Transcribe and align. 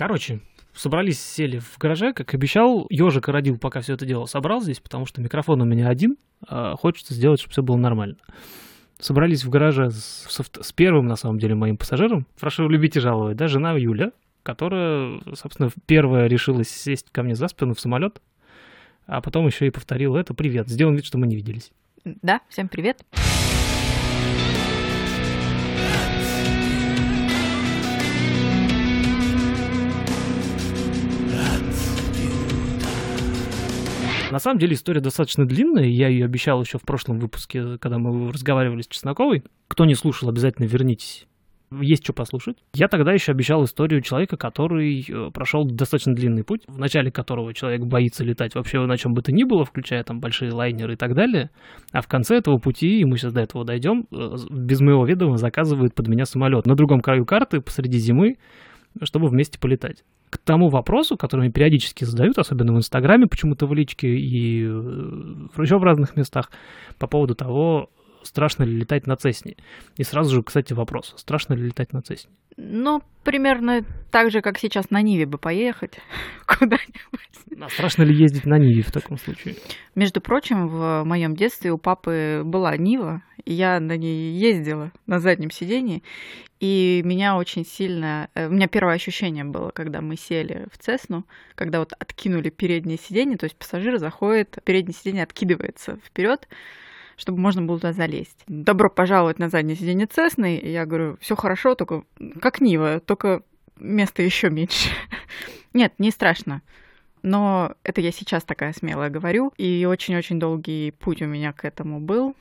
Короче, 0.00 0.40
собрались, 0.72 1.22
сели 1.22 1.58
в 1.58 1.76
гараже, 1.76 2.14
как 2.14 2.32
обещал. 2.32 2.86
Ежик 2.88 3.28
родил, 3.28 3.58
пока 3.58 3.82
все 3.82 3.92
это 3.92 4.06
дело 4.06 4.24
собрал 4.24 4.62
здесь, 4.62 4.80
потому 4.80 5.04
что 5.04 5.20
микрофон 5.20 5.60
у 5.60 5.66
меня 5.66 5.90
один. 5.90 6.16
А 6.48 6.74
хочется 6.74 7.12
сделать, 7.12 7.38
чтобы 7.38 7.52
все 7.52 7.62
было 7.62 7.76
нормально. 7.76 8.16
Собрались 8.98 9.44
в 9.44 9.50
гараже 9.50 9.90
с, 9.90 10.26
с, 10.26 10.72
первым, 10.72 11.06
на 11.06 11.16
самом 11.16 11.38
деле, 11.38 11.54
моим 11.54 11.76
пассажиром. 11.76 12.26
Прошу 12.40 12.66
любить 12.66 12.96
и 12.96 13.00
жаловать, 13.00 13.36
да, 13.36 13.46
жена 13.46 13.72
Юля, 13.72 14.12
которая, 14.42 15.20
собственно, 15.34 15.68
первая 15.84 16.28
решилась 16.28 16.70
сесть 16.70 17.08
ко 17.12 17.22
мне 17.22 17.34
за 17.34 17.48
спину 17.48 17.74
в 17.74 17.80
самолет, 17.80 18.22
а 19.04 19.20
потом 19.20 19.46
еще 19.46 19.66
и 19.66 19.70
повторила 19.70 20.16
это 20.16 20.32
«Привет». 20.32 20.66
Сделаем 20.70 20.96
вид, 20.96 21.04
что 21.04 21.18
мы 21.18 21.26
не 21.26 21.36
виделись. 21.36 21.72
Да, 22.06 22.40
всем 22.48 22.68
привет. 22.68 23.04
На 34.30 34.38
самом 34.38 34.58
деле 34.58 34.74
история 34.74 35.00
достаточно 35.00 35.44
длинная, 35.44 35.86
я 35.86 36.08
ее 36.08 36.24
обещал 36.24 36.62
еще 36.62 36.78
в 36.78 36.82
прошлом 36.82 37.18
выпуске, 37.18 37.78
когда 37.78 37.98
мы 37.98 38.32
разговаривали 38.32 38.82
с 38.82 38.86
Чесноковой. 38.86 39.42
Кто 39.66 39.84
не 39.84 39.94
слушал, 39.94 40.28
обязательно 40.28 40.66
вернитесь. 40.66 41.26
Есть 41.80 42.02
что 42.02 42.12
послушать. 42.12 42.56
Я 42.74 42.88
тогда 42.88 43.12
еще 43.12 43.30
обещал 43.30 43.64
историю 43.64 44.02
человека, 44.02 44.36
который 44.36 45.06
э, 45.08 45.30
прошел 45.30 45.64
достаточно 45.64 46.14
длинный 46.14 46.42
путь, 46.42 46.62
в 46.66 46.78
начале 46.78 47.12
которого 47.12 47.54
человек 47.54 47.82
боится 47.82 48.24
летать 48.24 48.56
вообще 48.56 48.84
на 48.84 48.96
чем 48.96 49.14
бы 49.14 49.22
то 49.22 49.30
ни 49.30 49.44
было, 49.44 49.64
включая 49.64 50.02
там 50.02 50.18
большие 50.18 50.52
лайнеры 50.52 50.94
и 50.94 50.96
так 50.96 51.14
далее. 51.14 51.50
А 51.92 52.00
в 52.00 52.08
конце 52.08 52.38
этого 52.38 52.58
пути, 52.58 53.00
и 53.00 53.04
мы 53.04 53.18
сейчас 53.18 53.32
до 53.32 53.40
этого 53.40 53.64
дойдем, 53.64 54.06
э, 54.10 54.36
без 54.50 54.80
моего 54.80 55.06
ведома 55.06 55.36
заказывает 55.36 55.94
под 55.94 56.08
меня 56.08 56.24
самолет 56.24 56.66
на 56.66 56.74
другом 56.74 57.00
краю 57.00 57.24
карты 57.24 57.60
посреди 57.60 57.98
зимы, 57.98 58.36
чтобы 59.02 59.28
вместе 59.28 59.58
полетать 59.58 60.04
к 60.30 60.38
тому 60.38 60.68
вопросу, 60.68 61.16
который 61.16 61.40
мне 61.40 61.50
периодически 61.50 62.04
задают, 62.04 62.38
особенно 62.38 62.72
в 62.72 62.76
Инстаграме, 62.76 63.26
почему-то 63.26 63.66
в 63.66 63.74
личке 63.74 64.08
и 64.16 64.64
э, 64.64 65.62
еще 65.62 65.78
в 65.78 65.84
разных 65.84 66.16
местах, 66.16 66.50
по 66.98 67.08
поводу 67.08 67.34
того, 67.34 67.90
страшно 68.22 68.62
ли 68.62 68.76
летать 68.76 69.06
на 69.06 69.16
Цесне. 69.16 69.56
И 69.96 70.04
сразу 70.04 70.34
же, 70.34 70.42
кстати, 70.42 70.72
вопрос, 70.72 71.14
страшно 71.16 71.54
ли 71.54 71.64
летать 71.64 71.92
на 71.92 72.02
Цесне? 72.02 72.30
Ну, 72.62 73.02
примерно 73.24 73.84
так 74.10 74.30
же, 74.30 74.42
как 74.42 74.58
сейчас 74.58 74.90
на 74.90 75.00
Ниве 75.00 75.24
бы 75.24 75.38
поехать 75.38 75.98
куда-нибудь. 76.46 77.60
А 77.62 77.68
страшно 77.68 78.02
ли 78.02 78.14
ездить 78.14 78.44
на 78.44 78.58
Ниве 78.58 78.82
в 78.82 78.92
таком 78.92 79.18
случае? 79.18 79.56
Между 79.94 80.20
прочим, 80.20 80.68
в 80.68 81.04
моем 81.04 81.34
детстве 81.34 81.72
у 81.72 81.78
папы 81.78 82.42
была 82.44 82.76
Нива, 82.76 83.22
и 83.44 83.54
я 83.54 83.80
на 83.80 83.96
ней 83.96 84.32
ездила 84.32 84.92
на 85.06 85.20
заднем 85.20 85.50
сидении, 85.50 86.02
и 86.58 87.00
меня 87.04 87.36
очень 87.36 87.64
сильно... 87.64 88.28
Э, 88.34 88.48
у 88.48 88.50
меня 88.50 88.68
первое 88.68 88.94
ощущение 88.94 89.44
было, 89.44 89.70
когда 89.70 90.02
мы 90.02 90.16
сели 90.16 90.66
в 90.70 90.78
Цесну, 90.78 91.26
когда 91.54 91.78
вот 91.78 91.92
откинули 91.98 92.50
переднее 92.50 92.98
сиденье, 92.98 93.38
то 93.38 93.44
есть 93.44 93.56
пассажир 93.56 93.96
заходит, 93.98 94.58
переднее 94.64 94.94
сиденье 94.94 95.22
откидывается 95.22 95.98
вперед, 96.04 96.46
чтобы 97.20 97.38
можно 97.38 97.62
было 97.62 97.78
туда 97.78 97.92
залезть. 97.92 98.42
Добро 98.46 98.88
пожаловать 98.88 99.38
на 99.38 99.50
заднее 99.50 99.76
сиденье 99.76 100.06
Цесны. 100.06 100.56
И 100.56 100.70
я 100.70 100.86
говорю, 100.86 101.18
все 101.20 101.36
хорошо, 101.36 101.74
только 101.74 102.04
как 102.40 102.62
Нива, 102.62 102.98
только 103.00 103.42
места 103.78 104.22
еще 104.22 104.48
меньше. 104.48 104.88
Нет, 105.74 105.92
не 105.98 106.10
страшно. 106.10 106.62
Но 107.22 107.74
это 107.82 108.00
я 108.00 108.10
сейчас 108.10 108.42
такая 108.44 108.72
смелая 108.72 109.10
говорю. 109.10 109.52
И 109.58 109.84
очень-очень 109.84 110.40
долгий 110.40 110.92
путь 110.92 111.20
у 111.20 111.26
меня 111.26 111.52
к 111.52 111.66
этому 111.66 112.00
был. 112.00 112.34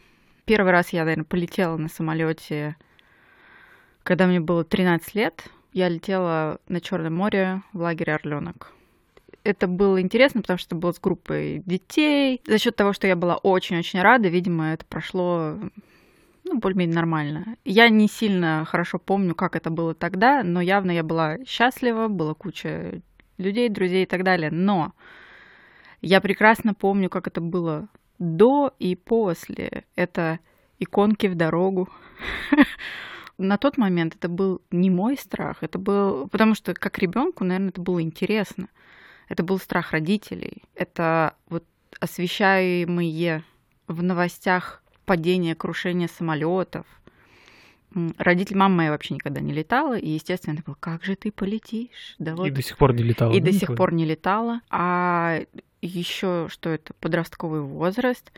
Первый 0.45 0.71
раз 0.71 0.93
я, 0.93 1.03
наверное, 1.03 1.25
полетела 1.25 1.75
на 1.75 1.89
самолете, 1.89 2.77
когда 4.03 4.27
мне 4.27 4.39
было 4.39 4.64
13 4.64 5.14
лет. 5.14 5.43
Я 5.73 5.89
летела 5.89 6.59
на 6.69 6.80
Черное 6.80 7.11
море 7.11 7.61
в 7.73 7.81
лагере 7.81 8.16
Орленок 8.16 8.73
это 9.44 9.68
было 9.68 10.02
интересно, 10.02 10.42
потому 10.42 10.58
что 10.58 10.68
это 10.68 10.76
было 10.76 10.92
с 10.92 11.00
группой 11.00 11.62
детей. 11.66 12.42
За 12.45 12.58
счет 12.58 12.76
того, 12.76 12.94
что 12.94 13.08
я 13.08 13.16
была 13.16 13.38
очень-очень 13.38 14.02
рада, 14.02 14.28
видимо, 14.30 14.73
это 14.73 14.86
прошло 14.86 15.58
ну, 16.44 16.60
более-менее 16.60 16.95
нормально. 16.95 17.58
Я 17.64 17.89
не 17.89 18.08
сильно 18.08 18.66
хорошо 18.66 18.99
помню, 18.99 19.36
как 19.36 19.55
это 19.55 19.70
было 19.70 19.94
тогда, 19.94 20.44
но 20.44 20.61
явно 20.61 20.92
я 20.92 21.04
была 21.04 21.38
счастлива, 21.45 22.08
была 22.08 22.33
куча 22.33 23.02
людей, 23.38 23.70
друзей 23.70 24.04
и 24.04 24.08
так 24.08 24.23
далее. 24.23 24.52
Но 24.52 24.94
я 26.02 26.22
прекрасно 26.22 26.73
помню, 26.73 27.10
как 27.10 27.28
это 27.28 27.42
было 27.42 27.88
до 28.17 28.73
и 28.80 28.95
после. 28.95 29.86
Это 29.95 30.39
иконки 30.80 31.28
в 31.28 31.36
дорогу. 31.36 31.89
На 33.38 33.58
тот 33.58 33.78
момент 33.78 34.16
это 34.16 34.28
был 34.28 34.61
не 34.70 34.89
мой 34.89 35.17
страх, 35.17 35.58
это 35.61 35.80
был, 35.80 36.28
потому 36.28 36.55
что 36.55 36.73
как 36.73 36.98
ребенку, 36.98 37.45
наверное, 37.45 37.70
это 37.70 37.82
было 37.82 38.02
интересно. 38.02 38.67
Это 39.30 39.44
был 39.44 39.60
страх 39.60 39.92
родителей. 39.92 40.64
Это 40.76 41.36
вот 41.48 41.64
освещаемые 42.00 43.44
в 43.88 44.04
новостях 44.04 44.84
падение, 45.06 45.56
крушение 45.56 46.08
самолетов. 46.08 46.86
Родитель 48.17 48.58
мама 48.58 48.76
моя 48.76 48.92
вообще 48.92 49.16
никогда 49.16 49.40
не 49.40 49.54
летала, 49.54 49.98
и, 49.98 50.10
естественно, 50.10 50.62
было, 50.66 50.76
как 50.80 51.04
же 51.04 51.16
ты 51.16 51.32
полетишь? 51.32 52.16
Да 52.20 52.36
вот. 52.36 52.48
И 52.48 52.52
до 52.52 52.62
сих 52.62 52.78
пор 52.78 52.94
не 52.94 53.04
летала. 53.04 53.34
И 53.34 53.40
да, 53.40 53.52
до 53.52 53.54
сих 53.54 53.76
пор 53.76 53.94
не 53.94 54.06
летала. 54.06 54.62
А 54.70 55.42
еще 55.82 56.48
что 56.50 56.70
это? 56.70 56.94
Подростковый 57.00 57.61
возраст. 57.61 58.32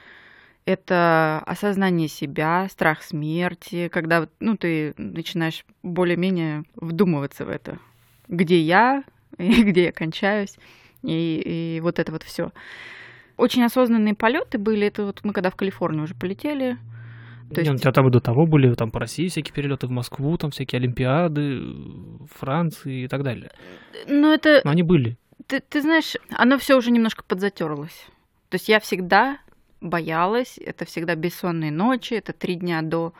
Это 0.63 1.41
осознание 1.46 2.08
себя, 2.08 2.68
страх 2.69 3.02
смерти, 3.02 3.88
когда 3.88 4.28
ну, 4.40 4.56
ты 4.56 4.94
начинаешь 4.97 5.66
более-менее 5.84 6.63
вдумываться 6.75 7.46
в 7.46 7.50
это. 7.50 7.79
Где 8.28 8.59
я, 8.59 9.03
и 9.38 9.63
где 9.63 9.85
я 9.85 9.91
кончаюсь 9.91 10.58
и, 11.03 11.75
и 11.75 11.79
вот 11.81 12.00
это 12.00 12.12
вот 12.12 12.23
все. 12.23 12.51
Очень 13.38 13.63
осознанные 13.63 14.13
полеты 14.13 14.57
были. 14.57 14.88
Это 14.88 15.06
вот 15.06 15.22
мы 15.23 15.34
когда 15.34 15.50
в 15.50 15.56
Калифорнию 15.56 16.03
уже 16.03 16.16
полетели. 16.16 16.78
То 17.53 17.62
есть... 17.62 17.72
У 17.72 17.78
тебя 17.78 17.91
там 17.91 18.07
и 18.07 18.12
до 18.12 18.19
того 18.19 18.45
были 18.45 18.73
там 18.75 18.91
по 18.91 19.00
России 19.00 19.28
всякие 19.28 19.53
перелеты 19.53 19.88
в 19.88 19.91
Москву, 19.91 20.38
там 20.38 20.51
всякие 20.51 20.79
Олимпиады, 20.79 21.61
Франции 22.34 23.03
и 23.03 23.07
так 23.07 23.23
далее. 23.23 23.51
Ну 24.07 24.31
это. 24.31 24.61
Но 24.63 24.72
они 24.72 24.84
были. 24.84 25.17
Ты, 25.47 25.59
ты 25.59 25.81
знаешь, 25.81 26.16
оно 26.31 26.57
все 26.57 26.78
уже 26.78 26.91
немножко 26.91 27.23
подзатерлось. 27.23 28.07
То 28.50 28.56
есть 28.56 28.69
я 28.69 28.79
всегда 28.79 29.40
боялась, 29.81 30.57
это 30.57 30.85
всегда 30.85 31.16
бессонные 31.16 31.72
ночи, 31.72 32.13
это 32.13 32.34
три 32.34 32.56
дня 32.56 32.81
до 32.81 33.13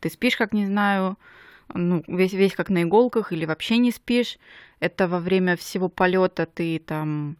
ты 0.00 0.08
спишь, 0.08 0.36
как 0.36 0.52
не 0.52 0.66
знаю, 0.66 1.18
ну, 1.72 2.02
весь, 2.08 2.32
весь 2.32 2.54
как 2.54 2.70
на 2.70 2.82
иголках 2.82 3.32
или 3.32 3.44
вообще 3.44 3.76
не 3.76 3.92
спишь. 3.92 4.38
Это 4.80 5.06
во 5.06 5.20
время 5.20 5.56
всего 5.56 5.88
полета 5.88 6.46
ты 6.46 6.78
там 6.78 7.36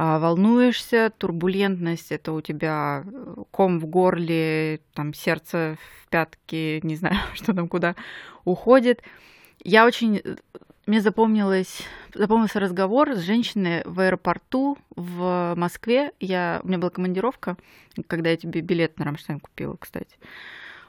а, 0.00 0.20
волнуешься, 0.20 1.10
турбулентность, 1.18 2.12
это 2.12 2.32
у 2.32 2.40
тебя 2.40 3.02
э, 3.04 3.34
ком 3.50 3.80
в 3.80 3.86
горле, 3.86 4.78
там 4.94 5.12
сердце 5.12 5.76
в 5.76 6.08
пятке, 6.08 6.80
не 6.84 6.94
знаю, 6.94 7.16
что 7.34 7.52
там 7.52 7.66
куда 7.66 7.96
уходит. 8.44 9.02
Я 9.64 9.84
очень... 9.86 10.20
Э, 10.24 10.36
мне 10.86 11.00
запомнилось, 11.00 11.82
запомнился 12.14 12.60
разговор 12.60 13.14
с 13.16 13.18
женщиной 13.18 13.82
в 13.84 13.98
аэропорту 13.98 14.78
в 14.94 15.54
Москве. 15.56 16.12
Я, 16.20 16.60
у 16.62 16.68
меня 16.68 16.78
была 16.78 16.90
командировка, 16.90 17.56
когда 18.06 18.30
я 18.30 18.36
тебе 18.36 18.60
билет 18.60 19.00
на 19.00 19.04
Рамштайн 19.04 19.40
купила, 19.40 19.76
кстати. 19.80 20.16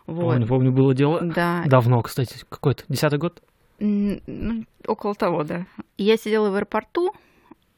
Вот. 0.06 0.34
Помню, 0.34 0.48
помню, 0.48 0.72
было 0.72 0.94
дело. 0.94 1.20
Да. 1.22 1.64
Давно, 1.66 2.02
кстати, 2.04 2.38
какой-то, 2.48 2.84
десятый 2.88 3.18
год? 3.18 3.42
Ну, 3.80 4.66
около 4.86 5.16
того, 5.16 5.44
да. 5.44 5.66
Я 5.98 6.18
сидела 6.18 6.50
в 6.50 6.56
аэропорту, 6.56 7.14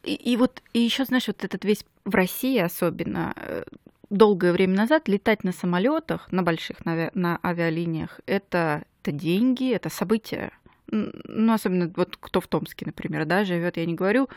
и, 0.04 0.16
и 0.16 0.38
вот 0.38 0.62
и 0.74 0.80
еще, 0.80 1.06
знаешь, 1.06 1.28
вот 1.28 1.44
этот 1.44 1.64
весь 1.64 1.86
в 2.06 2.16
России 2.16 2.58
особенно 2.58 3.34
э, 3.36 3.64
долгое 4.10 4.52
время 4.52 4.76
назад 4.76 5.08
летать 5.08 5.44
на 5.44 5.52
самолетах, 5.52 6.32
на 6.32 6.44
больших 6.44 6.86
на, 6.86 7.12
на 7.14 7.40
авиалиниях, 7.44 8.20
это, 8.26 8.84
это 9.02 9.12
деньги, 9.12 9.72
это 9.72 9.90
события. 9.90 10.52
Ну, 10.88 11.54
особенно 11.54 11.92
вот 11.96 12.18
кто 12.20 12.42
в 12.42 12.48
Томске, 12.48 12.86
например, 12.86 13.26
да, 13.26 13.46
живет, 13.46 13.78
я 13.78 13.86
не 13.86 13.94
говорю 13.94 14.28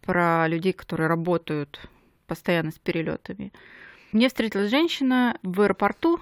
про 0.00 0.48
людей, 0.48 0.72
которые 0.72 1.06
работают 1.06 1.80
постоянно 2.26 2.72
с 2.72 2.78
перелетами. 2.78 3.52
Мне 4.10 4.28
встретилась 4.28 4.70
женщина 4.70 5.38
в 5.42 5.60
аэропорту, 5.60 6.20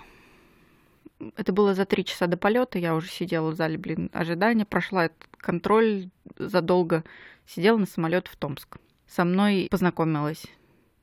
это 1.37 1.52
было 1.52 1.75
за 1.75 1.84
три 1.84 2.05
часа 2.05 2.26
до 2.26 2.37
полета. 2.37 2.78
Я 2.78 2.94
уже 2.94 3.08
сидела 3.08 3.50
в 3.50 3.55
зале, 3.55 3.78
блин, 3.78 4.11
ожидания. 4.12 4.64
Прошла 4.64 5.06
этот 5.06 5.28
контроль 5.37 6.08
задолго. 6.37 7.05
Сидела 7.46 7.76
на 7.76 7.87
самолет 7.87 8.28
в 8.28 8.37
Томск. 8.37 8.78
Со 9.06 9.25
мной 9.25 9.69
познакомилась. 9.70 10.46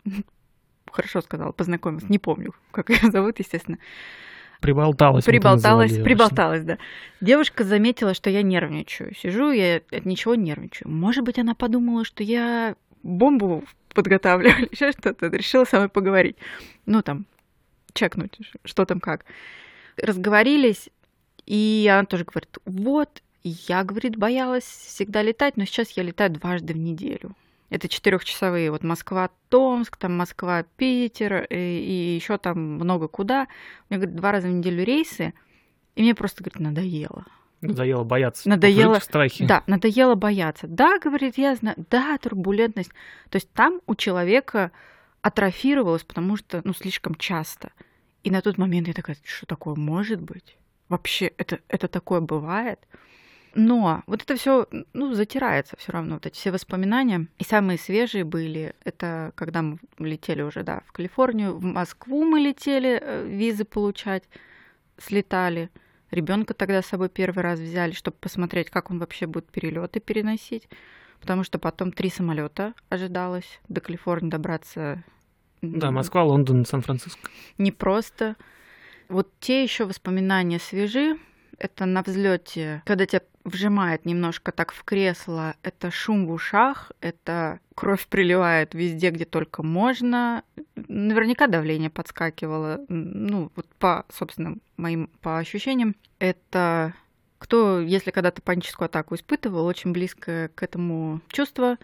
Хорошо 0.91 1.21
сказала, 1.21 1.51
познакомилась. 1.51 2.09
Не 2.09 2.19
помню, 2.19 2.53
как 2.71 2.89
ее 2.89 3.11
зовут, 3.11 3.39
естественно. 3.39 3.77
Приболталась. 4.61 5.25
Приболталась, 5.25 5.93
приболталась, 6.01 6.63
да. 6.63 6.77
Девушка 7.21 7.63
заметила, 7.63 8.13
что 8.13 8.29
я 8.29 8.41
нервничаю. 8.41 9.13
Сижу, 9.13 9.51
я 9.51 9.81
от 9.91 10.05
ничего 10.05 10.33
нервничаю. 10.33 10.89
Может 10.89 11.23
быть, 11.23 11.37
она 11.37 11.53
подумала, 11.53 12.03
что 12.05 12.23
я 12.23 12.75
бомбу 13.03 13.63
подготавливаю, 13.93 14.67
еще 14.71 14.91
что-то. 14.93 15.27
Решила 15.27 15.65
со 15.65 15.77
мной 15.77 15.89
поговорить. 15.89 16.37
Ну, 16.87 17.03
там, 17.03 17.25
чекнуть, 17.93 18.39
что 18.63 18.85
там 18.85 18.99
как 18.99 19.25
разговорились, 20.01 20.89
и 21.45 21.89
она 21.91 22.05
тоже 22.05 22.25
говорит, 22.25 22.57
вот, 22.65 23.21
Я, 23.43 23.83
говорит, 23.83 24.17
боялась 24.17 24.65
всегда 24.65 25.21
летать, 25.21 25.55
но 25.55 25.65
сейчас 25.65 25.91
я 25.91 26.03
летаю 26.03 26.31
дважды 26.31 26.73
в 26.73 26.77
неделю. 26.77 27.35
Это 27.69 27.87
четырехчасовые. 27.87 28.71
Вот 28.71 28.83
Москва-Томск, 28.83 29.97
там 29.97 30.17
Москва-Питер 30.17 31.43
и, 31.43 31.47
э, 31.49 31.79
и 31.79 32.15
еще 32.15 32.37
там 32.37 32.59
много 32.59 33.07
куда. 33.07 33.47
У 33.89 33.93
меня, 33.93 33.99
говорит, 33.99 34.15
два 34.15 34.31
раза 34.31 34.47
в 34.47 34.51
неделю 34.51 34.83
рейсы. 34.83 35.33
И 35.95 36.01
мне 36.01 36.15
просто, 36.15 36.43
говорит, 36.43 36.59
надоело. 36.59 37.25
Надоело 37.61 38.03
бояться. 38.03 38.47
Надоело. 38.47 38.99
страхи. 38.99 39.45
Да, 39.45 39.63
надоело 39.67 40.15
бояться. 40.15 40.67
Да, 40.67 40.99
говорит, 40.99 41.37
я 41.37 41.55
знаю. 41.55 41.75
Да, 41.89 42.17
турбулентность. 42.17 42.91
То 43.29 43.37
есть 43.37 43.51
там 43.51 43.81
у 43.87 43.95
человека 43.95 44.71
атрофировалось, 45.21 46.03
потому 46.03 46.37
что, 46.37 46.61
ну, 46.63 46.73
слишком 46.73 47.15
часто. 47.15 47.71
И 48.23 48.31
на 48.31 48.41
тот 48.41 48.57
момент 48.57 48.87
я 48.87 48.93
такая, 48.93 49.17
что 49.23 49.45
такое 49.45 49.75
может 49.75 50.21
быть? 50.21 50.57
Вообще, 50.89 51.31
это, 51.37 51.59
это 51.67 51.87
такое 51.87 52.21
бывает? 52.21 52.79
Но 53.59 54.03
вот 54.05 54.21
это 54.21 54.35
все, 54.35 54.67
ну, 54.93 55.13
затирается 55.13 55.75
все 55.77 55.91
равно, 55.91 56.15
вот 56.15 56.25
эти 56.25 56.35
все 56.35 56.51
воспоминания. 56.51 57.27
И 57.39 57.43
самые 57.43 57.79
свежие 57.79 58.23
были, 58.23 58.75
это 58.83 59.31
когда 59.35 59.63
мы 59.63 59.79
летели 59.97 60.43
уже, 60.43 60.63
да, 60.63 60.83
в 60.85 60.91
Калифорнию, 60.91 61.55
в 61.57 61.63
Москву 61.63 62.23
мы 62.23 62.39
летели 62.39 62.99
э, 63.01 63.25
визы 63.27 63.65
получать, 63.65 64.23
слетали. 64.99 65.71
Ребенка 66.11 66.53
тогда 66.53 66.81
с 66.81 66.85
собой 66.85 67.09
первый 67.09 67.41
раз 67.41 67.59
взяли, 67.59 67.93
чтобы 67.93 68.17
посмотреть, 68.17 68.69
как 68.69 68.91
он 68.91 68.99
вообще 68.99 69.25
будет 69.25 69.49
перелеты 69.49 69.99
переносить. 69.99 70.69
Потому 71.19 71.43
что 71.43 71.57
потом 71.57 71.91
три 71.91 72.09
самолета 72.09 72.75
ожидалось 72.89 73.59
до 73.67 73.81
Калифорнии 73.81 74.29
добраться. 74.29 75.03
Да, 75.61 75.91
Москва, 75.91 76.23
Лондон, 76.23 76.65
Сан-Франциско. 76.65 77.29
Не 77.57 77.71
просто. 77.71 78.35
Вот 79.09 79.29
те 79.39 79.63
еще 79.63 79.85
воспоминания 79.85 80.59
свежи. 80.59 81.17
Это 81.57 81.85
на 81.85 82.03
взлете, 82.03 82.83
когда 82.85 83.05
тебя 83.07 83.21
вжимает 83.43 84.05
немножко 84.05 84.51
так 84.51 84.71
в 84.71 84.83
кресло, 84.83 85.55
это 85.63 85.89
шум 85.89 86.27
в 86.27 86.31
ушах, 86.31 86.91
это 87.01 87.59
кровь 87.73 88.05
приливает 88.07 88.75
везде, 88.75 89.09
где 89.09 89.25
только 89.25 89.63
можно. 89.63 90.43
Наверняка 90.75 91.47
давление 91.47 91.89
подскакивало, 91.89 92.81
ну, 92.89 93.51
вот 93.55 93.65
по 93.79 94.05
собственным 94.13 94.61
моим 94.75 95.09
по 95.21 95.39
ощущениям. 95.39 95.95
Это 96.19 96.93
кто, 97.39 97.79
если 97.79 98.11
когда-то 98.11 98.41
паническую 98.41 98.87
атаку 98.87 99.15
испытывал, 99.15 99.65
очень 99.65 99.93
близко 99.93 100.51
к 100.53 100.61
этому 100.61 101.21
чувство. 101.29 101.77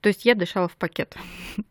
То 0.00 0.08
есть 0.08 0.24
я 0.24 0.34
дышала 0.34 0.68
в 0.68 0.76
пакет. 0.76 1.16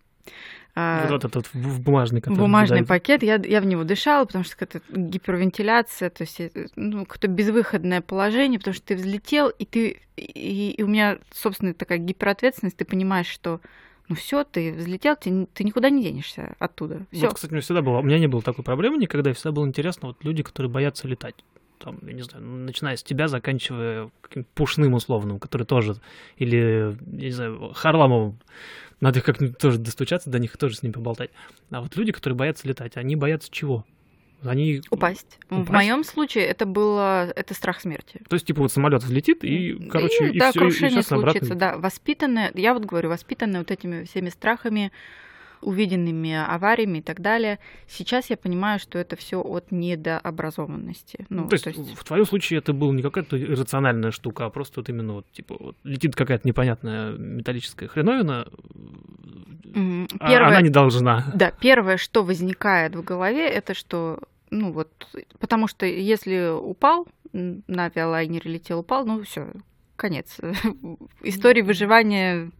А, 0.78 1.08
вот 1.10 1.24
этот 1.24 1.48
в 1.54 1.80
бумажный, 1.82 2.20
который 2.20 2.38
Бумажный 2.38 2.82
да. 2.82 2.86
пакет, 2.86 3.24
я, 3.24 3.36
я 3.36 3.62
в 3.62 3.66
него 3.66 3.86
дышала, 3.86 4.26
потому 4.26 4.44
что 4.44 4.56
это 4.60 4.82
гипервентиляция, 4.90 6.10
то 6.10 6.24
есть 6.24 6.42
э, 6.42 6.50
ну, 6.76 7.06
какое-то 7.06 7.30
безвыходное 7.30 8.02
положение, 8.02 8.60
потому 8.60 8.74
что 8.74 8.88
ты 8.88 8.96
взлетел, 8.96 9.50
и 9.50 9.64
ты 9.64 10.02
и, 10.18 10.76
и 10.78 10.84
у 10.84 10.88
меня, 10.88 11.20
собственно, 11.32 11.74
такая 11.74 11.98
гиперответственность, 12.00 12.76
ты 12.76 12.84
понимаешь, 12.84 13.28
что 13.28 13.62
ну 14.10 14.16
все, 14.16 14.44
ты 14.44 14.74
взлетел, 14.74 15.16
ты, 15.16 15.48
ты 15.54 15.64
никуда 15.64 15.90
не 15.90 16.04
денешься 16.04 16.56
оттуда. 16.60 17.06
Всё. 17.12 17.28
Вот, 17.28 17.36
кстати, 17.36 17.52
у 17.52 17.56
меня 17.56 17.62
всегда 17.62 17.82
было, 17.82 18.00
у 18.00 18.04
меня 18.04 18.20
не 18.20 18.28
было 18.28 18.42
такой 18.42 18.66
проблемы 18.66 18.98
никогда, 18.98 19.32
и 19.32 19.34
всегда 19.34 19.54
было 19.54 19.66
интересно, 19.66 20.10
вот 20.10 20.24
люди, 20.26 20.44
которые 20.44 20.70
боятся 20.70 21.08
летать 21.08 21.36
там, 21.78 22.00
я 22.08 22.14
не 22.14 22.22
знаю, 22.22 22.44
начиная 22.44 22.96
с 22.96 23.04
тебя, 23.04 23.28
заканчивая 23.28 24.10
каким-то 24.22 24.50
пушным 24.56 24.94
условным, 24.94 25.40
который 25.40 25.64
тоже, 25.64 25.96
или, 26.38 26.98
я 27.18 27.28
не 27.28 27.32
знаю, 27.32 27.72
Харламовым, 27.74 28.40
надо 29.02 29.22
как-нибудь 29.22 29.58
тоже 29.58 29.78
достучаться 29.78 30.30
до 30.30 30.40
них 30.40 30.56
и 30.56 30.58
тоже 30.58 30.76
с 30.76 30.84
ним 30.84 30.94
поболтать. 30.94 31.32
А 31.70 31.82
вот 31.82 31.96
люди, 31.96 32.12
которые 32.12 32.38
боятся 32.38 32.68
летать, 32.68 32.98
они 32.98 33.16
боятся 33.16 33.50
чего? 33.52 33.86
Они... 34.44 34.82
Упасть. 34.92 35.40
упасть. 35.50 35.68
В 35.68 35.72
моем 35.72 36.04
случае 36.04 36.46
это 36.46 36.66
было 36.66 37.32
это 37.36 37.54
страх 37.54 37.82
смерти. 37.82 38.22
То 38.28 38.36
есть, 38.36 38.46
типа, 38.46 38.62
вот 38.62 38.72
самолет 38.72 39.04
взлетит, 39.04 39.44
и, 39.44 39.74
короче, 39.90 40.30
и, 40.30 40.40
да, 40.40 40.52
все, 40.52 40.60
крушение 40.60 41.00
и 41.00 41.04
случится, 41.04 41.16
обратно. 41.16 41.56
да. 41.56 41.78
Воспитанные, 41.78 42.52
я 42.54 42.74
вот 42.74 42.86
говорю, 42.86 43.10
воспитанные 43.10 43.60
вот 43.60 43.72
этими 43.72 44.04
всеми 44.04 44.30
страхами, 44.30 44.92
увиденными 45.62 46.34
авариями 46.34 47.00
и 47.00 47.02
так 47.02 47.22
далее. 47.22 47.60
Сейчас 47.88 48.30
я 48.30 48.38
понимаю, 48.38 48.80
что 48.80 48.98
это 48.98 49.16
все 49.16 49.42
от 49.42 49.72
недообразованности. 49.72 51.26
Ну, 51.30 51.48
то, 51.48 51.56
есть, 51.56 51.64
то 51.64 51.70
есть 51.70 51.98
в 51.98 52.04
твоем 52.04 52.26
случае 52.26 52.60
это 52.60 52.74
была 52.74 52.94
не 52.94 53.02
какая-то 53.02 53.42
иррациональная 53.42 54.12
штука, 54.12 54.46
а 54.46 54.50
просто 54.50 54.80
вот 54.80 54.90
именно 54.90 55.14
вот 55.14 55.32
типа 55.32 55.56
вот 55.60 55.78
летит 55.84 56.16
какая-то 56.16 56.48
непонятная 56.48 57.12
металлическая 57.18 57.90
хреновина, 57.90 58.48
а 60.20 60.30
первое, 60.30 60.48
она 60.48 60.62
не 60.62 60.70
должна. 60.70 61.26
Да, 61.34 61.52
первое, 61.52 61.98
что 61.98 62.24
возникает 62.24 62.96
в 62.96 63.04
голове, 63.04 63.48
это 63.48 63.74
что 63.74 64.20
ну 64.52 64.72
вот, 64.72 64.90
потому 65.40 65.68
что 65.68 65.86
если 65.86 66.56
упал 66.58 67.08
на 67.34 67.86
авиалайнере 67.86 68.52
летел, 68.52 68.80
упал, 68.80 69.06
ну 69.06 69.24
все, 69.24 69.52
конец. 69.96 70.38
Истории 71.22 71.62
выживания 71.62 72.52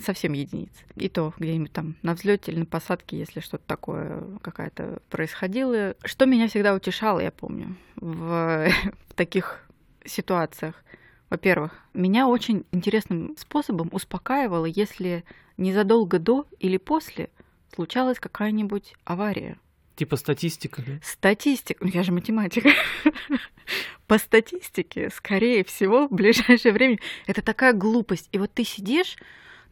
совсем 0.00 0.32
единиц. 0.32 0.72
И 0.96 1.08
то 1.08 1.34
где-нибудь 1.38 1.72
там 1.72 1.96
на 2.02 2.14
взлете 2.14 2.52
или 2.52 2.60
на 2.60 2.66
посадке, 2.66 3.18
если 3.18 3.40
что-то 3.40 3.64
такое 3.66 4.22
какая-то 4.42 5.00
происходило. 5.10 5.94
Что 6.04 6.26
меня 6.26 6.48
всегда 6.48 6.74
утешало, 6.74 7.20
я 7.20 7.30
помню, 7.30 7.76
в, 7.96 8.68
в 9.08 9.14
таких 9.14 9.64
ситуациях. 10.04 10.82
Во-первых, 11.30 11.78
меня 11.92 12.26
очень 12.26 12.64
интересным 12.72 13.36
способом 13.36 13.90
успокаивало, 13.92 14.64
если 14.64 15.24
незадолго 15.58 16.18
до 16.18 16.46
или 16.58 16.78
после 16.78 17.28
случалась 17.74 18.18
какая-нибудь 18.18 18.94
авария. 19.04 19.58
Типа 19.98 20.16
статистика, 20.16 20.80
да? 20.80 20.92
Статистика. 21.02 21.84
Ну, 21.84 21.90
я 21.92 22.04
же 22.04 22.12
математика. 22.12 22.70
По 24.06 24.16
статистике, 24.16 25.10
скорее 25.10 25.64
всего, 25.64 26.06
в 26.06 26.12
ближайшее 26.12 26.72
время 26.72 26.98
это 27.26 27.42
такая 27.42 27.72
глупость. 27.72 28.28
И 28.30 28.38
вот 28.38 28.52
ты 28.54 28.64
сидишь, 28.64 29.16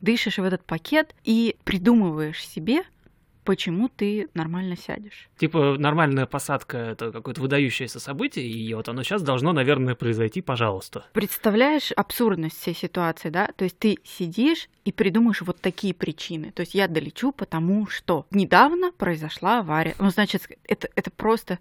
дышишь 0.00 0.38
в 0.38 0.44
этот 0.44 0.64
пакет 0.64 1.14
и 1.24 1.56
придумываешь 1.64 2.46
себе, 2.46 2.82
почему 3.46 3.88
ты 3.88 4.28
нормально 4.34 4.76
сядешь. 4.76 5.28
Типа 5.38 5.76
нормальная 5.78 6.26
посадка— 6.26 6.76
это 6.78 7.12
какое-то 7.12 7.40
выдающееся 7.40 8.00
событие, 8.00 8.44
и 8.46 8.74
вот 8.74 8.88
оно 8.88 9.02
сейчас 9.04 9.22
должно, 9.22 9.52
наверное, 9.52 9.94
произойти, 9.94 10.42
пожалуйста. 10.42 11.06
Представляешь 11.12 11.92
абсурдность 11.92 12.60
всей 12.60 12.74
ситуации, 12.74 13.30
да? 13.30 13.48
То 13.56 13.64
есть 13.64 13.78
ты 13.78 13.98
сидишь 14.04 14.68
и 14.84 14.92
придумаешь 14.92 15.42
вот 15.42 15.60
такие 15.60 15.94
причины. 15.94 16.50
То 16.50 16.60
есть 16.60 16.74
я 16.74 16.88
долечу, 16.88 17.32
потому 17.32 17.86
что 17.86 18.26
недавно 18.30 18.92
произошла 18.92 19.60
авария. 19.60 19.94
Ну, 19.98 20.10
значит, 20.10 20.48
это, 20.64 20.88
это 20.94 21.10
просто 21.10 21.58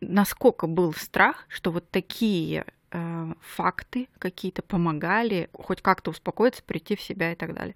насколько 0.00 0.66
был 0.66 0.92
страх, 0.94 1.44
что 1.48 1.70
вот 1.70 1.88
такие 1.90 2.64
э, 2.94 3.34
факты 3.40 4.08
какие-то 4.18 4.62
помогали 4.62 5.50
хоть 5.52 5.82
как-то 5.82 6.10
успокоиться, 6.10 6.62
прийти 6.62 6.96
в 6.96 7.00
себя 7.00 7.32
и 7.32 7.36
так 7.36 7.54
далее. 7.54 7.74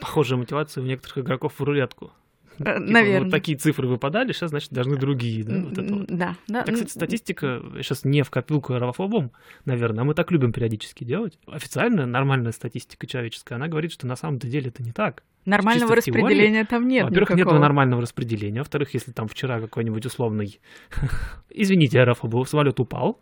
Похожая 0.00 0.38
мотивация 0.38 0.82
у 0.82 0.86
некоторых 0.86 1.18
игроков 1.18 1.54
в 1.58 1.62
рулетку. 1.62 2.12
Э, 2.58 2.64
типа, 2.64 2.80
Наверное. 2.80 3.22
Вот 3.24 3.30
такие 3.30 3.56
цифры 3.56 3.88
выпадали, 3.88 4.32
сейчас, 4.32 4.50
значит, 4.50 4.70
должны 4.70 4.96
другие. 4.96 5.44
Да, 5.44 5.60
вот 5.62 5.78
это 5.78 5.94
вот. 5.94 6.06
да, 6.06 6.36
да. 6.48 6.62
Кстати, 6.64 6.90
статистика 6.90 7.62
сейчас 7.78 8.04
не 8.04 8.22
в 8.22 8.30
копилку 8.30 8.74
аэрофобом, 8.74 9.32
наверное, 9.64 10.02
а 10.02 10.04
мы 10.04 10.14
так 10.14 10.30
любим 10.30 10.52
периодически 10.52 11.04
делать. 11.04 11.38
Официальная 11.46 12.06
нормальная 12.06 12.52
статистика 12.52 13.06
человеческая, 13.06 13.56
она 13.56 13.68
говорит, 13.68 13.92
что 13.92 14.06
на 14.06 14.16
самом-то 14.16 14.46
деле 14.46 14.68
это 14.68 14.82
не 14.82 14.92
так. 14.92 15.24
Нормального 15.44 15.96
распределения 15.96 16.52
теории, 16.52 16.66
там 16.66 16.86
нет. 16.86 17.04
Во-первых, 17.04 17.30
нет 17.30 17.46
нормального 17.46 18.02
распределения. 18.02 18.60
Во-вторых, 18.60 18.94
если 18.94 19.10
там 19.10 19.26
вчера 19.26 19.60
какой-нибудь 19.60 20.06
условный, 20.06 20.60
извините, 21.50 22.00
аэрофобу, 22.00 22.44
самолет 22.44 22.78
упал, 22.78 23.20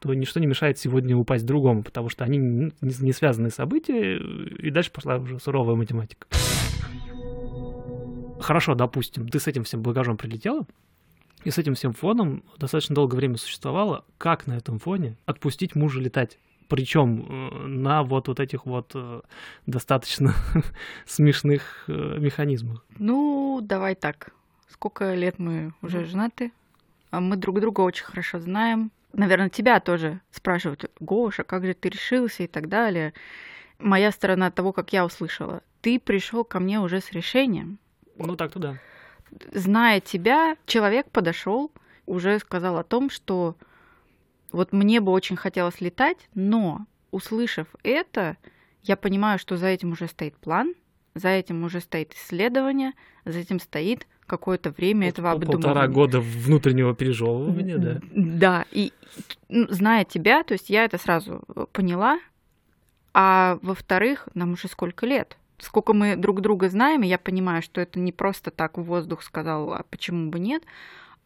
то 0.00 0.14
ничто 0.14 0.40
не 0.40 0.46
мешает 0.46 0.78
сегодня 0.78 1.16
упасть 1.16 1.46
другому, 1.46 1.82
потому 1.82 2.08
что 2.08 2.24
они 2.24 2.72
не 2.80 3.12
связанные 3.12 3.50
события, 3.50 4.16
и 4.16 4.70
дальше 4.70 4.90
пошла 4.90 5.18
уже 5.18 5.38
суровая 5.38 5.76
математика. 5.76 6.26
Хорошо, 8.40 8.74
допустим, 8.74 9.28
ты 9.28 9.38
с 9.38 9.46
этим 9.46 9.64
всем 9.64 9.82
багажом 9.82 10.16
прилетела, 10.16 10.66
и 11.44 11.50
с 11.50 11.58
этим 11.58 11.74
всем 11.74 11.92
фоном 11.92 12.42
достаточно 12.58 12.94
долгое 12.94 13.16
время 13.16 13.36
существовало. 13.36 14.04
Как 14.16 14.46
на 14.46 14.54
этом 14.54 14.78
фоне 14.78 15.16
отпустить 15.26 15.74
мужа 15.74 16.00
летать? 16.00 16.38
Причем 16.68 17.26
э, 17.28 17.66
на 17.66 18.02
вот, 18.02 18.28
вот 18.28 18.40
этих 18.40 18.64
вот 18.64 18.92
э, 18.94 19.20
достаточно 19.66 20.34
смешных 21.06 21.84
э, 21.88 22.16
механизмах. 22.18 22.84
Ну, 22.98 23.60
давай 23.62 23.94
так. 23.94 24.32
Сколько 24.68 25.14
лет 25.14 25.38
мы 25.38 25.72
уже 25.82 26.04
женаты? 26.04 26.52
А 27.10 27.20
мы 27.20 27.36
друг 27.36 27.60
друга 27.60 27.80
очень 27.80 28.04
хорошо 28.04 28.38
знаем 28.38 28.92
наверное, 29.12 29.50
тебя 29.50 29.80
тоже 29.80 30.20
спрашивают, 30.30 30.90
Гоша, 31.00 31.44
как 31.44 31.64
же 31.64 31.74
ты 31.74 31.88
решился 31.88 32.42
и 32.42 32.46
так 32.46 32.68
далее. 32.68 33.12
Моя 33.78 34.10
сторона 34.10 34.50
того, 34.50 34.72
как 34.72 34.92
я 34.92 35.04
услышала. 35.04 35.62
Ты 35.80 35.98
пришел 35.98 36.44
ко 36.44 36.60
мне 36.60 36.80
уже 36.80 37.00
с 37.00 37.12
решением. 37.12 37.78
Ну 38.16 38.36
так-то 38.36 38.58
да. 38.58 38.76
Зная 39.52 40.00
тебя, 40.00 40.56
человек 40.66 41.10
подошел, 41.10 41.70
уже 42.06 42.38
сказал 42.38 42.76
о 42.78 42.84
том, 42.84 43.10
что 43.10 43.56
вот 44.52 44.72
мне 44.72 45.00
бы 45.00 45.12
очень 45.12 45.36
хотелось 45.36 45.80
летать, 45.80 46.28
но 46.34 46.86
услышав 47.10 47.68
это, 47.82 48.36
я 48.82 48.96
понимаю, 48.96 49.38
что 49.38 49.56
за 49.56 49.68
этим 49.68 49.92
уже 49.92 50.08
стоит 50.08 50.36
план, 50.36 50.74
за 51.20 51.28
этим 51.28 51.64
уже 51.64 51.80
стоит 51.80 52.14
исследование, 52.14 52.92
за 53.24 53.38
этим 53.38 53.60
стоит 53.60 54.06
какое-то 54.26 54.70
время 54.70 55.08
этого 55.08 55.32
обдумывания. 55.32 55.62
Полтора 55.62 55.88
года 55.88 56.20
внутреннего 56.20 56.94
пережевывания, 56.94 57.78
да. 57.78 58.00
Да, 58.12 58.64
и 58.70 58.92
ну, 59.48 59.66
зная 59.70 60.04
тебя, 60.04 60.44
то 60.44 60.54
есть 60.54 60.70
я 60.70 60.84
это 60.84 60.98
сразу 60.98 61.42
э, 61.54 61.66
поняла, 61.72 62.20
а 63.12 63.58
во-вторых, 63.62 64.28
нам 64.34 64.52
уже 64.52 64.68
сколько 64.68 65.04
лет? 65.04 65.36
Сколько 65.58 65.92
мы 65.92 66.16
друг 66.16 66.40
друга 66.40 66.68
знаем, 66.68 67.02
и 67.02 67.08
я 67.08 67.18
понимаю, 67.18 67.60
что 67.60 67.80
это 67.80 67.98
не 67.98 68.12
просто 68.12 68.50
так 68.50 68.78
в 68.78 68.82
воздух 68.82 69.22
сказал, 69.22 69.72
а 69.74 69.84
почему 69.90 70.30
бы 70.30 70.38
нет. 70.38 70.62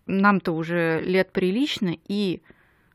Нам-то 0.06 0.52
уже 0.52 1.00
лет 1.04 1.30
прилично, 1.30 1.96
и 2.08 2.42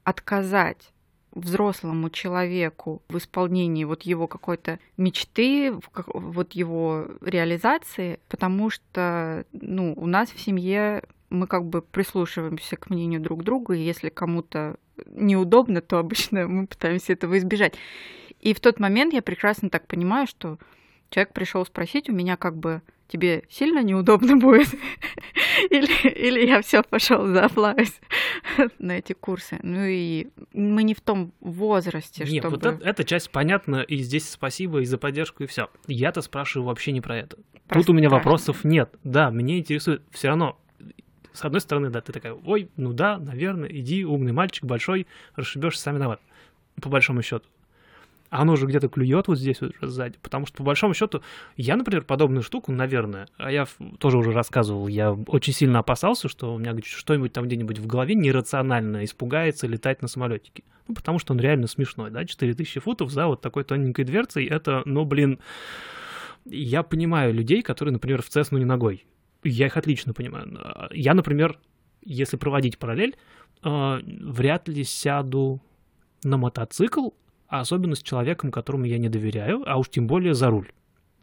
отказать 0.03 0.91
взрослому 1.31 2.09
человеку 2.09 3.01
в 3.09 3.17
исполнении 3.17 3.83
вот 3.83 4.03
его 4.03 4.27
какой-то 4.27 4.79
мечты, 4.97 5.73
вот 5.95 6.53
его 6.53 7.07
реализации, 7.21 8.19
потому 8.27 8.69
что 8.69 9.45
ну, 9.51 9.93
у 9.95 10.05
нас 10.05 10.31
в 10.31 10.39
семье 10.39 11.03
мы 11.29 11.47
как 11.47 11.65
бы 11.65 11.81
прислушиваемся 11.81 12.75
к 12.75 12.89
мнению 12.89 13.21
друг 13.21 13.43
друга, 13.43 13.75
и 13.75 13.81
если 13.81 14.09
кому-то 14.09 14.77
неудобно, 15.07 15.81
то 15.81 15.99
обычно 15.99 16.47
мы 16.47 16.67
пытаемся 16.67 17.13
этого 17.13 17.37
избежать. 17.37 17.75
И 18.41 18.53
в 18.53 18.59
тот 18.59 18.79
момент 18.79 19.13
я 19.13 19.21
прекрасно 19.21 19.69
так 19.69 19.87
понимаю, 19.87 20.27
что 20.27 20.57
человек 21.09 21.33
пришел 21.33 21.65
спросить 21.65 22.09
у 22.09 22.13
меня 22.13 22.37
как 22.37 22.55
бы 22.55 22.81
тебе 23.09 23.43
сильно 23.49 23.83
неудобно 23.83 24.37
будет? 24.37 24.69
или, 25.69 26.07
или 26.07 26.47
я 26.47 26.61
все 26.61 26.83
пошел 26.83 27.25
заплаваюсь 27.27 27.99
на 28.79 28.93
эти 28.93 29.13
курсы. 29.13 29.59
Ну 29.61 29.83
и 29.83 30.27
мы 30.53 30.83
не 30.83 30.93
в 30.93 31.01
том 31.01 31.33
возрасте, 31.41 32.23
Нет, 32.23 32.43
чтобы... 32.43 32.55
вот 32.55 32.65
это, 32.65 32.85
эта 32.85 33.03
часть 33.03 33.31
понятна, 33.31 33.81
и 33.81 33.97
здесь 33.97 34.29
спасибо 34.29 34.79
и 34.79 34.85
за 34.85 34.97
поддержку, 34.97 35.43
и 35.43 35.47
все. 35.47 35.69
Я-то 35.87 36.21
спрашиваю 36.21 36.67
вообще 36.67 36.91
не 36.91 37.01
про 37.01 37.17
это. 37.17 37.37
Просто 37.67 37.87
Тут 37.87 37.95
у 37.95 37.97
меня 37.97 38.09
вопросов 38.09 38.63
нет. 38.63 38.89
Да, 39.03 39.29
мне 39.31 39.59
интересует 39.59 40.01
все 40.11 40.29
равно 40.29 40.57
с 41.33 41.45
одной 41.45 41.61
стороны, 41.61 41.89
да, 41.89 42.01
ты 42.01 42.11
такая, 42.11 42.33
ой, 42.33 42.69
ну 42.75 42.91
да, 42.91 43.17
наверное, 43.17 43.69
иди, 43.69 44.03
умный 44.03 44.33
мальчик, 44.33 44.65
большой, 44.65 45.07
расшибешься, 45.35 45.83
сами 45.83 45.97
виноват. 45.97 46.19
По 46.81 46.89
большому 46.89 47.21
счету 47.21 47.45
оно 48.29 48.55
же 48.55 48.65
где-то 48.65 48.89
клюет 48.89 49.27
вот 49.27 49.39
здесь 49.39 49.61
вот 49.61 49.73
сзади. 49.81 50.17
Потому 50.21 50.45
что, 50.45 50.57
по 50.57 50.63
большому 50.63 50.93
счету, 50.93 51.21
я, 51.57 51.75
например, 51.75 52.03
подобную 52.03 52.43
штуку, 52.43 52.71
наверное, 52.71 53.27
а 53.37 53.51
я 53.51 53.67
тоже 53.97 54.17
уже 54.17 54.31
рассказывал, 54.31 54.87
я 54.87 55.11
очень 55.11 55.53
сильно 55.53 55.79
опасался, 55.79 56.29
что 56.29 56.53
у 56.53 56.57
меня 56.57 56.75
что-нибудь 56.83 57.33
там 57.33 57.45
где-нибудь 57.45 57.79
в 57.79 57.87
голове 57.87 58.15
нерационально 58.15 59.03
испугается 59.03 59.67
летать 59.67 60.01
на 60.01 60.07
самолетике. 60.07 60.63
Ну, 60.87 60.95
потому 60.95 61.19
что 61.19 61.33
он 61.33 61.39
реально 61.39 61.67
смешной, 61.67 62.11
да, 62.11 62.25
4000 62.25 62.79
футов 62.79 63.11
за 63.11 63.27
вот 63.27 63.41
такой 63.41 63.63
тоненькой 63.63 64.05
дверцей, 64.05 64.47
это, 64.47 64.81
ну, 64.85 65.05
блин, 65.05 65.39
я 66.45 66.83
понимаю 66.83 67.33
людей, 67.33 67.61
которые, 67.61 67.93
например, 67.93 68.21
в 68.21 68.29
Цесну 68.29 68.57
не 68.57 68.65
ногой. 68.65 69.05
Я 69.43 69.67
их 69.67 69.77
отлично 69.77 70.13
понимаю. 70.13 70.89
Я, 70.91 71.13
например, 71.13 71.59
если 72.03 72.37
проводить 72.37 72.77
параллель, 72.77 73.15
э, 73.63 73.99
вряд 74.03 74.67
ли 74.67 74.83
сяду 74.83 75.61
на 76.23 76.37
мотоцикл 76.37 77.09
а 77.49 77.61
особенно 77.61 77.95
с 77.95 78.03
человеком, 78.03 78.51
которому 78.51 78.85
я 78.85 78.97
не 78.97 79.09
доверяю, 79.09 79.63
а 79.65 79.77
уж 79.77 79.89
тем 79.89 80.07
более 80.07 80.33
за 80.33 80.49
руль. 80.49 80.71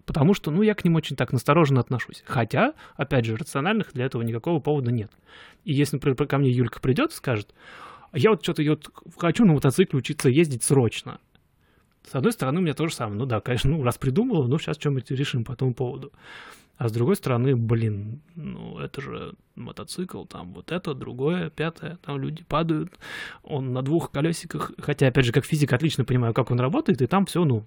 Потому 0.04 0.34
что, 0.34 0.50
ну, 0.50 0.62
я 0.62 0.74
к 0.74 0.84
ним 0.84 0.94
очень 0.96 1.16
так 1.16 1.32
настороженно 1.32 1.80
отношусь. 1.80 2.22
Хотя, 2.26 2.74
опять 2.96 3.24
же, 3.24 3.36
рациональных 3.36 3.92
для 3.92 4.04
этого 4.04 4.22
никакого 4.22 4.60
повода 4.60 4.92
нет. 4.92 5.10
И 5.64 5.72
если, 5.72 5.96
например, 5.96 6.16
ко 6.26 6.38
мне 6.38 6.50
Юлька 6.50 6.80
придет 6.80 7.10
и 7.10 7.14
скажет, 7.14 7.54
я 8.12 8.30
вот 8.30 8.42
что-то 8.42 8.62
вот 8.62 8.90
хочу 9.18 9.44
на 9.44 9.52
мотоцикле 9.52 9.98
учиться 9.98 10.28
ездить 10.28 10.62
срочно. 10.62 11.18
С 12.08 12.14
одной 12.14 12.32
стороны, 12.32 12.60
у 12.60 12.62
меня 12.62 12.74
то 12.74 12.86
же 12.86 12.94
самое. 12.94 13.18
Ну 13.18 13.26
да, 13.26 13.40
конечно, 13.40 13.70
ну, 13.70 13.82
раз 13.82 13.98
придумала, 13.98 14.46
ну, 14.46 14.58
сейчас 14.58 14.76
что-нибудь 14.76 15.10
решим 15.10 15.44
по 15.44 15.52
этому 15.52 15.74
поводу. 15.74 16.12
А 16.76 16.88
с 16.88 16.92
другой 16.92 17.16
стороны, 17.16 17.56
блин, 17.56 18.20
ну 18.34 18.78
это 18.78 19.00
же 19.00 19.34
мотоцикл, 19.54 20.24
там 20.24 20.52
вот 20.52 20.72
это, 20.72 20.94
другое, 20.94 21.48
пятое, 21.48 21.98
там 22.04 22.20
люди 22.20 22.44
падают, 22.44 22.92
он 23.42 23.72
на 23.72 23.82
двух 23.82 24.10
колесиках, 24.10 24.72
хотя, 24.78 25.06
опять 25.06 25.24
же, 25.24 25.32
как 25.32 25.46
физик 25.46 25.72
отлично 25.72 26.04
понимаю, 26.04 26.34
как 26.34 26.50
он 26.50 26.60
работает, 26.60 27.00
и 27.00 27.06
там 27.06 27.24
все, 27.24 27.44
ну, 27.44 27.64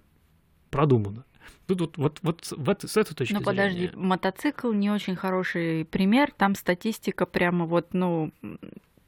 продумано. 0.69 1.25
Тут 1.65 1.81
вот, 1.81 1.97
вот, 1.97 2.19
вот, 2.21 2.53
вот 2.55 2.83
с 2.83 2.97
этой 2.97 3.15
точки 3.15 3.33
ну, 3.33 3.39
зрения. 3.39 3.41
Ну, 3.41 3.45
подожди, 3.45 3.91
мотоцикл 3.95 4.71
не 4.71 4.91
очень 4.91 5.15
хороший 5.15 5.85
пример, 5.85 6.31
там 6.31 6.53
статистика 6.53 7.25
прямо 7.25 7.65
вот, 7.65 7.93
ну... 7.93 8.31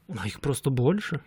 А 0.08 0.26
их 0.26 0.40
просто 0.40 0.70
больше. 0.70 1.20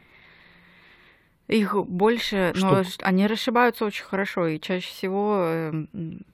Их 1.48 1.76
больше, 1.88 2.54
Что? 2.56 2.68
но 2.68 2.84
они 3.02 3.28
расшибаются 3.28 3.86
очень 3.86 4.06
хорошо, 4.06 4.48
и 4.48 4.60
чаще 4.60 4.88
всего 4.88 5.46
эм, 5.46 6.26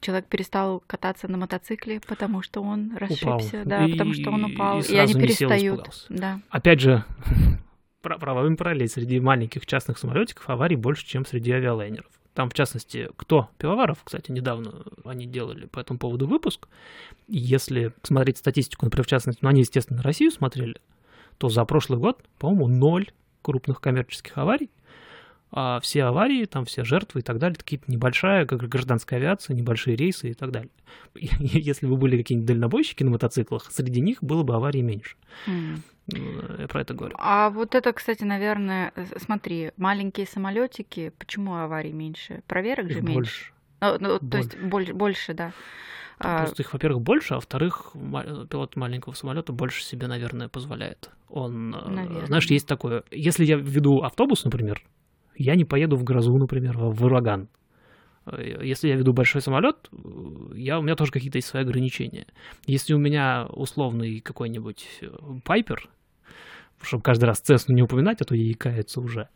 человек 0.00 0.26
перестал 0.26 0.82
кататься 0.86 1.28
на 1.28 1.36
мотоцикле, 1.36 2.00
потому 2.00 2.42
что 2.42 2.62
он 2.62 2.96
расшибся, 2.96 3.26
упал. 3.26 3.64
да, 3.64 3.84
и, 3.86 3.92
потому 3.92 4.14
что 4.14 4.30
он 4.30 4.44
упал, 4.44 4.80
и, 4.80 4.92
и 4.92 4.96
они 4.96 5.14
перестают. 5.14 5.92
Сел, 5.92 6.16
да. 6.16 6.40
Опять 6.50 6.80
же, 6.80 7.04
правовым 8.02 8.56
параллель 8.56 8.88
среди 8.88 9.20
маленьких 9.20 9.66
частных 9.66 9.98
самолетиков 9.98 10.48
аварий 10.48 10.76
больше, 10.76 11.06
чем 11.06 11.26
среди 11.26 11.52
авиалайнеров. 11.52 12.10
Там, 12.34 12.50
в 12.50 12.54
частности, 12.54 13.10
кто? 13.16 13.48
Пивоваров, 13.58 14.02
кстати, 14.02 14.32
недавно 14.32 14.84
они 15.04 15.26
делали 15.26 15.66
по 15.66 15.78
этому 15.78 16.00
поводу 16.00 16.26
выпуск. 16.26 16.68
Если 17.28 17.92
смотреть 18.02 18.38
статистику, 18.38 18.86
например, 18.86 19.04
в 19.04 19.08
частности, 19.08 19.38
ну, 19.40 19.48
они, 19.48 19.60
естественно, 19.60 20.02
Россию 20.02 20.32
смотрели, 20.32 20.80
то 21.38 21.48
за 21.48 21.64
прошлый 21.64 22.00
год, 22.00 22.24
по-моему, 22.38 22.66
ноль 22.66 23.10
крупных 23.44 23.80
коммерческих 23.80 24.36
аварий 24.38 24.70
а 25.56 25.78
все 25.78 26.02
аварии, 26.02 26.46
там 26.46 26.64
все 26.64 26.82
жертвы 26.82 27.20
и 27.20 27.22
так 27.22 27.38
далее, 27.38 27.56
какие-то 27.56 27.84
небольшая, 27.86 28.44
как 28.44 28.68
гражданская 28.68 29.20
авиация, 29.20 29.54
небольшие 29.54 29.94
рейсы 29.94 30.30
и 30.30 30.34
так 30.34 30.50
далее. 30.50 30.70
Если 31.14 31.86
бы 31.86 31.96
были 31.96 32.16
какие-нибудь 32.16 32.48
дальнобойщики 32.48 33.04
на 33.04 33.10
мотоциклах, 33.10 33.70
среди 33.70 34.00
них 34.00 34.20
было 34.20 34.42
бы 34.42 34.56
аварий 34.56 34.82
меньше. 34.82 35.14
Mm. 35.46 35.78
Я 36.58 36.66
про 36.66 36.80
это 36.80 36.94
говорю. 36.94 37.14
А 37.20 37.50
вот 37.50 37.76
это, 37.76 37.92
кстати, 37.92 38.24
наверное, 38.24 38.92
смотри, 39.16 39.70
маленькие 39.76 40.26
самолетики, 40.26 41.12
почему 41.18 41.54
аварий 41.54 41.92
меньше? 41.92 42.42
Проверок 42.48 42.90
же 42.90 43.00
меньше. 43.00 43.14
Больше. 43.14 43.52
Ну, 43.80 43.96
ну, 44.00 44.18
то 44.18 44.38
есть 44.38 44.58
больше, 44.58 44.92
больше 44.92 45.34
да. 45.34 45.52
А 46.18 46.42
просто 46.42 46.62
их, 46.62 46.72
во-первых, 46.72 47.02
больше, 47.02 47.34
а 47.34 47.36
во-вторых, 47.36 47.92
пилот 47.92 48.76
маленького 48.76 49.14
самолета 49.14 49.52
больше 49.52 49.82
себе, 49.82 50.06
наверное, 50.06 50.48
позволяет. 50.48 51.10
Он, 51.28 51.74
э, 51.74 51.88
наверное. 51.88 52.26
знаешь, 52.26 52.46
есть 52.50 52.66
такое. 52.66 53.02
Если 53.10 53.44
я 53.44 53.56
веду 53.56 54.02
автобус, 54.02 54.44
например, 54.44 54.82
я 55.36 55.56
не 55.56 55.64
поеду 55.64 55.96
в 55.96 56.04
грозу, 56.04 56.36
например, 56.36 56.76
в 56.78 57.04
ураган. 57.04 57.48
Если 58.38 58.88
я 58.88 58.96
веду 58.96 59.12
большой 59.12 59.42
самолет, 59.42 59.90
я, 60.54 60.78
у 60.78 60.82
меня 60.82 60.94
тоже 60.94 61.12
какие-то 61.12 61.36
есть 61.36 61.48
свои 61.48 61.62
ограничения. 61.62 62.26
Если 62.66 62.94
у 62.94 62.98
меня 62.98 63.46
условный 63.50 64.20
какой-нибудь 64.20 64.86
э, 65.02 65.08
пайпер, 65.44 65.90
чтобы 66.80 67.02
каждый 67.02 67.24
раз 67.24 67.40
Цесну 67.40 67.74
не 67.74 67.82
упоминать, 67.82 68.20
а 68.20 68.24
то 68.24 68.34
ей 68.34 68.54
кается 68.54 69.00
уже, 69.00 69.28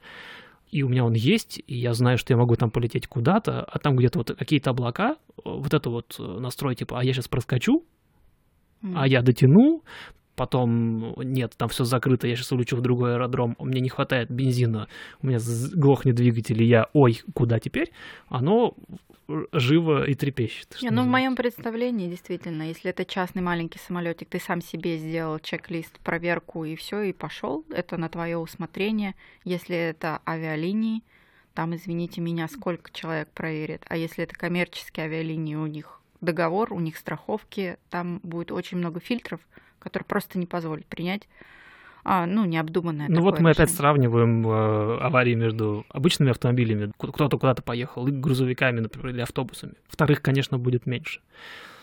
и 0.70 0.82
у 0.82 0.88
меня 0.88 1.04
он 1.04 1.14
есть, 1.14 1.62
и 1.66 1.76
я 1.76 1.92
знаю, 1.94 2.18
что 2.18 2.32
я 2.32 2.38
могу 2.38 2.54
там 2.54 2.70
полететь 2.70 3.06
куда-то, 3.06 3.62
а 3.62 3.78
там 3.78 3.96
где-то 3.96 4.18
вот 4.18 4.36
какие-то 4.36 4.70
облака, 4.70 5.16
вот 5.44 5.72
это 5.72 5.90
вот 5.90 6.16
э, 6.18 6.22
настрой, 6.22 6.74
типа, 6.74 7.00
а 7.00 7.04
я 7.04 7.12
сейчас 7.12 7.28
проскочу, 7.28 7.84
mm. 8.82 8.92
а 8.94 9.08
я 9.08 9.22
дотяну, 9.22 9.82
потом 10.36 11.14
нет, 11.18 11.54
там 11.56 11.68
все 11.68 11.84
закрыто, 11.84 12.28
я 12.28 12.36
сейчас 12.36 12.52
улечу 12.52 12.76
в 12.76 12.80
другой 12.80 13.14
аэродром, 13.14 13.56
мне 13.58 13.80
не 13.80 13.88
хватает 13.88 14.30
бензина, 14.30 14.88
у 15.22 15.26
меня 15.26 15.38
глохнет 15.74 16.14
двигатель, 16.14 16.62
и 16.62 16.66
я, 16.66 16.86
ой, 16.92 17.20
куда 17.34 17.58
теперь? 17.58 17.90
Оно 18.28 18.74
живо 19.52 20.04
и 20.04 20.14
трепещет. 20.14 20.78
Не, 20.82 20.90
ну, 20.90 21.02
в 21.02 21.06
моем 21.06 21.36
представлении, 21.36 22.08
действительно, 22.08 22.62
если 22.62 22.90
это 22.90 23.04
частный 23.04 23.42
маленький 23.42 23.78
самолетик, 23.78 24.28
ты 24.28 24.40
сам 24.40 24.62
себе 24.62 24.96
сделал 24.96 25.38
чек-лист, 25.38 25.98
проверку 26.00 26.64
и 26.64 26.76
все, 26.76 27.02
и 27.02 27.12
пошел, 27.12 27.64
это 27.70 27.96
на 27.96 28.08
твое 28.08 28.38
усмотрение. 28.38 29.14
Если 29.44 29.76
это 29.76 30.22
авиалинии, 30.26 31.02
там, 31.54 31.74
извините 31.74 32.20
меня, 32.20 32.48
сколько 32.48 32.90
человек 32.92 33.30
проверит. 33.30 33.84
А 33.88 33.96
если 33.96 34.24
это 34.24 34.34
коммерческие 34.34 35.06
авиалинии, 35.06 35.56
у 35.56 35.66
них 35.66 36.00
договор, 36.20 36.72
у 36.72 36.80
них 36.80 36.96
страховки, 36.96 37.76
там 37.90 38.20
будет 38.22 38.50
очень 38.50 38.78
много 38.78 39.00
фильтров, 39.00 39.40
который 39.78 40.04
просто 40.04 40.38
не 40.38 40.46
позволит 40.46 40.86
принять 40.86 41.28
а, 42.10 42.24
ну, 42.24 42.46
необдуманное. 42.46 43.06
Ну 43.10 43.20
вот 43.20 43.38
мы 43.38 43.50
опять 43.50 43.70
сравниваем 43.70 44.48
э, 44.48 44.98
аварии 44.98 45.34
между 45.34 45.84
обычными 45.90 46.30
автомобилями, 46.30 46.90
кто-то 46.96 47.38
куда-то 47.38 47.62
поехал, 47.62 48.06
и 48.06 48.10
грузовиками, 48.10 48.80
например, 48.80 49.10
или 49.10 49.20
автобусами. 49.20 49.74
Вторых, 49.88 50.22
конечно, 50.22 50.58
будет 50.58 50.86
меньше. 50.86 51.20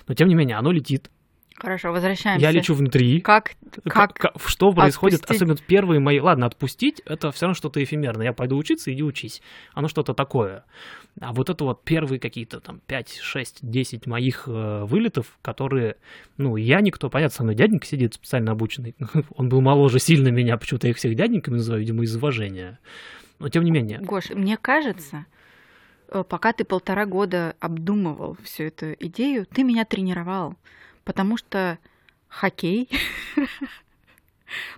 Но 0.08 0.15
тем 0.15 0.27
не 0.27 0.34
менее, 0.34 0.58
оно 0.58 0.72
летит, 0.72 1.12
Хорошо, 1.58 1.92
возвращаемся. 1.92 2.46
Я 2.46 2.52
лечу 2.52 2.74
внутри. 2.74 3.22
Как, 3.22 3.54
как, 3.88 4.14
как 4.14 4.34
что 4.46 4.72
происходит? 4.72 5.22
Отпустить? 5.22 5.42
Особенно 5.42 5.56
первые 5.68 6.02
мои... 6.02 6.20
Ладно, 6.20 6.48
отпустить, 6.48 7.02
это 7.06 7.32
все 7.32 7.46
равно 7.46 7.54
что-то 7.56 7.82
эфемерное. 7.82 8.26
Я 8.26 8.34
пойду 8.34 8.58
учиться, 8.58 8.92
иди 8.92 9.04
учись. 9.04 9.42
Оно 9.74 9.88
что-то 9.88 10.14
такое. 10.14 10.66
А 11.22 11.32
вот 11.32 11.50
это 11.50 11.64
вот 11.64 11.84
первые 11.86 12.20
какие-то 12.20 12.60
там 12.60 12.82
5, 12.86 13.20
6, 13.22 13.60
10 13.62 14.06
моих 14.06 14.48
э, 14.48 14.84
вылетов, 14.84 15.38
которые... 15.42 15.96
Ну, 16.38 16.58
я 16.58 16.82
никто, 16.82 17.10
понятно, 17.10 17.36
со 17.36 17.44
мной 17.44 17.56
дяденька 17.56 17.86
сидит 17.86 18.16
специально 18.16 18.52
обученный. 18.52 18.96
Он 19.36 19.48
был 19.48 19.62
моложе 19.62 20.00
сильно 20.00 20.28
меня, 20.28 20.58
почему-то 20.58 20.88
я 20.88 20.92
их 20.92 20.98
всех 20.98 21.16
дяденьками 21.16 21.56
называю, 21.56 21.82
видимо, 21.82 22.04
из 22.04 22.14
уважения. 22.16 22.80
Но 23.40 23.48
тем 23.48 23.64
не 23.64 23.72
менее. 23.72 24.00
Гош, 24.02 24.30
мне 24.32 24.58
кажется, 24.58 25.26
э, 26.10 26.24
пока 26.28 26.52
ты 26.52 26.66
полтора 26.66 27.06
года 27.06 27.56
обдумывал 27.62 28.36
всю 28.44 28.64
эту 28.64 28.92
идею, 29.00 29.46
ты 29.46 29.64
меня 29.64 29.86
тренировал, 29.86 30.56
потому 31.06 31.38
что 31.38 31.80
хоккей 32.28 32.90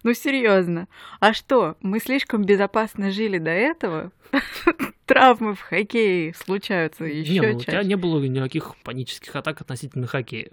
Ну, 0.04 0.14
серьезно. 0.14 0.88
А 1.20 1.34
что, 1.34 1.76
мы 1.82 2.00
слишком 2.00 2.44
безопасно 2.46 3.12
жили 3.12 3.38
до 3.38 3.52
этого? 3.52 4.12
Травмы 5.06 5.56
в 5.56 5.62
хоккее 5.62 6.34
случаются 6.34 7.06
еще 7.06 7.34
не, 7.34 7.42
ну, 7.42 7.46
чаще. 7.46 7.58
у 7.58 7.62
тебя 7.62 7.84
не 7.84 7.96
было 7.96 8.24
никаких 8.24 8.76
панических 8.84 9.36
атак 9.36 9.62
относительно 9.62 10.08
хоккея. 10.08 10.52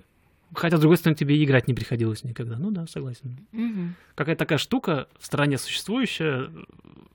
Хотя, 0.54 0.76
с 0.76 0.80
другой 0.80 0.98
стороны, 0.98 1.16
тебе 1.16 1.42
играть 1.42 1.66
не 1.66 1.74
приходилось 1.74 2.22
никогда. 2.22 2.56
Ну 2.56 2.70
да, 2.70 2.86
согласен. 2.86 3.38
Угу. 3.52 3.94
Какая-то 4.14 4.38
такая 4.38 4.58
штука 4.58 5.08
в 5.18 5.26
стране 5.26 5.58
существующая, 5.58 6.50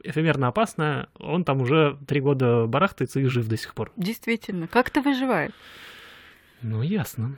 эфемерно 0.03 0.47
опасная, 0.47 1.07
он 1.19 1.45
там 1.45 1.61
уже 1.61 1.97
три 2.05 2.19
года 2.19 2.65
барахтается 2.65 3.19
и 3.21 3.25
жив 3.25 3.47
до 3.47 3.55
сих 3.55 3.73
пор. 3.75 3.93
Действительно. 3.95 4.67
Как 4.67 4.89
ты 4.89 5.01
выживаешь? 5.01 5.51
Ну, 6.61 6.81
ясно. 6.81 7.37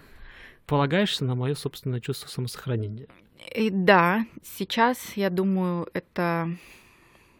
Полагаешься 0.71 1.25
на 1.25 1.35
мое 1.35 1.53
собственное 1.53 1.99
чувство 1.99 2.29
самосохранения. 2.29 3.07
И 3.53 3.69
да, 3.69 4.25
сейчас, 4.41 5.17
я 5.17 5.29
думаю, 5.29 5.89
это 5.93 6.49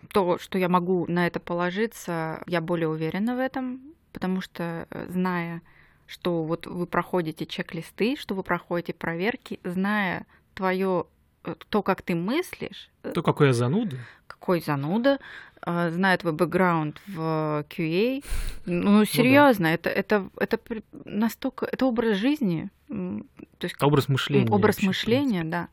то, 0.09 0.37
что 0.37 0.57
я 0.57 0.67
могу 0.67 1.05
на 1.07 1.27
это 1.27 1.39
положиться, 1.39 2.43
я 2.45 2.59
более 2.59 2.89
уверена 2.89 3.37
в 3.37 3.39
этом, 3.39 3.79
потому 4.11 4.41
что 4.41 4.85
э, 4.89 5.05
зная, 5.09 5.61
что 6.07 6.43
вот 6.43 6.67
вы 6.67 6.85
проходите 6.85 7.45
чек-листы, 7.45 8.17
что 8.17 8.35
вы 8.35 8.43
проходите 8.43 8.93
проверки, 8.93 9.61
зная 9.63 10.25
твое 10.53 11.05
э, 11.45 11.55
то, 11.69 11.83
как 11.83 12.01
ты 12.01 12.15
мыслишь, 12.15 12.89
э, 13.03 13.13
То, 13.13 13.23
какой 13.23 13.47
я 13.47 13.53
зануда. 13.53 13.95
какой 14.27 14.59
зануда, 14.59 15.13
э, 15.13 15.50
зная 15.65 16.17
твой 16.17 16.33
бэкграунд 16.33 17.01
в 17.07 17.65
QA, 17.69 18.23
ну 18.65 19.05
серьезно, 19.05 19.67
это 19.67 19.89
это 19.89 20.29
это 20.37 20.57
при- 20.57 20.83
настолько 21.05 21.65
это 21.65 21.85
образ 21.85 22.17
жизни, 22.17 22.69
то 22.87 23.65
есть 23.65 23.75
Это 23.75 23.85
образ 23.85 24.09
мышления. 24.09 24.49
образ 24.51 24.75
вообще, 24.77 24.87
мышления, 24.87 25.43
да. 25.43 25.67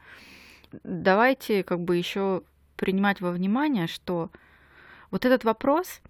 Давайте 0.85 1.63
как 1.65 1.81
бы 1.81 1.97
еще 1.97 2.43
принимать 2.77 3.21
во 3.21 3.31
внимание, 3.31 3.87
что 3.87 4.31
вот 5.11 5.25
этот 5.25 5.45
вопрос, 5.45 6.01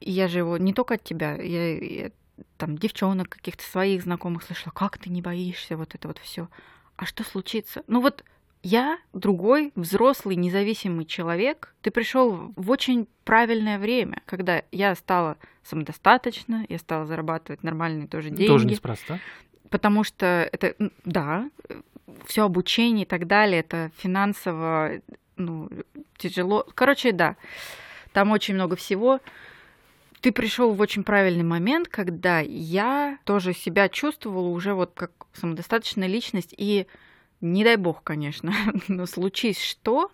я 0.00 0.28
же 0.28 0.38
его 0.38 0.58
не 0.58 0.72
только 0.74 0.94
от 0.94 1.04
тебя, 1.04 1.36
я, 1.40 1.78
я 1.78 2.10
там 2.56 2.76
девчонок 2.76 3.28
каких-то 3.28 3.62
своих 3.64 4.02
знакомых 4.02 4.42
слышала, 4.42 4.72
как 4.74 4.98
ты 4.98 5.08
не 5.10 5.22
боишься 5.22 5.76
вот 5.76 5.94
это 5.94 6.08
вот 6.08 6.18
все. 6.18 6.48
А 6.96 7.06
что 7.06 7.24
случится? 7.24 7.82
Ну 7.86 8.00
вот 8.00 8.24
я 8.66 8.98
другой 9.12 9.70
взрослый 9.76 10.34
независимый 10.34 11.04
человек. 11.04 11.72
Ты 11.82 11.92
пришел 11.92 12.52
в 12.56 12.70
очень 12.70 13.06
правильное 13.24 13.78
время, 13.78 14.22
когда 14.26 14.64
я 14.72 14.96
стала 14.96 15.36
самодостаточна, 15.62 16.66
я 16.68 16.78
стала 16.78 17.06
зарабатывать 17.06 17.62
нормальные 17.62 18.08
тоже 18.08 18.30
деньги 18.30 18.48
Тоже 18.48 18.66
неспроста. 18.66 19.20
потому 19.70 20.02
что 20.02 20.48
это, 20.52 20.74
да, 21.04 21.48
все 22.26 22.44
обучение 22.44 23.04
и 23.04 23.08
так 23.08 23.28
далее, 23.28 23.60
это 23.60 23.92
финансово, 23.98 25.00
ну, 25.36 25.70
тяжело. 26.18 26.66
Короче, 26.74 27.12
да, 27.12 27.36
там 28.12 28.32
очень 28.32 28.54
много 28.54 28.74
всего. 28.74 29.20
Ты 30.22 30.32
пришел 30.32 30.74
в 30.74 30.80
очень 30.80 31.04
правильный 31.04 31.44
момент, 31.44 31.86
когда 31.86 32.40
я 32.40 33.18
тоже 33.22 33.52
себя 33.52 33.88
чувствовала 33.88 34.48
уже 34.48 34.74
вот 34.74 34.90
как 34.96 35.12
самодостаточная 35.34 36.08
личность, 36.08 36.52
и 36.56 36.88
не 37.40 37.64
дай 37.64 37.76
бог, 37.76 38.02
конечно, 38.02 38.52
но 38.88 39.06
случись 39.06 39.60
что, 39.60 40.10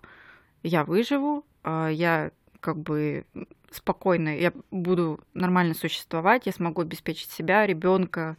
я 0.61 0.83
выживу, 0.83 1.45
а, 1.63 1.89
я 1.89 2.31
как 2.59 2.77
бы 2.77 3.25
спокойно, 3.71 4.37
я 4.37 4.53
буду 4.71 5.19
нормально 5.33 5.73
существовать, 5.73 6.45
я 6.45 6.51
смогу 6.51 6.81
обеспечить 6.81 7.31
себя, 7.31 7.65
ребенка, 7.65 8.37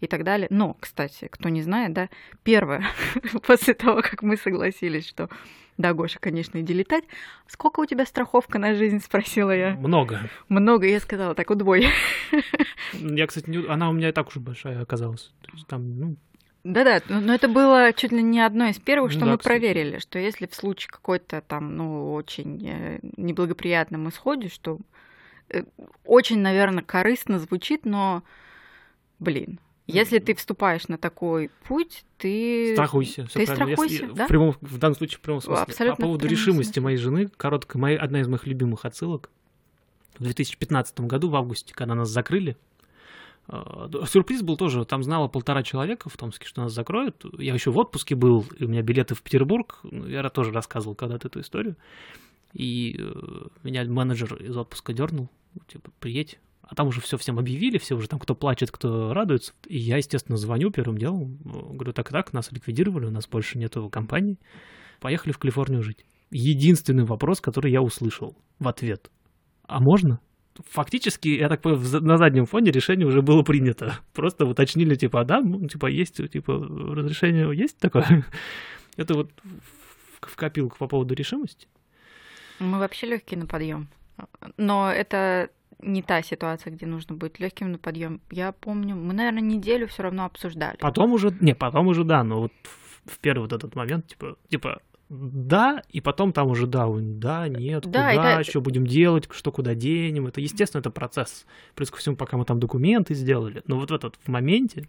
и 0.00 0.06
так 0.06 0.22
далее. 0.22 0.48
Но, 0.50 0.76
кстати, 0.78 1.28
кто 1.30 1.48
не 1.48 1.62
знает, 1.62 1.92
да, 1.92 2.08
первое, 2.42 2.84
после 3.46 3.74
того, 3.74 4.02
как 4.02 4.22
мы 4.22 4.36
согласились, 4.36 5.08
что 5.08 5.28
да, 5.76 5.92
Гоша, 5.92 6.20
конечно, 6.20 6.60
иди 6.60 6.72
летать. 6.72 7.02
Сколько 7.48 7.80
у 7.80 7.86
тебя 7.86 8.06
страховка 8.06 8.60
на 8.60 8.74
жизнь, 8.74 9.00
спросила 9.00 9.50
я. 9.50 9.74
Много. 9.74 10.30
Много, 10.48 10.86
я 10.86 11.00
сказала, 11.00 11.34
так 11.34 11.50
удвой. 11.50 11.88
Я, 12.92 13.26
кстати, 13.26 13.50
не... 13.50 13.66
она 13.66 13.90
у 13.90 13.92
меня 13.92 14.10
и 14.10 14.12
так 14.12 14.28
уже 14.28 14.38
большая 14.38 14.80
оказалась. 14.82 15.32
То 15.42 15.50
есть 15.52 15.66
там, 15.66 15.98
ну, 15.98 16.16
Да-да, 16.64 17.02
но 17.08 17.20
но 17.20 17.34
это 17.34 17.46
было 17.46 17.92
чуть 17.92 18.10
ли 18.10 18.22
не 18.22 18.40
одно 18.40 18.66
из 18.68 18.78
первых, 18.78 19.12
что 19.12 19.20
Да, 19.20 19.26
мы 19.26 19.38
кстати. 19.38 19.52
проверили, 19.52 19.98
что 19.98 20.18
если 20.18 20.46
в 20.46 20.54
случае 20.54 20.88
какой-то 20.90 21.42
там, 21.42 21.76
ну, 21.76 22.14
очень 22.14 22.66
э, 22.66 23.00
неблагоприятном 23.18 24.08
исходе, 24.08 24.48
что 24.48 24.78
э, 25.50 25.64
очень, 26.06 26.38
наверное, 26.38 26.82
корыстно 26.82 27.38
звучит, 27.38 27.84
но, 27.84 28.22
блин, 29.18 29.60
если 29.86 30.18
ты 30.18 30.34
вступаешь 30.34 30.88
на 30.88 30.96
такой 30.96 31.50
путь, 31.64 32.04
ты... 32.16 32.72
страхуйся. 32.72 33.26
ты 33.26 33.44
правильно. 33.44 33.76
Страхуйся, 33.76 34.06
в 34.06 34.14
да? 34.14 34.26
прямом, 34.26 34.56
в 34.62 34.78
данном 34.78 34.96
случае 34.96 35.18
в 35.18 35.20
прямом 35.20 35.42
смысле. 35.42 35.62
Абсолютно 35.62 35.96
По 35.96 36.02
в 36.02 36.06
поводу 36.06 36.26
решимости 36.26 36.72
смысле. 36.72 36.82
моей 36.82 36.96
жены, 36.96 37.28
короткая, 37.36 37.80
моя, 37.80 37.98
одна 37.98 38.20
из 38.22 38.28
моих 38.28 38.46
любимых 38.46 38.86
отсылок. 38.86 39.28
В 40.18 40.22
2015 40.22 41.00
году, 41.00 41.28
в 41.28 41.36
августе, 41.36 41.74
когда 41.74 41.94
нас 41.94 42.08
закрыли, 42.08 42.56
сюрприз 43.48 44.42
был 44.42 44.56
тоже, 44.56 44.84
там 44.84 45.02
знало 45.02 45.28
полтора 45.28 45.62
человека 45.62 46.08
в 46.08 46.16
Томске, 46.16 46.46
что 46.46 46.62
нас 46.62 46.72
закроют. 46.72 47.24
Я 47.38 47.54
еще 47.54 47.70
в 47.70 47.78
отпуске 47.78 48.14
был, 48.14 48.44
и 48.58 48.64
у 48.64 48.68
меня 48.68 48.82
билеты 48.82 49.14
в 49.14 49.22
Петербург. 49.22 49.80
Ну, 49.82 50.06
Я 50.06 50.28
тоже 50.30 50.50
рассказывал 50.52 50.94
когда-то 50.94 51.28
эту 51.28 51.40
историю. 51.40 51.76
И 52.54 52.96
э, 52.98 53.02
меня 53.62 53.84
менеджер 53.84 54.34
из 54.42 54.56
отпуска 54.56 54.92
дернул, 54.92 55.28
типа, 55.66 55.90
приедь. 56.00 56.38
А 56.62 56.74
там 56.74 56.86
уже 56.86 57.00
все 57.00 57.18
всем 57.18 57.38
объявили, 57.38 57.76
все 57.78 57.94
уже 57.94 58.08
там, 58.08 58.18
кто 58.18 58.34
плачет, 58.34 58.70
кто 58.70 59.12
радуется. 59.12 59.52
И 59.66 59.76
я, 59.76 59.98
естественно, 59.98 60.36
звоню 60.38 60.70
первым 60.70 60.96
делом. 60.96 61.38
э, 61.44 61.74
Говорю, 61.74 61.92
так-так, 61.92 62.32
нас 62.32 62.50
ликвидировали, 62.52 63.06
у 63.06 63.10
нас 63.10 63.28
больше 63.28 63.58
нету 63.58 63.90
компании. 63.90 64.38
Поехали 65.00 65.32
в 65.32 65.38
Калифорнию 65.38 65.82
жить. 65.82 66.06
Единственный 66.30 67.04
вопрос, 67.04 67.40
который 67.40 67.70
я 67.70 67.82
услышал 67.82 68.36
в 68.58 68.68
ответ. 68.68 69.10
А 69.66 69.80
можно? 69.80 70.20
Фактически, 70.70 71.28
я 71.28 71.48
так 71.48 71.62
понимаю, 71.62 72.02
на 72.02 72.16
заднем 72.16 72.46
фоне 72.46 72.70
решение 72.70 73.06
уже 73.06 73.22
было 73.22 73.42
принято. 73.42 73.98
Просто 74.12 74.46
уточнили, 74.46 74.94
типа, 74.94 75.20
а 75.20 75.24
да, 75.24 75.40
ну, 75.40 75.66
типа, 75.66 75.86
есть, 75.86 76.16
типа, 76.30 76.52
разрешение 76.58 77.52
есть 77.56 77.78
такое? 77.78 78.24
Это 78.96 79.14
вот 79.14 79.30
в, 80.20 80.36
копилку 80.36 80.76
по 80.78 80.86
поводу 80.86 81.14
решимости. 81.14 81.66
Мы 82.60 82.78
вообще 82.78 83.06
легкие 83.06 83.40
на 83.40 83.46
подъем. 83.46 83.88
Но 84.56 84.92
это 84.92 85.50
не 85.80 86.02
та 86.02 86.22
ситуация, 86.22 86.72
где 86.72 86.86
нужно 86.86 87.14
быть 87.16 87.40
легким 87.40 87.72
на 87.72 87.78
подъем. 87.78 88.20
Я 88.30 88.52
помню, 88.52 88.94
мы, 88.94 89.12
наверное, 89.12 89.42
неделю 89.42 89.86
все 89.88 90.04
равно 90.04 90.24
обсуждали. 90.24 90.76
Потом 90.78 91.12
уже, 91.12 91.36
не, 91.40 91.54
потом 91.54 91.88
уже 91.88 92.04
да, 92.04 92.22
но 92.22 92.42
вот 92.42 92.52
в, 92.62 93.10
в 93.10 93.18
первый 93.18 93.42
вот 93.42 93.52
этот 93.52 93.74
момент, 93.74 94.06
типа, 94.06 94.36
типа, 94.48 94.80
да, 95.14 95.82
и 95.90 96.00
потом 96.00 96.32
там 96.32 96.48
уже 96.48 96.66
да, 96.66 96.86
да, 96.98 97.48
нет, 97.48 97.84
Да, 97.86 98.10
куда, 98.10 98.40
это- 98.40 98.50
что 98.50 98.60
будем 98.60 98.86
делать, 98.86 99.28
что 99.30 99.52
куда 99.52 99.74
денем. 99.74 100.26
Это, 100.26 100.40
естественно, 100.40 100.80
это 100.80 100.90
процесс. 100.90 101.46
Плюс 101.74 101.90
ко 101.90 101.98
всему, 101.98 102.16
пока 102.16 102.36
мы 102.36 102.44
там 102.44 102.60
документы 102.60 103.14
сделали. 103.14 103.62
Но 103.66 103.78
вот 103.78 103.90
в 103.90 103.94
этот 103.94 104.16
в 104.24 104.28
моменте, 104.28 104.88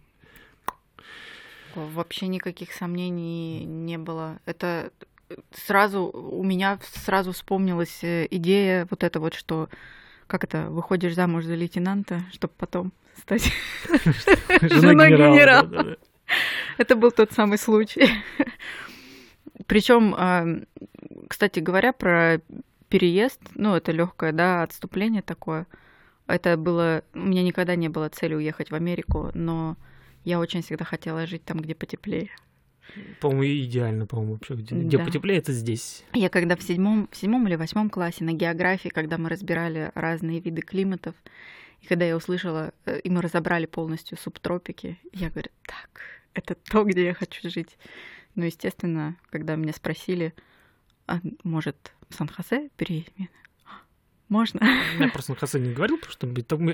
Вообще 1.74 2.26
никаких 2.28 2.72
сомнений 2.72 3.62
не 3.66 3.98
было. 3.98 4.38
Это 4.46 4.90
сразу 5.52 6.04
у 6.04 6.42
меня 6.42 6.78
сразу 7.04 7.32
вспомнилась 7.32 8.02
э, 8.02 8.26
идея 8.30 8.86
вот 8.90 9.04
эта 9.04 9.20
вот, 9.20 9.34
что 9.34 9.68
как 10.26 10.44
это, 10.44 10.70
выходишь 10.70 11.14
замуж 11.14 11.44
за 11.44 11.54
лейтенанта, 11.54 12.22
чтобы 12.32 12.54
потом 12.56 12.92
стать... 13.18 13.52
Жена 14.62 15.08
генерала. 15.10 15.96
Это 16.78 16.96
был 16.96 17.10
тот 17.10 17.32
самый 17.32 17.58
случай. 17.58 18.08
Причем, 19.66 20.66
кстати 21.28 21.60
говоря, 21.60 21.92
про 21.92 22.40
переезд, 22.88 23.40
ну, 23.54 23.74
это 23.74 23.92
легкое, 23.92 24.32
да, 24.32 24.62
отступление 24.62 25.22
такое. 25.22 25.66
Это 26.26 26.56
было... 26.56 27.02
У 27.14 27.20
меня 27.20 27.42
никогда 27.42 27.76
не 27.76 27.88
было 27.88 28.08
цели 28.08 28.34
уехать 28.34 28.70
в 28.70 28.74
Америку, 28.74 29.30
но 29.34 29.76
я 30.24 30.40
очень 30.40 30.62
всегда 30.62 30.84
хотела 30.84 31.26
жить 31.26 31.44
там, 31.44 31.60
где 31.60 31.74
потеплее. 31.74 32.30
По-моему, 33.20 33.64
идеально, 33.64 34.06
по-моему, 34.06 34.34
вообще. 34.34 34.54
Где, 34.54 34.74
где 34.74 34.98
Да. 34.98 35.04
потеплее, 35.04 35.38
это 35.38 35.52
здесь. 35.52 36.04
Я 36.12 36.28
когда 36.28 36.56
в 36.56 36.62
седьмом, 36.62 37.08
в 37.10 37.16
седьмом 37.16 37.46
или 37.46 37.56
восьмом 37.56 37.90
классе 37.90 38.24
на 38.24 38.32
географии, 38.32 38.88
когда 38.88 39.18
мы 39.18 39.28
разбирали 39.28 39.90
разные 39.94 40.40
виды 40.40 40.62
климатов, 40.62 41.14
и 41.80 41.86
когда 41.86 42.04
я 42.04 42.16
услышала, 42.16 42.72
э, 42.86 43.00
и 43.00 43.10
мы 43.10 43.22
разобрали 43.22 43.66
полностью 43.66 44.16
субтропики, 44.18 44.98
я 45.12 45.30
говорю, 45.30 45.50
так, 45.66 46.00
это 46.34 46.54
то, 46.54 46.84
где 46.84 47.06
я 47.06 47.14
хочу 47.14 47.48
жить. 47.48 47.76
Ну, 48.36 48.44
естественно, 48.44 49.16
когда 49.30 49.56
меня 49.56 49.72
спросили, 49.72 50.34
а 51.06 51.20
может, 51.42 51.92
в 52.08 52.14
Сан-Хосе 52.14 52.70
переедем? 52.76 53.12
Я, 53.16 53.28
Можно? 54.28 54.60
Я 54.98 55.08
просто 55.08 55.32
на 55.32 55.38
Хасане 55.38 55.68
не 55.68 55.74
говорил, 55.74 55.98
потому 55.98 56.12
что 56.12 56.26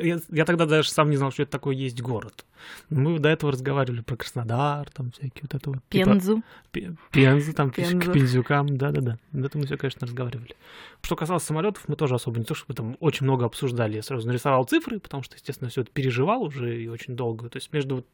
я, 0.05 0.18
я 0.31 0.44
тогда 0.44 0.64
даже 0.64 0.90
сам 0.90 1.11
не 1.11 1.16
знал, 1.16 1.31
что 1.31 1.42
это 1.42 1.53
такое 1.53 1.77
есть 1.77 2.01
город. 2.01 2.46
Мы 2.88 3.18
до 3.18 3.29
этого 3.29 3.53
разговаривали 3.53 4.01
про 4.01 4.16
Краснодар, 4.16 4.90
там 4.90 5.11
всякие 5.12 5.42
вот 5.42 5.55
это 5.55 5.70
вот. 5.70 5.83
Пензу. 5.90 6.42
Типа, 6.72 6.96
Пензу, 7.11 7.53
там 7.53 7.70
Пензу. 7.70 8.11
к 8.11 8.12
Пензюкам, 8.12 8.77
да-да-да. 8.77 9.18
Это 9.35 9.59
мы 9.59 9.66
все, 9.66 9.77
конечно, 9.77 10.07
разговаривали. 10.07 10.57
Что 11.03 11.14
касалось 11.14 11.42
самолетов, 11.42 11.85
мы 11.88 11.96
тоже 11.96 12.14
особо 12.14 12.38
не 12.38 12.44
то, 12.44 12.55
чтобы 12.55 12.75
там 12.75 12.96
очень 13.01 13.25
много 13.25 13.44
обсуждали. 13.44 13.96
Я 13.96 14.03
сразу 14.03 14.27
нарисовал 14.27 14.64
цифры, 14.64 14.98
потому 14.98 15.22
что, 15.22 15.37
естественно, 15.37 15.70
все 15.70 15.83
это 15.83 15.90
переживал 15.90 16.42
уже 16.42 16.83
и 16.83 16.88
очень 16.88 17.14
долго. 17.14 17.51
То 17.51 17.59
есть 17.59 17.72
между 17.72 18.05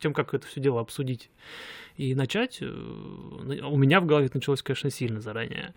тем, 0.00 0.12
как 0.12 0.34
это 0.34 0.46
все 0.46 0.60
дело 0.60 0.80
обсудить 0.80 1.30
и 1.96 2.14
начать, 2.14 2.58
э, 2.60 2.66
у 2.66 3.76
меня 3.76 4.00
в 4.00 4.06
голове 4.06 4.26
это 4.26 4.36
началось, 4.36 4.62
конечно, 4.62 4.90
сильно 4.90 5.20
заранее. 5.20 5.74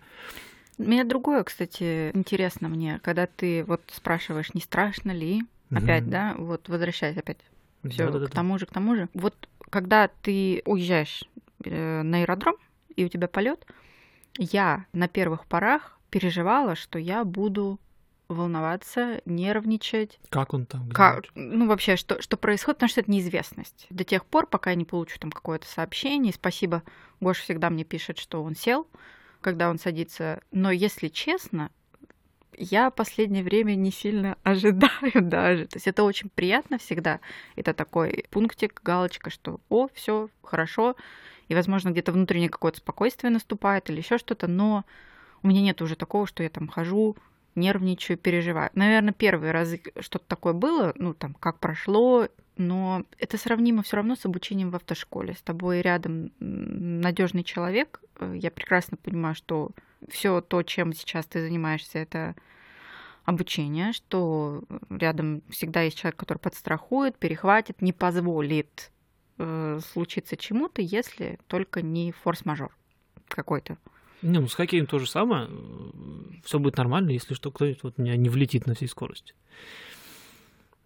Меня 0.78 1.04
другое, 1.04 1.42
кстати, 1.42 2.10
интересно 2.14 2.68
мне, 2.68 3.00
когда 3.02 3.26
ты 3.26 3.64
вот 3.64 3.82
спрашиваешь, 3.92 4.54
не 4.54 4.60
страшно 4.60 5.10
ли, 5.10 5.42
опять, 5.70 6.04
mm 6.04 6.10
да, 6.10 6.34
вот 6.38 6.68
возвращаясь 6.68 7.16
опять 7.16 7.38
все 7.88 8.10
к 8.10 8.30
тому 8.30 8.58
же, 8.58 8.66
к 8.66 8.70
тому 8.70 8.94
же. 8.94 9.08
Вот 9.14 9.48
когда 9.70 10.08
ты 10.08 10.62
уезжаешь 10.64 11.24
э, 11.64 12.02
на 12.02 12.18
аэродром 12.18 12.56
и 12.96 13.04
у 13.04 13.08
тебя 13.08 13.28
полет, 13.28 13.66
я 14.36 14.86
на 14.92 15.08
первых 15.08 15.46
порах 15.46 15.98
переживала, 16.10 16.74
что 16.74 16.98
я 16.98 17.24
буду 17.24 17.78
волноваться, 18.28 19.20
нервничать. 19.24 20.20
Как 20.28 20.52
он 20.52 20.66
там? 20.66 20.90
Как, 20.90 21.24
ну, 21.34 21.66
вообще, 21.66 21.96
что, 21.96 22.20
что 22.20 22.36
происходит, 22.36 22.78
потому 22.78 22.90
что 22.90 23.00
это 23.00 23.10
неизвестность. 23.10 23.86
До 23.90 24.04
тех 24.04 24.24
пор, 24.24 24.46
пока 24.46 24.70
я 24.70 24.76
не 24.76 24.84
получу 24.84 25.18
там 25.18 25.32
какое-то 25.32 25.66
сообщение. 25.66 26.32
Спасибо, 26.32 26.82
Гоша 27.20 27.42
всегда 27.42 27.70
мне 27.70 27.84
пишет, 27.84 28.18
что 28.18 28.42
он 28.42 28.54
сел, 28.54 28.86
когда 29.40 29.70
он 29.70 29.78
садится. 29.78 30.40
Но 30.52 30.70
если 30.70 31.08
честно, 31.08 31.70
я 32.58 32.90
последнее 32.90 33.42
время 33.42 33.74
не 33.74 33.90
сильно 33.90 34.36
ожидаю 34.42 35.22
даже. 35.22 35.66
То 35.66 35.76
есть 35.76 35.86
это 35.86 36.02
очень 36.02 36.28
приятно 36.28 36.78
всегда. 36.78 37.20
Это 37.56 37.72
такой 37.72 38.26
пунктик, 38.30 38.80
галочка, 38.82 39.30
что 39.30 39.60
о, 39.70 39.88
все 39.94 40.28
хорошо. 40.42 40.96
И, 41.48 41.54
возможно, 41.54 41.90
где-то 41.90 42.12
внутреннее 42.12 42.50
какое-то 42.50 42.78
спокойствие 42.78 43.30
наступает 43.30 43.88
или 43.88 43.98
еще 43.98 44.18
что-то, 44.18 44.48
но 44.48 44.84
у 45.42 45.48
меня 45.48 45.62
нет 45.62 45.80
уже 45.80 45.96
такого, 45.96 46.26
что 46.26 46.42
я 46.42 46.50
там 46.50 46.68
хожу, 46.68 47.16
нервничаю, 47.58 48.16
переживаю. 48.18 48.70
Наверное, 48.74 49.12
первый 49.12 49.50
раз 49.50 49.74
что-то 50.00 50.24
такое 50.26 50.52
было, 50.52 50.92
ну 50.96 51.14
там, 51.14 51.34
как 51.34 51.58
прошло, 51.58 52.28
но 52.56 53.04
это 53.18 53.38
сравнимо 53.38 53.82
все 53.82 53.96
равно 53.96 54.16
с 54.16 54.26
обучением 54.26 54.70
в 54.70 54.76
автошколе. 54.76 55.34
С 55.34 55.42
тобой 55.42 55.80
рядом 55.80 56.32
надежный 56.40 57.44
человек. 57.44 58.00
Э, 58.18 58.34
я 58.36 58.50
прекрасно 58.50 58.96
понимаю, 58.96 59.34
что 59.34 59.70
все 60.08 60.40
то, 60.40 60.62
чем 60.62 60.92
сейчас 60.92 61.26
ты 61.26 61.40
занимаешься, 61.40 61.98
это 61.98 62.34
обучение, 63.24 63.92
что 63.92 64.62
рядом 64.90 65.42
всегда 65.50 65.82
есть 65.82 65.98
человек, 65.98 66.16
который 66.16 66.38
подстрахует, 66.38 67.16
перехватит, 67.16 67.82
не 67.82 67.92
позволит 67.92 68.90
э, 69.38 69.80
случиться 69.92 70.36
чему-то, 70.36 70.82
если 70.82 71.38
только 71.46 71.82
не 71.82 72.12
форс-мажор 72.12 72.74
какой-то. 73.28 73.76
Не, 74.22 74.40
ну 74.40 74.48
с 74.48 74.54
хоккеем 74.54 74.86
то 74.86 74.98
же 74.98 75.08
самое. 75.08 75.48
Все 76.44 76.58
будет 76.58 76.76
нормально, 76.76 77.10
если 77.10 77.34
что, 77.34 77.50
кто-нибудь 77.50 77.82
вот 77.82 77.98
меня 77.98 78.16
не 78.16 78.28
влетит 78.28 78.66
на 78.66 78.74
всей 78.74 78.88
скорости. 78.88 79.34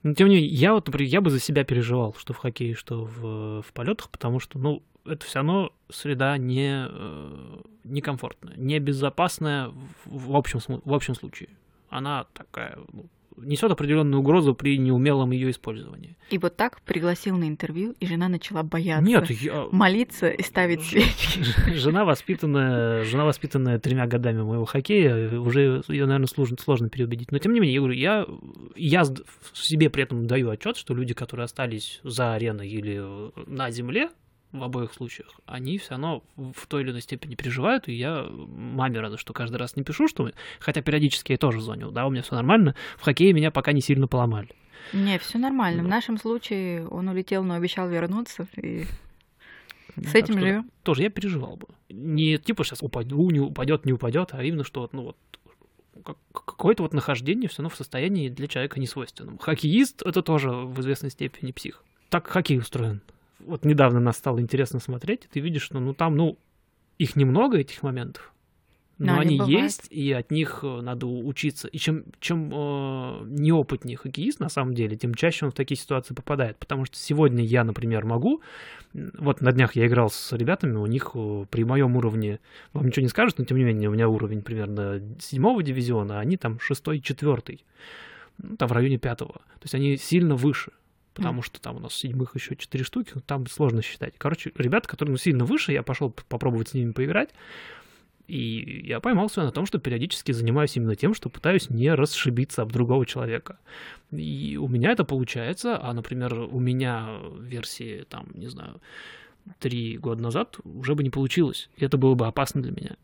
Но 0.02 0.14
тем 0.14 0.28
не 0.28 0.36
менее, 0.36 0.50
я 0.50 0.74
вот, 0.74 0.86
например, 0.86 1.10
я 1.10 1.20
бы 1.20 1.30
за 1.30 1.38
себя 1.38 1.64
переживал, 1.64 2.14
что 2.18 2.32
в 2.32 2.38
хоккее, 2.38 2.74
что 2.74 3.04
в, 3.04 3.62
в 3.62 3.72
полетах, 3.72 4.10
потому 4.10 4.40
что, 4.40 4.58
ну, 4.58 4.82
это 5.04 5.24
все 5.24 5.38
равно 5.38 5.72
среда 5.90 6.36
не, 6.38 6.86
э, 6.88 7.60
некомфортная, 7.84 8.56
небезопасная 8.56 9.68
в, 9.68 9.86
в, 10.04 10.36
общем, 10.36 10.58
в 10.84 10.92
общем 10.92 11.14
случае. 11.14 11.50
Она 11.88 12.26
такая, 12.32 12.78
ну, 12.92 13.06
несет 13.36 13.70
определенную 13.70 14.20
угрозу 14.20 14.54
при 14.54 14.78
неумелом 14.78 15.30
ее 15.30 15.50
использовании. 15.50 16.16
И 16.30 16.38
вот 16.38 16.56
так 16.56 16.80
пригласил 16.82 17.36
на 17.36 17.48
интервью, 17.48 17.94
и 18.00 18.06
жена 18.06 18.28
начала 18.28 18.62
бояться. 18.62 19.04
Нет, 19.04 19.30
я... 19.30 19.66
молиться 19.70 20.28
и 20.28 20.42
ставить 20.42 20.82
свечки. 20.82 21.42
Жена 21.74 22.04
воспитанная, 22.04 23.04
жена 23.04 23.24
воспитанная 23.24 23.78
тремя 23.78 24.06
годами 24.06 24.42
моего 24.42 24.64
хоккея, 24.64 25.38
уже 25.38 25.82
ее, 25.88 26.06
наверное, 26.06 26.26
сложно, 26.26 26.56
сложно 26.60 26.88
переубедить. 26.88 27.32
Но 27.32 27.38
тем 27.38 27.52
не 27.52 27.60
менее, 27.60 27.74
я 27.74 27.80
говорю, 27.80 27.94
я, 27.94 28.26
я 28.76 29.04
себе 29.52 29.90
при 29.90 30.02
этом 30.02 30.26
даю 30.26 30.50
отчет, 30.50 30.76
что 30.76 30.94
люди, 30.94 31.14
которые 31.14 31.44
остались 31.44 32.00
за 32.02 32.34
ареной 32.34 32.68
или 32.68 33.02
на 33.46 33.70
земле, 33.70 34.10
в 34.52 34.62
обоих 34.62 34.92
случаях, 34.92 35.40
они 35.46 35.78
все 35.78 35.90
равно 35.90 36.22
в 36.36 36.66
той 36.66 36.82
или 36.82 36.90
иной 36.90 37.00
степени 37.00 37.34
переживают, 37.34 37.88
и 37.88 37.94
я 37.94 38.26
маме 38.28 39.00
рада, 39.00 39.16
что 39.16 39.32
каждый 39.32 39.56
раз 39.56 39.76
не 39.76 39.82
пишу, 39.82 40.08
что... 40.08 40.30
Хотя 40.60 40.82
периодически 40.82 41.32
я 41.32 41.38
тоже 41.38 41.60
звоню, 41.60 41.90
да, 41.90 42.06
у 42.06 42.10
меня 42.10 42.22
все 42.22 42.34
нормально, 42.34 42.74
в 42.98 43.02
хоккее 43.02 43.32
меня 43.32 43.50
пока 43.50 43.72
не 43.72 43.80
сильно 43.80 44.06
поломали. 44.06 44.48
Не, 44.92 45.18
все 45.18 45.38
нормально. 45.38 45.82
Да. 45.82 45.86
В 45.86 45.90
нашем 45.90 46.18
случае 46.18 46.86
он 46.88 47.08
улетел, 47.08 47.44
но 47.44 47.54
обещал 47.54 47.88
вернуться, 47.88 48.46
и 48.56 48.84
с 49.96 50.14
этим 50.14 50.38
живем. 50.38 50.70
Тоже 50.82 51.02
я 51.02 51.10
переживал 51.10 51.56
бы. 51.56 51.68
Не 51.88 52.38
типа 52.38 52.64
сейчас 52.64 52.82
упаду, 52.82 53.30
не 53.30 53.40
упадет, 53.40 53.86
не 53.86 53.92
упадет, 53.92 54.30
а 54.32 54.42
именно 54.42 54.64
что 54.64 54.88
ну 54.92 55.02
вот 55.02 55.16
какое-то 56.32 56.82
вот 56.82 56.94
нахождение 56.94 57.48
все 57.48 57.58
равно 57.58 57.68
в 57.68 57.76
состоянии 57.76 58.28
для 58.28 58.48
человека 58.48 58.80
несвойственном. 58.80 59.38
Хоккеист 59.38 60.02
это 60.02 60.22
тоже 60.22 60.50
в 60.50 60.80
известной 60.80 61.10
степени 61.10 61.52
псих. 61.52 61.84
Так 62.08 62.26
хоккей 62.26 62.58
устроен 62.58 63.02
вот 63.46 63.64
недавно 63.64 64.00
нас 64.00 64.16
стало 64.16 64.40
интересно 64.40 64.80
смотреть, 64.80 65.24
и 65.24 65.28
ты 65.28 65.40
видишь, 65.40 65.62
что 65.62 65.80
ну 65.80 65.94
там, 65.94 66.16
ну, 66.16 66.38
их 66.98 67.16
немного, 67.16 67.58
этих 67.58 67.82
моментов, 67.82 68.32
но, 69.02 69.14
но 69.14 69.20
они, 69.20 69.40
они 69.40 69.52
есть, 69.52 69.88
и 69.90 70.12
от 70.12 70.30
них 70.30 70.60
э, 70.62 70.80
надо 70.80 71.06
учиться. 71.06 71.66
И 71.66 71.78
чем, 71.78 72.04
чем 72.20 72.50
э, 72.52 73.24
неопытнее 73.26 73.96
хоккеист, 73.96 74.38
на 74.38 74.48
самом 74.48 74.74
деле, 74.74 74.96
тем 74.96 75.14
чаще 75.14 75.46
он 75.46 75.50
в 75.50 75.54
такие 75.54 75.76
ситуации 75.76 76.14
попадает. 76.14 76.56
Потому 76.58 76.84
что 76.84 76.96
сегодня 76.96 77.42
я, 77.42 77.64
например, 77.64 78.04
могу... 78.04 78.42
Вот 78.92 79.40
на 79.40 79.52
днях 79.52 79.74
я 79.74 79.86
играл 79.86 80.10
с 80.10 80.32
ребятами, 80.32 80.76
у 80.76 80.86
них 80.86 81.12
э, 81.14 81.46
при 81.50 81.64
моем 81.64 81.96
уровне, 81.96 82.38
вам 82.74 82.86
ничего 82.86 83.02
не 83.02 83.08
скажут, 83.08 83.38
но 83.38 83.44
тем 83.44 83.56
не 83.56 83.64
менее 83.64 83.88
у 83.88 83.92
меня 83.92 84.08
уровень 84.08 84.42
примерно 84.42 85.02
седьмого 85.18 85.62
дивизиона, 85.62 86.18
а 86.18 86.20
они 86.20 86.36
там 86.36 86.60
шестой, 86.60 87.00
четвертый, 87.00 87.64
ну, 88.38 88.56
там 88.56 88.68
в 88.68 88.72
районе 88.72 88.98
пятого. 88.98 89.32
То 89.32 89.64
есть 89.64 89.74
они 89.74 89.96
сильно 89.96 90.36
выше 90.36 90.72
потому 91.14 91.40
mm. 91.40 91.44
что 91.44 91.60
там 91.60 91.76
у 91.76 91.80
нас 91.80 91.94
седьмых 91.94 92.34
еще 92.34 92.56
четыре 92.56 92.84
штуки, 92.84 93.14
там 93.26 93.46
сложно 93.46 93.82
считать. 93.82 94.14
Короче, 94.18 94.52
ребята, 94.56 94.88
которые 94.88 95.12
ну, 95.12 95.18
сильно 95.18 95.44
выше, 95.44 95.72
я 95.72 95.82
пошел 95.82 96.10
попробовать 96.10 96.68
с 96.68 96.74
ними 96.74 96.92
поиграть, 96.92 97.30
и 98.28 98.82
я 98.84 99.00
поймался 99.00 99.42
на 99.42 99.50
том, 99.50 99.66
что 99.66 99.78
периодически 99.78 100.32
занимаюсь 100.32 100.76
именно 100.76 100.94
тем, 100.94 101.12
что 101.14 101.28
пытаюсь 101.28 101.70
не 101.70 101.92
расшибиться 101.92 102.62
об 102.62 102.72
другого 102.72 103.04
человека. 103.04 103.58
И 104.10 104.56
у 104.60 104.68
меня 104.68 104.92
это 104.92 105.04
получается, 105.04 105.78
а, 105.82 105.92
например, 105.92 106.34
у 106.34 106.60
меня 106.60 107.18
версии, 107.38 108.04
там, 108.08 108.28
не 108.34 108.46
знаю, 108.48 108.80
три 109.58 109.98
года 109.98 110.22
назад 110.22 110.58
уже 110.64 110.94
бы 110.94 111.02
не 111.02 111.10
получилось. 111.10 111.68
И 111.76 111.84
это 111.84 111.96
было 111.96 112.14
бы 112.14 112.26
опасно 112.26 112.62
для 112.62 112.72
меня. 112.72 112.96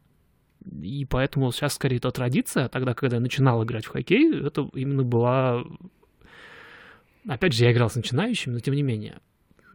И 0.83 1.05
поэтому 1.05 1.51
сейчас 1.53 1.75
скорее 1.75 1.97
это 1.97 2.11
традиция. 2.11 2.69
Тогда, 2.69 2.95
когда 2.95 3.17
я 3.17 3.21
начинал 3.21 3.63
играть 3.65 3.87
в 3.87 3.91
хоккей, 3.91 4.47
это 4.47 4.69
именно 4.75 5.03
была 5.03 5.65
Опять 7.29 7.53
же, 7.53 7.65
я 7.65 7.73
играл 7.73 7.91
с 7.91 7.95
начинающим, 7.95 8.55
но 8.55 8.61
тем 8.61 8.75
не 8.75 8.83
менее, 8.83 9.19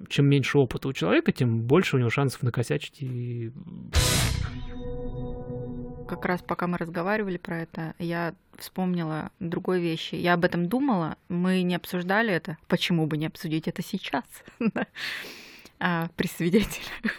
чем 0.09 0.25
меньше 0.25 0.57
опыта 0.57 0.87
у 0.87 0.93
человека, 0.93 1.31
тем 1.31 1.61
больше 1.61 1.95
у 1.95 1.99
него 1.99 2.09
шансов 2.09 2.41
накосячить 2.41 3.01
и... 3.01 3.51
Как 6.07 6.25
раз 6.25 6.41
пока 6.41 6.67
мы 6.67 6.77
разговаривали 6.77 7.37
про 7.37 7.61
это, 7.61 7.93
я 7.99 8.33
вспомнила 8.57 9.31
другой 9.39 9.81
вещи. 9.81 10.15
Я 10.15 10.33
об 10.33 10.45
этом 10.45 10.67
думала, 10.67 11.17
мы 11.29 11.61
не 11.61 11.75
обсуждали 11.75 12.33
это. 12.33 12.57
Почему 12.67 13.07
бы 13.07 13.17
не 13.17 13.27
обсудить 13.27 13.67
это 13.67 13.81
сейчас? 13.83 14.25
а, 15.79 16.09
при 16.15 16.27
свидетелях. 16.27 17.13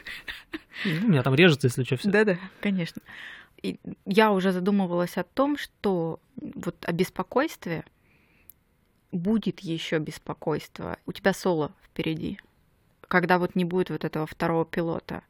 Ну, 0.85 1.07
у 1.07 1.11
меня 1.11 1.23
там 1.23 1.35
режется, 1.35 1.69
если 1.69 1.85
что, 1.85 1.97
все. 1.97 2.11
Да-да, 2.11 2.39
конечно. 2.61 3.01
И 3.63 3.79
я 4.05 4.33
уже 4.33 4.53
задумывалась 4.53 5.17
о 5.17 5.25
том, 5.25 5.57
что 5.57 6.21
вот 6.37 6.77
о 6.85 6.93
беспокойстве 6.93 7.85
будет 9.15 9.61
еще 9.61 9.99
беспокойство. 9.99 10.99
У 11.07 11.13
тебя 11.13 11.33
соло 11.33 11.73
впереди, 11.85 12.39
когда 13.09 13.39
вот 13.39 13.55
не 13.55 13.65
будет 13.65 13.91
вот 13.91 14.05
этого 14.05 14.27
второго 14.27 14.65
пилота. 14.65 15.23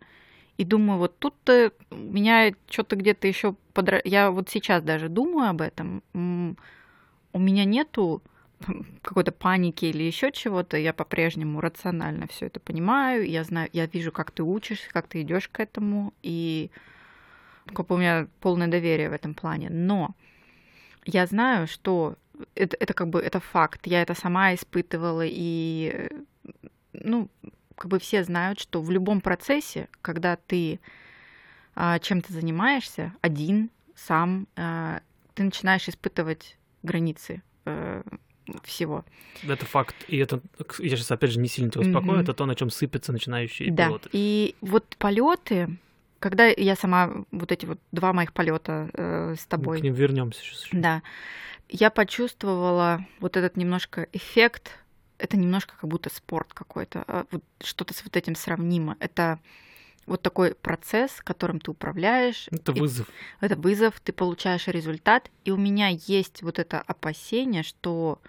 И 0.56 0.64
думаю, 0.64 0.98
вот 0.98 1.18
тут-то 1.18 1.72
меня 1.90 2.52
что-то 2.68 2.96
где-то 2.96 3.26
еще 3.26 3.56
подра... 3.72 4.00
Я 4.04 4.30
вот 4.30 4.48
сейчас 4.48 4.82
даже 4.82 5.08
думаю 5.08 5.50
об 5.50 5.60
этом. 5.60 6.02
У 6.12 7.38
меня 7.38 7.64
нету 7.64 8.22
какой-то 9.02 9.32
паники 9.32 9.84
или 9.86 10.04
еще 10.04 10.32
чего-то, 10.32 10.76
я 10.78 10.92
по-прежнему 10.92 11.60
рационально 11.60 12.26
все 12.28 12.46
это 12.46 12.60
понимаю, 12.60 13.28
я 13.28 13.44
знаю, 13.44 13.68
я 13.72 13.86
вижу, 13.86 14.12
как 14.12 14.30
ты 14.30 14.42
учишься, 14.42 14.88
как 14.90 15.06
ты 15.06 15.20
идешь 15.20 15.48
к 15.48 15.60
этому, 15.60 16.14
и 16.22 16.70
как 17.66 17.90
у 17.90 17.96
меня 17.96 18.28
полное 18.40 18.68
доверие 18.68 19.10
в 19.10 19.12
этом 19.12 19.34
плане. 19.34 19.68
Но 19.70 20.14
я 21.04 21.26
знаю, 21.26 21.66
что 21.66 22.16
это, 22.54 22.76
это 22.78 22.94
как 22.94 23.08
бы 23.08 23.20
это 23.20 23.40
факт. 23.40 23.86
Я 23.86 24.02
это 24.02 24.14
сама 24.14 24.54
испытывала, 24.54 25.24
и 25.24 26.08
ну, 26.92 27.28
как 27.76 27.90
бы 27.90 27.98
все 27.98 28.24
знают, 28.24 28.60
что 28.60 28.82
в 28.82 28.90
любом 28.90 29.20
процессе, 29.20 29.88
когда 30.02 30.36
ты 30.36 30.80
а, 31.74 31.98
чем-то 31.98 32.32
занимаешься 32.32 33.12
один, 33.20 33.70
сам, 33.96 34.46
а, 34.56 35.00
ты 35.34 35.42
начинаешь 35.42 35.88
испытывать 35.88 36.56
границы 36.82 37.42
э, 37.64 38.02
всего. 38.62 39.04
Это 39.42 39.64
факт. 39.66 39.96
И 40.06 40.18
это, 40.18 40.40
я 40.78 40.96
сейчас 40.96 41.10
опять 41.10 41.30
же 41.30 41.40
не 41.40 41.48
сильно 41.48 41.70
тебя 41.70 41.80
успокою, 41.82 42.18
mm-hmm. 42.18 42.22
это 42.22 42.34
то, 42.34 42.46
на 42.46 42.54
чем 42.54 42.70
сыпятся 42.70 43.12
начинающие 43.12 43.72
да. 43.72 43.86
пилоты. 43.86 44.10
И 44.12 44.54
вот 44.60 44.96
полеты, 44.98 45.76
когда 46.20 46.46
я 46.46 46.76
сама 46.76 47.10
вот 47.32 47.50
эти 47.52 47.66
вот 47.66 47.78
два 47.90 48.12
моих 48.12 48.32
полета 48.32 48.90
э, 48.92 49.34
с 49.38 49.46
тобой. 49.46 49.76
Мы 49.76 49.80
к 49.80 49.84
ним 49.84 49.94
вернемся 49.94 50.40
сейчас. 50.40 50.66
Еще. 50.66 50.76
Да. 50.76 51.02
Я 51.68 51.90
почувствовала 51.90 53.06
вот 53.20 53.36
этот 53.36 53.56
немножко 53.56 54.08
эффект. 54.12 54.72
Это 55.18 55.36
немножко 55.36 55.74
как 55.80 55.88
будто 55.88 56.10
спорт 56.10 56.52
какой-то. 56.52 57.04
А 57.06 57.26
вот 57.30 57.42
что-то 57.62 57.94
с 57.94 58.04
вот 58.04 58.16
этим 58.16 58.34
сравнимо. 58.34 58.96
Это 59.00 59.38
вот 60.06 60.22
такой 60.22 60.54
процесс, 60.54 61.20
которым 61.22 61.60
ты 61.60 61.70
управляешь. 61.70 62.48
Это 62.50 62.72
вызов. 62.72 63.08
Это 63.40 63.56
вызов, 63.56 64.00
ты 64.00 64.12
получаешь 64.12 64.66
результат. 64.68 65.30
И 65.44 65.50
у 65.50 65.56
меня 65.56 65.88
есть 65.88 66.42
вот 66.42 66.58
это 66.58 66.80
опасение, 66.80 67.62
что 67.62 68.20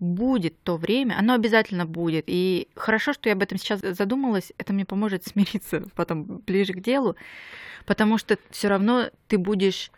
будет 0.00 0.60
то 0.62 0.78
время, 0.78 1.16
оно 1.18 1.34
обязательно 1.34 1.84
будет. 1.84 2.24
И 2.26 2.68
хорошо, 2.74 3.12
что 3.12 3.28
я 3.28 3.34
об 3.34 3.42
этом 3.42 3.58
сейчас 3.58 3.80
задумалась, 3.80 4.52
это 4.56 4.72
мне 4.72 4.86
поможет 4.86 5.26
смириться 5.26 5.84
потом 5.94 6.24
ближе 6.24 6.72
к 6.72 6.80
делу, 6.80 7.16
потому 7.84 8.18
что 8.18 8.38
все 8.50 8.68
равно 8.68 9.10
ты 9.28 9.36
будешь, 9.38 9.92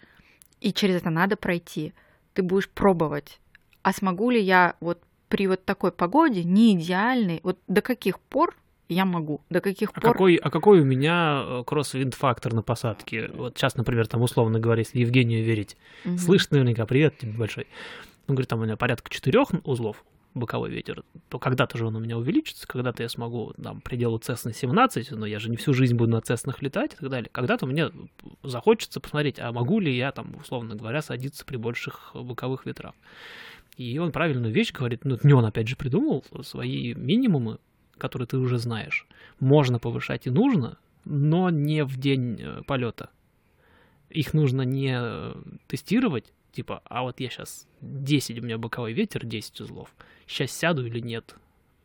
и 0.60 0.72
через 0.72 0.96
это 0.96 1.10
надо 1.10 1.36
пройти, 1.36 1.94
ты 2.34 2.42
будешь 2.42 2.68
пробовать. 2.68 3.40
А 3.82 3.92
смогу 3.92 4.30
ли 4.30 4.40
я 4.40 4.76
вот 4.80 5.00
при 5.28 5.46
вот 5.46 5.64
такой 5.64 5.92
погоде, 5.92 6.44
не 6.44 6.74
идеальной, 6.74 7.40
вот 7.42 7.58
до 7.66 7.80
каких 7.80 8.20
пор 8.20 8.54
я 8.88 9.04
могу. 9.04 9.40
До 9.50 9.60
каких 9.60 9.90
а 9.94 10.00
пор... 10.00 10.12
Какой, 10.12 10.36
а 10.36 10.50
какой 10.50 10.80
у 10.80 10.84
меня 10.84 11.42
э, 11.44 11.64
кросс-винд-фактор 11.66 12.52
на 12.52 12.62
посадке? 12.62 13.30
Вот 13.32 13.56
сейчас, 13.56 13.76
например, 13.76 14.06
там 14.06 14.22
условно 14.22 14.60
говоря, 14.60 14.80
если 14.80 14.98
Евгению 14.98 15.44
верить, 15.44 15.76
угу. 16.04 16.18
слышь 16.18 16.50
наверняка, 16.50 16.84
привет 16.86 17.18
тебе 17.18 17.32
большой. 17.32 17.66
Он 18.28 18.34
говорит, 18.34 18.48
там 18.48 18.60
у 18.60 18.64
меня 18.64 18.76
порядка 18.76 19.10
четырех 19.10 19.48
узлов 19.64 20.04
боковой 20.34 20.70
ветер, 20.70 21.04
то 21.28 21.38
когда-то 21.38 21.78
же 21.78 21.86
он 21.86 21.96
у 21.96 22.00
меня 22.00 22.18
увеличится, 22.18 22.66
когда-то 22.66 23.02
я 23.02 23.08
смогу 23.08 23.52
там 23.62 23.80
пределу 23.80 24.18
Cessna 24.18 24.52
17, 24.52 25.12
но 25.12 25.26
я 25.26 25.38
же 25.38 25.50
не 25.50 25.56
всю 25.56 25.74
жизнь 25.74 25.94
буду 25.96 26.12
на 26.12 26.20
Цеснах 26.20 26.62
летать 26.62 26.94
и 26.94 26.96
так 26.96 27.10
далее. 27.10 27.28
Когда-то 27.32 27.66
мне 27.66 27.90
захочется 28.42 29.00
посмотреть, 29.00 29.38
а 29.38 29.52
могу 29.52 29.80
ли 29.80 29.94
я 29.94 30.12
там, 30.12 30.36
условно 30.40 30.74
говоря, 30.74 31.02
садиться 31.02 31.44
при 31.44 31.56
больших 31.56 32.12
боковых 32.14 32.66
ветрах. 32.66 32.94
И 33.76 33.98
он 33.98 34.12
правильную 34.12 34.52
вещь 34.52 34.72
говорит, 34.72 35.04
ну, 35.04 35.18
не 35.22 35.32
он 35.32 35.44
опять 35.44 35.68
же 35.68 35.76
придумал, 35.76 36.24
свои 36.42 36.94
минимумы 36.94 37.58
который 38.02 38.26
ты 38.26 38.36
уже 38.36 38.58
знаешь. 38.58 39.06
Можно 39.38 39.78
повышать 39.78 40.26
и 40.26 40.30
нужно, 40.30 40.76
но 41.04 41.50
не 41.50 41.84
в 41.84 41.96
день 41.98 42.36
э, 42.40 42.62
полета. 42.66 43.10
Их 44.10 44.34
нужно 44.34 44.62
не 44.62 44.98
э, 45.00 45.34
тестировать, 45.68 46.32
типа, 46.52 46.82
а 46.84 47.02
вот 47.02 47.20
я 47.20 47.28
сейчас 47.28 47.66
10, 47.80 48.38
у 48.38 48.42
меня 48.42 48.58
боковой 48.58 48.92
ветер, 48.92 49.24
10 49.24 49.60
узлов, 49.60 49.94
сейчас 50.26 50.52
сяду 50.52 50.86
или 50.86 51.00
нет. 51.00 51.34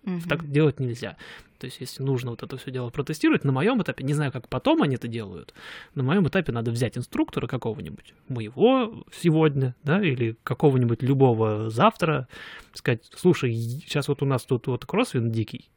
Угу. 0.03 0.21
Так 0.29 0.49
делать 0.49 0.79
нельзя. 0.79 1.17
То 1.59 1.65
есть, 1.65 1.81
если 1.81 2.03
нужно 2.03 2.31
вот 2.31 2.43
это 2.43 2.55
все 2.57 2.71
дело 2.71 2.89
протестировать, 2.89 3.43
на 3.43 3.51
моем 3.51 3.81
этапе, 3.81 4.03
не 4.03 4.13
знаю, 4.13 4.31
как 4.31 4.47
потом 4.47 4.83
они 4.83 4.95
это 4.95 5.07
делают, 5.07 5.53
на 5.95 6.03
моем 6.03 6.27
этапе 6.27 6.51
надо 6.51 6.71
взять 6.71 6.97
инструктора 6.97 7.47
какого-нибудь, 7.47 8.13
моего 8.27 9.05
сегодня, 9.11 9.75
да, 9.83 10.01
или 10.01 10.37
какого-нибудь 10.43 11.01
любого 11.01 11.69
завтра, 11.69 12.27
сказать, 12.73 13.09
слушай, 13.15 13.53
сейчас 13.53 14.07
вот 14.07 14.21
у 14.21 14.25
нас 14.25 14.45
тут 14.45 14.67
вот 14.67 14.85
кроссвин 14.85 15.31
дикий, 15.31 15.69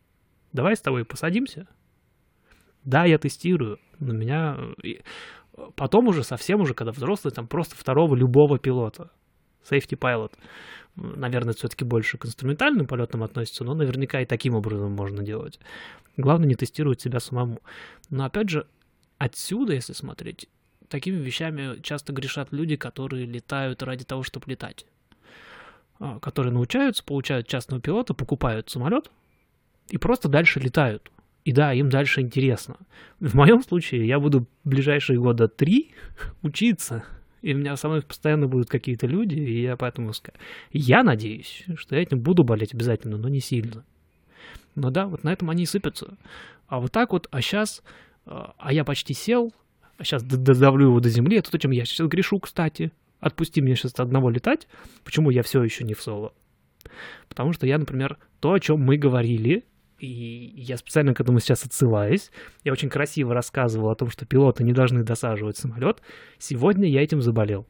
давай 0.53 0.76
с 0.76 0.81
тобой 0.81 1.05
посадимся. 1.05 1.66
Да, 2.85 3.05
я 3.05 3.18
тестирую, 3.18 3.79
но 3.98 4.12
меня... 4.12 4.59
Потом 5.77 6.09
уже 6.09 6.25
совсем 6.25 6.61
уже, 6.61 6.75
когда 6.75 6.92
взрослый, 6.92 7.33
там 7.33 7.46
просто 7.46 7.77
второго 7.77 8.14
любого 8.14 8.59
пилота. 8.59 9.11
Safety 9.68 9.99
pilot. 9.99 10.33
Наверное, 10.96 11.55
все-таки 11.55 11.85
больше 11.85 12.18
к 12.18 12.27
инструментальным 12.27 12.87
полетам 12.87 13.23
относится, 13.23 13.64
но 13.64 13.75
наверняка 13.75 14.20
и 14.20 14.27
таким 14.27 14.55
образом 14.55 14.92
можно 14.92 15.23
делать. 15.23 15.61
Главное 16.16 16.49
не 16.49 16.55
тестировать 16.55 17.01
себя 17.01 17.20
самому. 17.20 17.61
Но 18.11 18.25
опять 18.25 18.51
же, 18.51 18.66
отсюда, 19.18 19.75
если 19.75 19.92
смотреть, 19.92 20.49
такими 20.88 21.16
вещами 21.16 21.81
часто 21.81 22.12
грешат 22.12 22.49
люди, 22.53 22.77
которые 22.77 23.27
летают 23.27 23.83
ради 23.83 24.05
того, 24.05 24.23
чтобы 24.23 24.51
летать. 24.51 24.87
А, 26.01 26.18
которые 26.18 26.53
научаются, 26.53 27.05
получают 27.05 27.46
частного 27.46 27.81
пилота, 27.81 28.14
покупают 28.14 28.70
самолет, 28.70 29.11
и 29.88 29.99
просто 29.99 30.29
дальше 30.29 30.59
летают. 30.59 31.11
И 31.44 31.53
да, 31.53 31.72
им 31.72 31.88
дальше 31.88 32.20
интересно. 32.20 32.76
В 33.18 33.35
моем 33.35 33.62
случае 33.62 34.07
я 34.07 34.20
буду 34.20 34.46
ближайшие 34.64 35.18
года 35.18 35.48
три 35.48 35.92
учиться, 36.42 37.05
и 37.42 37.55
у 37.55 37.59
меня 37.59 37.76
со 37.76 37.88
мной 37.88 38.03
постоянно 38.03 38.46
будут 38.46 38.68
какие-то 38.68 39.07
люди, 39.07 39.37
и 39.37 39.62
я 39.62 39.76
поэтому 39.76 40.12
я 40.72 41.03
надеюсь, 41.03 41.64
что 41.76 41.96
я 41.96 42.03
этим 42.03 42.20
буду 42.20 42.44
болеть 42.44 42.74
обязательно, 42.74 43.16
но 43.16 43.29
не 43.29 43.40
сильно. 43.40 43.85
Но 44.74 44.90
да, 44.90 45.07
вот 45.07 45.24
на 45.24 45.33
этом 45.33 45.50
они 45.50 45.64
и 45.64 45.66
сыпятся. 45.66 46.16
А 46.68 46.79
вот 46.81 46.92
так 46.92 47.12
вот, 47.12 47.26
а 47.31 47.40
сейчас, 47.40 47.83
а, 48.26 48.55
а 48.59 48.72
я 48.72 48.85
почти 48.85 49.14
сел, 49.14 49.53
а 49.96 50.05
сейчас 50.05 50.22
додавлю 50.22 50.87
его 50.87 51.00
до 51.00 51.09
земли, 51.09 51.38
это 51.38 51.50
то, 51.50 51.59
чем 51.59 51.70
я 51.72 51.85
сейчас 51.85 52.07
грешу, 52.07 52.38
кстати. 52.38 52.92
Отпусти 53.18 53.61
меня 53.61 53.76
сейчас 53.76 53.98
одного 53.98 54.31
летать. 54.31 54.66
Почему 55.05 55.31
я 55.31 55.42
все 55.42 55.62
еще 55.62 55.85
не 55.85 55.94
в 55.94 56.00
соло? 56.00 56.33
Потому 57.29 57.53
что 57.53 57.66
я, 57.66 57.76
например, 57.79 58.18
то, 58.40 58.53
о 58.53 58.61
чем 58.61 58.81
мы 58.81 58.96
говорили, 58.96 59.64
и 60.00 60.60
я 60.60 60.76
специально 60.76 61.14
к 61.14 61.20
этому 61.20 61.40
сейчас 61.40 61.64
отсылаюсь. 61.64 62.30
Я 62.64 62.72
очень 62.72 62.88
красиво 62.88 63.34
рассказывал 63.34 63.90
о 63.90 63.94
том, 63.94 64.08
что 64.10 64.26
пилоты 64.26 64.64
не 64.64 64.72
должны 64.72 65.02
досаживать 65.04 65.56
самолет. 65.56 66.00
Сегодня 66.38 66.88
я 66.88 67.02
этим 67.02 67.20
заболел. 67.20 67.66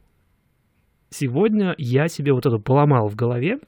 Сегодня 1.10 1.74
я 1.76 2.08
себе 2.08 2.32
вот 2.32 2.46
это 2.46 2.58
поломал 2.58 3.08
в 3.08 3.16
голове, 3.16 3.58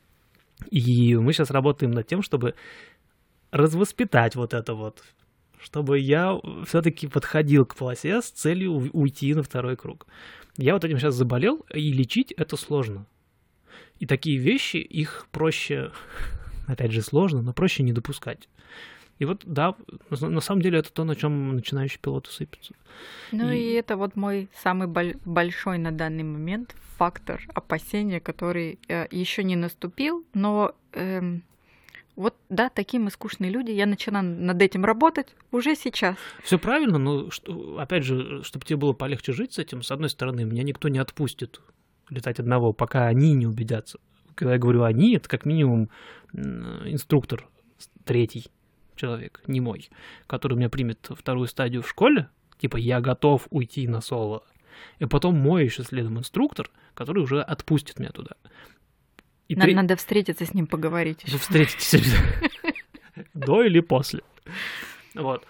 и 0.71 1.17
мы 1.17 1.33
сейчас 1.33 1.51
работаем 1.51 1.91
над 1.91 2.07
тем, 2.07 2.23
чтобы 2.23 2.55
развоспитать 3.51 4.37
вот 4.37 4.55
это 4.55 4.75
вот, 4.75 5.03
чтобы 5.59 5.99
я 5.99 6.39
все-таки 6.67 7.09
подходил 7.09 7.67
к 7.67 7.77
полосе 7.77 8.23
с 8.23 8.31
целью 8.31 8.91
уйти 8.93 9.35
на 9.35 9.43
второй 9.43 9.77
круг. 9.77 10.07
Я 10.57 10.75
вот 10.75 10.85
этим 10.85 10.99
сейчас 10.99 11.15
заболел, 11.15 11.65
и 11.75 11.93
лечить 11.93 12.33
это 12.33 12.57
сложно. 12.57 13.07
И 13.99 14.07
такие 14.07 14.39
вещи, 14.39 14.77
их 14.77 15.27
проще 15.33 15.91
опять 16.67 16.93
же, 16.93 17.03
сложно, 17.03 17.43
но 17.43 17.53
проще 17.53 17.83
не 17.83 17.93
допускать. 17.93 18.49
И 19.19 19.25
вот, 19.25 19.43
да, 19.45 19.77
на 20.11 20.41
самом 20.41 20.63
деле 20.63 20.81
это 20.81 20.93
то, 20.93 21.05
на 21.05 21.15
чем 21.15 21.55
начинающий 21.55 22.01
пилот 22.01 22.27
сыпется. 22.27 22.75
Ну 23.31 23.51
и... 23.51 23.59
и 23.59 23.73
это 23.75 23.97
вот 23.97 24.17
мой 24.17 24.49
самый 24.63 24.89
большой 24.89 25.79
на 25.79 25.93
данный 25.93 26.25
момент 26.25 26.75
фактор 26.97 27.41
опасения, 27.55 28.21
который 28.21 28.79
э, 28.89 29.07
еще 29.11 29.45
не 29.45 29.55
наступил, 29.55 30.25
но 30.35 30.75
э, 30.93 31.39
вот 32.17 32.35
да, 32.49 32.69
такие 32.69 33.01
мы 33.01 33.11
скучные 33.11 33.51
люди. 33.51 33.71
Я 33.71 33.87
начинаю 33.87 34.25
над 34.25 34.61
этим 34.61 34.85
работать 34.85 35.29
уже 35.51 35.77
сейчас. 35.77 36.17
Все 36.43 36.59
правильно, 36.59 36.99
но 36.99 37.31
что, 37.31 37.79
опять 37.79 38.05
же, 38.05 38.43
чтобы 38.43 38.65
тебе 38.65 38.77
было 38.77 38.93
полегче 38.93 39.33
жить 39.33 39.55
с 39.55 39.59
этим, 39.59 39.83
с 39.83 39.91
одной 39.91 40.11
стороны, 40.11 40.45
меня 40.45 40.63
никто 40.63 40.89
не 40.89 40.99
отпустит 40.99 41.61
летать 42.11 42.39
одного, 42.39 42.73
пока 42.73 43.07
они 43.07 43.35
не 43.35 43.47
убедятся 43.47 43.99
когда 44.35 44.55
я 44.55 44.59
говорю 44.59 44.83
они, 44.85 45.17
это 45.17 45.29
как 45.29 45.45
минимум 45.45 45.91
инструктор 46.33 47.47
третий 48.05 48.47
человек, 48.97 49.43
не 49.47 49.61
мой, 49.61 49.91
который 50.27 50.57
меня 50.57 50.69
примет 50.69 51.11
вторую 51.11 51.49
стадию 51.49 51.83
в 51.83 51.89
школе, 51.89 52.29
типа 52.59 52.77
я 52.77 53.01
готов 53.01 53.47
уйти 53.51 53.87
на 53.89 54.01
соло, 54.01 54.45
и 54.99 55.07
потом 55.07 55.37
мой 55.37 55.65
еще 55.65 55.83
следом 55.83 56.19
инструктор, 56.19 56.71
который 56.95 57.23
уже 57.23 57.43
отпустит 57.43 57.99
меня 57.99 58.11
туда. 58.11 58.37
И 59.49 59.57
Нам 59.57 59.67
тре... 59.67 59.75
надо 59.75 59.97
встретиться 59.97 60.47
с 60.47 60.55
ним, 60.55 60.67
поговорить. 60.67 61.25
Вы 61.31 61.39
встретитесь 61.39 62.15
до 63.35 63.63
или 63.65 63.81
после. 63.81 64.23
Вот. 65.15 65.47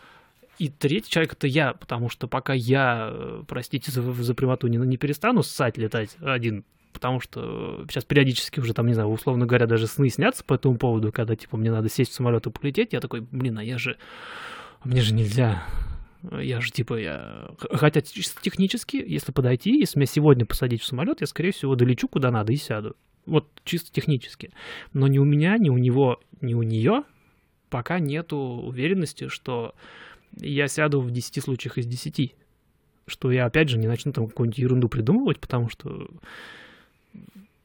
И 0.58 0.68
третий 0.68 1.10
человек 1.10 1.34
это 1.34 1.46
я, 1.46 1.74
потому 1.74 2.08
что 2.08 2.26
пока 2.28 2.52
я, 2.52 3.10
э, 3.12 3.44
простите 3.46 3.90
за, 3.90 4.02
за 4.02 4.34
прямоту, 4.34 4.66
не, 4.66 4.76
не 4.78 4.96
перестану 4.96 5.42
ссать 5.42 5.78
летать 5.78 6.16
один 6.20 6.64
потому 6.92 7.20
что 7.20 7.84
сейчас 7.88 8.04
периодически 8.04 8.60
уже 8.60 8.74
там, 8.74 8.86
не 8.86 8.94
знаю, 8.94 9.08
условно 9.08 9.46
говоря, 9.46 9.66
даже 9.66 9.86
сны 9.86 10.08
снятся 10.08 10.44
по 10.44 10.54
этому 10.54 10.76
поводу, 10.76 11.12
когда, 11.12 11.36
типа, 11.36 11.56
мне 11.56 11.70
надо 11.70 11.88
сесть 11.88 12.12
в 12.12 12.14
самолет 12.14 12.46
и 12.46 12.50
полететь, 12.50 12.92
я 12.92 13.00
такой, 13.00 13.20
блин, 13.20 13.58
а 13.58 13.64
я 13.64 13.78
же, 13.78 13.96
мне 14.84 15.00
же 15.00 15.14
нельзя, 15.14 15.64
я 16.30 16.60
же, 16.60 16.70
типа, 16.70 16.94
я... 16.94 17.50
Хотя 17.58 18.00
технически, 18.00 18.96
если 19.04 19.32
подойти, 19.32 19.78
если 19.78 19.98
меня 19.98 20.06
сегодня 20.06 20.46
посадить 20.46 20.82
в 20.82 20.86
самолет, 20.86 21.20
я, 21.20 21.26
скорее 21.26 21.52
всего, 21.52 21.74
долечу 21.74 22.06
куда 22.08 22.30
надо 22.30 22.52
и 22.52 22.56
сяду. 22.56 22.96
Вот 23.26 23.48
чисто 23.64 23.92
технически. 23.92 24.50
Но 24.92 25.08
ни 25.08 25.18
у 25.18 25.24
меня, 25.24 25.56
ни 25.58 25.68
у 25.68 25.78
него, 25.78 26.20
ни 26.40 26.54
у 26.54 26.62
нее 26.62 27.04
пока 27.70 27.98
нету 27.98 28.36
уверенности, 28.36 29.28
что 29.28 29.74
я 30.36 30.68
сяду 30.68 31.00
в 31.00 31.10
10 31.10 31.42
случаях 31.42 31.78
из 31.78 31.86
10. 31.86 32.34
Что 33.06 33.32
я, 33.32 33.46
опять 33.46 33.68
же, 33.68 33.78
не 33.78 33.88
начну 33.88 34.12
там 34.12 34.28
какую-нибудь 34.28 34.58
ерунду 34.58 34.88
придумывать, 34.88 35.40
потому 35.40 35.68
что 35.68 36.08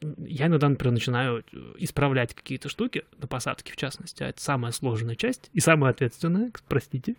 я 0.00 0.46
иногда, 0.46 0.68
например, 0.68 0.92
начинаю 0.92 1.38
э, 1.40 1.56
исправлять 1.78 2.34
какие-то 2.34 2.68
штуки 2.68 3.04
на 3.18 3.26
посадке, 3.26 3.72
в 3.72 3.76
частности, 3.76 4.22
а 4.22 4.28
это 4.28 4.40
самая 4.40 4.72
сложная 4.72 5.16
часть 5.16 5.50
и 5.52 5.60
самая 5.60 5.92
ответственная, 5.92 6.52
простите. 6.68 7.16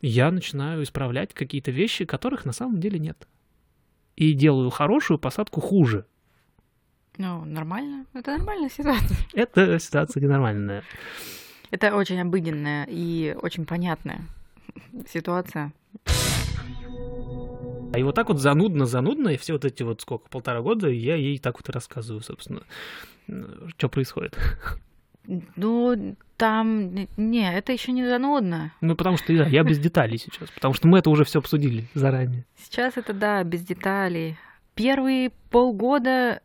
Я 0.00 0.30
начинаю 0.30 0.82
исправлять 0.82 1.34
какие-то 1.34 1.70
вещи, 1.70 2.06
которых 2.06 2.44
на 2.46 2.52
самом 2.52 2.80
деле 2.80 2.98
нет. 2.98 3.28
И 4.16 4.32
делаю 4.32 4.70
хорошую 4.70 5.18
посадку 5.18 5.60
хуже. 5.60 6.06
Ну, 7.18 7.44
нормально. 7.44 8.06
Это 8.14 8.36
нормальная 8.36 8.70
ситуация. 8.70 9.16
Это 9.34 9.78
ситуация 9.78 10.22
ненормальная. 10.22 10.82
Это 11.70 11.94
очень 11.94 12.20
обыденная 12.20 12.86
и 12.88 13.36
очень 13.40 13.66
понятная 13.66 14.22
ситуация. 15.06 15.72
А 17.92 17.98
и 17.98 18.02
вот 18.02 18.14
так 18.14 18.28
вот 18.28 18.38
занудно-занудно, 18.38 19.30
и 19.30 19.36
все 19.36 19.54
вот 19.54 19.64
эти 19.64 19.82
вот 19.82 20.00
сколько, 20.00 20.28
полтора 20.28 20.60
года, 20.60 20.88
я 20.88 21.16
ей 21.16 21.38
так 21.38 21.56
вот 21.58 21.68
и 21.68 21.72
рассказываю, 21.72 22.22
собственно, 22.22 22.62
что 23.76 23.88
происходит. 23.88 24.36
Ну, 25.56 26.16
там... 26.36 26.94
Не, 27.16 27.52
это 27.52 27.72
еще 27.72 27.92
не 27.92 28.06
занудно. 28.06 28.72
Ну, 28.80 28.96
потому 28.96 29.16
что 29.16 29.36
да, 29.36 29.44
я 29.44 29.62
без 29.62 29.78
деталей 29.78 30.18
сейчас, 30.18 30.50
потому 30.50 30.74
что 30.74 30.88
мы 30.88 30.98
это 30.98 31.10
уже 31.10 31.24
все 31.24 31.40
обсудили 31.40 31.84
заранее. 31.94 32.44
Сейчас 32.56 32.96
это, 32.96 33.12
да, 33.12 33.42
без 33.44 33.62
деталей. 33.62 34.36
Первые 34.74 35.30
полгода, 35.50 36.40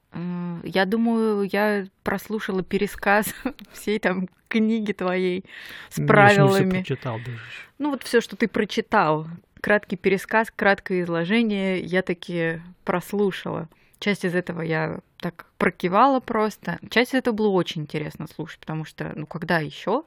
я 0.64 0.86
думаю, 0.86 1.48
я 1.52 1.86
прослушала 2.04 2.64
пересказ 2.64 3.34
всей 3.72 4.00
там 4.00 4.28
книги 4.48 4.92
твоей 4.92 5.46
с 5.90 6.00
Я 6.00 6.06
правилами. 6.06 6.70
все 6.70 6.84
прочитал 6.84 7.18
даже. 7.20 7.40
Ну, 7.78 7.92
вот 7.92 8.04
все, 8.04 8.22
что 8.22 8.36
ты 8.36 8.48
прочитал. 8.48 9.28
Краткий 9.66 9.96
пересказ, 9.96 10.54
краткое 10.56 11.02
изложение 11.02 11.80
я 11.80 12.04
таки 12.04 12.62
прослушала. 12.84 13.68
Часть 13.98 14.24
из 14.24 14.36
этого 14.36 14.62
я 14.62 15.00
так 15.18 15.48
прокивала 15.58 16.20
просто. 16.20 16.78
Часть 16.92 17.16
из 17.16 17.18
этого 17.18 17.34
было 17.34 17.48
очень 17.48 17.82
интересно 17.82 18.28
слушать, 18.28 18.60
потому 18.60 18.86
что, 18.86 19.12
ну, 19.16 19.26
когда 19.26 19.58
еще 19.58 20.04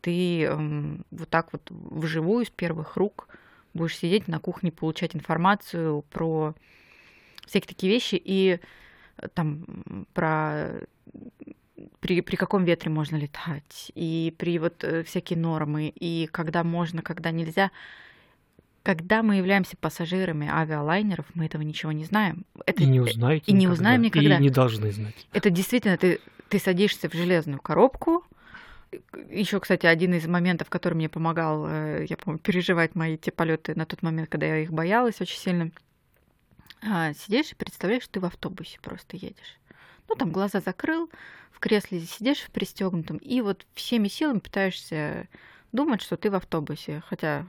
ты 0.00 0.44
эм, 0.44 1.04
вот 1.10 1.28
так 1.28 1.52
вот 1.52 1.62
вживую 1.68 2.46
с 2.46 2.50
первых 2.50 2.96
рук 2.96 3.26
будешь 3.74 3.96
сидеть 3.96 4.28
на 4.28 4.38
кухне, 4.38 4.70
получать 4.70 5.16
информацию 5.16 6.02
про 6.10 6.54
всякие 7.46 7.74
такие 7.74 7.92
вещи 7.92 8.14
и 8.24 8.60
э, 9.16 9.28
там 9.34 10.06
про 10.14 10.82
при, 11.98 12.20
при 12.20 12.36
каком 12.36 12.62
ветре 12.62 12.92
можно 12.92 13.16
летать, 13.16 13.90
и 13.96 14.32
при 14.38 14.60
вот 14.60 14.84
э, 14.84 15.02
всякие 15.02 15.36
нормы, 15.36 15.88
и 15.88 16.28
когда 16.30 16.62
можно, 16.62 17.02
когда 17.02 17.32
нельзя. 17.32 17.72
Когда 18.82 19.22
мы 19.22 19.36
являемся 19.36 19.76
пассажирами 19.76 20.48
авиалайнеров, 20.48 21.26
мы 21.34 21.46
этого 21.46 21.62
ничего 21.62 21.92
не 21.92 22.04
знаем. 22.04 22.44
Это, 22.64 22.82
И 22.82 22.86
не 22.86 23.00
узнаете 23.00 23.50
и 23.50 23.54
не 23.54 23.68
узнаем 23.68 24.02
никогда. 24.02 24.38
И 24.38 24.40
не 24.40 24.50
должны 24.50 24.90
знать. 24.92 25.14
это 25.32 25.50
действительно, 25.50 25.98
ты, 25.98 26.20
ты 26.48 26.58
садишься 26.58 27.08
в 27.10 27.12
железную 27.12 27.60
коробку. 27.60 28.24
Еще, 29.30 29.60
кстати, 29.60 29.84
один 29.84 30.14
из 30.14 30.26
моментов, 30.26 30.70
который 30.70 30.94
мне 30.94 31.10
помогал, 31.10 31.66
э, 31.68 32.06
я 32.08 32.16
помню, 32.16 32.38
переживать 32.38 32.94
мои 32.94 33.18
те 33.18 33.30
полеты 33.30 33.74
на 33.74 33.84
тот 33.84 34.02
момент, 34.02 34.30
когда 34.30 34.46
я 34.46 34.58
их 34.60 34.72
боялась 34.72 35.20
очень 35.20 35.38
сильно. 35.38 35.70
А, 36.82 37.12
Сидишь 37.12 37.52
и 37.52 37.54
представляешь, 37.54 38.04
что 38.04 38.12
ты 38.14 38.20
в 38.20 38.24
автобусе 38.24 38.78
просто 38.80 39.16
едешь. 39.16 39.58
Ну, 40.08 40.14
там 40.14 40.30
глаза 40.30 40.60
закрыл, 40.60 41.10
в 41.52 41.58
кресле 41.60 42.00
сидишь 42.00 42.38
в 42.38 42.50
пристегнутом, 42.50 43.18
и 43.18 43.42
вот 43.42 43.66
всеми 43.74 44.08
силами 44.08 44.38
пытаешься 44.38 45.28
думать, 45.72 46.00
что 46.00 46.16
ты 46.16 46.30
в 46.30 46.34
автобусе. 46.34 47.02
Хотя 47.08 47.44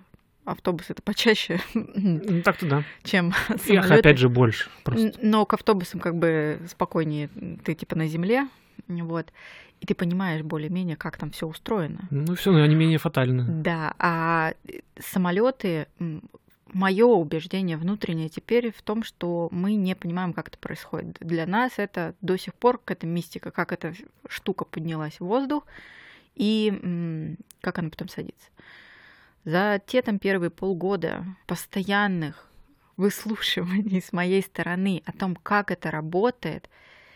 автобус 0.50 0.90
это 0.90 1.02
почаще, 1.02 1.60
Так-то 2.44 2.68
да. 2.68 2.84
чем 3.04 3.30
Их 3.30 3.62
самолеты. 3.62 3.94
опять 4.00 4.18
же 4.18 4.30
больше. 4.30 4.70
Просто. 4.84 5.14
Но 5.22 5.46
к 5.46 5.54
автобусам 5.54 6.00
как 6.00 6.16
бы 6.16 6.60
спокойнее, 6.70 7.30
ты 7.64 7.76
типа 7.76 7.96
на 7.96 8.08
земле, 8.08 8.48
вот, 8.88 9.32
и 9.82 9.86
ты 9.86 9.96
понимаешь 9.96 10.42
более-менее, 10.42 10.96
как 10.96 11.18
там 11.18 11.32
все 11.32 11.48
устроено. 11.48 12.02
Ну 12.10 12.36
все, 12.36 12.52
но 12.52 12.62
они 12.62 12.76
менее 12.76 12.98
фатальны. 12.98 13.46
Да, 13.48 13.94
а 13.98 14.54
самолеты, 15.00 15.88
мое 16.74 17.06
убеждение 17.06 17.78
внутреннее 17.78 18.30
теперь 18.30 18.72
в 18.72 18.82
том, 18.82 19.04
что 19.04 19.48
мы 19.52 19.76
не 19.76 19.96
понимаем, 19.96 20.34
как 20.34 20.50
это 20.50 20.58
происходит. 20.58 21.18
Для 21.20 21.46
нас 21.46 21.74
это 21.78 22.14
до 22.22 22.38
сих 22.38 22.54
пор 22.54 22.78
какая-то 22.78 23.08
мистика, 23.08 23.52
как 23.52 23.72
эта 23.72 23.94
штука 24.28 24.66
поднялась 24.66 25.20
в 25.20 25.26
воздух 25.26 25.66
и 26.36 27.36
как 27.62 27.80
она 27.80 27.90
потом 27.90 28.10
садится. 28.10 28.48
За 29.50 29.82
те 29.84 30.04
там 30.04 30.20
первые 30.20 30.52
полгода 30.52 31.26
постоянных 31.48 32.46
выслушиваний 32.98 34.00
с 34.00 34.14
моей 34.14 34.44
стороны 34.44 35.02
о 35.08 35.12
том, 35.12 35.36
как 35.36 35.72
это 35.72 35.90
работает, 35.90 36.70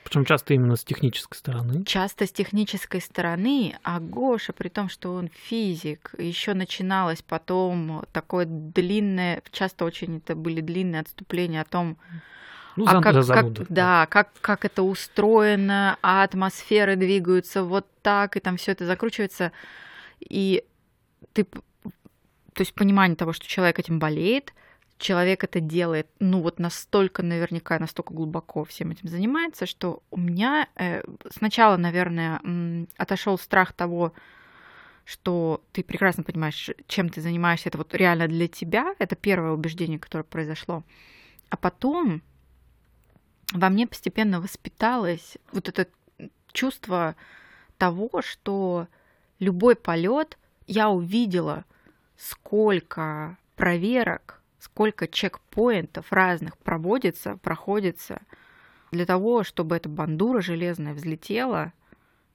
Причем 0.04 0.26
часто 0.26 0.56
именно 0.56 0.76
с 0.76 0.84
технической 0.84 1.38
стороны. 1.38 1.84
часто 1.86 2.26
с 2.26 2.32
технической 2.32 3.02
стороны, 3.02 3.78
а 3.84 4.00
Гоша, 4.00 4.52
при 4.52 4.70
том, 4.70 4.90
что 4.90 5.14
он 5.14 5.28
физик, 5.28 6.16
еще 6.18 6.56
начиналось 6.56 7.22
потом 7.22 8.04
такое 8.12 8.46
длинное, 8.48 9.44
часто 9.52 9.86
очень 9.86 10.18
это 10.18 10.36
были 10.36 10.62
длинные 10.62 11.02
отступления 11.02 11.62
о 11.62 11.66
том, 11.66 11.98
Ну, 12.78 12.86
а 12.88 12.94
зан- 12.94 13.04
как, 13.04 13.14
за 13.14 13.20
как- 13.34 13.44
зануду. 13.44 13.66
да, 13.70 14.08
как, 14.08 14.32
как 14.42 14.66
это 14.66 14.82
устроено, 14.82 16.00
а 16.02 16.24
атмосферы 16.24 16.96
двигаются 16.96 17.64
вот 17.64 17.86
так, 18.02 18.38
и 18.38 18.40
там 18.40 18.58
все 18.58 18.72
это 18.72 18.88
закручивается, 18.88 19.52
и 20.20 20.64
ты, 21.34 21.46
то 22.54 22.62
есть 22.62 22.74
понимание 22.74 23.16
того, 23.16 23.34
что 23.34 23.48
человек 23.48 23.80
этим 23.80 24.00
болеет, 24.00 24.54
человек 24.98 25.44
это 25.44 25.60
делает, 25.60 26.08
ну 26.20 26.42
вот 26.42 26.60
настолько 26.60 27.24
наверняка, 27.24 27.80
настолько 27.80 28.14
глубоко 28.14 28.64
всем 28.64 28.92
этим 28.92 29.10
занимается, 29.10 29.66
что 29.66 30.02
у 30.12 30.18
меня 30.18 30.68
э, 30.76 31.04
сначала, 31.32 31.78
наверное, 31.78 32.40
отошел 32.98 33.38
страх 33.38 33.74
того, 33.74 34.14
что 35.06 35.62
ты 35.74 35.84
прекрасно 35.84 36.24
понимаешь, 36.24 36.70
чем 36.88 37.10
ты 37.10 37.22
занимаешься, 37.22 37.70
это 37.70 37.78
вот 37.78 37.94
реально 37.94 38.28
для 38.28 38.48
тебя, 38.48 38.96
это 39.00 39.16
первое 39.16 39.52
убеждение, 39.52 40.00
которое 40.00 40.24
произошло. 40.24 40.84
А 41.50 41.58
потом 41.58 42.22
во 43.52 43.70
мне 43.70 43.86
постепенно 43.86 44.40
воспиталось 44.40 45.38
вот 45.52 45.68
это 45.68 45.88
чувство 46.54 47.16
того, 47.78 48.22
что 48.22 48.88
любой 49.40 49.76
полет 49.76 50.38
я 50.68 50.90
увидела, 50.90 51.66
сколько 52.24 53.38
проверок, 53.56 54.42
сколько 54.60 55.08
чекпоинтов 55.08 56.12
разных 56.12 56.58
проводится, 56.58 57.38
проходится 57.38 58.22
для 58.92 59.06
того, 59.06 59.44
чтобы 59.44 59.76
эта 59.76 59.90
бандура 59.90 60.42
железная 60.42 60.94
взлетела 60.94 61.74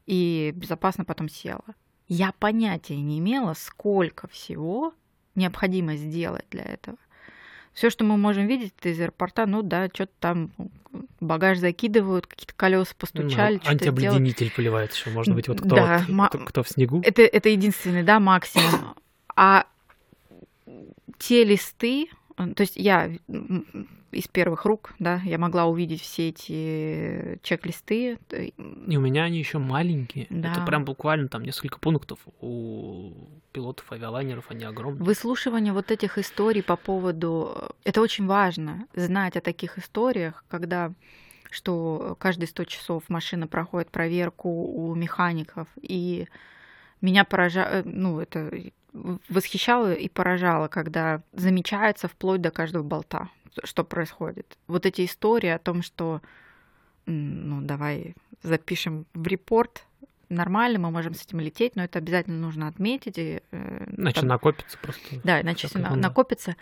и 0.06 0.52
безопасно 0.54 1.04
потом 1.04 1.28
села. 1.28 1.64
Я 2.06 2.32
понятия 2.38 2.96
не 2.96 3.18
имела, 3.18 3.54
сколько 3.54 4.28
всего 4.28 4.92
необходимо 5.34 5.96
сделать 5.96 6.46
для 6.50 6.64
этого. 6.64 6.98
Все, 7.72 7.90
что 7.90 8.04
мы 8.04 8.16
можем 8.16 8.46
видеть 8.46 8.74
это 8.78 8.88
из 8.88 9.00
аэропорта, 9.00 9.46
ну 9.46 9.62
да, 9.62 9.88
что-то 9.92 10.12
там 10.18 10.50
багаж 11.20 11.58
закидывают, 11.58 12.26
какие-то 12.26 12.54
колеса 12.54 12.92
постучали, 12.98 13.60
Ну. 13.64 13.70
Антиобледенитель 13.70 14.50
поливает 14.50 14.92
еще, 14.92 15.10
может 15.10 15.34
быть, 15.34 15.48
вот 15.48 15.60
кто, 15.60 15.76
Да, 15.76 16.04
вот, 16.08 16.28
кто, 16.28 16.38
кто 16.38 16.62
в 16.62 16.68
снегу. 16.68 17.00
Это, 17.04 17.22
это 17.22 17.48
единственный, 17.50 18.02
да, 18.02 18.18
максимум. 18.18 18.96
А 19.36 19.66
те 21.18 21.44
листы, 21.44 22.08
э, 22.36 22.46
то 22.54 22.60
есть 22.62 22.76
я 22.76 23.10
из 24.10 24.26
первых 24.26 24.64
рук, 24.64 24.94
да, 24.98 25.20
я 25.24 25.38
могла 25.38 25.66
увидеть 25.66 26.00
все 26.00 26.30
эти 26.30 27.38
чек-листы. 27.42 28.18
И 28.30 28.96
у 28.96 29.00
меня 29.00 29.24
они 29.24 29.38
еще 29.38 29.58
маленькие. 29.58 30.26
Да. 30.30 30.52
Это 30.52 30.62
прям 30.62 30.84
буквально 30.84 31.28
там 31.28 31.42
несколько 31.42 31.78
пунктов. 31.78 32.18
У 32.40 33.12
пилотов 33.52 33.90
авиалайнеров 33.92 34.50
они 34.50 34.64
огромные. 34.64 35.04
Выслушивание 35.04 35.72
вот 35.72 35.90
этих 35.90 36.16
историй 36.18 36.62
по 36.62 36.76
поводу... 36.76 37.74
Это 37.84 38.00
очень 38.00 38.26
важно, 38.26 38.86
знать 38.94 39.36
о 39.36 39.40
таких 39.40 39.78
историях, 39.78 40.44
когда 40.48 40.92
что 41.50 42.16
каждые 42.18 42.48
100 42.48 42.64
часов 42.64 43.04
машина 43.08 43.46
проходит 43.46 43.90
проверку 43.90 44.50
у 44.50 44.94
механиков, 44.94 45.66
и 45.80 46.28
меня 47.00 47.24
поражало, 47.24 47.82
ну, 47.84 48.20
это 48.20 48.50
восхищало 48.92 49.92
и 49.92 50.08
поражало, 50.08 50.68
когда 50.68 51.22
замечается 51.32 52.08
вплоть 52.08 52.40
до 52.40 52.50
каждого 52.50 52.82
болта, 52.82 53.28
что 53.64 53.84
происходит. 53.84 54.56
Вот 54.66 54.86
эти 54.86 55.04
истории 55.04 55.50
о 55.50 55.58
том, 55.58 55.82
что, 55.82 56.20
ну, 57.06 57.60
давай 57.62 58.14
запишем 58.42 59.06
в 59.14 59.26
репорт, 59.26 59.84
нормально, 60.28 60.78
мы 60.78 60.90
можем 60.90 61.14
с 61.14 61.22
этим 61.24 61.40
лететь, 61.40 61.74
но 61.76 61.84
это 61.84 61.98
обязательно 61.98 62.38
нужно 62.38 62.68
отметить. 62.68 63.18
и, 63.18 63.42
э, 63.50 63.84
Иначе 63.96 64.20
там- 64.20 64.28
накопится 64.28 64.78
просто. 64.78 65.20
да, 65.24 65.40
иначе 65.40 65.68
на- 65.74 65.96
накопится. 65.96 66.56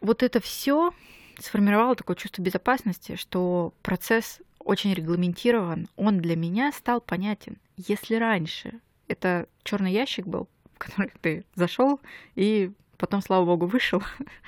Вот 0.00 0.22
это 0.22 0.40
все 0.40 0.92
сформировало 1.38 1.94
такое 1.94 2.16
чувство 2.16 2.42
безопасности, 2.42 3.16
что 3.16 3.72
процесс 3.82 4.40
очень 4.58 4.94
регламентирован, 4.94 5.88
он 5.96 6.18
для 6.20 6.36
меня 6.36 6.72
стал 6.72 7.00
понятен. 7.00 7.56
Если 7.76 8.16
раньше 8.16 8.80
это 9.08 9.46
черный 9.64 9.92
ящик 9.92 10.26
был, 10.26 10.48
в 10.82 10.86
который 10.90 11.12
ты 11.20 11.44
зашел 11.54 12.00
и 12.34 12.70
потом, 12.98 13.22
слава 13.22 13.44
богу, 13.44 13.66
вышел 13.66 14.02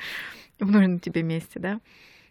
в 0.58 0.70
нужном 0.70 1.00
тебе 1.00 1.22
месте, 1.22 1.58
да, 1.58 1.80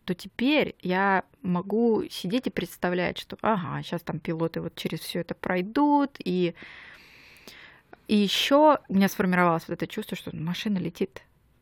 то 0.06 0.14
теперь 0.14 0.76
я 0.82 1.24
могу 1.42 2.04
сидеть 2.10 2.48
и 2.48 2.50
представлять, 2.50 3.18
что, 3.18 3.38
ага, 3.42 3.82
сейчас 3.84 4.02
там 4.02 4.20
пилоты 4.20 4.62
вот 4.62 4.76
через 4.76 5.00
все 5.00 5.20
это 5.22 5.34
пройдут, 5.34 6.18
и 6.24 6.54
и 8.10 8.18
еще 8.18 8.80
у 8.90 8.94
меня 8.94 9.08
сформировалось 9.08 9.64
вот 9.68 9.76
это 9.76 9.88
чувство, 9.88 10.18
что 10.18 10.36
машина 10.36 10.78
летит. 10.78 11.22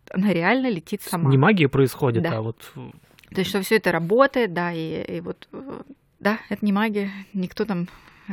Она 0.10 0.34
реально 0.34 0.70
летит 0.70 1.04
сама. 1.04 1.30
Не 1.30 1.38
магия 1.38 1.70
происходит, 1.70 2.24
Да. 2.24 2.38
а 2.38 2.42
вот 2.42 2.72
То 2.74 3.40
есть, 3.40 3.50
что 3.52 3.62
все 3.62 3.76
это 3.78 3.92
работает, 3.92 4.52
да, 4.52 4.74
и, 4.74 5.18
и 5.18 5.22
вот 5.22 5.48
э, 5.52 5.84
Да, 6.20 6.40
это 6.50 6.66
не 6.66 6.72
магия, 6.74 7.12
никто 7.34 7.64
там 7.64 7.88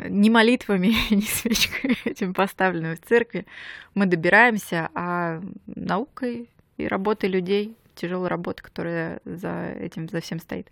ни 0.09 0.29
молитвами, 0.29 0.95
ни 1.15 1.23
свечкой 1.23 1.97
этим 2.05 2.35
поставленным 2.35 2.97
в 2.97 3.01
церкви. 3.01 3.47
Мы 3.95 4.07
добираемся, 4.07 4.91
а 4.95 5.41
наукой 5.67 6.49
и 6.77 6.87
работой 6.87 7.29
людей, 7.29 7.77
тяжелой 7.95 8.29
работы, 8.29 8.63
которая 8.63 9.21
за 9.25 9.75
этим, 9.81 10.09
за 10.09 10.21
всем 10.21 10.41
стоит. 10.41 10.71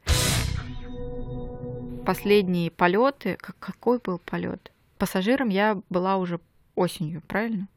Последние 2.06 2.70
полеты, 2.70 3.36
какой 3.36 3.98
был 3.98 4.18
полет? 4.18 4.70
Пассажиром 4.98 5.48
я 5.48 5.80
была 5.90 6.16
уже 6.16 6.40
осенью, 6.76 7.22
правильно? 7.26 7.68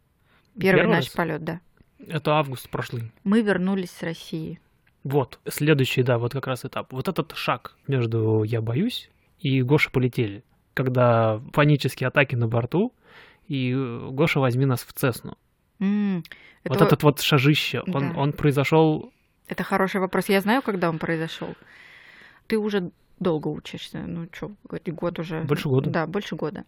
Первый, 0.60 0.82
Первый 0.82 0.95
наш 0.95 1.12
полет, 1.12 1.43
да. 1.43 1.62
Это 2.08 2.34
август 2.34 2.70
прошлый. 2.70 3.12
Мы 3.24 3.41
вернулись 3.41 3.91
с 3.91 4.04
России. 4.04 4.60
Вот, 5.04 5.39
следующий, 5.47 6.04
да, 6.04 6.18
вот 6.18 6.34
как 6.34 6.47
раз 6.47 6.66
этап. 6.66 6.91
Вот 6.91 7.08
этот 7.08 7.36
шаг 7.36 7.76
между 7.88 8.43
«я 8.43 8.62
боюсь» 8.62 9.10
и 9.39 9.62
«Гоша 9.62 9.89
полетели», 9.89 10.43
когда 10.84 11.41
панические 11.51 12.07
атаки 12.07 12.36
на 12.36 12.47
борту, 12.47 12.93
и 13.49 13.73
«Гоша, 14.11 14.39
возьми 14.39 14.65
нас 14.65 14.86
в 14.88 14.93
Цесну». 14.93 15.38
Mm, 15.80 16.23
вот 16.63 16.77
это... 16.77 16.86
этот 16.86 17.03
вот 17.03 17.19
шажище, 17.19 17.84
да. 17.86 17.97
он, 17.97 18.17
он 18.17 18.32
произошел. 18.32 19.11
Это 19.47 19.63
хороший 19.63 19.99
вопрос. 19.99 20.30
Я 20.30 20.39
знаю, 20.39 20.61
когда 20.61 20.89
он 20.89 20.99
произошел. 20.99 21.53
Ты 22.47 22.57
уже 22.57 22.91
долго 23.19 23.49
учишься, 23.49 24.05
ну 24.07 24.27
что, 24.32 24.51
год 24.63 25.19
уже. 25.19 25.41
Больше 25.41 25.67
года. 25.67 25.89
Да, 25.89 26.07
больше 26.07 26.36
года 26.38 26.63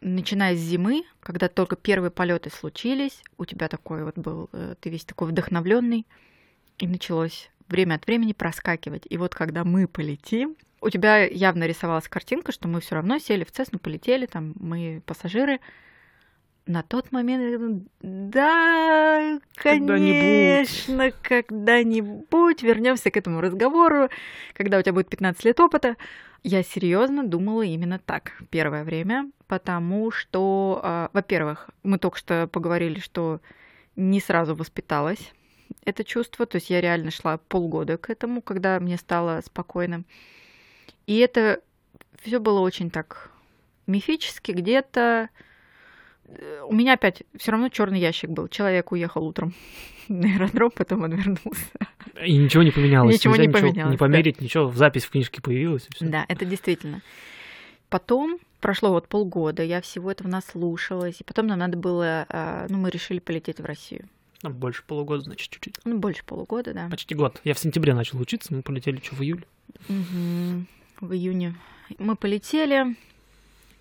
начиная 0.00 0.56
с 0.56 0.58
зимы, 0.58 1.04
когда 1.20 1.48
только 1.48 1.76
первые 1.76 2.10
полеты 2.10 2.50
случились, 2.50 3.22
у 3.36 3.44
тебя 3.44 3.68
такой 3.68 4.02
вот 4.02 4.16
был, 4.16 4.48
э, 4.52 4.74
ты 4.80 4.88
весь 4.88 5.04
такой 5.04 5.28
вдохновленный, 5.28 6.06
и 6.78 6.86
началось 6.86 7.50
время 7.68 7.96
от 7.96 8.06
времени 8.06 8.32
проскакивать. 8.32 9.02
И 9.10 9.18
вот 9.18 9.34
когда 9.34 9.62
мы 9.62 9.86
полетим, 9.86 10.56
у 10.80 10.90
тебя 10.90 11.24
явно 11.26 11.64
рисовалась 11.64 12.08
картинка, 12.08 12.52
что 12.52 12.68
мы 12.68 12.80
все 12.80 12.94
равно 12.94 13.18
сели 13.18 13.44
в 13.44 13.52
Цесну, 13.52 13.78
полетели, 13.78 14.26
там 14.26 14.54
мы 14.58 15.02
пассажиры. 15.06 15.60
На 16.66 16.82
тот 16.82 17.10
момент, 17.10 17.84
да, 18.00 19.40
конечно, 19.54 21.10
когда-нибудь 21.22 22.62
вернемся 22.62 23.10
к 23.10 23.16
этому 23.16 23.40
разговору, 23.40 24.08
когда 24.54 24.78
у 24.78 24.82
тебя 24.82 24.92
будет 24.92 25.08
15 25.08 25.44
лет 25.44 25.58
опыта. 25.58 25.96
Я 26.42 26.62
серьезно 26.62 27.24
думала 27.24 27.62
именно 27.62 27.98
так 27.98 28.32
первое 28.50 28.84
время, 28.84 29.30
потому 29.46 30.10
что, 30.10 30.80
э, 30.82 31.08
во-первых, 31.12 31.70
мы 31.82 31.98
только 31.98 32.18
что 32.18 32.46
поговорили, 32.46 33.00
что 33.00 33.40
не 33.96 34.20
сразу 34.20 34.54
воспиталась 34.54 35.32
это 35.84 36.04
чувство, 36.04 36.46
то 36.46 36.56
есть 36.56 36.70
я 36.70 36.80
реально 36.80 37.10
шла 37.10 37.38
полгода 37.38 37.96
к 37.96 38.10
этому, 38.10 38.42
когда 38.42 38.78
мне 38.80 38.96
стало 38.96 39.40
спокойно. 39.44 40.04
И 41.10 41.16
это 41.16 41.60
все 42.22 42.38
было 42.38 42.60
очень 42.60 42.88
так 42.88 43.32
мифически, 43.88 44.52
где-то 44.52 45.28
у 46.68 46.72
меня 46.72 46.92
опять 46.92 47.24
все 47.36 47.50
равно 47.50 47.68
черный 47.68 47.98
ящик 47.98 48.30
был. 48.30 48.46
Человек 48.46 48.92
уехал 48.92 49.26
утром 49.26 49.52
на 50.08 50.28
аэродром, 50.28 50.70
потом 50.70 51.02
он 51.02 51.16
вернулся. 51.16 51.66
И 52.24 52.36
ничего 52.36 52.62
не 52.62 52.70
поменялось. 52.70 53.12
Ничего 53.12 53.34
не 53.34 53.48
поменялось. 53.48 53.90
Не 53.90 53.98
померить, 53.98 54.36
да. 54.38 54.44
ничего, 54.44 54.68
в 54.68 54.76
запись 54.76 55.04
в 55.04 55.10
книжке 55.10 55.42
появилась. 55.42 55.88
И 56.00 56.04
Да, 56.04 56.24
это 56.28 56.44
действительно. 56.44 57.02
Потом 57.88 58.38
прошло 58.60 58.90
вот 58.90 59.08
полгода, 59.08 59.64
я 59.64 59.80
всего 59.80 60.12
этого 60.12 60.28
наслушалась, 60.28 61.20
и 61.20 61.24
потом 61.24 61.48
нам 61.48 61.58
надо 61.58 61.76
было, 61.76 62.24
а, 62.28 62.66
ну, 62.68 62.78
мы 62.78 62.90
решили 62.90 63.18
полететь 63.18 63.58
в 63.58 63.64
Россию. 63.64 64.08
Ну, 64.44 64.50
больше 64.50 64.84
полугода, 64.86 65.24
значит, 65.24 65.50
чуть-чуть. 65.50 65.74
Ну, 65.84 65.98
больше 65.98 66.24
полугода, 66.24 66.72
да. 66.72 66.88
Почти 66.88 67.16
год. 67.16 67.40
Я 67.42 67.54
в 67.54 67.58
сентябре 67.58 67.94
начал 67.94 68.20
учиться, 68.20 68.54
мы 68.54 68.62
полетели 68.62 69.00
что, 69.02 69.16
в 69.16 69.22
июле? 69.22 69.42
Угу, 69.88 70.66
в 71.00 71.12
июне. 71.12 71.54
Мы 71.98 72.16
полетели, 72.16 72.96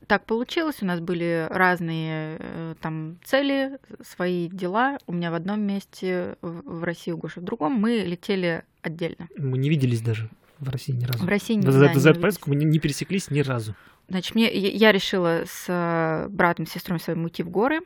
так 0.07 0.25
получилось, 0.25 0.77
у 0.81 0.85
нас 0.85 0.99
были 0.99 1.47
разные 1.51 2.37
э, 2.39 2.75
там 2.81 3.17
цели, 3.23 3.77
свои 4.01 4.47
дела. 4.47 4.97
У 5.05 5.13
меня 5.13 5.29
в 5.29 5.35
одном 5.35 5.61
месте 5.61 6.35
в 6.41 6.83
России, 6.83 7.11
у 7.11 7.17
Гоши 7.17 7.41
в 7.41 7.43
другом. 7.43 7.73
Мы 7.73 7.97
летели 7.99 8.63
отдельно. 8.81 9.27
Мы 9.37 9.59
не 9.59 9.69
виделись 9.69 10.01
даже 10.01 10.29
в 10.57 10.67
России 10.69 10.93
ни 10.93 11.05
разу. 11.05 11.23
В 11.23 11.27
России 11.27 11.53
не, 11.53 11.61
за, 11.61 11.79
да, 11.79 11.93
за 11.93 12.13
не 12.13 12.37
мы 12.47 12.55
не, 12.55 12.65
не 12.65 12.79
пересеклись 12.79 13.29
ни 13.29 13.41
разу. 13.41 13.75
Значит, 14.07 14.33
мне, 14.33 14.51
я 14.51 14.91
решила 14.91 15.43
с 15.45 15.65
э, 15.67 16.27
братом, 16.29 16.65
сестрой 16.65 16.99
своим 16.99 17.25
уйти 17.25 17.43
в 17.43 17.49
горы. 17.51 17.81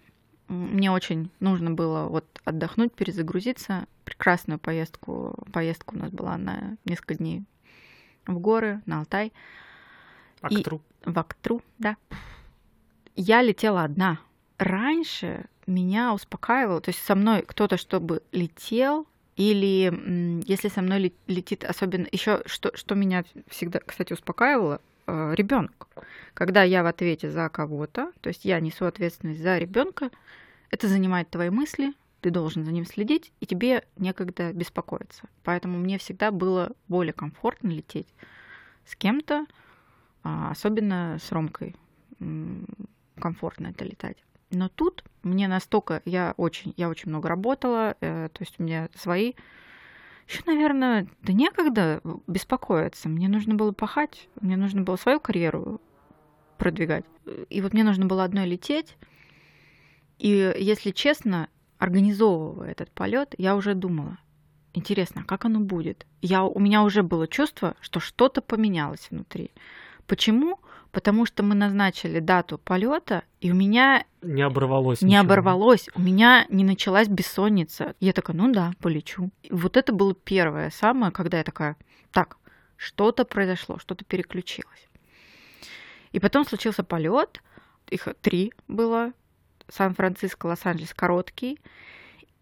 Мне 0.48 0.92
очень 0.92 1.30
нужно 1.42 1.72
было 1.72 2.08
вот 2.08 2.26
отдохнуть, 2.46 2.94
перезагрузиться. 2.94 3.86
Прекрасную 4.06 4.60
поездку. 4.60 5.46
Поездка 5.52 5.94
у 5.94 5.98
нас 5.98 6.12
была 6.12 6.38
на 6.38 6.78
несколько 6.86 7.16
дней 7.16 7.44
в 8.28 8.40
горы, 8.40 8.82
на 8.86 9.00
Алтай. 9.00 9.34
Актру. 10.42 10.82
И 11.06 11.10
в 11.10 11.20
Актру, 11.20 11.62
да. 11.78 11.98
Я 13.16 13.42
летела 13.42 13.84
одна. 13.84 14.20
Раньше 14.58 15.46
меня 15.68 16.14
успокаивало, 16.14 16.82
то 16.82 16.90
есть 16.90 17.04
со 17.04 17.16
мной 17.16 17.44
кто-то, 17.46 17.78
чтобы 17.78 18.22
летел, 18.32 19.08
или 19.36 20.44
если 20.46 20.68
со 20.68 20.82
мной 20.82 21.14
летит, 21.28 21.64
особенно 21.64 22.08
еще 22.12 22.44
что, 22.46 22.76
что 22.76 22.96
меня 22.96 23.24
всегда, 23.48 23.80
кстати, 23.80 24.14
успокаивало, 24.14 24.80
э, 25.08 25.34
ребенок. 25.36 25.88
Когда 26.34 26.64
я 26.64 26.84
в 26.84 26.88
ответе 26.88 27.32
за 27.32 27.50
кого-то, 27.50 28.12
то 28.22 28.28
есть 28.28 28.46
я 28.46 28.60
несу 28.60 28.86
ответственность 28.86 29.42
за 29.42 29.58
ребенка, 29.58 30.12
это 30.70 30.88
занимает 30.88 31.30
твои 31.30 31.50
мысли, 31.50 31.94
ты 32.24 32.32
должен 32.32 32.64
за 32.64 32.72
ним 32.72 32.86
следить, 32.86 33.34
и 33.42 33.46
тебе 33.46 33.84
некогда 33.98 34.54
беспокоиться. 34.54 35.28
Поэтому 35.44 35.78
мне 35.78 35.98
всегда 35.98 36.32
было 36.32 36.72
более 36.88 37.12
комфортно 37.12 37.68
лететь 37.68 38.08
с 38.86 38.96
кем-то, 38.96 39.46
а, 40.24 40.52
особенно 40.52 41.18
с 41.22 41.32
Ромкой 41.34 41.76
комфортно 43.20 43.68
это 43.68 43.84
летать. 43.84 44.18
Но 44.52 44.70
тут 44.70 45.04
мне 45.22 45.50
настолько, 45.50 46.02
я 46.06 46.34
очень, 46.38 46.74
я 46.78 46.88
очень 46.88 47.10
много 47.10 47.28
работала, 47.28 47.98
э, 48.00 48.30
то 48.32 48.42
есть 48.42 48.56
у 48.58 48.64
меня 48.64 48.88
свои, 48.96 49.34
еще, 50.28 50.44
наверное, 50.46 51.08
да 51.24 51.34
некогда 51.34 52.02
беспокоиться. 52.28 53.10
Мне 53.10 53.28
нужно 53.28 53.56
было 53.56 53.74
пахать, 53.74 54.30
мне 54.40 54.56
нужно 54.56 54.84
было 54.84 54.96
свою 54.96 55.20
карьеру 55.20 55.82
продвигать. 56.58 57.04
И 57.50 57.62
вот 57.62 57.74
мне 57.74 57.84
нужно 57.84 58.06
было 58.06 58.24
одной 58.24 58.46
лететь. 58.46 58.96
И, 60.20 60.56
если 60.58 60.92
честно, 60.92 61.50
организовывая 61.84 62.72
этот 62.72 62.90
полет, 62.92 63.36
я 63.38 63.58
уже 63.58 63.74
думала, 63.74 64.18
интересно, 64.74 65.22
а 65.22 65.26
как 65.26 65.44
оно 65.44 65.60
будет? 65.60 66.08
Я, 66.22 66.44
у 66.44 66.60
меня 66.60 66.82
уже 66.82 67.04
было 67.04 67.28
чувство, 67.28 67.76
что 67.82 68.00
что-то 68.00 68.42
поменялось 68.42 69.08
внутри. 69.12 69.52
Почему? 70.08 70.60
Потому 70.94 71.26
что 71.26 71.44
мы 71.44 71.56
назначили 71.56 72.20
дату 72.20 72.58
полета, 72.58 73.24
и 73.42 73.52
у 73.52 73.56
меня 73.56 74.06
не 74.22 74.44
оборвалось. 74.44 75.02
Не 75.02 75.08
ничего. 75.08 75.22
оборвалось. 75.22 75.90
У 75.94 76.02
меня 76.02 76.46
не 76.50 76.64
началась 76.64 77.10
бессонница. 77.10 77.96
Я 78.00 78.14
такая, 78.14 78.38
ну 78.38 78.52
да, 78.54 78.72
полечу. 78.80 79.32
И 79.42 79.52
вот 79.52 79.76
это 79.76 79.92
было 79.92 80.14
первое 80.14 80.70
самое, 80.70 81.12
когда 81.12 81.40
я 81.40 81.44
такая, 81.44 81.76
так, 82.12 82.38
что-то 82.78 83.26
произошло, 83.26 83.78
что-то 83.78 84.06
переключилось. 84.06 84.88
И 86.14 86.20
потом 86.20 86.46
случился 86.46 86.84
полет. 86.84 87.42
Их 87.90 88.08
три 88.22 88.54
было. 88.70 89.12
Сан-Франциско, 89.74 90.48
Лос-Анджелес 90.48 90.94
короткий. 90.94 91.60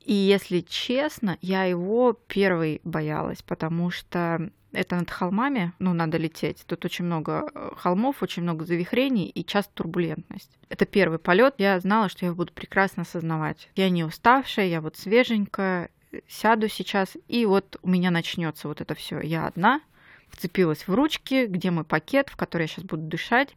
И 0.03 0.13
если 0.13 0.61
честно, 0.61 1.38
я 1.41 1.63
его 1.65 2.13
первый 2.27 2.82
боялась, 2.84 3.41
потому 3.43 3.91
что 3.91 4.49
это 4.71 4.95
над 4.95 5.09
холмами, 5.09 5.73
ну, 5.79 5.93
надо 5.93 6.17
лететь. 6.17 6.63
Тут 6.65 6.86
очень 6.86 7.05
много 7.05 7.49
э, 7.53 7.71
холмов, 7.75 8.23
очень 8.23 8.43
много 8.43 8.65
завихрений 8.65 9.25
и 9.27 9.43
часто 9.43 9.71
турбулентность. 9.73 10.49
Это 10.69 10.86
первый 10.86 11.19
полет. 11.19 11.55
Я 11.57 11.79
знала, 11.79 12.09
что 12.09 12.25
я 12.25 12.34
буду 12.34 12.53
прекрасно 12.53 13.03
осознавать. 13.03 13.69
Я 13.75 13.89
не 13.89 14.03
уставшая, 14.03 14.67
я 14.67 14.82
вот 14.82 14.95
свеженькая, 14.97 15.89
сяду 16.27 16.67
сейчас, 16.67 17.17
и 17.27 17.45
вот 17.45 17.77
у 17.82 17.89
меня 17.89 18.11
начнется 18.11 18.67
вот 18.67 18.82
это 18.82 18.95
все. 18.95 19.19
Я 19.19 19.47
одна, 19.47 19.82
вцепилась 20.29 20.88
в 20.88 20.93
ручки, 20.93 21.45
где 21.45 21.71
мой 21.71 21.84
пакет, 21.84 22.29
в 22.29 22.38
который 22.38 22.63
я 22.63 22.67
сейчас 22.67 22.86
буду 22.86 23.03
дышать. 23.03 23.55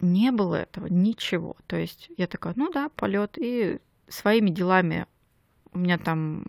Не 0.00 0.30
было 0.30 0.56
этого, 0.56 0.86
ничего. 0.86 1.56
То 1.66 1.76
есть 1.76 2.10
я 2.16 2.26
такая, 2.26 2.54
ну 2.56 2.70
да, 2.70 2.90
полет, 2.90 3.38
и 3.38 3.80
своими 4.08 4.50
делами 4.50 5.06
у 5.72 5.78
меня 5.78 5.98
там 5.98 6.44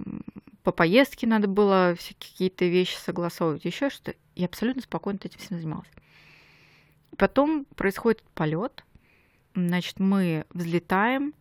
по 0.63 0.71
поездке 0.71 1.27
надо 1.27 1.47
было 1.47 1.95
какие-то 1.97 2.65
вещи 2.65 2.97
согласовывать, 2.97 3.63
еще 3.65 3.89
что 3.89 4.13
Я 4.35 4.47
абсолютно 4.47 4.81
спокойно 4.81 5.19
этим 5.23 5.39
всем 5.39 5.57
занималась. 5.57 5.87
Потом 7.17 7.65
происходит 7.75 8.21
полет. 8.33 8.83
Значит, 9.55 9.99
мы 9.99 10.45
взлетаем. 10.49 11.33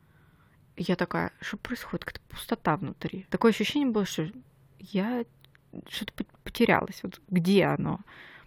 Я 0.76 0.96
такая, 0.96 1.32
что 1.40 1.56
происходит? 1.56 2.04
Какая-то 2.04 2.26
пустота 2.28 2.76
внутри. 2.76 3.26
Такое 3.30 3.50
ощущение 3.50 3.90
было, 3.90 4.06
что 4.06 4.30
я 4.78 5.24
что-то 5.88 6.24
потерялась. 6.42 7.02
Вот 7.02 7.20
где 7.28 7.64
оно? 7.64 8.00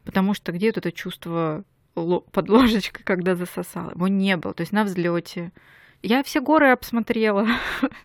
Потому 0.06 0.34
что 0.34 0.52
где 0.52 0.68
вот 0.68 0.78
это 0.78 0.92
чувство 0.92 1.64
под 1.94 2.50
ложечкой, 2.50 3.04
когда 3.04 3.36
засосало? 3.36 3.92
Его 3.92 4.08
не 4.08 4.38
было. 4.38 4.54
То 4.54 4.62
есть 4.62 4.72
на 4.72 4.84
взлете 4.84 5.52
я 6.02 6.24
все 6.24 6.42
горы 6.42 6.72
обсмотрела. 6.72 7.48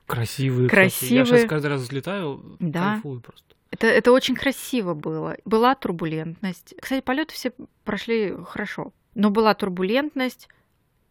Красивые. 0.06 0.68
Красивые. 0.68 1.24
Кстати. 1.24 1.32
Я 1.32 1.38
сейчас 1.38 1.48
каждый 1.48 1.66
раз 1.68 1.82
взлетаю, 1.82 2.56
да. 2.58 2.94
кайфую 2.94 3.20
просто. 3.20 3.54
Это, 3.70 3.86
это 3.86 4.12
очень 4.12 4.34
красиво 4.34 4.94
было. 4.94 5.36
Была 5.44 5.74
турбулентность. 5.74 6.74
Кстати, 6.80 7.02
полеты 7.02 7.34
все 7.34 7.52
прошли 7.84 8.34
хорошо. 8.46 8.92
Но 9.14 9.30
была 9.30 9.54
турбулентность, 9.54 10.48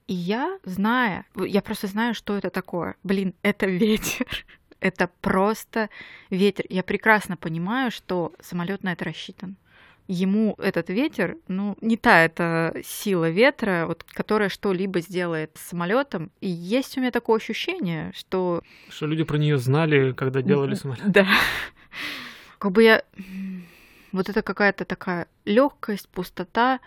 и 0.07 0.13
я, 0.13 0.59
зная, 0.63 1.25
я 1.35 1.61
просто 1.61 1.87
знаю, 1.87 2.13
что 2.13 2.37
это 2.37 2.49
такое. 2.49 2.95
Блин, 3.03 3.33
это 3.41 3.65
ветер. 3.67 4.45
Это 4.79 5.09
просто 5.21 5.89
ветер. 6.29 6.65
Я 6.69 6.83
прекрасно 6.83 7.37
понимаю, 7.37 7.91
что 7.91 8.33
самолет 8.41 8.83
на 8.83 8.91
это 8.91 9.05
рассчитан. 9.05 9.55
Ему 10.07 10.55
этот 10.57 10.89
ветер, 10.89 11.37
ну, 11.47 11.77
не 11.79 11.95
та 11.95 12.25
эта 12.25 12.75
сила 12.83 13.29
ветра, 13.29 13.85
вот, 13.87 14.03
которая 14.03 14.49
что-либо 14.49 14.99
сделает 14.99 15.51
с 15.55 15.69
самолетом. 15.69 16.29
И 16.41 16.49
есть 16.49 16.97
у 16.97 17.01
меня 17.01 17.11
такое 17.11 17.37
ощущение, 17.37 18.11
что... 18.13 18.61
Что 18.89 19.05
люди 19.05 19.23
про 19.23 19.37
нее 19.37 19.57
знали, 19.57 20.11
когда 20.11 20.41
делали 20.41 20.75
самолет. 20.75 21.03
Да. 21.07 21.27
Как 22.59 22.71
бы 22.71 22.83
я... 22.83 23.03
Вот 24.11 24.29
это 24.29 24.41
какая-то 24.41 24.85
такая 24.85 25.27
легкость, 25.45 26.09
пустота. 26.09 26.79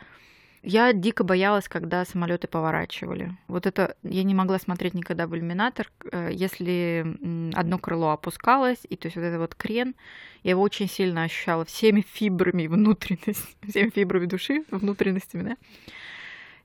Я 0.62 0.92
дико 0.92 1.22
боялась, 1.24 1.68
когда 1.68 2.04
самолеты 2.04 2.48
поворачивали. 2.48 3.36
Вот 3.48 3.66
это 3.66 3.96
я 4.02 4.22
не 4.24 4.34
могла 4.34 4.58
смотреть 4.58 4.94
никогда 4.94 5.26
в 5.26 5.34
иллюминатор, 5.36 5.90
э, 6.10 6.30
если 6.32 7.06
одно 7.54 7.78
крыло 7.78 8.10
опускалось, 8.10 8.80
и 8.88 8.96
то 8.96 9.06
есть 9.06 9.16
вот 9.16 9.22
этот 9.22 9.40
вот 9.40 9.54
крен, 9.54 9.94
я 10.42 10.50
его 10.50 10.62
очень 10.62 10.88
сильно 10.88 11.22
ощущала 11.22 11.64
всеми 11.64 12.04
фибрами 12.12 12.66
внутренности, 12.66 13.56
всеми 13.68 13.90
фибрами 13.90 14.26
души, 14.26 14.64
внутренностями, 14.70 15.42
да. 15.42 15.56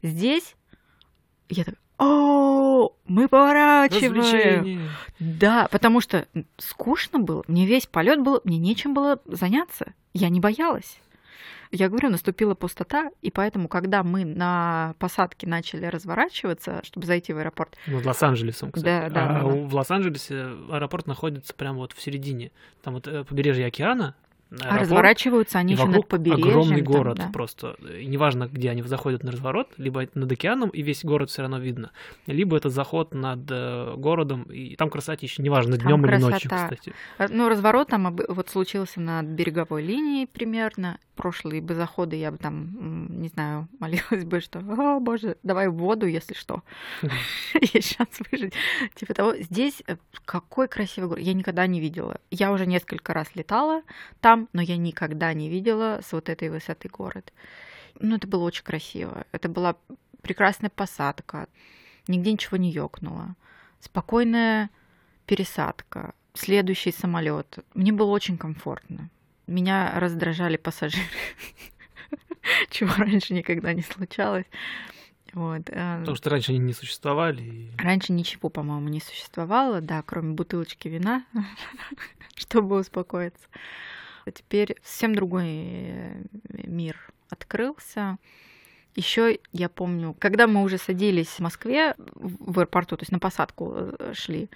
Здесь 0.02 0.56
я 1.50 1.66
так, 1.66 1.76
о, 2.04 2.94
мы 3.06 3.28
поворачиваем. 3.28 4.90
Да, 5.20 5.68
потому 5.72 6.02
что 6.02 6.26
скучно 6.58 7.20
было. 7.20 7.44
Мне 7.48 7.68
весь 7.68 7.86
полет 7.86 8.22
был, 8.22 8.42
мне 8.44 8.58
нечем 8.58 8.96
было 8.96 9.20
заняться. 9.26 9.94
Я 10.14 10.30
не 10.30 10.40
боялась. 10.40 10.98
Я 11.72 11.90
говорю, 11.90 12.10
наступила 12.10 12.54
пустота, 12.54 13.12
и 13.22 13.32
поэтому, 13.32 13.68
когда 13.68 14.04
мы 14.04 14.26
на 14.26 14.96
посадке 15.00 15.48
начали 15.48 15.86
разворачиваться, 15.86 16.82
чтобы 16.84 17.08
зайти 17.08 17.32
в 17.32 17.38
аэропорт... 17.38 17.78
Над 17.88 18.06
Лос-Анджелесом, 18.06 18.72
кстати. 18.72 19.10
Да, 19.10 19.10
да. 19.10 19.40
А 19.40 19.44
да. 19.44 19.46
в 19.46 19.74
Лос-Анджелесе 19.74 20.48
аэропорт 20.70 21.08
находится 21.08 21.54
прямо 21.54 21.78
вот 21.78 21.94
в 21.94 22.02
середине. 22.02 22.52
Там 22.82 22.96
вот 22.96 23.08
э, 23.08 23.24
побережье 23.24 23.66
океана, 23.66 24.16
а 24.60 24.80
разворачиваются 24.80 25.60
они 25.60 25.74
еще 25.74 25.86
над 25.86 26.08
побережьем. 26.08 26.50
огромный 26.50 26.84
там, 26.84 26.94
город 26.94 27.18
да. 27.18 27.30
просто. 27.32 27.78
И 27.98 28.06
неважно, 28.06 28.50
где 28.52 28.70
они 28.70 28.82
заходят 28.82 29.24
на 29.24 29.32
разворот, 29.32 29.70
либо 29.78 30.06
над 30.14 30.30
океаном, 30.30 30.70
и 30.70 30.82
весь 30.82 31.06
город 31.06 31.30
все 31.30 31.44
равно 31.44 31.58
видно. 31.58 31.92
Либо 32.28 32.58
это 32.58 32.70
заход 32.70 33.14
над 33.14 33.50
э, 33.50 33.94
городом, 33.96 34.44
и 34.44 34.76
там 34.76 34.90
красота 34.90 35.20
еще 35.22 35.42
неважно, 35.42 35.78
Там 35.78 35.88
днем 35.88 36.06
или 36.06 36.18
ночью, 36.18 36.52
кстати. 36.52 36.94
А, 37.18 37.28
Ну, 37.30 37.48
разворот 37.48 37.88
там 37.88 38.14
вот 38.28 38.50
случился 38.50 39.00
над 39.00 39.28
береговой 39.28 39.84
линией 39.84 40.28
примерно. 40.28 41.00
Прошлые 41.22 41.62
бы 41.62 41.76
заходы 41.76 42.16
я 42.16 42.32
бы 42.32 42.38
там, 42.38 43.22
не 43.22 43.28
знаю, 43.28 43.68
молилась 43.80 44.26
бы, 44.26 44.42
что, 44.42 44.58
о, 44.58 45.00
боже, 45.00 45.38
давай 45.44 45.68
в 45.68 45.76
воду, 45.76 46.08
если 46.08 46.34
что. 46.34 46.64
Есть 47.74 47.96
шанс 47.96 48.20
выжить. 48.32 48.56
Типа 48.96 49.14
того. 49.14 49.36
Здесь 49.36 49.84
э, 49.86 49.98
какой 50.26 50.68
красивый 50.68 51.10
город. 51.10 51.24
Я 51.24 51.34
никогда 51.34 51.68
не 51.68 51.80
видела. 51.80 52.20
Я 52.32 52.52
уже 52.52 52.66
несколько 52.66 53.14
раз 53.14 53.28
летала 53.36 53.84
там, 54.20 54.50
но 54.52 54.64
я 54.64 54.78
никогда 54.78 55.32
не 55.36 55.48
видела 55.48 56.00
с 56.04 56.12
вот 56.12 56.28
этой 56.28 56.50
высоты 56.50 56.90
город. 56.90 57.32
Ну, 58.00 58.16
это 58.16 58.28
было 58.28 58.44
очень 58.44 58.64
красиво. 58.64 59.26
Это 59.32 59.48
была 59.48 59.76
прекрасная 60.24 60.72
посадка. 60.72 61.48
Нигде 62.08 62.32
ничего 62.32 62.58
не 62.58 62.72
ёкнуло. 62.72 63.36
Спокойная 63.80 64.72
пересадка. 65.28 66.16
Следующий 66.34 66.92
самолет. 66.92 67.60
Мне 67.76 67.92
было 67.92 68.10
очень 68.10 68.40
комфортно. 68.40 69.12
Меня 69.48 70.00
раздражали 70.00 70.58
пассажиры, 70.58 71.04
чего 72.70 72.92
раньше 72.98 73.34
никогда 73.34 73.74
не 73.74 73.82
случалось. 73.82 74.46
Вот. 75.34 75.70
э, 75.70 76.00
Потому 76.00 76.16
что 76.18 76.30
раньше 76.30 76.52
они 76.52 76.60
не 76.60 76.74
существовали. 76.74 77.42
и- 77.42 77.72
Раньше 77.78 78.12
ничего, 78.14 78.50
по-моему, 78.50 78.90
не 78.90 79.00
существовало, 79.00 79.80
да, 79.82 80.02
кроме 80.02 80.34
бутылочки 80.34 80.88
вина, 80.90 81.26
чтобы 82.36 82.80
успокоиться. 82.80 83.48
А 84.26 84.32
теперь 84.32 84.76
совсем 84.84 85.16
другой 85.16 85.46
э, 85.48 86.24
мир 86.50 86.98
открылся. 87.30 88.18
Еще 88.96 89.40
я 89.54 89.70
помню, 89.70 90.14
когда 90.20 90.48
мы 90.48 90.64
уже 90.64 90.78
садились 90.78 91.28
в 91.30 91.40
Москве 91.40 91.96
в 91.98 92.60
аэропорту, 92.60 92.98
то 92.98 93.04
есть 93.04 93.12
на 93.14 93.20
посадку 93.20 93.74
э, 93.76 94.14
шли, 94.14 94.50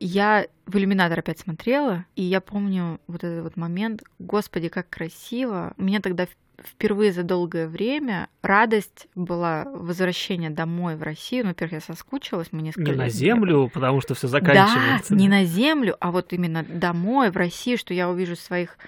я 0.00 0.46
в 0.66 0.76
иллюминатор 0.76 1.18
опять 1.18 1.38
смотрела, 1.38 2.06
и 2.16 2.22
я 2.22 2.40
помню 2.40 3.00
вот 3.06 3.22
этот 3.22 3.44
вот 3.44 3.56
момент, 3.56 4.02
господи, 4.18 4.68
как 4.68 4.88
красиво. 4.88 5.74
У 5.76 5.82
меня 5.82 6.00
тогда 6.00 6.26
впервые 6.62 7.12
за 7.12 7.22
долгое 7.22 7.66
время 7.68 8.28
радость 8.42 9.08
была 9.14 9.64
возвращения 9.64 10.50
домой 10.50 10.96
в 10.96 11.02
Россию. 11.02 11.44
Ну, 11.44 11.50
во-первых, 11.50 11.72
я 11.74 11.80
соскучилась, 11.80 12.48
мы 12.50 12.62
несколько 12.62 12.90
Не 12.90 12.96
на 12.96 13.08
землю, 13.08 13.70
потому 13.74 14.00
что 14.00 14.14
все 14.14 14.26
да, 14.26 14.32
заканчивается. 14.32 15.14
не 15.14 15.28
на 15.28 15.44
землю, 15.44 15.96
а 16.00 16.10
вот 16.10 16.32
именно 16.32 16.62
домой, 16.62 17.30
в 17.30 17.36
Россию, 17.36 17.78
что 17.78 17.94
я 17.94 18.08
увижу 18.08 18.36
своих 18.36 18.78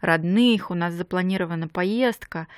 родных, 0.00 0.70
у 0.70 0.74
нас 0.74 0.94
запланирована 0.94 1.68
поездка. 1.68 2.48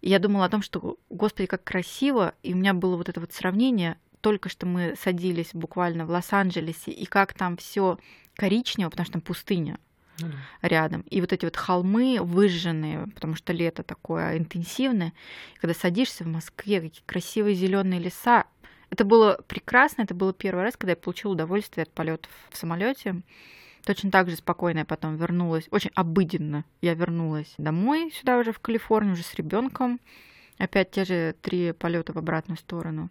И 0.00 0.10
я 0.10 0.18
думала 0.18 0.44
о 0.44 0.48
том, 0.48 0.62
что, 0.62 0.96
господи, 1.10 1.46
как 1.46 1.64
красиво, 1.64 2.34
и 2.42 2.54
у 2.54 2.56
меня 2.56 2.74
было 2.74 2.96
вот 2.96 3.08
это 3.08 3.20
вот 3.20 3.32
сравнение, 3.32 3.96
только 4.20 4.48
что 4.48 4.66
мы 4.66 4.94
садились 5.00 5.50
буквально 5.52 6.06
в 6.06 6.10
Лос-Анджелесе, 6.10 6.90
и 6.90 7.06
как 7.06 7.34
там 7.34 7.56
все 7.56 7.98
коричнево, 8.36 8.90
потому 8.90 9.04
что 9.04 9.12
там 9.14 9.22
пустыня 9.22 9.78
Ну 10.20 10.28
рядом. 10.62 11.02
И 11.02 11.20
вот 11.20 11.32
эти 11.32 11.44
вот 11.44 11.56
холмы 11.56 12.18
выжженные, 12.20 13.06
потому 13.14 13.34
что 13.34 13.52
лето 13.52 13.82
такое 13.82 14.38
интенсивное. 14.38 15.12
И 15.54 15.58
когда 15.58 15.74
садишься 15.74 16.24
в 16.24 16.28
Москве, 16.28 16.80
какие 16.80 17.02
красивые 17.04 17.54
зеленые 17.54 18.00
леса. 18.00 18.44
Это 18.90 19.04
было 19.04 19.40
прекрасно. 19.46 20.02
Это 20.02 20.14
было 20.14 20.32
первый 20.32 20.64
раз, 20.64 20.76
когда 20.76 20.92
я 20.92 20.96
получила 20.96 21.32
удовольствие 21.32 21.82
от 21.82 21.92
полетов 21.92 22.30
в 22.50 22.56
самолете. 22.56 23.22
Точно 23.84 24.10
так 24.10 24.28
же 24.28 24.36
спокойно 24.36 24.80
я 24.80 24.84
потом 24.84 25.16
вернулась. 25.16 25.68
Очень 25.70 25.90
обыденно 25.94 26.64
я 26.80 26.94
вернулась 26.94 27.54
домой 27.58 28.12
сюда 28.12 28.38
уже 28.38 28.52
в 28.52 28.60
Калифорнию, 28.60 29.14
уже 29.14 29.22
с 29.22 29.34
ребенком. 29.34 30.00
Опять 30.58 30.90
те 30.90 31.04
же 31.04 31.34
три 31.40 31.72
полета 31.72 32.12
в 32.12 32.18
обратную 32.18 32.58
сторону. 32.58 33.10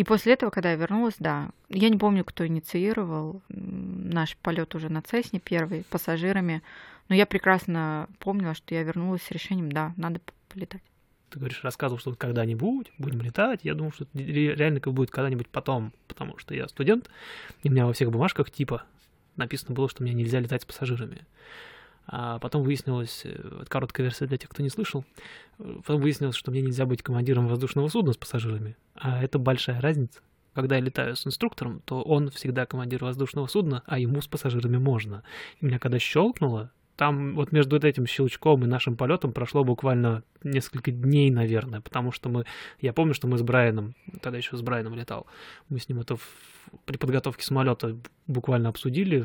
И 0.00 0.04
после 0.04 0.32
этого, 0.32 0.48
когда 0.48 0.70
я 0.70 0.76
вернулась, 0.76 1.16
да, 1.18 1.50
я 1.68 1.90
не 1.90 1.98
помню, 1.98 2.24
кто 2.24 2.46
инициировал 2.46 3.42
наш 3.50 4.34
полет 4.38 4.74
уже 4.74 4.88
на 4.88 5.02
Цесне 5.02 5.40
первый 5.40 5.84
пассажирами, 5.90 6.62
но 7.10 7.14
я 7.14 7.26
прекрасно 7.26 8.08
помнила, 8.18 8.54
что 8.54 8.74
я 8.74 8.82
вернулась 8.82 9.20
с 9.20 9.30
решением, 9.30 9.70
да, 9.70 9.92
надо 9.98 10.22
полетать. 10.48 10.80
Ты 11.28 11.38
говоришь, 11.38 11.62
рассказывал, 11.62 12.00
что 12.00 12.14
когда-нибудь 12.14 12.90
будем 12.96 13.20
летать. 13.20 13.60
Я 13.62 13.74
думал, 13.74 13.92
что 13.92 14.04
это 14.04 14.16
ре- 14.16 14.54
реально 14.54 14.80
как 14.80 14.94
будет 14.94 15.10
когда-нибудь 15.10 15.48
потом, 15.48 15.92
потому 16.08 16.38
что 16.38 16.54
я 16.54 16.66
студент, 16.68 17.10
и 17.62 17.68
у 17.68 17.70
меня 17.72 17.84
во 17.84 17.92
всех 17.92 18.10
бумажках 18.10 18.50
типа 18.50 18.84
написано 19.36 19.74
было, 19.74 19.90
что 19.90 20.02
мне 20.02 20.14
нельзя 20.14 20.40
летать 20.40 20.62
с 20.62 20.64
пассажирами. 20.64 21.26
А 22.12 22.40
потом 22.40 22.64
выяснилось, 22.64 23.22
э, 23.24 23.64
короткая 23.68 24.04
версия 24.04 24.26
для 24.26 24.36
тех, 24.36 24.50
кто 24.50 24.64
не 24.64 24.68
слышал, 24.68 25.04
э, 25.60 25.76
потом 25.86 26.02
выяснилось, 26.02 26.34
что 26.34 26.50
мне 26.50 26.60
нельзя 26.60 26.84
быть 26.84 27.02
командиром 27.02 27.46
воздушного 27.46 27.88
судна 27.88 28.12
с 28.12 28.16
пассажирами. 28.16 28.76
А 28.96 29.22
это 29.22 29.38
большая 29.38 29.80
разница. 29.80 30.18
Когда 30.52 30.74
я 30.74 30.82
летаю 30.82 31.14
с 31.14 31.24
инструктором, 31.24 31.82
то 31.84 32.02
он 32.02 32.30
всегда 32.30 32.66
командир 32.66 33.04
воздушного 33.04 33.46
судна, 33.46 33.84
а 33.86 34.00
ему 34.00 34.20
с 34.20 34.26
пассажирами 34.26 34.76
можно. 34.76 35.22
И 35.60 35.66
меня 35.66 35.78
когда 35.78 36.00
щелкнуло, 36.00 36.72
там 37.00 37.34
вот 37.34 37.50
между 37.50 37.78
этим 37.78 38.06
щелчком 38.06 38.62
и 38.62 38.66
нашим 38.66 38.94
полетом 38.94 39.32
прошло 39.32 39.64
буквально 39.64 40.22
несколько 40.44 40.90
дней, 40.90 41.30
наверное, 41.30 41.80
потому 41.80 42.12
что 42.12 42.28
мы, 42.28 42.44
я 42.78 42.92
помню, 42.92 43.14
что 43.14 43.26
мы 43.26 43.38
с 43.38 43.42
Брайаном, 43.42 43.94
тогда 44.20 44.36
еще 44.36 44.54
с 44.54 44.60
Брайаном 44.60 44.94
летал, 44.94 45.26
мы 45.70 45.78
с 45.78 45.88
ним 45.88 46.00
это 46.00 46.16
в- 46.16 46.28
при 46.84 46.98
подготовке 46.98 47.42
самолета 47.42 47.96
буквально 48.26 48.68
обсудили 48.68 49.24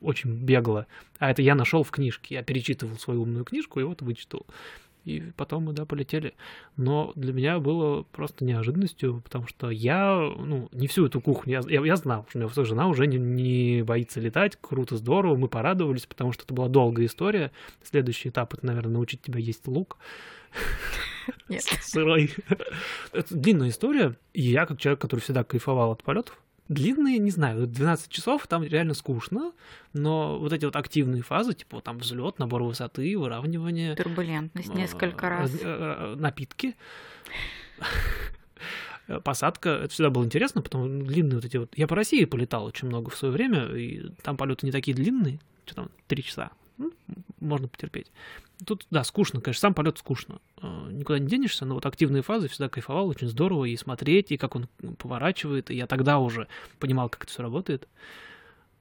очень 0.00 0.30
бегло, 0.30 0.86
а 1.18 1.28
это 1.32 1.42
я 1.42 1.56
нашел 1.56 1.82
в 1.82 1.90
книжке, 1.90 2.36
я 2.36 2.44
перечитывал 2.44 2.96
свою 2.98 3.22
умную 3.22 3.44
книжку 3.44 3.80
и 3.80 3.82
вот 3.82 4.00
вычитал. 4.00 4.46
И 5.08 5.32
потом 5.36 5.64
мы, 5.64 5.72
да, 5.72 5.86
полетели. 5.86 6.34
Но 6.76 7.12
для 7.16 7.32
меня 7.32 7.60
было 7.60 8.02
просто 8.02 8.44
неожиданностью, 8.44 9.22
потому 9.22 9.46
что 9.46 9.70
я, 9.70 10.14
ну, 10.16 10.68
не 10.72 10.86
всю 10.86 11.06
эту 11.06 11.22
кухню, 11.22 11.62
я, 11.62 11.80
я, 11.80 11.86
я 11.86 11.96
знал, 11.96 12.26
что 12.28 12.38
у 12.38 12.42
меня 12.42 12.64
жена 12.64 12.88
уже 12.88 13.06
не, 13.06 13.16
не 13.16 13.82
боится 13.82 14.20
летать, 14.20 14.58
круто, 14.60 14.98
здорово, 14.98 15.34
мы 15.36 15.48
порадовались, 15.48 16.04
потому 16.04 16.32
что 16.32 16.44
это 16.44 16.52
была 16.52 16.68
долгая 16.68 17.06
история. 17.06 17.52
Следующий 17.82 18.28
этап, 18.28 18.52
это, 18.52 18.66
наверное, 18.66 18.92
научить 18.92 19.22
тебя 19.22 19.40
есть 19.40 19.66
лук. 19.66 19.96
Нет. 21.48 21.62
Сырой. 21.80 22.34
Это 23.12 23.34
длинная 23.34 23.70
история, 23.70 24.14
и 24.34 24.42
я, 24.42 24.66
как 24.66 24.78
человек, 24.78 25.00
который 25.00 25.20
всегда 25.20 25.42
кайфовал 25.42 25.92
от 25.92 26.02
полетов, 26.02 26.38
длинные, 26.68 27.18
не 27.18 27.30
знаю, 27.30 27.66
12 27.66 28.10
часов, 28.10 28.46
там 28.46 28.62
реально 28.62 28.94
скучно, 28.94 29.52
но 29.92 30.38
вот 30.38 30.52
эти 30.52 30.64
вот 30.64 30.76
активные 30.76 31.22
фазы, 31.22 31.54
типа 31.54 31.80
там 31.80 31.98
взлет, 31.98 32.38
набор 32.38 32.62
высоты, 32.62 33.18
выравнивание, 33.18 33.94
Турбулентность 33.96 34.70
а, 34.70 34.74
несколько 34.74 35.28
раз. 35.28 35.54
э, 35.54 35.58
э, 35.62 36.14
напитки, 36.16 36.76
посадка, 39.24 39.70
это 39.70 39.88
всегда 39.88 40.10
было 40.10 40.24
интересно, 40.24 40.60
потому 40.60 40.86
что 40.86 41.06
длинные 41.06 41.36
вот 41.36 41.44
эти 41.44 41.56
вот... 41.56 41.70
Я 41.76 41.86
по 41.86 41.96
России 41.96 42.24
полетал 42.24 42.64
очень 42.64 42.88
много 42.88 43.10
в 43.10 43.16
свое 43.16 43.32
время, 43.32 43.64
и 43.74 44.10
там 44.22 44.36
полеты 44.36 44.66
не 44.66 44.72
такие 44.72 44.94
длинные, 44.94 45.40
что 45.64 45.76
там, 45.76 45.90
три 46.06 46.22
часа. 46.22 46.50
Ну, 46.76 46.92
можно 47.40 47.66
потерпеть. 47.68 48.12
Тут, 48.66 48.86
да, 48.90 49.04
скучно, 49.04 49.40
конечно, 49.40 49.60
сам 49.60 49.74
полет 49.74 49.98
скучно. 49.98 50.40
Э, 50.60 50.88
никуда 50.90 51.18
не 51.18 51.26
денешься, 51.26 51.64
но 51.64 51.74
вот 51.74 51.86
активные 51.86 52.22
фазы 52.22 52.48
всегда 52.48 52.68
кайфовал, 52.68 53.08
очень 53.08 53.28
здорово 53.28 53.66
и 53.66 53.76
смотреть, 53.76 54.32
и 54.32 54.36
как 54.36 54.56
он 54.56 54.68
поворачивает. 54.98 55.70
И 55.70 55.76
я 55.76 55.86
тогда 55.86 56.18
уже 56.18 56.48
понимал, 56.78 57.08
как 57.08 57.24
это 57.24 57.32
все 57.32 57.42
работает. 57.42 57.88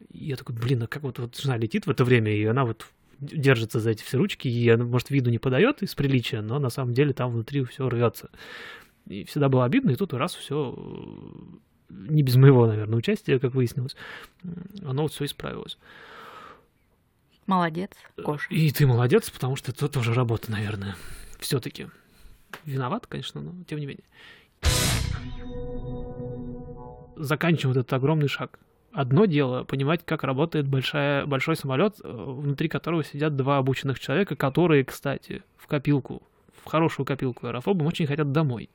И 0.10 0.26
я 0.26 0.36
такой, 0.36 0.56
блин, 0.56 0.84
а 0.84 0.88
как 0.88 1.04
вот, 1.04 1.20
вот 1.20 1.38
жена 1.38 1.58
летит 1.58 1.86
в 1.86 1.90
это 1.90 2.04
время, 2.04 2.32
и 2.36 2.44
она 2.46 2.66
вот 2.66 2.88
держится 3.20 3.80
за 3.80 3.92
эти 3.92 4.04
все 4.04 4.18
ручки, 4.18 4.48
и 4.48 4.70
она, 4.70 4.84
может, 4.84 5.10
виду 5.10 5.30
не 5.30 5.40
подает 5.40 5.82
из 5.82 5.96
приличия, 5.96 6.42
но 6.42 6.60
на 6.60 6.70
самом 6.70 6.94
деле 6.94 7.14
там 7.14 7.32
внутри 7.32 7.64
все 7.66 7.90
рвется. 7.90 8.30
И 9.08 9.24
всегда 9.24 9.50
было 9.50 9.66
обидно, 9.66 9.92
и 9.92 9.96
тут 9.96 10.14
раз 10.14 10.36
все 10.36 10.76
не 11.90 12.24
без 12.24 12.36
моего, 12.36 12.68
наверное, 12.68 12.98
участия, 12.98 13.40
как 13.40 13.54
выяснилось, 13.54 13.96
оно 14.84 15.04
вот 15.04 15.14
все 15.14 15.26
исправилось. 15.26 15.78
Молодец, 17.48 17.92
Гоша. 18.18 18.48
И 18.50 18.70
ты 18.72 18.86
молодец, 18.86 19.30
потому 19.30 19.56
что 19.56 19.72
это 19.72 19.88
тоже 19.88 20.14
работа, 20.14 20.52
наверное. 20.52 20.96
Все-таки. 21.40 21.88
Виноват, 22.66 23.08
конечно, 23.08 23.42
но 23.42 23.64
тем 23.64 23.80
не 23.80 23.86
менее. 23.86 24.04
Заканчиваем 27.16 27.74
вот 27.74 27.80
этот 27.80 27.94
огромный 27.94 28.28
шаг. 28.28 28.60
Одно 28.92 29.26
дело 29.26 29.64
понимать, 29.64 30.02
как 30.06 30.24
работает 30.24 30.68
большая, 30.68 31.26
большой 31.26 31.56
самолет, 31.56 31.96
э, 32.04 32.08
внутри 32.10 32.68
которого 32.68 33.04
сидят 33.04 33.36
два 33.36 33.58
обученных 33.58 34.00
человека, 34.00 34.36
которые, 34.36 34.84
кстати, 34.84 35.44
в 35.56 35.68
копилку, 35.68 36.24
в 36.64 36.70
хорошую 36.70 37.06
копилку 37.06 37.48
аэрофобом 37.48 37.88
очень 37.88 38.08
хотят 38.08 38.32
домой. 38.32 38.70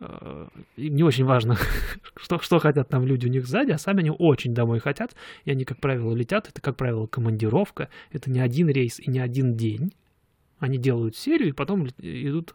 Э, 0.00 0.48
им 0.76 0.96
не 0.96 1.02
очень 1.02 1.24
важно, 1.24 1.56
что, 2.16 2.38
что 2.40 2.58
хотят 2.58 2.88
там 2.88 3.04
люди 3.04 3.26
у 3.26 3.30
них 3.30 3.46
сзади, 3.46 3.72
а 3.72 3.78
сами 3.78 4.00
они 4.00 4.10
очень 4.10 4.54
домой 4.54 4.80
хотят, 4.80 5.14
и 5.44 5.50
они, 5.50 5.64
как 5.64 5.78
правило, 5.78 6.14
летят. 6.14 6.48
Это, 6.48 6.60
как 6.60 6.76
правило, 6.76 7.06
командировка, 7.06 7.88
это 8.10 8.30
не 8.30 8.40
один 8.40 8.68
рейс 8.68 8.98
и 8.98 9.10
не 9.10 9.20
один 9.20 9.56
день. 9.56 9.92
Они 10.58 10.78
делают 10.78 11.16
серию 11.16 11.50
и 11.50 11.52
потом 11.52 11.88
идут, 11.98 12.54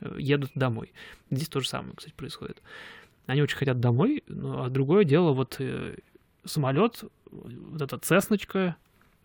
э, 0.00 0.16
едут 0.18 0.52
домой. 0.54 0.92
Здесь 1.30 1.48
то 1.48 1.60
же 1.60 1.68
самое, 1.68 1.94
кстати, 1.96 2.14
происходит. 2.14 2.62
Они 3.26 3.42
очень 3.42 3.56
хотят 3.56 3.80
домой, 3.80 4.22
ну, 4.28 4.62
а 4.62 4.68
другое 4.68 5.04
дело, 5.04 5.32
вот 5.32 5.56
э, 5.58 5.96
самолет, 6.44 7.02
вот 7.30 7.82
эта 7.82 7.98
цесночка, 7.98 8.76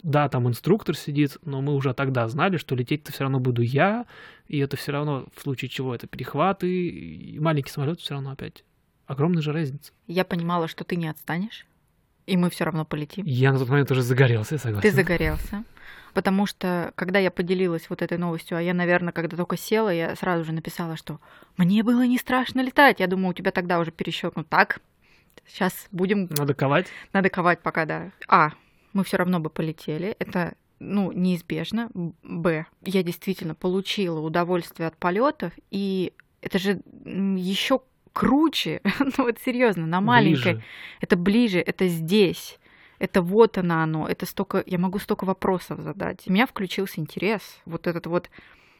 да, 0.04 0.30
там 0.30 0.47
инструктор 0.47 0.95
сидит, 0.95 1.38
но 1.43 1.62
мы 1.62 1.74
уже 1.74 1.93
тогда 1.93 2.28
знали, 2.28 2.58
что 2.58 2.76
лететь-то 2.76 3.12
все 3.12 3.24
равно 3.24 3.39
буду 3.39 3.62
я, 3.62 4.06
и 4.47 4.58
это 4.60 4.78
все 4.78 4.91
равно, 4.91 5.28
в 5.36 5.41
случае 5.41 5.70
чего, 5.70 5.93
это 5.93 6.08
перехваты, 6.08 6.89
и 6.89 7.39
маленький 7.39 7.72
самолет 7.72 7.99
все 7.99 8.16
равно 8.16 8.32
опять. 8.32 8.64
Огромная 9.06 9.41
же 9.41 9.52
разница. 9.52 9.91
Я 10.08 10.24
понимала, 10.26 10.68
что 10.68 10.84
ты 10.84 10.95
не 10.95 11.08
отстанешь, 11.08 11.66
и 12.26 12.38
мы 12.38 12.49
все 12.49 12.64
равно 12.64 12.86
полетим. 12.86 13.26
Я 13.26 13.52
на 13.52 13.60
тот 13.60 13.70
момент 13.70 13.91
уже 13.91 14.02
загорелся, 14.02 14.56
я 14.56 14.60
согласен. 14.60 14.89
Ты 14.89 14.95
загорелся. 14.95 15.64
Потому 16.14 16.45
что, 16.45 16.91
когда 16.95 17.20
я 17.20 17.32
поделилась 17.32 17.89
вот 17.89 18.02
этой 18.02 18.18
новостью, 18.18 18.58
а 18.58 18.62
я, 18.62 18.74
наверное, 18.74 19.14
когда 19.14 19.38
только 19.38 19.56
села, 19.56 19.89
я 19.89 20.16
сразу 20.16 20.43
же 20.43 20.52
написала, 20.52 20.97
что 20.97 21.20
мне 21.58 21.84
было 21.84 22.06
не 22.06 22.18
страшно 22.18 22.62
летать. 22.62 22.99
Я 22.99 23.08
думаю, 23.08 23.30
у 23.30 23.34
тебя 23.34 23.52
тогда 23.52 23.80
уже 23.80 23.91
перещелкнут. 23.91 24.47
Так, 24.49 24.80
сейчас 25.47 25.88
будем... 25.91 26.28
Надо 26.38 26.54
ковать. 26.54 26.88
Надо 27.14 27.30
ковать 27.30 27.62
пока, 27.62 27.86
да. 27.86 28.12
А, 28.28 28.52
мы 28.93 29.03
все 29.03 29.17
равно 29.17 29.39
бы 29.39 29.49
полетели. 29.49 30.15
Это 30.19 30.55
ну, 30.79 31.11
неизбежно. 31.11 31.89
Б. 31.93 32.65
Я 32.83 33.03
действительно 33.03 33.55
получила 33.55 34.19
удовольствие 34.19 34.87
от 34.87 34.97
полетов, 34.97 35.53
и 35.69 36.13
это 36.41 36.59
же 36.59 36.81
еще 37.05 37.81
круче. 38.13 38.81
ну 38.99 39.11
вот 39.25 39.37
серьезно, 39.45 39.85
на 39.85 40.01
маленькой. 40.01 40.53
Ближе. 40.53 40.63
Это 40.99 41.15
ближе, 41.15 41.59
это 41.59 41.87
здесь. 41.87 42.57
Это 42.99 43.21
вот 43.21 43.57
оно 43.57 43.81
оно. 43.81 44.07
Это 44.07 44.25
столько. 44.25 44.63
Я 44.65 44.77
могу 44.77 44.99
столько 44.99 45.25
вопросов 45.25 45.79
задать. 45.81 46.23
У 46.27 46.31
меня 46.31 46.45
включился 46.45 46.99
интерес. 46.99 47.41
Вот 47.65 47.87
этот 47.87 48.07
вот, 48.07 48.29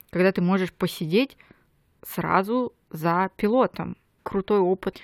когда 0.09 0.32
ты 0.32 0.41
можешь 0.41 0.74
посидеть 0.74 1.38
сразу 2.05 2.74
за 2.89 3.30
пилотом. 3.36 3.97
Крутой 4.24 4.59
опыт 4.59 4.99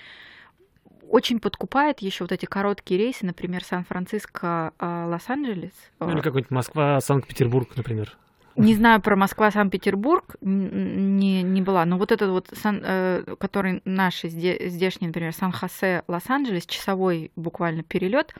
очень 1.08 1.40
подкупает 1.40 2.00
еще 2.00 2.24
вот 2.24 2.32
эти 2.32 2.46
короткие 2.46 2.98
рейсы, 2.98 3.24
например, 3.24 3.64
Сан-Франциско, 3.64 4.72
а, 4.78 5.06
Лос-Анджелес. 5.06 5.72
Ну, 6.00 6.10
или 6.10 6.20
какой-нибудь 6.20 6.50
Москва, 6.50 7.00
Санкт-Петербург, 7.00 7.68
например. 7.76 8.16
Не 8.56 8.74
знаю 8.74 9.00
про 9.00 9.14
Москва, 9.14 9.52
Санкт-Петербург, 9.52 10.36
не, 10.40 11.42
не 11.42 11.62
была, 11.62 11.84
но 11.84 11.96
вот 11.96 12.10
этот 12.10 12.30
вот, 12.30 12.48
сан, 12.54 12.80
э, 12.82 13.36
который 13.38 13.82
наши 13.84 14.28
здешние, 14.28 15.08
например, 15.08 15.32
Сан-Хосе, 15.32 16.02
Лос-Анджелес, 16.08 16.66
часовой 16.66 17.30
буквально 17.36 17.84
перелет, 17.84 18.34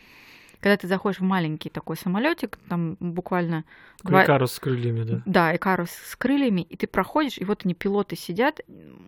когда 0.61 0.77
ты 0.77 0.89
заходишь 0.89 1.21
в 1.21 1.25
маленький 1.25 1.71
такой 1.71 1.97
самолетик, 1.97 2.59
там 2.69 2.97
буквально... 2.99 3.65
Два... 4.03 4.25
Икарус 4.25 4.53
с 4.53 4.61
крыльями, 4.61 5.03
да. 5.03 5.23
Да, 5.27 5.57
Икарус 5.57 5.91
с 5.91 6.15
крыльями, 6.17 6.61
и 6.63 6.77
ты 6.77 6.87
проходишь, 6.87 7.39
и 7.39 7.45
вот 7.45 7.63
они, 7.65 7.75
пилоты 7.75 8.15
сидят, 8.17 8.61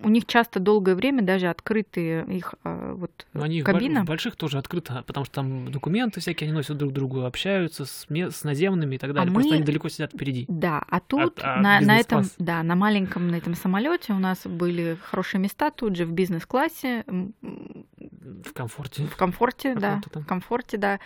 у 0.03 0.09
них 0.09 0.26
часто 0.26 0.59
долгое 0.59 0.96
время 0.96 1.22
даже 1.22 1.48
открытые 1.48 2.24
их 2.26 2.55
а, 2.64 2.94
вот 2.94 3.26
Но 3.32 3.44
они 3.44 3.62
кабина. 3.62 4.03
в 4.03 4.07
больших 4.07 4.34
тоже 4.34 4.59
открыто, 4.59 5.05
потому 5.07 5.26
что 5.26 5.36
там 5.36 5.70
документы 5.70 6.20
всякие, 6.20 6.48
они 6.48 6.57
носят 6.57 6.76
друг 6.76 6.92
другу, 6.92 7.24
общаются 7.24 7.84
с, 7.84 8.07
с 8.09 8.44
наземными 8.44 8.96
и 8.96 8.98
так 8.98 9.12
далее, 9.12 9.30
а 9.30 9.32
просто 9.32 9.51
мы... 9.51 9.57
они 9.57 9.64
далеко 9.64 9.88
сидят 9.88 10.12
впереди. 10.12 10.44
Да, 10.48 10.82
а 10.88 10.98
тут 10.98 11.38
а, 11.40 11.55
а 11.55 11.61
на, 11.61 11.80
на 11.80 11.98
этом, 11.98 12.24
да, 12.38 12.62
на 12.64 12.74
маленьком 12.74 13.28
на 13.28 13.36
этом 13.36 13.55
самолете 13.55 14.12
у 14.12 14.18
нас 14.18 14.44
были 14.44 14.98
хорошие 15.03 15.40
места 15.40 15.70
тут 15.70 15.96
же 15.96 16.05
в 16.05 16.12
бизнес-классе. 16.12 17.05
В 17.40 18.53
комфорте. 18.53 19.05
В 19.05 19.16
комфорте, 19.16 19.74
да. 19.74 20.01
В 20.14 20.24
комфорте, 20.24 20.78
да 20.78 20.98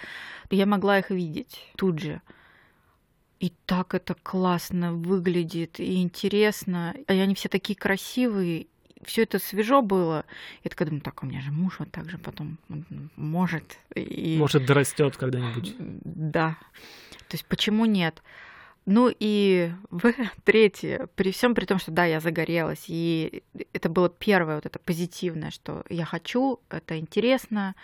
я 0.55 0.67
могла 0.67 0.99
их 0.99 1.11
видеть 1.11 1.61
тут 1.77 1.99
же. 1.99 2.21
И 3.41 3.53
так 3.67 3.95
это 3.95 4.15
классно 4.15 4.95
выглядит 4.95 5.81
и 5.81 6.01
интересно. 6.01 6.95
И 7.09 7.13
они 7.13 7.35
все 7.35 7.49
такие 7.49 7.77
красивые. 7.77 8.69
Все 9.05 9.25
это 9.25 9.39
свежо 9.39 9.83
было. 9.83 10.25
Я 10.63 10.71
такая 10.71 10.89
думаю, 10.89 11.03
так, 11.03 11.23
у 11.23 11.27
меня 11.27 11.43
же 11.43 11.53
муж 11.53 11.79
вот 11.79 11.91
так 11.91 12.09
же 12.09 12.17
потом 12.17 12.59
может. 13.17 13.79
И... 13.95 14.37
Может, 14.39 14.65
дорастет 14.65 15.17
когда-нибудь. 15.17 15.75
Да. 15.79 16.57
То 17.29 17.35
есть 17.35 17.45
почему 17.47 17.85
нет? 17.85 18.23
Ну 18.87 19.11
и 19.19 19.73
в 19.91 20.13
третье, 20.45 21.09
при 21.15 21.33
всем 21.33 21.55
при 21.55 21.65
том, 21.65 21.79
что 21.79 21.91
да, 21.91 22.05
я 22.05 22.21
загорелась, 22.21 22.85
и 22.89 23.43
это 23.73 23.89
было 23.89 24.09
первое 24.09 24.57
вот 24.57 24.67
это 24.67 24.79
позитивное, 24.79 25.51
что 25.51 25.85
я 25.89 26.05
хочу, 26.05 26.61
это 26.69 26.99
интересно, 26.99 27.75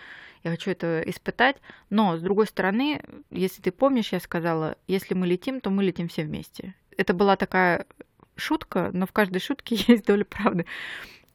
я 0.44 0.50
хочу 0.50 0.70
это 0.70 1.02
испытать. 1.06 1.56
Но, 1.88 2.16
с 2.16 2.20
другой 2.20 2.46
стороны, 2.46 3.02
если 3.30 3.62
ты 3.62 3.72
помнишь, 3.72 4.12
я 4.12 4.20
сказала, 4.20 4.76
если 4.86 5.14
мы 5.14 5.26
летим, 5.26 5.60
то 5.60 5.70
мы 5.70 5.84
летим 5.84 6.08
все 6.08 6.24
вместе. 6.24 6.74
Это 6.96 7.14
была 7.14 7.36
такая 7.36 7.86
шутка, 8.36 8.90
но 8.92 9.06
в 9.06 9.12
каждой 9.12 9.40
шутке 9.40 9.76
есть 9.88 10.04
доля 10.06 10.24
правды. 10.24 10.66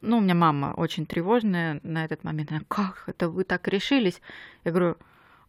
Ну, 0.00 0.18
у 0.18 0.20
меня 0.20 0.34
мама 0.34 0.74
очень 0.76 1.06
тревожная 1.06 1.80
на 1.82 2.04
этот 2.04 2.22
момент. 2.22 2.52
Она, 2.52 2.60
как 2.68 3.04
это 3.06 3.28
вы 3.28 3.44
так 3.44 3.66
решились? 3.66 4.20
Я 4.64 4.70
говорю, 4.70 4.96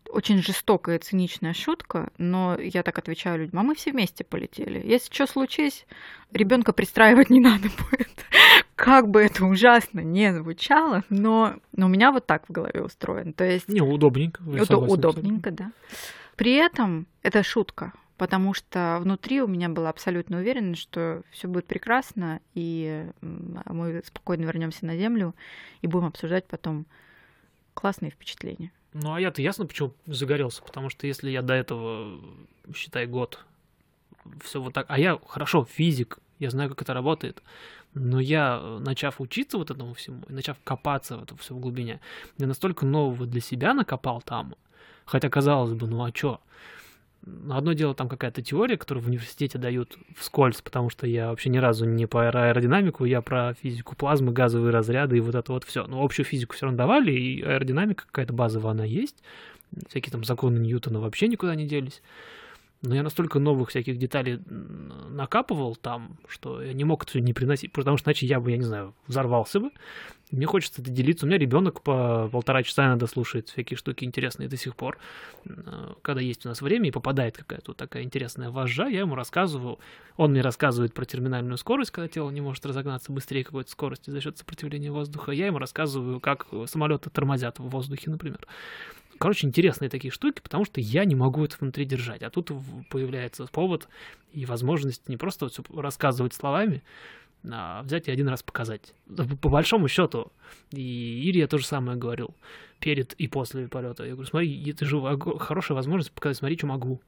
очень 0.10 0.42
жестокая, 0.42 1.00
циничная 1.00 1.54
шутка, 1.54 2.10
но 2.18 2.58
я 2.60 2.84
так 2.84 2.98
отвечаю 2.98 3.40
людям, 3.40 3.60
а 3.60 3.64
мы 3.64 3.76
все 3.76 3.92
вместе 3.92 4.24
полетели. 4.24 4.82
Если 4.86 5.14
что 5.14 5.28
случись, 5.28 5.86
ребенка 6.32 6.74
пристраивать 6.74 7.30
не 7.30 7.40
надо 7.40 7.70
будет. 7.90 8.26
Как 8.76 9.10
бы 9.10 9.22
это 9.22 9.46
ужасно 9.46 10.02
не 10.02 10.34
звучало, 10.34 11.04
но, 11.10 11.56
но 11.76 11.88
у 11.88 11.90
меня 11.90 12.12
вот 12.12 12.26
так 12.26 12.48
в 12.48 12.52
голове 12.52 12.82
устроен. 12.82 13.34
То 13.34 13.44
есть... 13.44 13.68
Не, 13.68 13.82
удобненько. 13.82 14.42
Удо- 14.44 14.88
удобненько, 14.88 15.52
да. 15.52 15.72
При 16.36 16.54
этом 16.54 17.08
это 17.24 17.42
шутка, 17.44 17.94
потому 18.18 18.54
что 18.54 19.00
внутри 19.02 19.42
у 19.42 19.48
меня 19.48 19.70
была 19.70 19.90
абсолютно 19.90 20.38
уверенность, 20.38 20.82
что 20.82 21.24
все 21.32 21.48
будет 21.48 21.66
прекрасно, 21.66 22.42
и 22.54 23.06
мы 23.22 24.02
спокойно 24.06 24.44
вернемся 24.46 24.86
на 24.86 24.96
Землю 24.96 25.36
и 25.82 25.88
будем 25.88 26.06
обсуждать 26.06 26.46
потом 26.48 26.86
классные 27.74 28.12
впечатления. 28.12 28.72
Ну, 28.94 29.14
а 29.14 29.20
я-то 29.22 29.42
ясно, 29.42 29.66
почему 29.66 29.94
загорелся, 30.06 30.62
потому 30.64 30.90
что 30.90 31.08
если 31.08 31.30
я 31.30 31.42
до 31.42 31.54
этого, 31.54 32.20
считай, 32.76 33.06
год, 33.06 33.44
все 34.44 34.62
вот 34.62 34.74
так, 34.74 34.86
а 34.90 34.98
я, 34.98 35.20
хорошо, 35.28 35.66
физик, 35.66 36.20
я 36.40 36.50
знаю, 36.50 36.70
как 36.70 36.82
это 36.82 36.94
работает, 36.94 37.42
но 37.94 38.20
я, 38.20 38.60
начав 38.80 39.20
учиться 39.20 39.58
вот 39.58 39.72
этому 39.72 39.94
всему, 39.94 40.24
и 40.30 40.34
начав 40.34 40.58
копаться 40.64 41.18
в 41.18 41.24
это 41.24 41.36
все 41.38 41.54
в 41.54 41.60
глубине, 41.60 42.00
я 42.38 42.48
настолько 42.48 42.86
нового 42.86 43.26
для 43.26 43.42
себя 43.42 43.74
накопал 43.74 44.22
там, 44.22 44.56
хотя, 45.06 45.30
казалось 45.30 45.74
бы, 45.74 45.88
ну 45.88 46.04
а 46.04 46.12
чё, 46.12 46.40
Одно 47.50 47.74
дело 47.74 47.94
там 47.94 48.10
какая-то 48.10 48.42
теория, 48.42 48.78
которую 48.78 49.04
в 49.04 49.08
университете 49.08 49.58
дают 49.58 49.98
вскользь, 50.16 50.62
потому 50.62 50.90
что 50.90 51.08
я 51.08 51.30
вообще 51.30 51.50
ни 51.50 51.58
разу 51.58 51.86
не 51.86 52.06
по 52.06 52.28
аэродинамику, 52.28 53.06
я 53.06 53.22
про 53.22 53.54
физику 53.62 53.96
плазмы, 53.96 54.32
газовые 54.32 54.72
разряды 54.72 55.18
и 55.18 55.20
вот 55.20 55.36
это 55.36 55.52
вот 55.52 55.64
все. 55.64 55.86
Но 55.88 56.04
общую 56.04 56.26
физику 56.26 56.56
все 56.56 56.66
равно 56.66 56.78
давали, 56.78 57.12
и 57.12 57.42
аэродинамика 57.42 58.06
какая-то 58.06 58.34
базовая 58.34 58.72
она 58.72 58.86
есть. 58.86 59.16
Всякие 59.90 60.12
там 60.12 60.24
законы 60.24 60.60
Ньютона 60.60 61.00
вообще 61.00 61.28
никуда 61.28 61.56
не 61.56 61.66
делись. 61.66 62.02
Но 62.84 62.94
я 62.94 63.02
настолько 63.02 63.40
новых 63.40 63.70
всяких 63.70 63.98
деталей 63.98 64.40
накапывал 65.10 65.76
там, 65.76 66.18
что 66.28 66.62
я 66.62 66.74
не 66.74 66.84
мог 66.84 67.04
это 67.04 67.12
все 67.12 67.22
не 67.22 67.34
приносить, 67.34 67.72
потому 67.72 67.98
что 67.98 68.10
иначе 68.10 68.28
я 68.28 68.40
бы, 68.40 68.52
я 68.52 68.58
не 68.58 68.66
знаю, 68.66 68.94
взорвался 69.08 69.60
бы. 69.60 69.72
Мне 70.30 70.46
хочется 70.46 70.82
это 70.82 70.92
делиться. 70.92 71.26
У 71.26 71.30
меня 71.30 71.38
ребенок 71.38 71.82
по 71.82 72.30
полтора 72.30 72.62
часа 72.62 72.86
иногда 72.86 73.08
слушает 73.08 73.50
всякие 73.50 73.78
штуки 73.78 74.04
интересные 74.04 74.50
до 74.50 74.58
сих 74.58 74.76
пор. 74.76 74.98
Э, 75.46 75.94
когда 76.02 76.22
есть 76.22 76.46
у 76.46 76.50
нас 76.50 76.62
время 76.62 76.90
и 76.90 76.92
попадает 76.92 77.38
какая-то 77.38 77.72
вот 77.72 77.78
такая 77.78 78.04
интересная 78.04 78.50
вожжа, 78.50 78.88
я 78.88 79.00
ему 79.00 79.16
рассказываю. 79.16 79.80
Он 80.18 80.32
мне 80.32 80.42
рассказывает 80.42 80.94
про 80.94 81.06
терминальную 81.06 81.58
скорость, 81.58 81.92
когда 81.92 82.10
тело 82.10 82.30
не 82.30 82.42
может 82.42 82.66
разогнаться 82.66 83.12
быстрее 83.12 83.46
какой-то 83.46 83.72
скорости 83.72 84.10
за 84.10 84.20
счет 84.20 84.38
сопротивления 84.38 84.92
воздуха. 84.92 85.32
Я 85.32 85.46
ему 85.46 85.60
рассказываю, 85.60 86.20
как 86.20 86.48
самолеты 86.66 87.10
тормозят 87.10 87.60
в 87.60 87.70
воздухе, 87.70 88.12
например. 88.12 88.40
Короче, 89.20 89.48
интересные 89.48 89.90
такие 89.90 90.12
штуки, 90.12 90.42
потому 90.42 90.66
что 90.66 90.80
я 90.80 91.06
не 91.06 91.16
могу 91.16 91.44
это 91.44 91.56
внутри 91.60 91.86
держать. 91.86 92.22
А 92.24 92.30
тут 92.30 92.52
появляется 92.90 93.46
повод 93.48 93.88
и 94.32 94.46
возможность 94.46 95.10
не 95.10 95.18
просто 95.18 95.50
все 95.50 95.64
рассказывать 95.74 96.34
словами, 96.34 96.84
а 97.50 97.84
взять 97.84 98.08
и 98.08 98.12
один 98.12 98.28
раз 98.28 98.44
показать. 98.44 98.94
По 99.42 99.50
большому 99.50 99.88
счету, 99.88 100.32
и 100.72 101.24
Ире 101.28 101.42
я 101.42 101.48
то 101.48 101.58
же 101.58 101.66
самое 101.66 101.98
говорил 101.98 102.36
перед 102.80 103.14
и 103.14 103.28
после 103.28 103.68
полета. 103.68 104.04
Я 104.04 104.14
говорю, 104.14 104.28
смотри, 104.28 104.70
это 104.70 104.86
же 104.86 105.02
хорошая 105.40 105.76
возможность 105.76 106.12
показать, 106.12 106.38
смотри, 106.38 106.58
что 106.58 106.68
могу. 106.68 107.02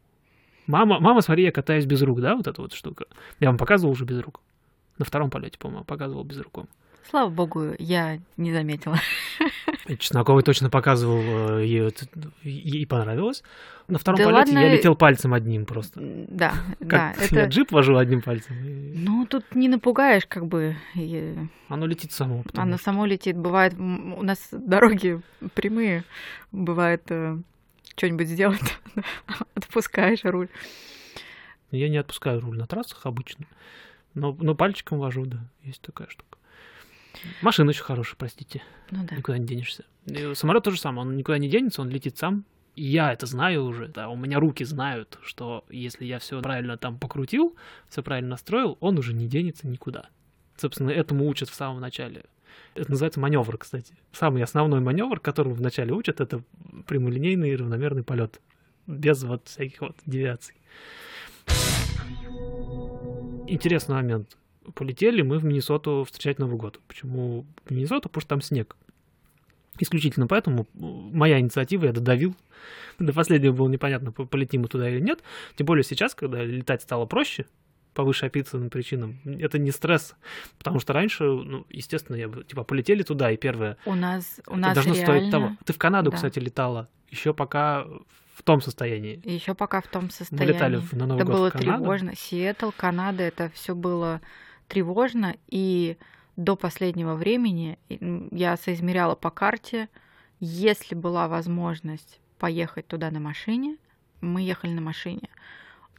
Мама, 0.68 1.00
мама, 1.00 1.22
смотри, 1.22 1.44
я 1.44 1.52
катаюсь 1.52 1.86
без 1.86 2.02
рук, 2.02 2.22
да, 2.22 2.36
вот 2.36 2.48
эта 2.48 2.62
вот 2.62 2.74
штука. 2.74 3.06
Я 3.40 3.50
вам 3.50 3.58
показывал 3.58 3.94
уже 3.94 4.06
без 4.06 4.20
рук. 4.20 4.42
На 4.98 5.06
втором 5.06 5.30
полете, 5.30 5.58
по-моему, 5.58 5.84
показывал 5.84 6.24
без 6.24 6.40
руком. 6.40 6.68
Слава 7.10 7.30
богу, 7.30 7.74
я 7.80 8.20
не 8.38 8.54
заметила. 8.54 9.00
Чесноковый 9.98 10.44
точно 10.44 10.70
показывал, 10.70 11.60
э, 11.60 11.66
ей, 11.66 11.92
ей 12.44 12.86
понравилось. 12.86 13.44
На 13.88 13.98
втором 13.98 14.20
да 14.20 14.26
полете 14.26 14.52
ладно... 14.52 14.60
я 14.60 14.74
летел 14.76 14.96
пальцем 14.96 15.34
одним 15.34 15.66
просто. 15.66 16.00
Да, 16.00 16.54
как 16.80 16.90
да. 16.90 17.14
Я 17.32 17.46
джип 17.48 17.72
вожу 17.72 17.98
одним 17.98 18.22
пальцем. 18.22 18.56
Ну, 18.94 19.26
тут 19.26 19.56
не 19.56 19.68
напугаешь, 19.68 20.28
как 20.28 20.46
бы. 20.46 20.76
Оно 21.68 21.88
летит 21.88 22.12
само. 22.12 22.44
Оно 22.56 22.76
что... 22.78 22.86
само 22.86 23.06
летит. 23.06 23.36
Бывает, 23.36 23.74
у 23.78 24.24
нас 24.24 24.50
дороги 24.52 25.22
прямые. 25.56 26.04
Бывает, 26.52 27.04
э, 27.10 27.38
что-нибудь 27.96 28.28
сделать, 28.28 28.78
отпускаешь 29.56 30.24
руль. 30.24 30.50
Я 31.72 31.90
не 31.90 31.98
отпускаю 31.98 32.40
руль 32.42 32.58
на 32.58 32.68
трассах 32.68 33.06
обычно. 33.06 33.46
Но, 34.14 34.36
но 34.40 34.56
пальчиком 34.56 35.00
вожу, 35.00 35.26
да, 35.26 35.40
есть 35.64 35.82
такая 35.82 36.08
штука. 36.10 36.39
Машина 37.42 37.70
очень 37.70 37.84
хорошая, 37.84 38.16
простите. 38.18 38.62
Ну 38.92 39.06
да. 39.06 39.16
Никуда 39.16 39.38
не 39.38 39.46
денешься. 39.46 39.86
И 40.06 40.34
самолет 40.36 40.64
тоже 40.64 40.80
самое, 40.80 41.08
он 41.08 41.18
никуда 41.18 41.38
не 41.38 41.50
денется, 41.50 41.82
он 41.82 41.90
летит 41.90 42.18
сам. 42.18 42.46
И 42.76 42.84
я 42.84 43.12
это 43.12 43.26
знаю 43.26 43.66
уже, 43.66 43.88
да, 43.88 44.10
у 44.10 44.16
меня 44.16 44.40
руки 44.40 44.64
знают, 44.64 45.20
что 45.22 45.66
если 45.70 46.06
я 46.06 46.20
все 46.20 46.42
правильно 46.42 46.78
там 46.78 46.98
покрутил, 46.98 47.56
все 47.90 48.02
правильно 48.02 48.32
настроил, 48.32 48.78
он 48.80 48.98
уже 48.98 49.14
не 49.14 49.28
денется 49.28 49.68
никуда. 49.68 50.10
Собственно, 50.56 50.90
этому 50.90 51.28
учат 51.28 51.50
в 51.50 51.54
самом 51.54 51.82
начале. 51.82 52.26
Это 52.76 52.92
называется 52.92 53.20
маневр, 53.20 53.58
кстати. 53.58 53.94
Самый 54.12 54.44
основной 54.44 54.80
маневр, 54.80 55.20
которому 55.20 55.56
вначале 55.56 55.92
учат, 55.94 56.22
это 56.22 56.42
прямолинейный 56.88 57.56
равномерный 57.56 58.04
полет. 58.04 58.40
Без 58.88 59.24
вот 59.24 59.48
всяких 59.48 59.82
вот 59.82 59.98
девиаций. 60.06 60.56
Интересный 63.48 63.96
момент 63.96 64.38
полетели 64.76 65.22
мы 65.22 65.40
в 65.40 65.46
Миннесоту 65.46 66.04
встречать 66.06 66.40
Новый 66.40 66.58
год. 66.58 66.80
Почему 66.88 67.46
в 67.66 67.72
Миннесоту? 67.72 68.10
Потому 68.10 68.22
что 68.22 68.30
там 68.30 68.42
снег. 68.42 68.76
Исключительно 69.80 70.28
поэтому 70.28 70.68
моя 70.74 71.40
инициатива, 71.40 71.86
я 71.86 71.94
додавил. 71.94 72.36
До 73.00 73.14
последнего 73.14 73.54
было 73.54 73.70
непонятно, 73.70 74.12
полетим 74.12 74.62
мы 74.62 74.68
туда 74.68 74.90
или 74.90 75.00
нет. 75.00 75.24
Тем 75.56 75.66
более 75.66 75.84
сейчас, 75.84 76.16
когда 76.16 76.44
летать 76.44 76.82
стало 76.82 77.06
проще, 77.06 77.46
по 77.94 78.04
вышеописанным 78.04 78.70
причинам. 78.70 79.20
Это 79.26 79.58
не 79.58 79.72
стресс, 79.72 80.16
потому 80.58 80.80
что 80.80 80.94
раньше, 80.94 81.24
ну, 81.24 81.66
естественно, 81.70 82.16
я 82.16 82.28
бы, 82.28 82.44
типа, 82.44 82.64
полетели 82.64 83.04
туда, 83.04 83.32
и 83.32 83.38
первое... 83.38 83.78
У 83.86 83.96
нас, 83.96 84.40
у 84.48 84.56
нас 84.56 84.74
должно 84.74 84.94
реально... 84.94 85.06
стоить 85.06 85.32
того. 85.32 85.58
Ты 85.66 85.74
в 85.74 85.78
Канаду, 85.78 86.12
да. 86.12 86.16
кстати, 86.16 86.40
летала, 86.40 86.88
еще 87.10 87.34
пока 87.34 87.86
в 88.36 88.44
том 88.44 88.62
состоянии. 88.62 89.20
Еще 89.26 89.54
пока 89.54 89.82
в 89.82 89.88
том 89.88 90.10
состоянии. 90.12 90.48
Мы 90.48 90.54
летали 90.54 90.82
на 90.94 91.08
Новый 91.08 91.24
это 91.24 91.26
год 91.26 91.36
было 91.36 91.50
в 91.50 91.54
Канаду. 91.54 91.84
тревожно. 91.84 92.16
Сиэтл, 92.16 92.70
Канада, 92.76 93.24
это 93.24 93.52
все 93.54 93.76
было 93.76 94.22
тревожно, 94.70 95.36
и 95.48 95.98
до 96.38 96.56
последнего 96.56 97.16
времени 97.16 97.78
я 97.90 98.56
соизмеряла 98.56 99.16
по 99.16 99.30
карте, 99.30 99.90
если 100.40 100.96
была 100.96 101.28
возможность 101.28 102.22
поехать 102.38 102.88
туда 102.88 103.12
на 103.12 103.20
машине, 103.20 103.76
мы 104.22 104.42
ехали 104.42 104.72
на 104.72 104.82
машине. 104.82 105.28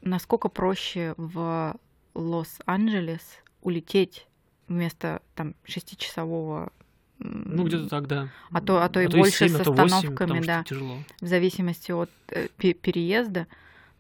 Насколько 0.00 0.48
проще 0.48 1.12
в 1.18 1.76
Лос-Анджелес 2.14 3.42
улететь 3.60 4.26
вместо 4.66 5.20
там 5.34 5.54
шестичасового 5.64 6.72
ну, 7.18 7.64
где-то 7.64 7.88
так, 7.90 8.06
да. 8.06 8.28
А 8.50 8.62
то, 8.62 8.82
а 8.82 8.88
то 8.88 9.00
а 9.00 9.02
и 9.02 9.06
то 9.06 9.18
больше 9.18 9.48
7, 9.48 9.48
с 9.48 9.60
остановками, 9.60 10.38
8, 10.38 10.46
да. 10.46 10.64
Тяжело. 10.64 10.96
В 11.20 11.26
зависимости 11.26 11.92
от 11.92 12.08
э, 12.28 12.48
переезда, 12.56 13.46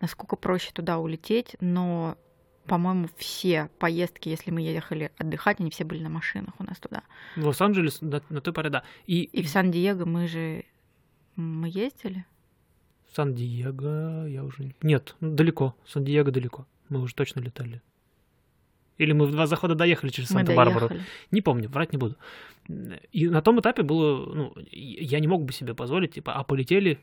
насколько 0.00 0.36
проще 0.36 0.70
туда 0.72 0.98
улететь, 0.98 1.54
но 1.60 2.16
по-моему, 2.66 3.08
все 3.16 3.68
поездки, 3.78 4.28
если 4.28 4.50
мы 4.50 4.60
ехали 4.60 5.10
отдыхать, 5.18 5.60
они 5.60 5.70
все 5.70 5.84
были 5.84 6.02
на 6.02 6.08
машинах 6.08 6.54
у 6.58 6.64
нас 6.64 6.78
туда. 6.78 7.02
В 7.36 7.46
Лос-Анджелес 7.46 8.00
на, 8.00 8.22
на 8.28 8.40
той 8.40 8.52
паре, 8.52 8.70
да. 8.70 8.84
И, 9.06 9.22
и 9.22 9.42
в 9.42 9.48
Сан-Диего 9.48 10.04
мы 10.04 10.28
же... 10.28 10.64
Мы 11.36 11.68
ездили? 11.68 12.24
Сан-Диего 13.14 14.26
я 14.26 14.44
уже... 14.44 14.74
Нет, 14.82 15.16
далеко. 15.20 15.74
Сан-Диего 15.86 16.30
далеко. 16.30 16.66
Мы 16.88 17.00
уже 17.00 17.14
точно 17.14 17.40
летали. 17.40 17.82
Или 18.98 19.12
мы 19.12 19.26
в 19.26 19.32
два 19.32 19.46
захода 19.46 19.74
доехали 19.74 20.10
через 20.10 20.28
Санта-Барбару. 20.28 20.90
Не 21.30 21.40
помню, 21.40 21.68
врать 21.70 21.92
не 21.92 21.98
буду. 21.98 22.16
И 23.12 23.28
на 23.28 23.40
том 23.40 23.58
этапе 23.58 23.82
было, 23.82 24.32
ну, 24.32 24.54
я 24.70 25.18
не 25.20 25.26
мог 25.26 25.44
бы 25.44 25.52
себе 25.52 25.74
позволить, 25.74 26.12
типа, 26.12 26.34
а 26.34 26.44
полетели 26.44 26.98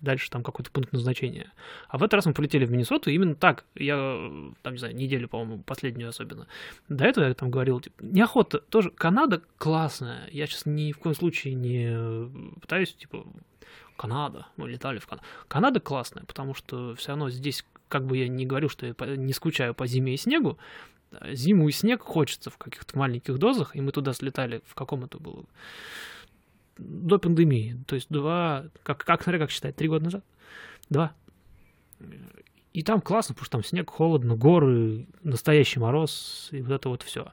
дальше 0.00 0.30
там 0.30 0.42
какой-то 0.42 0.70
пункт 0.70 0.92
назначения. 0.92 1.52
А 1.88 1.98
в 1.98 2.02
этот 2.02 2.14
раз 2.14 2.26
мы 2.26 2.34
полетели 2.34 2.64
в 2.64 2.70
Миннесоту 2.70 3.10
именно 3.10 3.34
так. 3.34 3.64
Я, 3.74 3.96
там, 4.62 4.72
не 4.72 4.78
знаю, 4.78 4.94
неделю, 4.94 5.28
по-моему, 5.28 5.62
последнюю 5.62 6.08
особенно. 6.08 6.46
До 6.88 7.04
этого 7.04 7.24
я 7.24 7.34
там 7.34 7.50
говорил, 7.50 7.80
типа, 7.80 8.02
неохота. 8.02 8.60
Тоже 8.60 8.90
Канада 8.90 9.42
классная. 9.58 10.28
Я 10.30 10.46
сейчас 10.46 10.66
ни 10.66 10.92
в 10.92 10.98
коем 10.98 11.14
случае 11.14 11.54
не 11.54 12.58
пытаюсь, 12.60 12.94
типа, 12.94 13.26
Канада, 13.96 14.46
мы 14.56 14.68
летали 14.68 14.98
в 14.98 15.06
Канаду. 15.06 15.26
Канада 15.48 15.80
классная, 15.80 16.24
потому 16.24 16.54
что 16.54 16.94
все 16.94 17.08
равно 17.08 17.30
здесь, 17.30 17.64
как 17.88 18.06
бы 18.06 18.16
я 18.16 18.28
не 18.28 18.46
говорю, 18.46 18.68
что 18.68 18.86
я 18.86 18.94
не 19.16 19.32
скучаю 19.32 19.74
по 19.74 19.86
зиме 19.86 20.14
и 20.14 20.16
снегу, 20.16 20.56
зиму 21.32 21.68
и 21.68 21.72
снег 21.72 22.02
хочется 22.02 22.50
в 22.50 22.58
каких-то 22.58 22.96
маленьких 22.96 23.38
дозах, 23.38 23.74
и 23.74 23.80
мы 23.80 23.90
туда 23.92 24.12
слетали, 24.12 24.62
в 24.66 24.74
каком 24.74 25.04
это 25.04 25.18
было? 25.18 25.44
До 26.78 27.18
пандемии. 27.18 27.76
То 27.86 27.94
есть 27.94 28.08
два, 28.08 28.66
как, 28.82 29.04
как 29.04 29.22
смотря 29.22 29.40
как 29.40 29.50
считать, 29.50 29.76
три 29.76 29.88
года 29.88 30.04
назад? 30.04 30.24
Два. 30.88 31.12
И 32.72 32.82
там 32.82 33.00
классно, 33.00 33.34
потому 33.34 33.44
что 33.44 33.52
там 33.52 33.64
снег, 33.64 33.90
холодно, 33.90 34.36
горы, 34.36 35.06
настоящий 35.22 35.80
мороз, 35.80 36.48
и 36.52 36.62
вот 36.62 36.72
это 36.72 36.88
вот 36.88 37.02
все. 37.02 37.32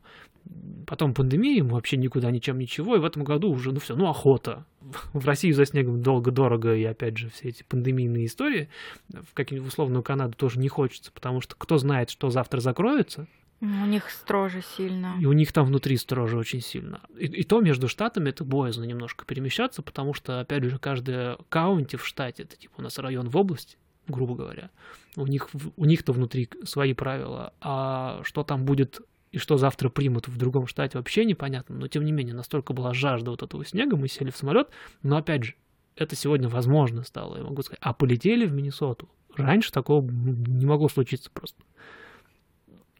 Потом 0.88 1.14
пандемия, 1.14 1.64
мы 1.64 1.72
вообще 1.72 1.98
никуда, 1.98 2.32
ничем, 2.32 2.58
ничего, 2.58 2.96
и 2.96 3.00
в 3.00 3.06
этом 3.06 3.24
году 3.24 3.52
уже, 3.52 3.72
ну 3.72 3.80
все, 3.80 3.96
ну 3.96 4.08
охота. 4.08 4.66
В 5.14 5.26
России 5.26 5.52
за 5.52 5.66
снегом 5.66 6.02
долго-дорого, 6.02 6.76
и 6.76 6.84
опять 6.84 7.18
же, 7.18 7.30
все 7.30 7.50
эти 7.50 7.64
пандемийные 7.64 8.28
истории 8.28 8.70
в 9.10 9.34
какую-нибудь 9.34 9.72
условную 9.72 10.04
Канаду 10.04 10.36
тоже 10.38 10.60
не 10.60 10.68
хочется, 10.68 11.12
потому 11.12 11.42
что 11.42 11.56
кто 11.56 11.78
знает, 11.78 12.10
что 12.10 12.30
завтра 12.30 12.60
закроется, 12.60 13.28
у 13.62 13.86
них 13.86 14.10
строже 14.10 14.62
сильно. 14.62 15.16
И 15.20 15.26
у 15.26 15.34
них 15.34 15.52
там 15.52 15.66
внутри 15.66 15.98
строже 15.98 16.38
очень 16.38 16.62
сильно. 16.62 17.02
И, 17.18 17.26
и 17.26 17.44
то 17.44 17.62
между 17.62 17.88
штатами 17.88 18.30
это 18.30 18.44
боязно 18.44 18.84
немножко 18.84 19.26
перемещаться, 19.26 19.82
потому 19.82 20.14
что, 20.14 20.42
опять 20.42 20.64
же, 20.64 20.78
каждая 20.78 21.38
каунти 21.50 21.96
в 21.96 22.06
штате, 22.06 22.44
это 22.44 22.58
типа 22.58 22.74
у 22.78 22.82
нас 22.82 22.98
район 23.00 23.30
в 23.30 23.38
области, 23.38 23.78
грубо 24.08 24.36
говоря, 24.36 24.70
у 25.16 25.26
них 25.26 25.50
у 25.78 25.86
них-то 25.86 26.14
внутри 26.14 26.50
свои 26.64 26.94
правила, 26.94 27.54
а 27.62 28.22
что 28.24 28.44
там 28.44 28.66
будет 28.66 29.02
и 29.32 29.38
что 29.38 29.58
завтра 29.58 29.90
примут 29.90 30.28
в 30.28 30.38
другом 30.38 30.68
штате 30.68 30.98
вообще 30.98 31.26
непонятно, 31.26 31.76
но 31.76 31.88
тем 31.88 32.06
не 32.06 32.12
менее 32.12 32.36
настолько 32.36 32.74
была 32.74 32.94
жажда 32.94 33.32
вот 33.32 33.44
этого 33.44 33.66
снега, 33.66 33.98
мы 33.98 34.08
сели 34.08 34.32
в 34.32 34.38
самолет, 34.38 34.70
но 35.02 35.18
опять 35.18 35.44
же, 35.44 35.56
это 35.96 36.16
сегодня 36.16 36.48
возможно 36.50 37.04
стало, 37.04 37.38
я 37.38 37.44
могу 37.44 37.62
сказать, 37.62 37.80
а 37.82 37.94
полетели 37.94 38.46
в 38.46 38.54
Миннесоту. 38.54 39.10
Раньше 39.36 39.72
такого 39.72 40.10
не 40.10 40.66
могло 40.66 40.88
случиться 40.88 41.30
просто 41.32 41.62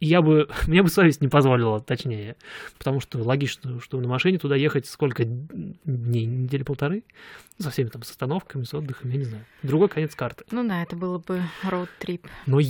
я 0.00 0.22
бы, 0.22 0.48
мне 0.66 0.82
бы 0.82 0.88
совесть 0.88 1.20
не 1.20 1.28
позволила, 1.28 1.80
точнее, 1.80 2.36
потому 2.78 3.00
что 3.00 3.18
логично, 3.18 3.80
что 3.80 4.00
на 4.00 4.08
машине 4.08 4.38
туда 4.38 4.56
ехать 4.56 4.86
сколько 4.86 5.24
дней, 5.24 6.26
недели 6.26 6.62
полторы, 6.62 7.04
со 7.58 7.70
всеми 7.70 7.88
там 7.88 8.02
с 8.02 8.10
остановками, 8.10 8.64
с 8.64 8.74
отдыхом, 8.74 9.10
я 9.10 9.18
не 9.18 9.24
знаю. 9.24 9.44
Другой 9.62 9.88
конец 9.88 10.14
карты. 10.14 10.44
Ну 10.50 10.66
да, 10.66 10.82
это 10.82 10.96
было 10.96 11.18
бы 11.18 11.42
роуд-трип. 11.62 12.26
Но 12.46 12.60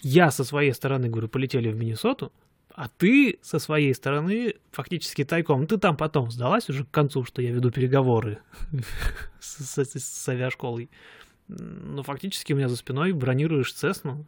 я 0.00 0.30
со 0.30 0.44
своей 0.44 0.72
стороны, 0.72 1.08
говорю, 1.08 1.28
полетели 1.28 1.70
в 1.70 1.76
Миннесоту, 1.76 2.32
а 2.76 2.88
ты 2.88 3.38
со 3.42 3.58
своей 3.58 3.94
стороны 3.94 4.54
фактически 4.70 5.24
тайком, 5.24 5.66
ты 5.66 5.78
там 5.78 5.96
потом 5.96 6.30
сдалась 6.30 6.68
уже 6.68 6.84
к 6.84 6.90
концу, 6.90 7.24
что 7.24 7.40
я 7.40 7.50
веду 7.50 7.70
переговоры 7.70 8.38
с, 9.40 9.64
с, 9.64 9.98
с 9.98 10.28
авиашколой. 10.28 10.90
Но 11.48 12.02
фактически 12.02 12.52
у 12.52 12.56
меня 12.56 12.68
за 12.68 12.76
спиной 12.76 13.12
бронируешь 13.12 13.72
Цесну, 13.72 14.26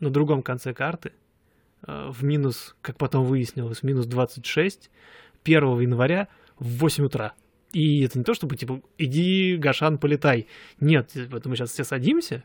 на 0.00 0.10
другом 0.10 0.42
конце 0.42 0.74
карты, 0.74 1.12
в 1.86 2.22
минус, 2.22 2.76
как 2.82 2.98
потом 2.98 3.24
выяснилось, 3.24 3.82
минус 3.82 4.06
26, 4.06 4.90
1 5.44 5.80
января 5.80 6.28
в 6.58 6.78
8 6.78 7.04
утра. 7.04 7.32
И 7.72 8.02
это 8.02 8.18
не 8.18 8.24
то, 8.24 8.34
чтобы, 8.34 8.56
типа, 8.56 8.82
иди, 8.98 9.56
Гашан, 9.56 9.98
полетай. 9.98 10.46
Нет, 10.80 11.14
это 11.14 11.48
мы 11.48 11.56
сейчас 11.56 11.70
все 11.70 11.84
садимся 11.84 12.44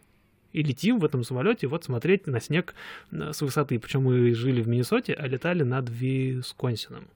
и 0.56 0.64
летим 0.64 1.00
в 1.00 1.06
этом 1.06 1.24
самолете 1.26 1.68
вот 1.68 1.84
смотреть 1.84 2.28
на 2.28 2.40
снег 2.40 2.76
э, 3.12 3.34
с 3.34 3.42
высоты. 3.42 3.78
Причем 3.78 4.04
мы 4.04 4.34
жили 4.34 4.62
в 4.62 4.70
Миннесоте, 4.70 5.14
а 5.14 5.28
летали 5.28 5.64
над 5.64 5.90
Висконсином. 5.90 7.10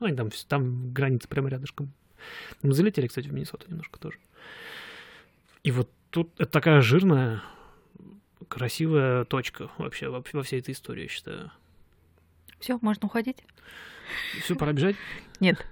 Ну, 0.00 0.06
они 0.06 0.16
там, 0.16 0.30
там 0.48 0.92
граница 0.92 1.28
прямо 1.28 1.48
рядышком. 1.48 1.92
Мы 2.62 2.72
залетели, 2.72 3.06
кстати, 3.06 3.28
в 3.28 3.32
Миннесоту 3.32 3.70
немножко 3.70 4.00
тоже. 4.00 4.18
И 5.62 5.70
вот 5.70 5.88
тут 6.10 6.32
это 6.38 6.50
такая 6.50 6.80
жирная, 6.80 7.42
красивая 8.52 9.24
точка 9.24 9.70
вообще 9.78 10.08
во, 10.10 10.22
во 10.32 10.42
всей 10.42 10.60
этой 10.60 10.72
истории, 10.72 11.04
я 11.04 11.08
считаю. 11.08 11.50
Все, 12.58 12.78
можно 12.82 13.06
уходить? 13.06 13.38
Все, 14.42 14.54
пора 14.54 14.72
бежать? 14.72 14.96
Нет. 15.40 15.66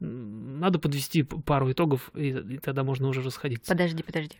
Надо 0.00 0.78
подвести 0.78 1.22
пару 1.22 1.70
итогов, 1.70 2.10
и, 2.14 2.30
и 2.30 2.58
тогда 2.58 2.82
можно 2.82 3.08
уже 3.08 3.22
расходиться. 3.22 3.70
Подожди, 3.70 4.02
подожди. 4.02 4.38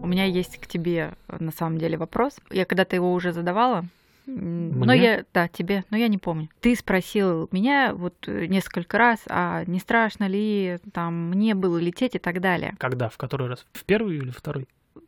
У 0.00 0.06
меня 0.06 0.24
есть 0.24 0.58
к 0.58 0.66
тебе 0.66 1.14
на 1.28 1.50
самом 1.52 1.78
деле 1.78 1.98
вопрос. 1.98 2.38
Я 2.50 2.64
когда-то 2.64 2.96
его 2.96 3.12
уже 3.12 3.32
задавала, 3.32 3.84
Мне? 4.26 4.86
но 4.86 4.92
я, 4.94 5.24
да, 5.34 5.48
тебе, 5.48 5.84
но 5.90 5.98
я 5.98 6.08
не 6.08 6.18
помню. 6.18 6.48
Ты 6.60 6.76
спросил 6.76 7.48
меня 7.52 7.92
вот 7.94 8.14
э, 8.26 8.46
несколько 8.46 8.98
раз, 8.98 9.20
а 9.28 9.64
не 9.66 9.80
страшно 9.80 10.28
ли 10.28 10.78
там 10.92 11.30
мне 11.30 11.54
было 11.54 11.78
лететь 11.78 12.14
и 12.14 12.18
так 12.18 12.40
далее. 12.40 12.74
Когда? 12.78 13.08
В 13.08 13.16
который 13.16 13.48
раз? 13.48 13.66
В 13.72 13.84
первый 13.84 14.16
или 14.16 14.30
второй? 14.30 14.66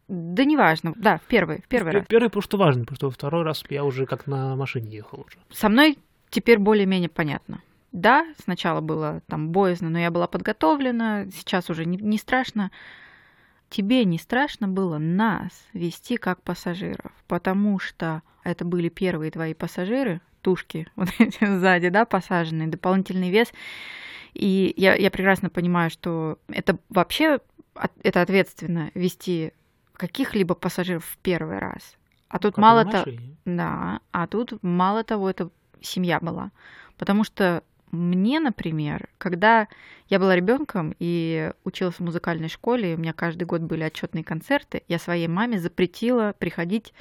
Да 0.08 0.44
неважно, 0.44 0.92
да, 0.96 1.18
в 1.18 1.22
первый, 1.22 1.62
в 1.62 1.68
первый 1.68 1.92
в 1.92 1.94
раз. 1.94 2.06
Первый, 2.08 2.28
потому 2.28 2.42
что 2.42 2.56
важно, 2.56 2.82
потому 2.82 2.96
что 2.96 3.06
во 3.06 3.12
второй 3.12 3.42
раз 3.42 3.64
я 3.70 3.84
уже 3.84 4.06
как 4.06 4.26
на 4.26 4.56
машине 4.56 4.90
ехал 4.90 5.24
уже. 5.26 5.38
Со 5.50 5.68
мной 5.68 5.98
теперь 6.30 6.58
более-менее 6.58 7.08
понятно. 7.08 7.62
Да, 7.92 8.26
сначала 8.42 8.80
было 8.80 9.22
там 9.26 9.50
боязно, 9.50 9.88
но 9.88 9.98
я 9.98 10.10
была 10.10 10.26
подготовлена, 10.26 11.26
сейчас 11.34 11.70
уже 11.70 11.84
не, 11.84 11.96
не 11.96 12.18
страшно. 12.18 12.70
Тебе 13.70 14.04
не 14.04 14.18
страшно 14.18 14.68
было 14.68 14.98
нас 14.98 15.50
вести 15.72 16.16
как 16.16 16.42
пассажиров, 16.42 17.12
потому 17.26 17.78
что 17.78 18.22
это 18.44 18.64
были 18.64 18.88
первые 18.88 19.30
твои 19.30 19.52
пассажиры, 19.54 20.20
тушки 20.42 20.86
вот 20.96 21.08
эти 21.18 21.44
сзади, 21.44 21.88
да, 21.88 22.04
посаженные, 22.04 22.68
дополнительный 22.68 23.30
вес. 23.30 23.52
И 24.34 24.74
я, 24.76 24.94
я 24.94 25.10
прекрасно 25.10 25.50
понимаю, 25.50 25.90
что 25.90 26.38
это 26.48 26.78
вообще 26.88 27.40
это 28.02 28.22
ответственно 28.22 28.90
вести 28.94 29.52
каких-либо 29.98 30.54
пассажиров 30.54 31.04
в 31.04 31.18
первый 31.18 31.58
раз. 31.58 31.96
А 32.28 32.38
тут 32.38 32.54
Как 32.54 32.62
мало 32.62 32.84
того, 32.84 33.04
да, 33.44 34.00
а 34.12 34.26
тут 34.26 34.62
мало 34.62 35.04
того, 35.04 35.28
это 35.28 35.50
семья 35.82 36.20
была. 36.20 36.50
Потому 36.96 37.24
что 37.24 37.62
мне, 37.90 38.38
например, 38.40 39.08
когда 39.18 39.68
я 40.08 40.18
была 40.18 40.36
ребенком 40.36 40.94
и 40.98 41.52
училась 41.64 41.96
в 41.96 42.00
музыкальной 42.00 42.48
школе, 42.48 42.92
и 42.92 42.94
у 42.96 42.98
меня 42.98 43.12
каждый 43.12 43.44
год 43.44 43.62
были 43.62 43.82
отчетные 43.82 44.24
концерты, 44.24 44.82
я 44.88 44.98
своей 44.98 45.28
маме 45.28 45.58
запретила 45.58 46.34
приходить 46.38 46.94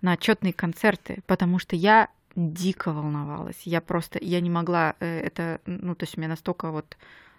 на 0.00 0.12
отчетные 0.12 0.52
концерты, 0.52 1.22
потому 1.26 1.58
что 1.58 1.76
я 1.76 2.08
дико 2.36 2.92
волновалась. 2.92 3.60
Я 3.64 3.80
просто, 3.80 4.18
я 4.22 4.40
не 4.40 4.50
могла, 4.50 4.94
э, 5.00 5.20
это, 5.20 5.60
ну, 5.66 5.94
то 5.94 6.04
есть 6.04 6.16
у 6.16 6.20
меня 6.20 6.28
настолько 6.28 6.70
вот 6.70 6.96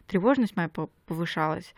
тревожность 0.08 0.56
моя 0.58 0.68
по- 0.68 0.90
повышалась. 1.06 1.74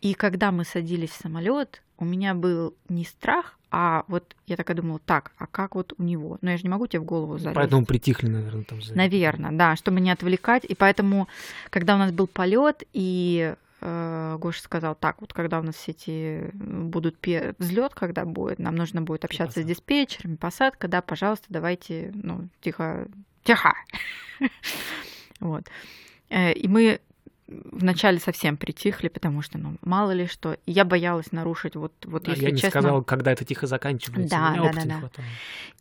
И 0.00 0.14
когда 0.14 0.50
мы 0.50 0.64
садились 0.64 1.10
в 1.10 1.20
самолет, 1.20 1.82
у 1.98 2.04
меня 2.04 2.34
был 2.34 2.74
не 2.88 3.04
страх, 3.04 3.58
а 3.70 4.04
вот 4.08 4.34
я 4.46 4.56
такая 4.56 4.76
думала, 4.76 4.98
так, 5.04 5.32
а 5.38 5.46
как 5.46 5.74
вот 5.74 5.92
у 5.98 6.02
него? 6.02 6.38
Но 6.40 6.50
я 6.50 6.56
же 6.56 6.62
не 6.64 6.68
могу 6.70 6.86
тебе 6.86 7.00
в 7.00 7.04
голову 7.04 7.38
залезть. 7.38 7.54
Поэтому 7.56 7.84
притихли, 7.86 8.26
наверное, 8.28 8.64
там. 8.64 8.82
за- 8.82 8.96
Наверное, 8.96 9.52
да, 9.52 9.76
чтобы 9.76 10.00
не 10.00 10.10
отвлекать. 10.10 10.64
И 10.64 10.74
поэтому, 10.74 11.28
когда 11.70 11.94
у 11.94 11.98
нас 11.98 12.10
был 12.12 12.26
полет, 12.26 12.82
и 12.94 13.54
э, 13.82 14.36
Гоша 14.40 14.62
сказал, 14.62 14.94
так, 14.94 15.20
вот 15.20 15.32
когда 15.32 15.60
у 15.60 15.62
нас 15.62 15.74
все 15.76 15.92
эти 15.92 16.50
будут 16.54 17.16
взлет, 17.58 17.94
когда 17.94 18.24
будет, 18.24 18.58
нам 18.58 18.74
нужно 18.74 19.02
будет 19.02 19.24
общаться 19.24 19.62
с 19.62 19.64
диспетчерами, 19.64 20.34
посадка, 20.36 20.88
да, 20.88 21.00
пожалуйста, 21.02 21.46
давайте, 21.50 22.10
ну, 22.14 22.48
тихо, 22.60 23.06
тихо. 23.44 23.74
Вот. 25.40 25.64
Э, 26.28 26.52
И 26.52 26.68
мы 26.68 27.00
вначале 27.50 28.18
совсем 28.18 28.56
притихли, 28.56 29.08
потому 29.08 29.42
что, 29.42 29.58
ну, 29.58 29.76
мало 29.82 30.12
ли 30.12 30.26
что. 30.26 30.54
И 30.66 30.72
я 30.72 30.84
боялась 30.84 31.32
нарушить, 31.32 31.76
вот, 31.76 31.92
вот 32.04 32.28
А 32.28 32.30
если 32.30 32.44
я 32.44 32.50
не 32.50 32.56
честно... 32.56 32.80
сказал, 32.80 33.02
когда 33.02 33.32
это 33.32 33.44
тихо 33.44 33.66
заканчивается. 33.66 34.36
Да, 34.36 34.54
да, 34.54 34.72
да, 34.72 35.10
да. 35.16 35.22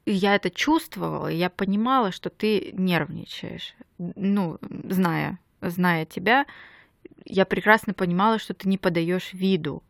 И 0.05 0.11
я 0.11 0.35
это 0.35 0.49
чувствовала, 0.49 1.27
и 1.27 1.35
я 1.35 1.49
понимала, 1.49 2.11
что 2.11 2.29
ты 2.29 2.71
нервничаешь. 2.73 3.75
Ну, 3.97 4.57
зная, 4.61 5.39
зная 5.61 6.05
тебя, 6.05 6.45
я 7.25 7.45
прекрасно 7.45 7.93
понимала, 7.93 8.39
что 8.39 8.53
ты 8.53 8.67
не 8.67 8.77
подаешь 8.77 9.33
виду. 9.33 9.83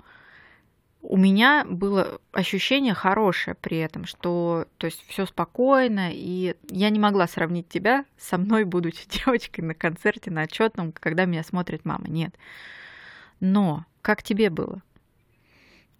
У 1.01 1.15
меня 1.15 1.65
было 1.65 2.19
ощущение 2.33 2.93
хорошее 2.93 3.55
при 3.59 3.77
этом, 3.77 4.05
что 4.05 4.67
то 4.77 4.85
есть 4.85 5.01
все 5.07 5.25
спокойно, 5.25 6.09
и 6.11 6.55
я 6.69 6.89
не 6.89 6.99
могла 6.99 7.25
сравнить 7.27 7.69
тебя 7.69 8.05
со 8.17 8.37
мной, 8.37 8.65
будучи 8.65 9.07
девочкой 9.25 9.63
на 9.63 9.73
концерте, 9.73 10.29
на 10.29 10.41
отчетном, 10.41 10.91
когда 10.91 11.25
меня 11.25 11.43
смотрит 11.43 11.85
мама. 11.85 12.07
Нет. 12.07 12.35
Но 13.39 13.85
как 14.01 14.23
тебе 14.23 14.49
было? 14.49 14.81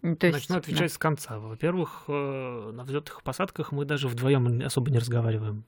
Ну, 0.02 0.16
То 0.16 0.28
есть, 0.28 0.39
Начну 0.39 0.56
да. 0.56 0.60
отвечать 0.60 0.93
с 0.93 0.97
конца. 0.97 1.39
Во-первых, 1.39 2.06
э, 2.08 2.72
на 2.74 2.84
взлетах 2.84 3.20
и 3.20 3.24
посадках 3.24 3.72
мы 3.72 3.86
даже 3.86 4.08
вдвоем 4.08 4.62
особо 4.66 4.91
не 4.91 5.00
разговариваем. 5.00 5.64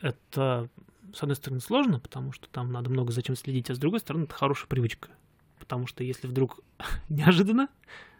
Это, 0.00 0.68
с 1.12 1.22
одной 1.22 1.36
стороны, 1.36 1.60
сложно, 1.60 2.00
потому 2.00 2.32
что 2.32 2.48
там 2.48 2.72
надо 2.72 2.88
много 2.88 3.12
зачем 3.12 3.36
следить, 3.36 3.68
а 3.70 3.74
с 3.74 3.78
другой 3.78 4.00
стороны, 4.00 4.24
это 4.24 4.34
хорошая 4.34 4.68
привычка. 4.68 5.10
Потому 5.58 5.86
что 5.86 6.02
если 6.02 6.26
вдруг 6.26 6.60
неожиданно 7.08 7.68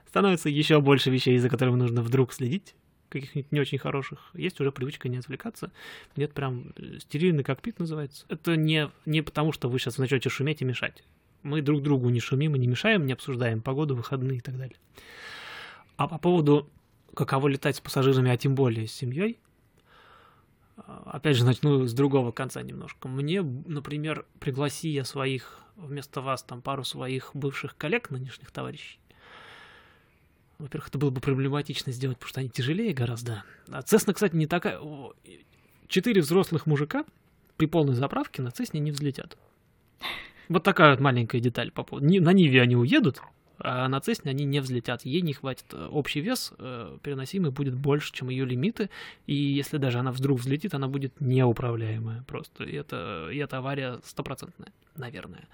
становится 0.09 0.49
еще 0.49 0.81
больше 0.81 1.11
вещей, 1.11 1.39
за 1.39 1.49
которыми 1.49 1.77
нужно 1.77 2.03
вдруг 2.03 2.33
следить, 2.33 2.75
каких-нибудь 3.09 3.53
не 3.53 3.61
очень 3.61 3.79
хороших, 3.79 4.31
есть 4.35 4.61
уже 4.61 4.73
привычка 4.73 5.09
не 5.09 5.19
отвлекаться. 5.19 5.71
Нет, 6.17 6.33
прям 6.33 6.73
э, 6.77 6.99
стерильный 6.99 7.45
кокпит 7.45 7.79
называется. 7.79 8.27
Это 8.29 8.57
не, 8.57 8.91
не 9.07 9.23
потому, 9.23 9.53
что 9.53 9.69
вы 9.69 9.79
сейчас 9.79 9.99
начнете 9.99 10.29
шуметь 10.29 10.63
и 10.63 10.65
мешать. 10.65 11.05
Мы 11.43 11.63
друг 11.63 11.83
другу 11.83 12.09
не 12.09 12.21
шумим 12.21 12.57
и 12.57 12.59
не 12.59 12.67
мешаем, 12.67 13.07
не 13.07 13.13
обсуждаем 13.13 13.63
погоду, 13.63 13.95
выходные 13.95 14.39
и 14.39 14.41
так 14.41 14.57
далее. 14.57 14.77
А 15.97 16.09
по 16.09 16.19
поводу 16.19 16.69
каково 17.15 17.49
летать 17.49 17.77
с 17.77 17.81
пассажирами, 17.81 18.31
а 18.31 18.37
тем 18.37 18.55
более 18.55 18.87
с 18.87 18.93
семьей, 18.93 19.39
а, 20.77 21.11
опять 21.15 21.37
же, 21.37 21.45
начну 21.45 21.87
с 21.87 21.93
другого 21.93 22.33
конца 22.33 22.63
немножко. 22.63 23.09
Мне, 23.09 23.43
например, 23.43 24.27
пригласи 24.41 24.89
я 24.89 25.05
своих, 25.05 25.61
вместо 25.77 26.21
вас, 26.21 26.43
там, 26.43 26.63
пару 26.63 26.85
своих 26.85 27.31
бывших 27.35 27.77
коллег, 27.77 28.11
нынешних 28.11 28.51
товарищей, 28.51 28.99
во-первых, 30.59 30.89
это 30.89 30.99
было 30.99 31.11
бы 31.11 31.21
проблематично 31.21 31.93
сделать, 31.93 32.19
потому 32.19 32.31
что 32.31 32.41
они 32.41 32.49
тяжелее 32.49 32.93
гораздо. 32.93 33.45
А 33.71 33.83
Цесна, 33.83 34.13
кстати, 34.15 34.35
не 34.35 34.47
такая... 34.47 34.81
Четыре 35.87 36.21
взрослых 36.21 36.67
мужика 36.67 37.05
при 37.57 37.67
полной 37.67 37.95
заправке 37.95 38.43
на 38.43 38.51
Цесне 38.51 38.81
не 38.81 38.91
взлетят. 38.91 39.39
Вот 40.49 40.63
такая 40.63 40.91
вот 40.91 41.01
маленькая 41.01 41.41
деталь 41.41 41.71
по 41.71 41.83
поводу. 41.83 42.07
На 42.21 42.33
Ниве 42.33 42.61
они 42.61 42.77
уедут, 42.77 43.23
а 43.59 43.89
на 43.89 44.01
Цесне 44.01 44.31
они 44.31 44.45
не 44.45 44.61
взлетят. 44.61 45.05
Ей 45.05 45.23
не 45.23 45.33
хватит. 45.33 45.67
э, 45.73 45.89
Общий 45.91 46.21
вес 46.21 46.53
э, 46.59 46.99
переносимый 47.03 47.51
будет 47.51 47.75
больше, 47.75 48.13
чем 48.13 48.29
ее 48.29 48.45
лимиты. 48.45 48.91
И 49.27 49.35
если 49.35 49.79
даже 49.79 49.99
она 49.99 50.13
вдруг 50.13 50.41
взлетит, 50.41 50.75
она 50.75 50.89
будет 50.89 51.21
неуправляемая 51.21 52.23
просто. 52.27 52.65
И 52.65 52.75
это, 52.75 53.29
и 53.33 53.39
это 53.39 53.59
авария 53.59 54.01
стопроцентная, 54.05 54.73
наверное. 54.97 55.49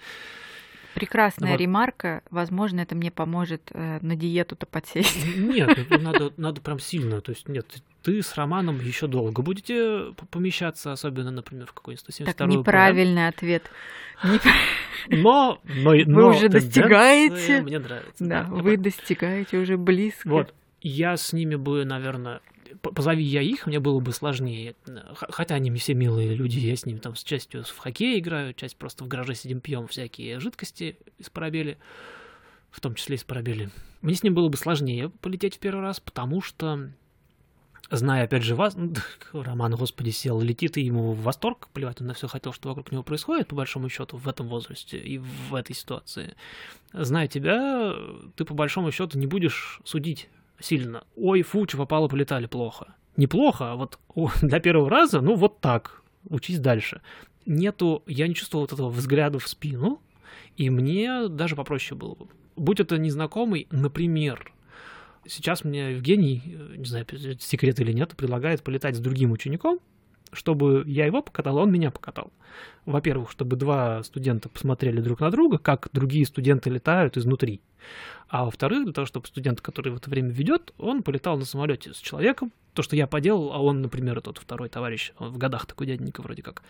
Прекрасная 0.94 1.52
Вот. 1.52 1.60
ремарка. 1.60 2.22
Возможно, 2.30 2.80
это 2.80 2.94
мне 2.94 3.10
поможет 3.10 3.70
э, 3.72 3.98
на 4.00 4.16
диету-то 4.16 4.66
подсесть. 4.66 5.36
Нет, 5.36 5.90
надо, 6.02 6.32
надо 6.36 6.60
прям 6.60 6.78
сильно. 6.78 7.20
То 7.20 7.32
есть, 7.32 7.48
нет, 7.48 7.66
ты 8.02 8.22
с 8.22 8.34
Романом 8.36 8.78
еще 8.80 9.06
долго 9.06 9.42
будете 9.42 10.12
п- 10.16 10.26
помещаться, 10.30 10.92
особенно, 10.92 11.30
например, 11.30 11.66
в 11.66 11.72
какой-нибудь 11.72 12.00
172 12.00 12.32
Так 12.46 12.48
неправильный 12.56 13.28
ответ. 13.28 13.70
Не- 14.22 15.16
Но, 15.22 15.60
но, 15.64 15.94
но 16.06 16.28
уже 16.28 16.40
тенденция 16.48 16.50
достигаете. 16.50 17.62
Мне 17.62 17.78
нравится. 17.78 18.24
Да, 18.24 18.38
я 18.40 18.44
вы 18.44 18.76
достигаете 18.76 19.58
уже 19.58 19.76
близко. 19.76 20.28
Вот, 20.28 20.54
я 20.80 21.16
с 21.16 21.32
ними 21.32 21.56
бы, 21.56 21.84
наверное, 21.84 22.40
позови 22.80 23.24
я 23.24 23.42
их, 23.42 23.66
мне 23.66 23.80
было 23.80 24.00
бы 24.00 24.12
сложнее. 24.12 24.74
Хотя 25.14 25.54
они 25.54 25.70
все 25.78 25.94
милые 25.94 26.34
люди, 26.34 26.58
я 26.58 26.76
с 26.76 26.86
ними 26.86 26.98
там 26.98 27.16
с 27.16 27.22
частью 27.22 27.64
в 27.64 27.78
хоккей 27.78 28.18
играю, 28.18 28.54
часть 28.54 28.76
просто 28.76 29.04
в 29.04 29.08
гараже 29.08 29.34
сидим, 29.34 29.60
пьем 29.60 29.86
всякие 29.86 30.40
жидкости 30.40 30.96
из 31.18 31.30
парабели, 31.30 31.78
в 32.70 32.80
том 32.80 32.94
числе 32.94 33.16
из 33.16 33.24
парабели. 33.24 33.70
Мне 34.02 34.14
с 34.14 34.22
ним 34.22 34.34
было 34.34 34.48
бы 34.48 34.56
сложнее 34.56 35.08
полететь 35.08 35.56
в 35.56 35.58
первый 35.58 35.80
раз, 35.80 36.00
потому 36.00 36.42
что, 36.42 36.90
зная 37.90 38.24
опять 38.24 38.42
же 38.42 38.54
вас, 38.54 38.74
ну, 38.76 38.94
Роман, 39.32 39.76
господи, 39.76 40.10
сел, 40.10 40.40
летит 40.40 40.76
и 40.76 40.82
ему 40.82 41.12
в 41.12 41.22
восторг, 41.22 41.68
плевать 41.72 42.00
он 42.00 42.08
на 42.08 42.14
все 42.14 42.28
хотел, 42.28 42.52
что 42.52 42.68
вокруг 42.68 42.92
него 42.92 43.02
происходит, 43.02 43.48
по 43.48 43.56
большому 43.56 43.88
счету, 43.88 44.16
в 44.16 44.28
этом 44.28 44.48
возрасте 44.48 44.98
и 44.98 45.18
в 45.18 45.54
этой 45.54 45.74
ситуации. 45.74 46.34
Зная 46.92 47.28
тебя, 47.28 47.94
ты 48.36 48.44
по 48.44 48.54
большому 48.54 48.92
счету 48.92 49.18
не 49.18 49.26
будешь 49.26 49.80
судить 49.84 50.28
сильно. 50.60 51.04
Ой, 51.16 51.42
фу, 51.42 51.66
что 51.68 51.78
попало, 51.78 52.08
полетали 52.08 52.46
плохо. 52.46 52.94
Неплохо, 53.16 53.72
а 53.72 53.76
вот 53.76 53.98
для 54.42 54.60
первого 54.60 54.90
раза, 54.90 55.20
ну 55.20 55.34
вот 55.34 55.60
так, 55.60 56.02
учись 56.28 56.58
дальше. 56.58 57.00
Нету, 57.46 58.02
я 58.06 58.26
не 58.26 58.34
чувствовал 58.34 58.64
вот 58.64 58.72
этого 58.72 58.88
взгляда 58.88 59.38
в 59.38 59.48
спину, 59.48 60.00
и 60.56 60.70
мне 60.70 61.28
даже 61.28 61.56
попроще 61.56 61.98
было 61.98 62.14
бы. 62.14 62.26
Будь 62.56 62.80
это 62.80 62.98
незнакомый, 62.98 63.66
например, 63.70 64.52
сейчас 65.26 65.64
мне 65.64 65.92
Евгений, 65.92 66.42
э, 66.46 66.76
не 66.76 66.84
знаю, 66.84 67.06
секрет 67.38 67.80
или 67.80 67.92
нет, 67.92 68.16
предлагает 68.16 68.62
полетать 68.62 68.96
с 68.96 69.00
другим 69.00 69.32
учеником, 69.32 69.80
чтобы 70.34 70.84
я 70.86 71.06
его 71.06 71.22
покатал, 71.22 71.58
а 71.58 71.62
он 71.62 71.72
меня 71.72 71.90
покатал. 71.90 72.32
Во-первых, 72.86 73.30
чтобы 73.30 73.56
два 73.56 74.02
студента 74.02 74.48
посмотрели 74.48 75.00
друг 75.00 75.20
на 75.20 75.30
друга, 75.30 75.58
как 75.58 75.88
другие 75.92 76.26
студенты 76.26 76.70
летают 76.70 77.16
изнутри. 77.16 77.60
А 78.28 78.44
во-вторых, 78.44 78.84
для 78.84 78.92
того, 78.92 79.06
чтобы 79.06 79.26
студент, 79.26 79.60
который 79.60 79.92
в 79.92 79.96
это 79.96 80.10
время 80.10 80.30
ведет, 80.30 80.72
он 80.78 81.02
полетал 81.02 81.38
на 81.38 81.44
самолете 81.44 81.94
с 81.94 81.98
человеком. 81.98 82.52
То, 82.74 82.82
что 82.82 82.96
я 82.96 83.06
поделал, 83.06 83.52
а 83.52 83.58
он, 83.58 83.82
например, 83.82 84.20
тот 84.20 84.38
второй 84.38 84.68
товарищ, 84.68 85.12
он 85.18 85.30
в 85.30 85.38
годах 85.38 85.66
такой 85.66 85.86
дяденька 85.86 86.22
вроде 86.22 86.42
как, 86.42 86.62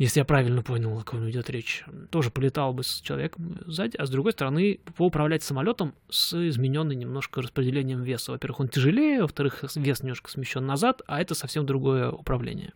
если 0.00 0.20
я 0.20 0.24
правильно 0.24 0.62
понял, 0.62 0.98
о 0.98 1.02
ком 1.02 1.28
идет 1.28 1.50
речь, 1.50 1.84
тоже 2.08 2.30
полетал 2.30 2.72
бы 2.72 2.82
с 2.82 3.02
человеком 3.02 3.58
сзади, 3.66 3.98
а 3.98 4.06
с 4.06 4.10
другой 4.10 4.32
стороны, 4.32 4.80
поуправлять 4.96 5.42
самолетом 5.42 5.92
с 6.08 6.32
измененным 6.48 6.98
немножко 6.98 7.42
распределением 7.42 8.02
веса. 8.02 8.32
Во-первых, 8.32 8.60
он 8.60 8.68
тяжелее, 8.68 9.20
во-вторых, 9.20 9.62
вес 9.76 10.02
немножко 10.02 10.30
смещен 10.30 10.64
назад, 10.64 11.02
а 11.06 11.20
это 11.20 11.34
совсем 11.34 11.66
другое 11.66 12.10
управление. 12.10 12.72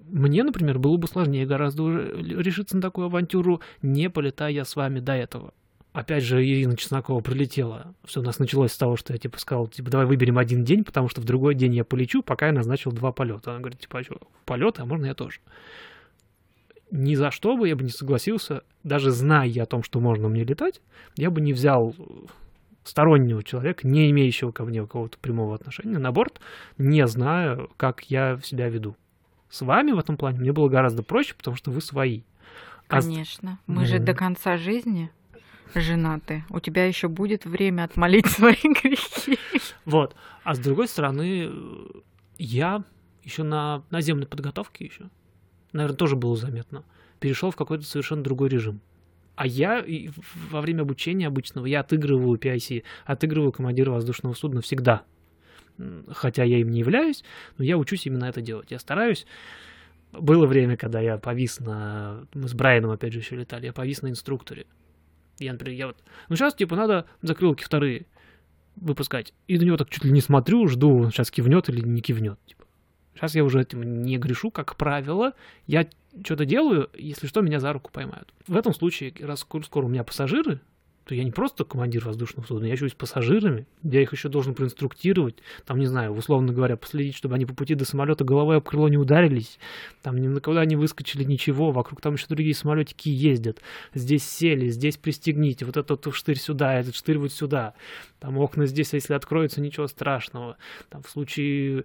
Мне, 0.00 0.42
например, 0.42 0.78
было 0.78 0.98
бы 0.98 1.08
сложнее 1.08 1.46
гораздо 1.46 1.82
решиться 1.88 2.76
на 2.76 2.82
такую 2.82 3.06
авантюру, 3.06 3.62
не 3.80 4.10
полетая 4.10 4.64
с 4.64 4.76
вами 4.76 5.00
до 5.00 5.14
этого. 5.14 5.54
Опять 5.94 6.24
же, 6.24 6.44
Ирина 6.44 6.76
Чеснокова 6.76 7.20
прилетела. 7.20 7.94
Все 8.04 8.20
у 8.20 8.22
нас 8.22 8.38
началось 8.38 8.72
с 8.72 8.76
того, 8.76 8.96
что 8.96 9.14
я 9.14 9.18
типа 9.18 9.38
сказал, 9.40 9.66
типа, 9.66 9.88
давай 9.88 10.04
выберем 10.04 10.36
один 10.36 10.62
день, 10.62 10.84
потому 10.84 11.08
что 11.08 11.22
в 11.22 11.24
другой 11.24 11.54
день 11.54 11.74
я 11.74 11.84
полечу, 11.84 12.22
пока 12.22 12.48
я 12.48 12.52
назначил 12.52 12.92
два 12.92 13.12
полета. 13.12 13.52
Она 13.52 13.60
говорит, 13.60 13.80
типа, 13.80 14.00
а 14.00 14.02
что, 14.04 14.20
полеты, 14.44 14.82
а 14.82 14.84
можно 14.84 15.06
я 15.06 15.14
тоже 15.14 15.40
ни 16.90 17.14
за 17.14 17.30
что 17.30 17.56
бы 17.56 17.68
я 17.68 17.76
бы 17.76 17.84
не 17.84 17.90
согласился, 17.90 18.62
даже 18.84 19.10
зная 19.10 19.62
о 19.62 19.66
том, 19.66 19.82
что 19.82 20.00
можно 20.00 20.28
мне 20.28 20.44
летать, 20.44 20.80
я 21.16 21.30
бы 21.30 21.40
не 21.40 21.52
взял 21.52 21.94
стороннего 22.84 23.42
человека, 23.42 23.86
не 23.86 24.10
имеющего 24.10 24.52
ко 24.52 24.64
мне 24.64 24.80
какого-то 24.82 25.18
прямого 25.18 25.54
отношения, 25.54 25.98
на 25.98 26.12
борт, 26.12 26.40
не 26.78 27.06
зная, 27.06 27.68
как 27.76 28.02
я 28.04 28.38
себя 28.42 28.68
веду. 28.68 28.96
С 29.48 29.62
вами 29.62 29.92
в 29.92 29.98
этом 29.98 30.16
плане 30.16 30.40
мне 30.40 30.52
было 30.52 30.68
гораздо 30.68 31.02
проще, 31.02 31.34
потому 31.34 31.56
что 31.56 31.70
вы 31.70 31.80
свои. 31.80 32.22
А 32.88 33.00
Конечно. 33.00 33.58
А... 33.66 33.70
Мы 33.70 33.82
mm-hmm. 33.82 33.86
же 33.86 33.98
до 33.98 34.14
конца 34.14 34.56
жизни 34.56 35.10
женаты. 35.74 36.44
У 36.50 36.60
тебя 36.60 36.86
еще 36.86 37.08
будет 37.08 37.44
время 37.44 37.84
отмолить 37.84 38.26
свои 38.30 38.54
грехи. 38.54 39.38
Вот. 39.84 40.14
А 40.44 40.54
с 40.54 40.58
другой 40.58 40.88
стороны, 40.88 41.50
я 42.38 42.84
еще 43.22 43.42
на 43.42 43.82
наземной 43.90 44.26
подготовке 44.26 44.86
еще 44.86 45.10
наверное, 45.72 45.96
тоже 45.96 46.16
было 46.16 46.36
заметно, 46.36 46.84
перешел 47.18 47.50
в 47.50 47.56
какой-то 47.56 47.84
совершенно 47.84 48.22
другой 48.22 48.48
режим. 48.48 48.80
А 49.36 49.46
я 49.46 49.84
во 50.50 50.60
время 50.60 50.82
обучения 50.82 51.26
обычного, 51.26 51.66
я 51.66 51.80
отыгрываю 51.80 52.38
PIC, 52.38 52.82
отыгрываю 53.06 53.52
командира 53.52 53.90
воздушного 53.90 54.34
судна 54.34 54.60
всегда. 54.60 55.02
Хотя 56.08 56.44
я 56.44 56.58
им 56.58 56.70
не 56.70 56.80
являюсь, 56.80 57.24
но 57.56 57.64
я 57.64 57.78
учусь 57.78 58.06
именно 58.06 58.26
это 58.26 58.42
делать. 58.42 58.70
Я 58.70 58.78
стараюсь. 58.78 59.26
Было 60.12 60.46
время, 60.46 60.76
когда 60.76 61.00
я 61.00 61.16
повис 61.16 61.60
на... 61.60 62.26
Мы 62.34 62.48
с 62.48 62.54
Брайаном, 62.54 62.90
опять 62.90 63.12
же, 63.12 63.20
еще 63.20 63.36
летали. 63.36 63.66
Я 63.66 63.72
повис 63.72 64.02
на 64.02 64.08
инструкторе. 64.08 64.66
Я, 65.38 65.52
например, 65.52 65.78
я 65.78 65.86
вот... 65.86 65.96
Ну, 66.28 66.36
сейчас, 66.36 66.54
типа, 66.54 66.76
надо 66.76 67.06
закрылки 67.22 67.62
вторые 67.62 68.06
выпускать. 68.76 69.32
И 69.46 69.58
на 69.58 69.62
него 69.62 69.76
так 69.76 69.88
чуть 69.88 70.04
ли 70.04 70.10
не 70.10 70.20
смотрю, 70.20 70.66
жду, 70.68 71.10
сейчас 71.10 71.30
кивнет 71.30 71.68
или 71.68 71.80
не 71.80 72.02
кивнет. 72.02 72.38
Типа. 72.44 72.64
Сейчас 73.20 73.34
я 73.34 73.44
уже 73.44 73.60
этим 73.60 74.02
не 74.02 74.16
грешу, 74.16 74.50
как 74.50 74.76
правило. 74.76 75.34
Я 75.66 75.86
что-то 76.24 76.46
делаю, 76.46 76.88
если 76.94 77.26
что, 77.26 77.42
меня 77.42 77.60
за 77.60 77.70
руку 77.70 77.90
поймают. 77.92 78.32
В 78.46 78.56
этом 78.56 78.72
случае, 78.72 79.12
раз 79.20 79.40
скоро 79.40 79.84
у 79.84 79.88
меня 79.88 80.04
пассажиры, 80.04 80.60
то 81.04 81.14
я 81.14 81.22
не 81.24 81.30
просто 81.30 81.64
командир 81.64 82.04
воздушного 82.04 82.46
судна, 82.46 82.66
я 82.66 82.72
еще 82.72 82.86
и 82.86 82.88
с 82.88 82.94
пассажирами, 82.94 83.66
я 83.82 84.00
их 84.00 84.12
еще 84.12 84.28
должен 84.28 84.54
проинструктировать, 84.54 85.36
там, 85.66 85.78
не 85.80 85.86
знаю, 85.86 86.12
условно 86.12 86.52
говоря, 86.52 86.76
последить, 86.76 87.16
чтобы 87.16 87.34
они 87.34 87.46
по 87.46 87.54
пути 87.54 87.74
до 87.74 87.84
самолета 87.84 88.22
головой 88.22 88.58
об 88.58 88.64
крыло 88.64 88.88
не 88.88 88.96
ударились, 88.96 89.58
там 90.02 90.18
ни 90.18 90.28
на 90.28 90.40
куда 90.40 90.64
не 90.64 90.76
выскочили, 90.76 91.24
ничего, 91.24 91.72
вокруг 91.72 92.00
там 92.00 92.14
еще 92.14 92.26
другие 92.28 92.54
самолетики 92.54 93.08
ездят, 93.08 93.60
здесь 93.92 94.24
сели, 94.24 94.68
здесь 94.68 94.98
пристегните, 94.98 95.64
вот 95.64 95.76
этот 95.76 96.14
штырь 96.14 96.38
сюда, 96.38 96.78
этот 96.78 96.94
штырь 96.94 97.18
вот 97.18 97.32
сюда, 97.32 97.74
там 98.20 98.38
окна 98.38 98.66
здесь, 98.66 98.92
а 98.92 98.96
если 98.96 99.14
откроются, 99.14 99.60
ничего 99.60 99.88
страшного, 99.88 100.58
там 100.90 101.02
в 101.02 101.10
случае 101.10 101.84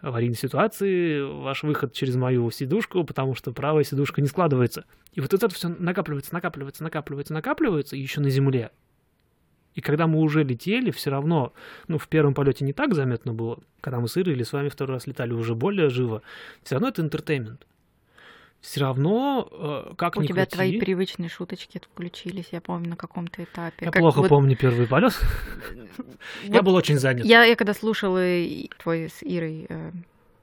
аварийной 0.00 0.36
ситуации 0.36 1.20
ваш 1.22 1.62
выход 1.62 1.92
через 1.92 2.16
мою 2.16 2.50
сидушку, 2.50 3.04
потому 3.04 3.34
что 3.34 3.52
правая 3.52 3.84
сидушка 3.84 4.20
не 4.20 4.28
складывается. 4.28 4.84
И 5.12 5.20
вот 5.20 5.32
это 5.32 5.48
все 5.48 5.68
накапливается, 5.68 6.34
накапливается, 6.34 6.82
накапливается, 6.82 7.32
накапливается, 7.32 7.96
еще 7.96 8.20
на 8.20 8.30
земле. 8.30 8.70
И 9.74 9.80
когда 9.80 10.06
мы 10.06 10.20
уже 10.20 10.42
летели, 10.42 10.90
все 10.90 11.10
равно, 11.10 11.52
ну, 11.86 11.98
в 11.98 12.08
первом 12.08 12.32
полете 12.34 12.64
не 12.64 12.72
так 12.72 12.94
заметно 12.94 13.34
было, 13.34 13.58
когда 13.80 14.00
мы 14.00 14.08
с 14.08 14.16
Ирой 14.16 14.34
или 14.34 14.42
с 14.42 14.52
вами 14.52 14.68
второй 14.70 14.96
раз 14.96 15.06
летали 15.06 15.32
уже 15.32 15.54
более 15.54 15.90
живо, 15.90 16.22
все 16.62 16.76
равно 16.76 16.88
это 16.88 17.02
интертеймент 17.02 17.66
все 18.60 18.80
равно, 18.80 19.48
э, 19.50 19.94
как 19.96 20.16
У 20.16 20.24
тебя 20.24 20.44
крути, 20.44 20.54
твои 20.54 20.80
привычные 20.80 21.28
шуточки 21.28 21.80
включились, 21.80 22.48
я 22.52 22.60
помню, 22.60 22.90
на 22.90 22.96
каком-то 22.96 23.44
этапе. 23.44 23.86
Я 23.86 23.90
как 23.90 24.00
плохо 24.00 24.18
вот... 24.18 24.28
помню 24.28 24.56
первый 24.56 24.86
полет. 24.86 25.12
Я 26.44 26.62
был 26.62 26.74
очень 26.74 26.98
занят. 26.98 27.24
Я, 27.24 27.44
я 27.44 27.56
когда 27.56 27.74
слушала 27.74 28.20
твой 28.82 29.08
с 29.08 29.22
Ирой 29.22 29.66
э, 29.68 29.92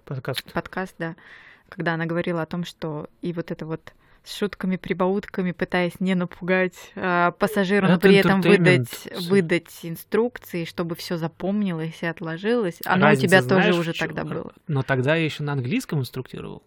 подкаст. 0.06 0.52
подкаст, 0.54 0.96
да, 0.98 1.16
когда 1.70 1.94
она 1.94 2.06
говорила 2.06 2.42
о 2.42 2.46
том, 2.46 2.64
что 2.64 3.10
и 3.22 3.34
вот 3.34 3.52
это 3.52 3.66
вот 3.66 3.94
с 4.24 4.38
шутками, 4.38 4.78
прибаутками, 4.78 5.52
пытаясь 5.52 6.00
не 6.00 6.16
напугать 6.16 6.94
а, 6.96 7.32
пассажира, 7.32 7.88
но 7.88 8.00
при 8.00 8.16
этом 8.16 8.42
выдать, 8.42 9.10
выдать 9.28 9.80
инструкции, 9.84 10.66
чтобы 10.66 10.96
все 10.96 11.18
запомнилось 11.18 12.02
и 12.02 12.06
отложилось. 12.06 12.80
Оно 12.86 13.08
Разница, 13.08 13.26
у 13.26 13.28
тебя 13.28 13.42
знаешь, 13.42 13.66
тоже 13.66 13.80
уже 13.80 13.94
тогда 13.94 14.24
было. 14.24 14.54
Но 14.68 14.82
тогда 14.82 15.16
я 15.16 15.26
еще 15.26 15.44
на 15.44 15.54
английском 15.54 16.00
инструктировал. 16.00 16.64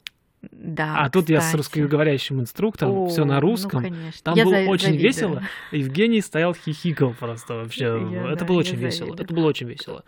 Да. 0.52 0.92
А 0.92 0.96
кстати. 0.96 1.12
тут 1.12 1.28
я 1.30 1.40
с 1.40 1.54
русскоговорящим 1.54 2.40
инструктором, 2.40 3.08
все 3.08 3.24
на 3.24 3.34
ну, 3.34 3.40
русском. 3.40 3.82
Ну, 3.82 3.94
Там 4.22 4.34
я 4.34 4.44
было 4.44 4.54
за- 4.56 4.70
очень 4.70 4.86
завидую. 4.88 5.06
весело. 5.06 5.42
Евгений 5.72 6.20
стоял 6.20 6.54
хихикал 6.54 7.14
просто 7.14 7.54
вообще. 7.54 7.84
Я, 8.12 8.32
это 8.32 8.40
да, 8.40 8.46
было 8.46 8.58
очень 8.58 8.76
весело. 8.76 9.14
Это 9.14 9.32
было 9.32 9.46
очень 9.46 9.66
весело. 9.68 10.04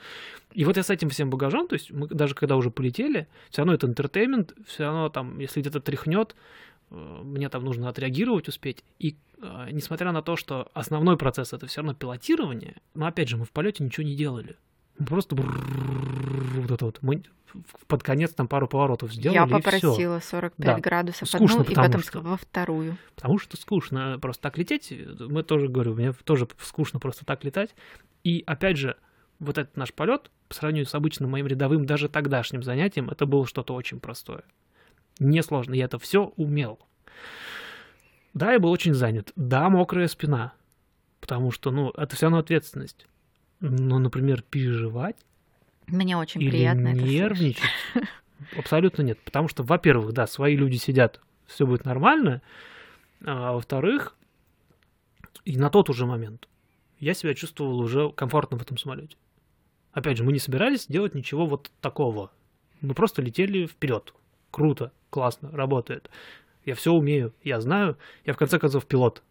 И 0.53 0.64
вот 0.64 0.76
я 0.76 0.82
с 0.82 0.91
этим 0.91 1.11
всем 1.11 1.30
багажом, 1.30 1.68
то 1.68 1.74
есть 1.74 1.91
мы 1.91 2.09
даже 2.09 2.34
когда 2.34 2.57
уже 2.57 2.70
полетели, 2.70 3.28
все 3.51 3.62
равно 3.62 3.74
это 3.74 3.86
интертеймент, 3.86 4.55
все 4.66 4.84
равно 4.84 5.09
там, 5.09 5.39
если 5.39 5.61
где-то 5.61 5.80
тряхнет, 5.80 6.34
э, 6.91 7.20
мне 7.22 7.49
там 7.49 7.64
нужно 7.64 7.89
отреагировать, 7.89 8.49
успеть. 8.49 8.82
И 8.99 9.16
э, 9.43 9.68
несмотря 9.70 10.11
на 10.12 10.22
то, 10.22 10.36
что 10.36 10.70
основной 10.72 11.16
процесс 11.18 11.53
это 11.53 11.66
все 11.66 11.82
равно 11.82 11.95
пилотирование, 11.95 12.76
но 12.95 13.07
опять 13.07 13.28
же, 13.28 13.36
мы 13.36 13.45
в 13.45 13.51
полете 13.51 13.84
ничего 13.84 14.07
не 14.07 14.16
делали. 14.16 14.57
Просто 15.07 15.36
вот 15.36 16.70
это 16.70 16.84
вот. 16.84 16.99
Мы 17.03 17.22
под 17.86 18.03
конец 18.03 18.32
там 18.34 18.49
пару 18.49 18.68
поворотов 18.68 19.12
сделали. 19.12 19.36
Я 19.36 19.46
попросила 19.46 20.20
45 20.20 20.66
да. 20.66 20.78
градусов 20.78 21.28
скучно, 21.28 21.61
одну 21.61 21.72
и 21.72 21.74
потом 21.74 22.03
что, 22.03 22.20
во 22.20 22.36
вторую. 22.36 22.99
Потому 23.14 23.38
что 23.38 23.57
скучно 23.57 24.18
просто 24.20 24.42
так 24.42 24.59
лететь. 24.59 24.92
Мы 25.18 25.42
тоже, 25.42 25.68
говорю, 25.68 25.94
мне 25.94 26.12
тоже 26.12 26.49
скучно 26.61 26.99
просто 26.99 27.24
так 27.24 27.44
летать. 27.44 27.74
И 28.24 28.42
опять 28.46 28.76
же, 28.76 28.96
вот 29.38 29.59
этот 29.59 29.76
наш 29.76 29.92
полет, 29.92 30.30
по 30.49 30.55
сравнению 30.55 30.86
с 30.86 30.94
обычным 30.94 31.30
моим 31.30 31.46
рядовым, 31.46 31.86
даже 31.86 32.09
тогдашним 32.09 32.62
занятием, 32.62 33.09
это 33.11 33.26
было 33.26 33.46
что-то 33.46 33.74
очень 33.74 34.01
простое. 34.01 34.42
Несложно, 35.18 35.74
я 35.74 35.86
это 35.86 35.99
все 35.99 36.32
умел. 36.36 36.78
Да, 38.34 38.53
я 38.53 38.59
был 38.59 38.70
очень 38.70 38.94
занят. 38.94 39.32
Да, 39.36 39.68
мокрая 39.68 40.07
спина. 40.09 40.53
Потому 41.20 41.51
что, 41.51 41.70
ну, 41.70 41.90
это 41.90 42.14
все 42.14 42.26
равно 42.26 42.38
ответственность. 42.38 43.07
Но, 43.61 43.98
например, 43.98 44.42
переживать 44.42 45.16
мне 45.88 46.16
очень 46.16 46.42
Или 46.42 46.50
приятно 46.50 46.92
нервничать? 46.92 47.62
Это 47.94 48.09
Абсолютно 48.59 49.02
нет. 49.02 49.18
Потому 49.20 49.48
что, 49.48 49.62
во-первых, 49.62 50.12
да, 50.12 50.26
свои 50.26 50.56
люди 50.56 50.76
сидят, 50.76 51.20
все 51.46 51.66
будет 51.66 51.84
нормально. 51.84 52.42
А 53.24 53.52
во-вторых, 53.52 54.14
и 55.44 55.56
на 55.56 55.70
тот 55.70 55.90
уже 55.90 56.06
момент 56.06 56.48
я 57.00 57.14
себя 57.14 57.34
чувствовал 57.34 57.78
уже 57.80 58.11
комфортно 58.12 58.59
в 58.59 58.62
этом 58.62 58.76
самолете. 58.76 59.16
Опять 59.92 60.18
же, 60.18 60.24
мы 60.24 60.32
не 60.32 60.38
собирались 60.38 60.86
делать 60.86 61.14
ничего 61.14 61.46
вот 61.46 61.70
такого. 61.80 62.30
Мы 62.80 62.94
просто 62.94 63.22
летели 63.22 63.66
вперед. 63.66 64.14
Круто, 64.50 64.92
классно, 65.11 65.50
работает. 65.50 66.11
Я 66.64 66.74
все 66.74 66.92
умею, 66.92 67.34
я 67.42 67.61
знаю. 67.61 67.96
Я 68.24 68.34
в 68.34 68.36
конце 68.36 68.59
концов 68.59 68.86
пилот. 68.86 69.22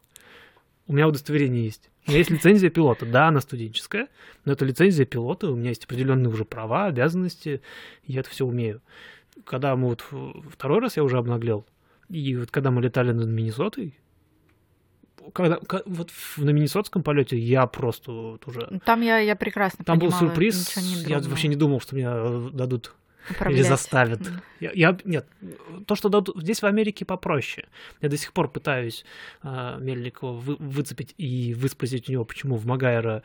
У 0.88 0.94
меня 0.94 1.08
удостоверение 1.08 1.66
есть. 1.66 1.90
У 2.06 2.12
меня 2.12 2.20
есть 2.20 2.30
лицензия 2.30 2.70
пилота. 2.70 3.06
Да, 3.06 3.28
она 3.28 3.42
студенческая, 3.42 4.08
но 4.46 4.54
это 4.54 4.64
лицензия 4.64 5.06
пилота. 5.06 5.52
У 5.52 5.56
меня 5.56 5.70
есть 5.70 5.86
определенные 5.86 6.30
уже 6.30 6.46
права, 6.46 6.86
обязанности. 6.86 7.62
Я 8.06 8.22
это 8.22 8.30
все 8.30 8.46
умею. 8.46 8.82
Когда 9.44 9.76
мы 9.76 9.90
вот 9.90 10.06
второй 10.52 10.80
раз 10.80 10.98
я 10.98 11.04
уже 11.04 11.18
обнаглел, 11.18 11.66
и 12.10 12.36
вот 12.38 12.52
когда 12.52 12.72
мы 12.72 12.82
летали 12.82 13.12
над 13.12 13.28
Миннесотой, 13.28 14.00
когда, 15.34 15.60
вот 15.86 16.12
на 16.38 16.50
Миннесотском 16.52 17.04
полете 17.04 17.38
я 17.38 17.68
просто 17.68 18.12
вот 18.12 18.48
уже... 18.48 18.80
Там 18.86 19.02
я, 19.02 19.20
я 19.20 19.36
прекрасно 19.36 19.84
Там 19.84 20.00
понимала, 20.00 20.22
был 20.22 20.28
сюрприз, 20.30 20.78
я 21.06 21.20
вообще 21.20 21.50
не 21.50 21.58
думал, 21.58 21.82
что 21.82 21.96
меня 21.96 22.14
э, 22.16 22.50
дадут 22.54 22.96
управлять. 23.30 23.60
или 23.60 23.68
заставят. 23.68 24.22
Я, 24.60 24.72
я, 24.74 24.98
нет, 25.04 25.28
то, 25.86 25.96
что 25.96 26.10
дадут, 26.10 26.42
здесь 26.42 26.62
в 26.62 26.66
Америке 26.66 27.06
попроще. 27.06 27.68
Я 28.02 28.10
до 28.10 28.18
сих 28.18 28.34
пор 28.34 28.50
пытаюсь 28.50 29.06
э, 29.44 29.78
Мельникова 29.80 30.34
вы, 30.34 30.56
выцепить 30.60 31.14
и 31.18 31.54
выспросить 31.54 32.10
у 32.10 32.12
него, 32.12 32.26
почему 32.26 32.56
в 32.56 32.66
Магайра 32.66 33.24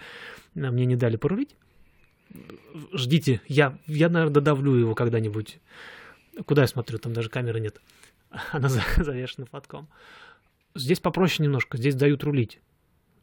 мне 0.55 0.86
не 0.86 0.96
дали 0.96 1.16
порулить. 1.16 1.57
Ждите, 2.92 3.40
я, 3.46 3.78
я, 3.86 4.09
наверное, 4.09 4.34
додавлю 4.34 4.74
его 4.74 4.94
когда-нибудь. 4.94 5.59
Куда 6.46 6.62
я 6.62 6.68
смотрю, 6.68 6.98
там 6.98 7.12
даже 7.12 7.28
камеры 7.28 7.61
нет. 7.61 7.80
Она 8.53 8.68
завешена 8.68 9.46
флотком. 9.46 9.88
Здесь 10.74 11.00
попроще 11.00 11.44
немножко, 11.46 11.76
здесь 11.76 11.94
дают 11.94 12.24
рулить. 12.24 12.61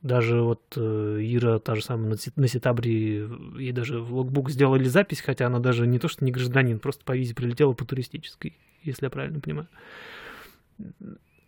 Даже 0.02 0.42
вот 0.42 0.62
э, 0.78 1.18
Ира, 1.20 1.60
та 1.60 1.76
же 1.76 1.82
самая, 1.82 2.12
на, 2.12 2.16
на 2.36 2.48
Сетабре, 2.48 3.28
ей 3.58 3.72
даже 3.74 4.00
в 4.00 4.14
логбук 4.14 4.50
сделали 4.50 4.86
запись, 4.86 5.22
хотя 5.22 5.48
она 5.48 5.60
даже 5.60 5.88
не 5.88 6.00
то, 6.00 6.08
что 6.08 6.24
не 6.24 6.32
гражданин, 6.32 6.80
просто 6.80 7.04
по 7.04 7.16
визе 7.16 7.36
прилетела 7.36 7.74
по 7.74 7.86
туристической, 7.86 8.58
если 8.82 9.06
я 9.06 9.10
правильно 9.10 9.42
понимаю. 9.42 9.68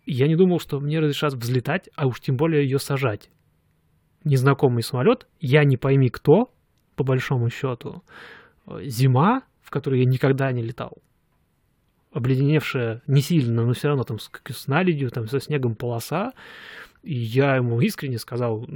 Я 0.06 0.28
не 0.28 0.36
думал, 0.36 0.60
что 0.60 0.82
мне 0.82 1.00
разрешат 1.00 1.34
взлетать, 1.34 1.90
а 1.96 2.08
уж 2.08 2.20
тем 2.20 2.36
более 2.36 2.64
ее 2.64 2.80
сажать. 2.80 3.30
Незнакомый 4.26 4.84
самолет, 4.84 5.28
я 5.40 5.64
не 5.64 5.78
пойми 5.78 6.10
кто, 6.10 6.54
по 6.98 7.06
большому 7.06 7.50
счету. 7.50 8.04
Зима, 8.84 9.44
в 9.62 9.70
которой 9.70 10.02
я 10.02 10.06
никогда 10.06 10.52
не 10.52 10.62
летал 10.62 11.02
обледеневшая 12.12 13.02
не 13.08 13.22
сильно, 13.22 13.66
но 13.66 13.74
все 13.74 13.88
равно 13.90 14.04
там 14.04 14.20
с, 14.20 14.30
с 14.50 14.68
наледью, 14.68 15.10
там 15.10 15.28
со 15.28 15.40
снегом 15.40 15.76
полоса. 15.76 16.34
И 17.04 17.16
я 17.16 17.56
ему 17.56 17.82
искренне 17.82 18.20
сказал, 18.20 18.68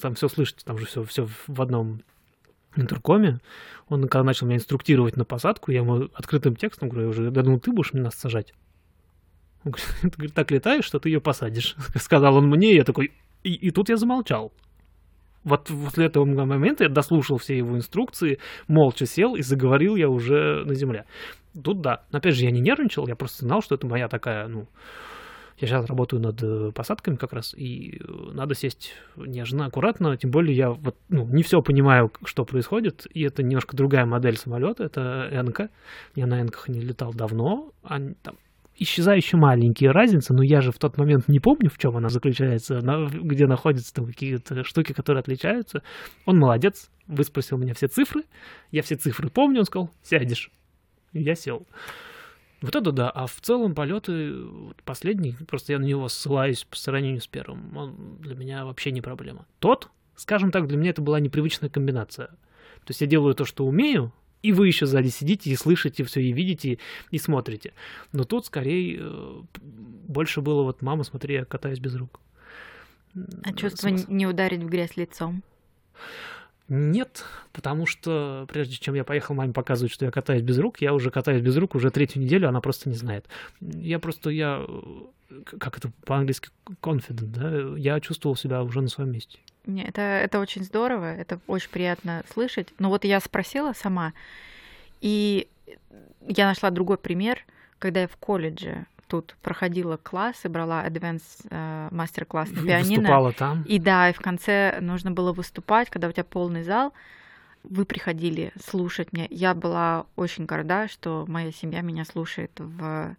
там 0.00 0.14
все 0.14 0.28
слышите, 0.28 0.62
там 0.64 0.78
же 0.78 0.86
все, 0.86 1.04
все 1.04 1.28
в 1.46 1.62
одном 1.62 2.02
интеркоме. 2.76 3.40
Он, 3.88 4.02
когда 4.08 4.24
начал 4.24 4.46
меня 4.46 4.56
инструктировать 4.56 5.16
на 5.16 5.24
посадку, 5.24 5.70
я 5.70 5.78
ему 5.78 6.08
открытым 6.14 6.56
текстом 6.56 6.88
говорю, 6.88 7.06
я 7.06 7.10
уже, 7.10 7.24
я 7.24 7.30
думал, 7.30 7.60
ты 7.60 7.72
будешь 7.72 7.92
меня 7.92 8.10
сажать. 8.10 8.52
Он 9.64 9.74
говорит, 10.02 10.34
так 10.34 10.50
летаешь, 10.50 10.84
что 10.84 10.98
ты 10.98 11.08
ее 11.08 11.20
посадишь. 11.20 11.76
Сказал 11.96 12.36
он 12.36 12.48
мне, 12.48 12.74
я 12.74 12.84
такой, 12.84 13.12
и, 13.42 13.52
и 13.52 13.70
тут 13.70 13.88
я 13.88 13.96
замолчал. 13.96 14.52
Вот 15.44 15.68
после 15.68 16.06
этого 16.06 16.24
момента 16.24 16.84
я 16.84 16.90
дослушал 16.90 17.38
все 17.38 17.56
его 17.56 17.76
инструкции, 17.76 18.38
молча 18.66 19.06
сел 19.06 19.36
и 19.36 19.42
заговорил 19.42 19.96
я 19.96 20.08
уже 20.08 20.64
на 20.66 20.74
земле. 20.74 21.04
Тут 21.62 21.80
да. 21.80 22.04
Но 22.10 22.18
опять 22.18 22.34
же, 22.34 22.44
я 22.44 22.50
не 22.50 22.60
нервничал, 22.60 23.06
я 23.06 23.16
просто 23.16 23.44
знал, 23.44 23.62
что 23.62 23.76
это 23.76 23.86
моя 23.86 24.08
такая, 24.08 24.48
ну, 24.48 24.68
я 25.60 25.66
сейчас 25.66 25.86
работаю 25.86 26.22
над 26.22 26.42
э, 26.42 26.70
посадками 26.72 27.16
как 27.16 27.32
раз, 27.32 27.52
и 27.54 27.98
э, 27.98 28.12
надо 28.32 28.54
сесть 28.54 28.94
нежно, 29.16 29.66
аккуратно, 29.66 30.16
тем 30.16 30.30
более 30.30 30.56
я 30.56 30.70
вот, 30.70 30.96
ну, 31.08 31.26
не 31.26 31.42
все 31.42 31.60
понимаю, 31.60 32.12
что 32.24 32.44
происходит, 32.44 33.06
и 33.12 33.22
это 33.22 33.42
немножко 33.42 33.76
другая 33.76 34.06
модель 34.06 34.36
самолета, 34.36 34.84
это 34.84 35.28
Энка. 35.32 35.70
Я 36.14 36.26
на 36.26 36.40
Энках 36.40 36.68
не 36.68 36.80
летал 36.80 37.12
давно, 37.12 37.72
они 37.82 38.14
там 38.22 38.36
исчезающе 38.78 39.36
маленькие 39.36 39.90
разницы, 39.90 40.32
но 40.32 40.42
я 40.42 40.60
же 40.60 40.70
в 40.70 40.78
тот 40.78 40.96
момент 40.96 41.26
не 41.26 41.40
помню, 41.40 41.68
в 41.68 41.78
чем 41.78 41.96
она 41.96 42.08
заключается, 42.08 42.80
где 43.12 43.46
находятся 43.46 43.92
там 43.92 44.06
какие-то 44.06 44.62
штуки, 44.62 44.92
которые 44.92 45.20
отличаются. 45.20 45.82
Он 46.24 46.38
молодец, 46.38 46.88
выспросил 47.08 47.58
меня 47.58 47.74
все 47.74 47.88
цифры, 47.88 48.22
я 48.70 48.82
все 48.82 48.94
цифры 48.94 49.28
помню, 49.28 49.60
он 49.60 49.64
сказал, 49.64 49.90
сядешь. 50.02 50.50
Я 51.12 51.34
сел. 51.34 51.66
Вот 52.60 52.74
это 52.74 52.92
да. 52.92 53.10
А 53.10 53.26
в 53.26 53.40
целом 53.40 53.74
полеты 53.74 54.34
последний, 54.84 55.36
просто 55.46 55.72
я 55.72 55.78
на 55.78 55.84
него 55.84 56.08
ссылаюсь 56.08 56.64
по 56.64 56.76
сравнению 56.76 57.20
с 57.20 57.26
первым, 57.26 57.76
он 57.76 58.16
для 58.20 58.34
меня 58.34 58.64
вообще 58.64 58.90
не 58.90 59.00
проблема. 59.00 59.46
Тот, 59.60 59.90
скажем 60.16 60.50
так, 60.50 60.66
для 60.66 60.76
меня 60.76 60.90
это 60.90 61.02
была 61.02 61.20
непривычная 61.20 61.70
комбинация. 61.70 62.26
То 62.26 62.90
есть 62.90 63.00
я 63.00 63.06
делаю 63.06 63.34
то, 63.34 63.44
что 63.44 63.66
умею, 63.66 64.12
и 64.42 64.52
вы 64.52 64.66
еще 64.66 64.86
сзади 64.86 65.08
сидите 65.08 65.50
и 65.50 65.56
слышите 65.56 66.04
все, 66.04 66.20
и 66.20 66.32
видите, 66.32 66.78
и 67.10 67.18
смотрите. 67.18 67.72
Но 68.12 68.24
тут 68.24 68.46
скорее 68.46 68.98
э, 69.00 69.42
больше 69.60 70.40
было 70.40 70.62
вот 70.62 70.82
«мама, 70.82 71.04
смотри, 71.04 71.34
я 71.34 71.44
катаюсь 71.44 71.80
без 71.80 71.94
рук». 71.94 72.20
А 73.44 73.52
чувство 73.52 73.88
не 73.88 74.26
ударить 74.26 74.62
в 74.62 74.68
грязь 74.68 74.96
лицом? 74.96 75.42
Нет, 76.68 77.24
потому 77.52 77.86
что 77.86 78.46
прежде 78.48 78.76
чем 78.76 78.94
я 78.94 79.02
поехал 79.02 79.34
маме 79.34 79.54
показывать, 79.54 79.92
что 79.92 80.04
я 80.04 80.10
катаюсь 80.10 80.42
без 80.42 80.58
рук, 80.58 80.82
я 80.82 80.92
уже 80.92 81.10
катаюсь 81.10 81.42
без 81.42 81.56
рук 81.56 81.74
уже 81.74 81.90
третью 81.90 82.20
неделю, 82.22 82.48
она 82.48 82.60
просто 82.60 82.90
не 82.90 82.94
знает. 82.94 83.26
Я 83.60 83.98
просто, 83.98 84.28
я, 84.28 84.66
как 85.58 85.78
это 85.78 85.90
по-английски, 86.04 86.50
confident, 86.82 87.26
да, 87.26 87.78
я 87.78 88.00
чувствовал 88.00 88.36
себя 88.36 88.62
уже 88.62 88.82
на 88.82 88.88
своем 88.88 89.12
месте. 89.12 89.38
Не, 89.64 89.84
это, 89.84 90.02
это 90.02 90.40
очень 90.40 90.62
здорово, 90.62 91.14
это 91.14 91.40
очень 91.46 91.70
приятно 91.70 92.22
слышать. 92.32 92.68
Но 92.78 92.90
вот 92.90 93.04
я 93.04 93.20
спросила 93.20 93.72
сама, 93.72 94.12
и 95.00 95.48
я 96.26 96.46
нашла 96.46 96.70
другой 96.70 96.98
пример, 96.98 97.38
когда 97.78 98.02
я 98.02 98.08
в 98.08 98.16
колледже 98.16 98.86
тут 99.08 99.36
проходила 99.42 99.96
класс 99.96 100.44
и 100.44 100.48
брала 100.48 100.86
advanced 100.86 101.46
э, 101.50 101.88
мастер-класс 101.90 102.50
на 102.50 102.62
пианино. 102.62 103.00
Выступала 103.00 103.32
там. 103.32 103.62
И 103.62 103.78
да, 103.78 104.10
и 104.10 104.12
в 104.12 104.20
конце 104.20 104.78
нужно 104.80 105.10
было 105.10 105.32
выступать, 105.32 105.90
когда 105.90 106.08
у 106.08 106.12
тебя 106.12 106.24
полный 106.24 106.62
зал. 106.62 106.92
Вы 107.64 107.84
приходили 107.84 108.52
слушать 108.64 109.12
меня. 109.12 109.26
Я 109.30 109.54
была 109.54 110.06
очень 110.14 110.46
горда, 110.46 110.86
что 110.88 111.24
моя 111.26 111.50
семья 111.50 111.80
меня 111.80 112.04
слушает 112.04 112.52
в 112.56 113.16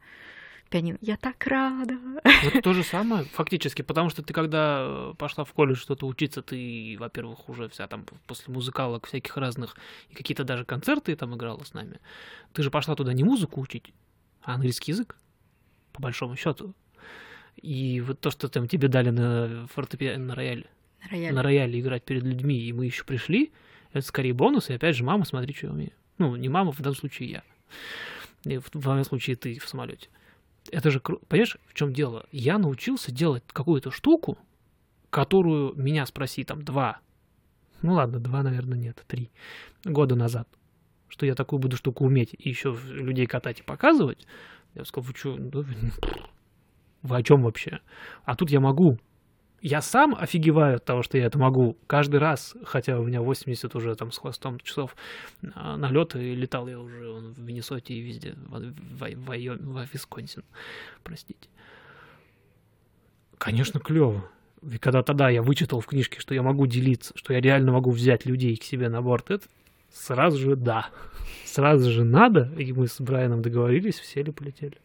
пианино. 0.69 0.97
Я 1.01 1.17
так 1.17 1.45
рада. 1.47 1.95
Вот 2.43 2.63
то 2.63 2.73
же 2.73 2.83
самое, 2.83 3.25
фактически, 3.25 3.81
потому 3.81 4.09
что 4.09 4.21
ты 4.23 4.33
когда 4.33 4.81
э, 4.81 5.13
пошла 5.17 5.43
в 5.43 5.51
колледж 5.53 5.77
что-то 5.77 6.05
учиться, 6.05 6.41
ты, 6.41 6.95
во-первых, 6.99 7.49
уже 7.49 7.67
вся 7.69 7.87
там 7.87 8.05
после 8.27 8.53
музыкалок 8.53 9.07
всяких 9.07 9.35
разных, 9.35 9.75
и 10.09 10.15
какие-то 10.15 10.43
даже 10.43 10.65
концерты 10.65 11.15
там 11.15 11.35
играла 11.35 11.63
с 11.63 11.73
нами. 11.73 11.99
Ты 12.53 12.63
же 12.63 12.71
пошла 12.71 12.95
туда 12.95 13.13
не 13.13 13.23
музыку 13.23 13.59
учить, 13.59 13.93
а 14.43 14.53
английский 14.53 14.91
язык 14.91 15.17
по 15.93 16.01
большому 16.01 16.35
счету. 16.35 16.73
И 17.61 18.01
вот 18.01 18.19
то, 18.19 18.31
что 18.31 18.47
там 18.47 18.67
тебе 18.67 18.87
дали 18.87 19.09
на 19.09 19.67
фортепиано, 19.67 20.25
на 20.25 20.35
рояле, 20.35 20.65
на 21.03 21.09
рояле. 21.09 21.35
на 21.35 21.43
рояле 21.43 21.79
играть 21.79 22.03
перед 22.03 22.23
людьми, 22.23 22.57
и 22.57 22.71
мы 22.73 22.85
еще 22.85 23.03
пришли, 23.03 23.51
это 23.91 24.05
скорее 24.05 24.33
бонус, 24.33 24.69
и 24.69 24.73
опять 24.73 24.95
же, 24.95 25.03
мама, 25.03 25.25
смотри, 25.25 25.53
что 25.53 25.67
я 25.67 25.73
умею. 25.73 25.91
Ну, 26.17 26.35
не 26.35 26.49
мама, 26.49 26.71
в 26.71 26.79
данном 26.79 26.95
случае 26.95 27.29
я. 27.29 27.43
И 28.45 28.57
в, 28.57 28.69
в 28.73 28.81
данном 28.81 29.03
случае 29.03 29.35
ты 29.35 29.59
в 29.59 29.67
самолете. 29.67 30.09
Это 30.71 30.91
же, 30.91 30.99
понимаешь, 30.99 31.57
в 31.67 31.73
чем 31.73 31.93
дело? 31.93 32.27
Я 32.31 32.57
научился 32.57 33.11
делать 33.11 33.43
какую-то 33.51 33.91
штуку, 33.91 34.37
которую 35.09 35.73
меня 35.75 36.05
спроси 36.05 36.43
там 36.43 36.63
два, 36.63 36.99
ну 37.81 37.93
ладно, 37.93 38.19
два, 38.19 38.43
наверное, 38.43 38.77
нет, 38.77 39.03
три 39.07 39.31
года 39.85 40.15
назад, 40.15 40.47
что 41.07 41.25
я 41.25 41.35
такую 41.35 41.59
буду 41.59 41.77
штуку 41.77 42.05
уметь 42.05 42.35
и 42.37 42.49
еще 42.49 42.77
людей 42.89 43.25
катать 43.25 43.61
и 43.61 43.63
показывать, 43.63 44.27
я 44.75 44.85
сказал, 44.85 45.07
вы 45.07 45.15
что, 45.15 45.37
вы 47.01 47.17
о 47.17 47.23
чем 47.23 47.43
вообще? 47.43 47.79
А 48.23 48.35
тут 48.35 48.49
я 48.49 48.59
могу. 48.59 48.97
Я 49.61 49.81
сам 49.81 50.15
офигеваю 50.17 50.77
от 50.77 50.85
того, 50.85 51.03
что 51.03 51.17
я 51.17 51.25
это 51.25 51.37
могу 51.37 51.77
каждый 51.85 52.21
раз, 52.21 52.55
хотя 52.63 52.97
у 52.97 53.03
меня 53.03 53.21
80 53.21 53.75
уже 53.75 53.95
там 53.95 54.11
с 54.11 54.17
хвостом 54.17 54.57
часов 54.61 54.95
налета, 55.41 56.17
и 56.17 56.33
летал 56.33 56.69
я 56.69 56.79
уже 56.79 57.11
в 57.11 57.39
Миннесоте 57.39 57.93
и 57.93 57.99
везде, 57.99 58.35
в, 58.47 58.57
в, 58.57 59.15
в, 59.15 59.27
в 59.27 59.93
Висконсин, 59.93 60.43
простите. 61.03 61.49
Конечно, 63.37 63.81
клево. 63.81 64.29
И 64.61 64.77
когда 64.77 65.03
тогда 65.03 65.29
я 65.29 65.41
вычитал 65.41 65.79
в 65.79 65.87
книжке, 65.87 66.19
что 66.19 66.33
я 66.33 66.41
могу 66.41 66.65
делиться, 66.65 67.13
что 67.15 67.33
я 67.33 67.41
реально 67.41 67.71
могу 67.71 67.91
взять 67.91 68.25
людей 68.25 68.55
к 68.55 68.63
себе 68.63 68.89
на 68.89 69.01
борт, 69.01 69.31
это 69.31 69.47
сразу 69.91 70.37
же 70.37 70.55
да. 70.55 70.89
Сразу 71.45 71.89
же 71.89 72.03
надо, 72.03 72.51
и 72.57 72.71
мы 72.73 72.87
с 72.87 73.01
Брайаном 73.01 73.41
договорились, 73.41 73.99
все 73.99 74.23
ли 74.23 74.31
полетели. 74.31 74.77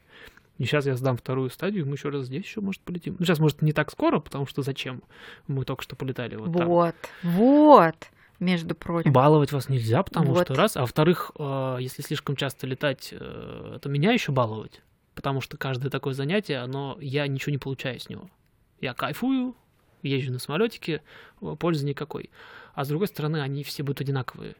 И 0.59 0.65
сейчас 0.65 0.87
я 0.87 0.97
сдам 0.97 1.17
вторую 1.17 1.51
стадию, 1.51 1.87
мы 1.87 1.95
еще 1.95 2.11
раз 2.11 2.27
здесь 2.27 2.45
еще, 2.45 2.61
может, 2.61 2.81
полетим. 2.83 3.17
Ну, 3.19 3.25
сейчас, 3.25 3.39
может, 3.41 3.61
не 3.61 3.73
так 3.73 3.91
скоро, 3.91 4.21
потому 4.21 4.47
что 4.47 4.63
зачем? 4.63 5.03
Мы 5.49 5.65
только 5.65 5.83
что 5.83 5.97
полетали 5.97 6.37
вот, 6.37 6.49
вот 6.49 6.95
там. 7.23 7.33
Вот, 7.33 7.97
между 8.39 8.75
прочим. 8.75 9.13
Баловать 9.13 9.53
вас 9.53 9.69
нельзя, 9.69 10.03
потому 10.03 10.33
вот. 10.33 10.45
что 10.45 10.55
раз. 10.55 10.77
А 10.77 10.83
во-вторых, 10.83 11.33
э, 11.39 11.79
если 11.81 12.03
слишком 12.03 12.37
часто 12.37 12.67
летать, 12.67 13.09
э, 13.13 13.75
это 13.77 13.89
меня 13.89 14.13
еще 14.13 14.31
баловать. 14.31 14.83
Потому 15.15 15.41
что 15.41 15.57
каждое 15.57 15.91
такое 15.91 16.15
занятие, 16.15 16.59
оно, 16.59 16.99
я 17.01 17.27
ничего 17.27 17.51
не 17.53 17.59
получаю 17.59 17.99
с 17.99 18.09
него. 18.09 18.31
Я 18.81 18.95
кайфую, 18.95 19.57
езжу 20.03 20.33
на 20.33 20.39
самолетике, 20.39 21.03
пользы 21.59 21.85
никакой. 21.85 22.31
А 22.75 22.85
с 22.85 22.89
другой 22.89 23.09
стороны, 23.09 23.41
они 23.41 23.65
все 23.65 23.83
будут 23.83 24.01
одинаковые. 24.01 24.55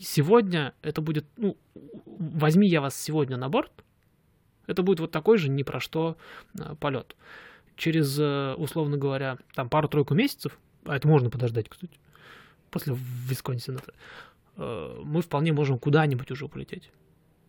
Сегодня 0.00 0.74
это 0.82 1.00
будет, 1.00 1.24
ну, 1.36 1.56
возьми 2.18 2.68
я 2.68 2.80
вас 2.80 3.00
сегодня 3.00 3.36
на 3.36 3.48
борт, 3.48 3.72
это 4.66 4.82
будет 4.82 5.00
вот 5.00 5.10
такой 5.10 5.38
же 5.38 5.48
ни 5.48 5.62
про 5.62 5.80
что 5.80 6.16
а, 6.58 6.74
полет. 6.74 7.16
Через, 7.76 8.18
э, 8.18 8.54
условно 8.56 8.96
говоря, 8.96 9.38
там 9.54 9.68
пару-тройку 9.68 10.14
месяцев, 10.14 10.58
а 10.84 10.96
это 10.96 11.06
можно 11.08 11.30
подождать, 11.30 11.68
кстати, 11.68 11.92
после 12.70 12.96
Висконсина, 13.28 13.80
э, 14.56 15.00
мы 15.04 15.22
вполне 15.22 15.52
можем 15.52 15.78
куда-нибудь 15.78 16.30
уже 16.30 16.48
полететь. 16.48 16.90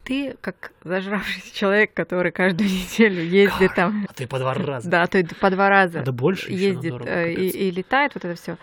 ты 0.04 0.38
как 0.42 0.74
зажравшийся 0.84 1.56
человек, 1.56 1.94
который 1.94 2.32
каждую 2.32 2.70
неделю 2.70 3.24
ездит 3.24 3.74
там. 3.76 4.06
А 4.10 4.14
ты 4.14 4.28
по 4.28 4.38
два 4.38 4.54
раза. 4.54 4.90
Да, 4.90 5.08
то 5.08 5.18
есть 5.18 5.36
по 5.38 5.50
два 5.50 5.70
раза 5.70 6.04
Да 6.04 6.12
больше 6.12 6.52
ездит 6.52 6.92
дорого, 6.92 7.10
э, 7.10 7.34
и, 7.34 7.50
и 7.50 7.72
летает 7.72 8.14
вот 8.16 8.26
это 8.26 8.36
все. 8.36 8.58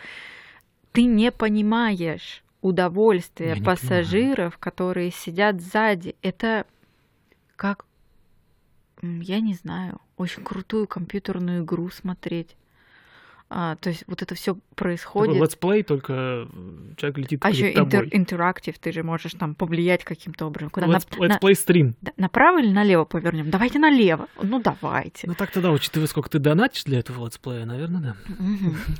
Ты 0.93 1.05
не 1.05 1.32
понимаешь 1.32 2.43
удовольствия 2.64 3.54
Я 3.56 3.62
пассажиров, 3.62 4.56
которые 4.56 5.10
сидят 5.10 5.60
сзади. 5.60 6.16
Это 6.22 6.64
как, 7.56 7.84
я 9.02 9.40
не 9.40 9.52
знаю, 9.52 10.00
очень 10.16 10.42
крутую 10.42 10.88
компьютерную 10.88 11.62
игру 11.62 11.90
смотреть. 11.90 12.56
А, 13.56 13.76
то 13.76 13.89
есть 13.90 14.02
вот 14.09 14.20
это 14.20 14.35
все 14.35 14.55
Такой 14.55 14.62
происходит. 14.74 15.36
let's 15.40 15.62
play, 15.62 15.84
только 15.85 16.12
э, 16.12 16.47
человек 16.97 17.18
летит 17.18 17.40
А 17.44 17.51
еще 17.51 17.70
интерактив, 17.72 18.76
ты 18.81 18.90
же 18.90 19.05
можешь 19.05 19.32
там 19.35 19.55
повлиять 19.55 20.02
каким-то 20.02 20.47
образом. 20.47 20.70
Куда 20.70 20.89
на- 20.89 20.97
Let's, 20.97 21.06
на- 21.20 21.26
let's 21.35 21.40
play 21.40 21.55
стрим. 21.55 21.94
да, 22.02 22.10
направо 22.16 22.60
или 22.60 22.72
налево 22.72 23.05
повернем? 23.05 23.51
Давайте 23.51 23.78
налево. 23.78 24.26
Ну 24.43 24.60
давайте. 24.60 25.28
Ну 25.28 25.35
так-то 25.35 25.60
да, 25.60 25.70
учитывая, 25.70 26.09
сколько 26.09 26.28
ты 26.31 26.40
донатишь 26.40 26.82
для 26.82 26.98
этого 26.98 27.26
let's 27.26 27.42
play 27.42 27.55
я, 27.55 27.64
наверное, 27.64 28.01
да. 28.01 28.16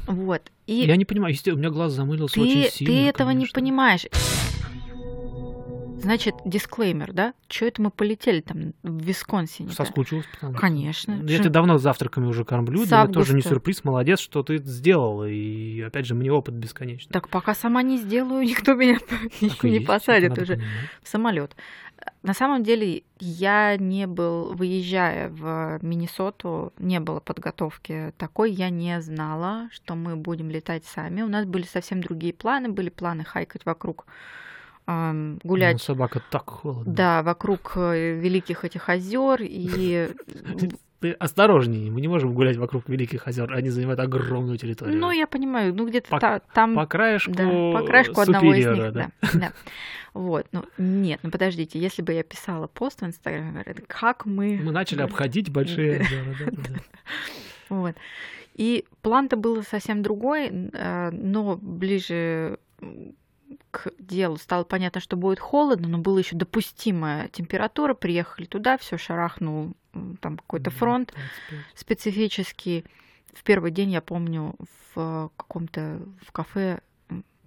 Вот. 0.07 0.43
И 0.69 0.75
Я 0.75 0.95
не 0.97 1.05
понимаю, 1.05 1.35
у 1.53 1.57
меня 1.57 1.71
глаз 1.71 1.93
замылился 1.93 2.35
ты, 2.37 2.41
очень 2.43 2.63
ты 2.63 2.71
сильно. 2.71 3.09
этого 3.09 3.31
не 3.31 3.35
конечно. 3.47 3.55
понимаешь. 3.61 4.07
Значит, 6.05 6.35
дисклеймер, 6.45 7.13
да? 7.13 7.35
Че 7.49 7.69
это 7.69 7.83
мы 7.83 7.91
полетели 7.91 8.41
там 8.41 8.75
в 8.83 9.03
Висконсине? 9.03 9.71
Соскучилась, 9.71 10.27
потому 10.33 10.53
что- 10.53 10.61
Конечно. 10.61 11.13
Я 11.27 11.39
тебя 11.39 11.51
давно 11.51 11.79
завтраками 11.79 12.27
уже 12.27 12.45
кормлю, 12.45 12.85
для 12.85 12.97
меня 13.05 13.13
тоже 13.15 13.35
не 13.35 13.41
сюрприз, 13.51 13.85
молодец, 13.85 14.19
что 14.21 14.43
ты 14.43 14.59
сделал. 14.59 15.25
И 15.25 15.81
опять 15.81 16.07
же, 16.07 16.15
мне 16.15 16.31
опыт 16.33 16.55
бесконечный. 16.55 17.13
Так 17.13 17.29
пока 17.29 17.55
сама 17.55 17.83
не 17.83 17.99
сделаю, 17.99 18.43
никто 18.47 18.75
меня 18.75 18.99
и 19.41 19.47
не 19.71 19.81
посадит 19.81 20.39
уже 20.39 20.63
в 21.03 21.09
самолет. 21.09 21.57
На 22.23 22.35
самом 22.35 22.63
деле 22.65 23.03
я 23.19 23.77
не 23.79 24.07
был, 24.07 24.53
выезжая 24.55 25.31
в 25.31 25.79
Миннесоту, 25.81 26.73
не 26.79 27.01
было 27.01 27.21
подготовки 27.21 28.13
такой, 28.19 28.51
я 28.53 28.69
не 28.69 29.01
знала, 29.01 29.69
что 29.73 29.95
мы 29.95 30.17
будем 30.17 30.51
летать 30.51 30.85
сами. 30.85 31.23
У 31.23 31.29
нас 31.29 31.47
были 31.47 31.63
совсем 31.65 32.03
другие 32.03 32.35
планы, 32.35 32.69
были 32.69 32.91
планы 32.91 33.25
хайкать 33.25 33.65
вокруг, 33.65 34.07
Ну, 34.87 35.39
гулять 35.45 35.81
собака 35.81 36.21
так 36.31 36.49
холодно. 36.51 36.93
Да, 36.93 37.23
вокруг 37.23 37.73
э, 37.77 38.19
великих 38.19 38.65
этих 38.65 38.89
озер 38.89 39.39
и 39.41 40.11
Ты 41.01 41.13
осторожней, 41.13 41.91
мы 41.91 42.01
не 42.01 42.09
можем 42.09 42.33
гулять 42.33 42.57
вокруг 42.57 42.89
Великих 42.89 43.27
озер, 43.29 43.53
они 43.53 43.69
занимают 43.69 44.01
огромную 44.01 44.57
территорию. 44.57 44.99
ну 44.99 45.11
я 45.11 45.27
понимаю, 45.27 45.75
ну 45.75 45.87
где-то 45.87 46.09
По- 46.09 46.19
та- 46.19 46.39
там 46.55 46.75
По 46.75 46.87
краешку, 46.87 47.33
да, 47.33 47.45
по 47.45 47.83
краешку 47.87 48.23
одного 48.23 48.55
из 48.55 48.65
них, 48.67 48.93
да. 48.93 49.11
да. 49.21 49.29
да. 49.35 49.53
Вот, 50.15 50.47
ну 50.53 50.65
нет, 50.79 51.21
ну 51.23 51.31
подождите, 51.31 51.79
если 51.79 52.01
бы 52.01 52.15
я 52.15 52.23
писала 52.23 52.69
пост 52.69 53.03
в 53.03 53.05
Инстаграме, 53.05 53.65
как 53.87 54.25
мы, 54.25 54.59
Мы 54.63 54.73
начали 54.73 55.03
обходить 55.03 55.51
большие 55.51 56.01
озера. 56.01 56.51
да, 56.53 56.75
вот. 57.69 57.97
И 58.55 58.87
план-то 59.03 59.37
был 59.37 59.63
совсем 59.63 60.03
другой, 60.03 60.49
э, 60.73 61.11
но 61.11 61.59
ближе 61.61 62.59
к 63.71 63.93
делу 63.99 64.37
стало 64.37 64.65
понятно, 64.65 65.01
что 65.01 65.17
будет 65.17 65.41
холодно, 65.41 65.89
но 65.89 65.99
была 65.99 66.21
еще 66.21 66.37
допустимая 66.37 67.29
температура. 67.29 67.95
Приехали 67.95 68.47
туда, 68.47 68.79
все 68.79 68.99
шарахнул 68.99 69.75
там 70.21 70.39
какой-то 70.39 70.71
фронт. 70.71 71.13
25. 71.49 71.61
специфический. 71.75 72.85
В 73.33 73.43
первый 73.43 73.71
день, 73.71 73.91
я 73.91 74.01
помню, 74.01 74.55
в 74.95 75.31
каком-то 75.37 76.01
в 76.23 76.33
кафе 76.33 76.81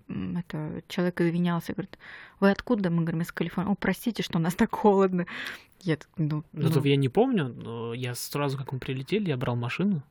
это 0.09 0.81
человек 0.87 1.19
извинялся, 1.21 1.73
говорит, 1.73 1.97
вы 2.39 2.51
откуда? 2.51 2.89
Мы 2.89 3.01
говорим, 3.01 3.21
из 3.21 3.31
Калифорнии. 3.31 3.71
О, 3.71 3.75
простите, 3.75 4.23
что 4.23 4.37
у 4.37 4.41
нас 4.41 4.55
так 4.55 4.73
холодно. 4.73 5.25
Я 5.81 5.97
ну, 6.17 6.43
Ну, 6.53 6.69
ну, 6.69 6.83
я 6.83 6.95
не 6.95 7.09
помню, 7.09 7.49
но 7.49 7.93
я 7.93 8.15
сразу, 8.15 8.57
как 8.57 8.71
мы 8.71 8.79
прилетели, 8.79 9.29
я 9.29 9.37
брал 9.37 9.55
машину, 9.55 10.01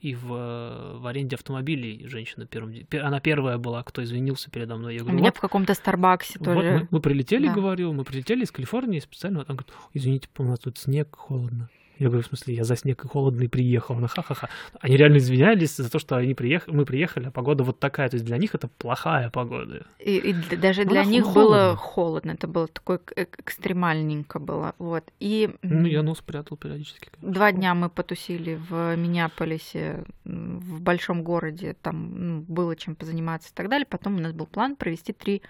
и 0.00 0.14
в, 0.14 0.32
э, 0.32 0.96
в 0.98 1.06
аренде 1.06 1.36
автомобилей 1.36 2.06
женщина 2.08 2.46
первым, 2.46 2.74
она 3.02 3.20
первая 3.20 3.58
была, 3.58 3.82
кто 3.82 4.02
извинился 4.02 4.50
передо 4.50 4.76
мной. 4.76 4.94
Я 4.94 5.00
у 5.02 5.04
говорю, 5.04 5.18
меня 5.18 5.28
вот, 5.30 5.36
в 5.36 5.40
каком-то 5.40 5.74
Старбаксе 5.74 6.38
вот 6.38 6.44
тоже. 6.54 6.72
мы, 6.72 6.88
мы 6.90 7.00
прилетели, 7.00 7.46
Да. 7.46 7.54
говорю, 7.54 7.92
мы 7.92 8.04
прилетели 8.04 8.44
из 8.44 8.50
Калифорнии 8.50 8.98
специально, 9.00 9.40
вот 9.40 9.50
он 9.50 9.56
говорит, 9.56 9.72
извините, 9.92 10.28
у 10.38 10.44
нас 10.44 10.58
тут 10.60 10.78
снег, 10.78 11.14
холодно. 11.16 11.68
Я 12.00 12.06
говорю, 12.08 12.22
в 12.24 12.26
смысле, 12.26 12.54
я 12.54 12.64
за 12.64 12.76
снег 12.76 13.04
и 13.04 13.08
холодный 13.08 13.48
приехал. 13.48 13.94
Она 13.96 14.08
ха-ха-ха. 14.08 14.48
Они 14.80 14.96
реально 14.96 15.18
извинялись 15.18 15.76
за 15.76 15.90
то, 15.90 15.98
что 15.98 16.16
они 16.16 16.34
приехали, 16.34 16.74
мы 16.74 16.84
приехали, 16.86 17.26
а 17.26 17.30
погода 17.30 17.62
вот 17.62 17.78
такая. 17.78 18.08
То 18.08 18.14
есть 18.16 18.24
для 18.26 18.38
них 18.38 18.54
это 18.54 18.68
плохая 18.68 19.28
погода. 19.30 19.84
И, 19.98 20.16
и 20.16 20.56
даже 20.56 20.84
Ну 20.84 20.90
для 20.90 21.04
них 21.04 21.24
холодно. 21.24 21.42
было 21.42 21.76
холодно. 21.76 22.30
Это 22.32 22.48
было 22.48 22.66
такое 22.68 22.98
эк- 23.16 23.38
экстремальненько 23.38 24.38
было. 24.38 24.74
Вот. 24.78 25.04
И 25.20 25.50
Ну, 25.62 25.86
я 25.86 26.02
нос 26.02 26.22
прятал 26.22 26.56
периодически. 26.56 27.10
конечно. 27.10 27.32
Два 27.34 27.52
дня 27.52 27.74
мы 27.74 27.90
потусили 27.90 28.58
в 28.68 28.96
Миннеаполисе, 28.96 30.04
в 30.24 30.80
большом 30.80 31.22
городе, 31.22 31.76
там 31.82 32.14
ну, 32.16 32.40
было 32.48 32.74
чем 32.76 32.94
позаниматься 32.96 33.50
и 33.50 33.52
так 33.54 33.68
далее. 33.68 33.86
Потом 33.88 34.16
у 34.16 34.20
нас 34.20 34.32
был 34.32 34.46
план 34.46 34.74
провести 34.74 35.12
три 35.12 35.42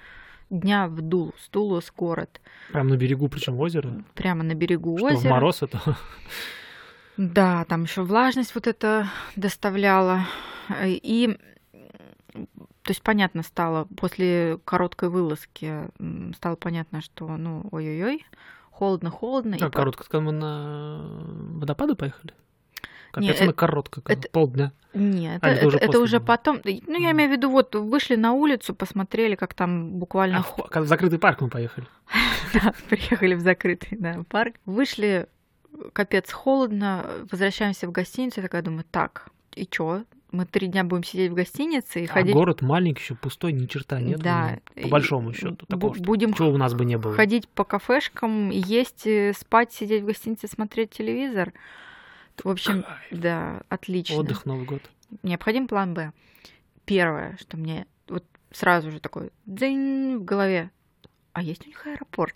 дня 0.51 0.89
в 0.89 1.01
Дулус. 1.01 1.49
Дулус 1.53 1.93
город, 1.97 2.41
Прям 2.73 2.89
на 2.89 2.97
берегу, 2.97 3.29
причем 3.29 3.59
озера. 3.59 4.05
прямо 4.15 4.43
на 4.43 4.55
берегу 4.55 4.97
Что, 4.99 5.07
в 5.09 5.11
озера. 5.13 5.31
мороз 5.31 5.63
это? 5.63 5.81
Да, 7.17 7.65
там 7.67 7.83
еще 7.85 8.03
влажность 8.03 8.55
вот 8.55 8.67
это 8.67 9.09
доставляла. 9.37 10.27
И 10.85 11.37
то 12.33 12.91
есть 12.93 13.03
понятно 13.03 13.43
стало, 13.43 13.85
после 13.97 14.59
короткой 14.65 15.11
вылазки 15.11 15.91
стало 16.37 16.57
понятно, 16.57 17.01
что 17.03 17.27
ну 17.37 17.67
ой-ой-ой, 17.73 18.25
холодно-холодно. 18.71 19.57
и 19.57 19.59
Как 19.59 19.73
по- 19.73 19.79
коротко, 19.81 20.05
когда 20.05 20.21
мы 20.21 20.33
на 20.33 21.03
водопады 21.59 21.95
поехали? 21.95 22.33
Капец, 23.11 23.41
э- 23.41 23.45
она 23.45 23.53
коротко, 23.53 24.01
как 24.01 24.17
это- 24.19 24.29
полдня. 24.31 24.73
Нет, 24.93 25.39
А, 25.43 25.49
это, 25.49 25.59
это 25.59 25.67
уже 25.69 25.77
это- 25.79 25.87
после 25.87 26.01
уже 26.01 26.21
потом. 26.21 26.61
Ну, 26.65 26.99
я 26.99 27.13
имею 27.13 27.31
в 27.31 27.33
виду, 27.33 27.49
вот 27.51 27.75
вышли 27.77 28.17
на 28.17 28.33
улицу, 28.33 28.75
посмотрели, 28.75 29.37
как 29.37 29.55
там 29.55 29.93
буквально 29.93 30.45
А, 30.73 30.81
в, 30.81 30.87
закрытый 30.87 31.19
парк 31.21 31.41
мы 31.41 31.49
поехали. 31.49 31.87
да, 32.55 32.75
приехали 32.89 33.35
в 33.35 33.41
закрытый 33.41 33.97
да, 33.99 34.25
парк. 34.29 34.57
Вышли, 34.67 35.27
капец, 35.93 36.33
холодно, 36.33 37.07
возвращаемся 37.31 37.87
в 37.87 37.93
гостиницу. 37.93 38.41
Я 38.41 38.43
такая 38.43 38.63
думаю, 38.63 38.85
так, 38.91 39.29
и 39.55 39.65
чё? 39.67 40.05
Мы 40.33 40.45
три 40.47 40.69
дня 40.69 40.85
будем 40.85 41.03
сидеть 41.03 41.33
в 41.33 41.35
гостинице 41.35 42.03
и 42.03 42.07
А 42.07 42.09
ходить. 42.09 42.35
город 42.35 42.63
маленький, 42.63 43.01
еще 43.03 43.15
пустой, 43.17 43.53
ни 43.53 43.67
черта 43.67 44.01
нет. 44.01 44.21
Да, 44.21 44.59
По 44.81 44.87
большому 44.89 45.33
счету. 45.33 45.67
Такого, 45.67 45.93
будем 45.99 46.35
чего 46.35 46.51
у 46.51 46.57
нас 46.57 46.73
бы 46.75 46.85
не 46.85 46.97
было. 46.99 47.15
ходить 47.15 47.49
по 47.49 47.65
кафешкам, 47.65 48.51
есть, 48.51 49.09
э, 49.09 49.33
спать, 49.37 49.73
сидеть 49.73 50.03
в 50.03 50.07
гостинице, 50.07 50.47
смотреть 50.47 50.91
телевизор. 50.91 51.53
В 52.45 52.49
общем, 52.49 52.83
Кайф. 52.83 53.21
да, 53.21 53.63
отлично. 53.69 54.17
Отдых, 54.17 54.47
Новый 54.47 54.65
год. 54.67 54.83
необходим 55.23 55.69
план 55.69 55.95
Б. 55.95 56.13
Первое, 56.85 57.37
что 57.41 57.57
мне 57.57 57.87
вот 58.09 58.25
сразу 58.51 58.91
же 58.91 59.01
такой 59.01 59.31
дзынь 59.47 60.17
в 60.19 60.25
голове. 60.25 60.71
А 61.33 61.43
есть 61.43 61.65
у 61.65 61.69
них 61.69 61.87
аэропорт? 61.87 62.35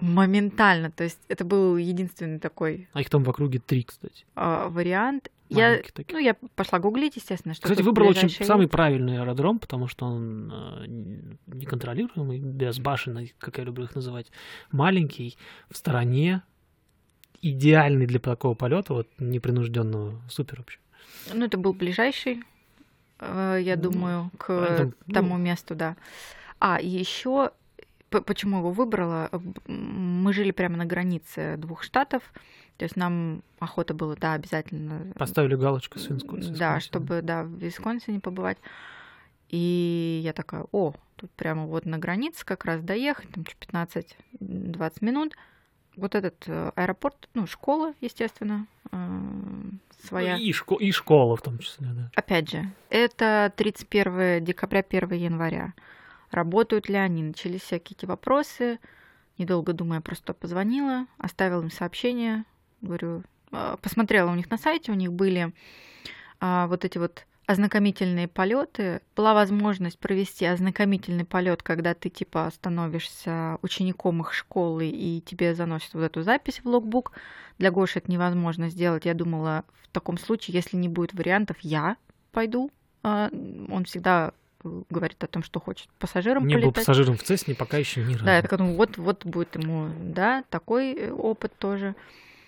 Моментально. 0.00 0.90
То 0.90 1.04
есть 1.04 1.20
это 1.28 1.44
был 1.44 1.76
единственный 1.76 2.40
такой 2.40 2.88
А 2.92 3.00
их 3.00 3.08
там 3.08 3.22
в 3.22 3.30
округе 3.30 3.60
три, 3.60 3.84
кстати. 3.84 4.24
а, 4.34 4.68
вариант. 4.68 5.30
Я, 5.50 5.80
ну, 6.10 6.18
я 6.18 6.34
пошла 6.56 6.80
гуглить, 6.80 7.14
естественно, 7.16 7.54
что 7.54 7.64
Кстати, 7.64 7.82
выбрал 7.82 8.08
очень 8.08 8.22
ближайшее 8.22 8.46
самый 8.46 8.62
есть. 8.62 8.72
правильный 8.72 9.20
аэродром, 9.20 9.58
потому 9.60 9.86
что 9.86 10.06
он 10.06 10.50
э, 10.52 10.84
неконтролируемый, 11.46 12.40
безбашенный, 12.40 13.34
как 13.38 13.58
я 13.58 13.64
люблю 13.64 13.84
их 13.84 13.94
называть, 13.94 14.32
маленький, 14.72 15.36
в 15.70 15.76
стороне, 15.76 16.42
идеальный 17.48 18.06
для 18.06 18.18
такого 18.18 18.54
полета, 18.54 18.94
вот 18.94 19.08
непринужденного, 19.18 20.20
супер 20.28 20.58
вообще. 20.58 20.78
Ну, 21.32 21.44
это 21.44 21.58
был 21.58 21.72
ближайший, 21.72 22.42
э, 23.20 23.58
я 23.62 23.76
Ну, 23.76 23.82
думаю, 23.82 24.30
к 24.38 24.50
это, 24.52 24.92
ну- 25.06 25.14
тому 25.14 25.36
месту, 25.36 25.74
да. 25.74 25.96
А, 26.58 26.80
еще 26.80 27.50
почему 28.10 28.58
его 28.58 28.70
выбрала? 28.70 29.28
Мы 29.66 30.32
жили 30.32 30.52
прямо 30.52 30.76
на 30.76 30.84
границе 30.86 31.56
двух 31.56 31.82
штатов, 31.82 32.22
то 32.76 32.84
есть 32.84 32.94
нам 32.96 33.42
охота 33.58 33.92
было, 33.94 34.14
да, 34.16 34.34
обязательно 34.34 35.12
Поставили 35.18 35.56
галочку 35.56 35.98
с 35.98 36.02
с 36.02 36.06
Да, 36.08 36.14
Висконсином. 36.14 36.80
чтобы, 36.80 37.22
да, 37.22 37.42
в 37.42 37.50
Висконсине 37.58 38.20
побывать. 38.20 38.58
И 39.50 40.20
я 40.24 40.32
такая, 40.32 40.64
о, 40.72 40.94
тут 41.16 41.30
прямо 41.32 41.66
вот 41.66 41.86
на 41.86 41.98
границе 41.98 42.44
как 42.44 42.64
раз 42.64 42.80
доехать, 42.82 43.30
там 43.30 43.44
чуть 43.44 43.58
15-20 43.58 44.92
минут. 45.04 45.36
Вот 45.96 46.14
этот 46.14 46.42
э, 46.46 46.72
аэропорт, 46.74 47.28
ну, 47.34 47.46
школа, 47.46 47.94
естественно, 48.00 48.66
э, 48.90 48.96
своя. 50.06 50.36
Ну, 50.36 50.42
И, 50.42 50.52
шко- 50.52 50.78
и 50.78 50.90
школа 50.92 51.36
в 51.36 51.42
том 51.42 51.58
числе, 51.58 51.86
да. 51.88 52.10
Опять 52.14 52.50
же, 52.50 52.70
это 52.90 53.52
31 53.56 54.44
декабря, 54.44 54.82
1 54.82 55.12
января. 55.12 55.72
Работают 56.30 56.88
ли 56.88 56.96
они? 56.96 57.22
Начались 57.22 57.62
всякие 57.62 57.96
эти 57.96 58.06
вопросы. 58.06 58.78
Недолго 59.38 59.72
думая, 59.72 60.00
просто 60.00 60.32
позвонила, 60.34 61.06
оставила 61.18 61.62
им 61.62 61.70
сообщение. 61.70 62.44
Говорю, 62.80 63.22
а, 63.52 63.76
посмотрела 63.76 64.30
у 64.30 64.34
них 64.34 64.50
на 64.50 64.58
сайте, 64.58 64.92
у 64.92 64.94
них 64.96 65.12
были 65.12 65.52
а, 66.40 66.66
вот 66.66 66.84
эти 66.84 66.98
вот 66.98 67.24
ознакомительные 67.46 68.28
полеты. 68.28 69.00
Была 69.16 69.34
возможность 69.34 69.98
провести 69.98 70.44
ознакомительный 70.46 71.24
полет, 71.24 71.62
когда 71.62 71.94
ты 71.94 72.08
типа 72.08 72.50
становишься 72.54 73.58
учеником 73.62 74.20
их 74.20 74.32
школы 74.32 74.86
и 74.88 75.20
тебе 75.20 75.54
заносят 75.54 75.94
вот 75.94 76.02
эту 76.02 76.22
запись 76.22 76.60
в 76.62 76.68
логбук. 76.68 77.12
Для 77.58 77.70
Гоши 77.70 77.98
это 77.98 78.10
невозможно 78.10 78.70
сделать. 78.70 79.04
Я 79.04 79.14
думала, 79.14 79.64
в 79.82 79.88
таком 79.88 80.18
случае, 80.18 80.54
если 80.54 80.76
не 80.76 80.88
будет 80.88 81.12
вариантов, 81.12 81.56
я 81.60 81.96
пойду. 82.32 82.70
А, 83.02 83.30
он 83.68 83.84
всегда 83.84 84.32
говорит 84.64 85.22
о 85.22 85.26
том, 85.26 85.42
что 85.42 85.60
хочет 85.60 85.88
пассажиром 85.98 86.46
Не 86.46 86.54
полетать. 86.54 86.64
был 86.64 86.72
пассажиром 86.72 87.16
в 87.16 87.22
Цесне, 87.22 87.54
пока 87.54 87.76
еще 87.76 88.02
ни 88.02 88.14
разу. 88.14 88.24
Да, 88.24 88.36
я 88.36 88.42
такая 88.42 88.58
думаю, 88.58 88.76
вот, 88.76 88.96
вот 88.96 89.24
будет 89.26 89.54
ему, 89.56 89.90
да, 90.00 90.42
такой 90.48 90.94
э, 90.94 91.12
опыт 91.12 91.52
тоже. 91.58 91.94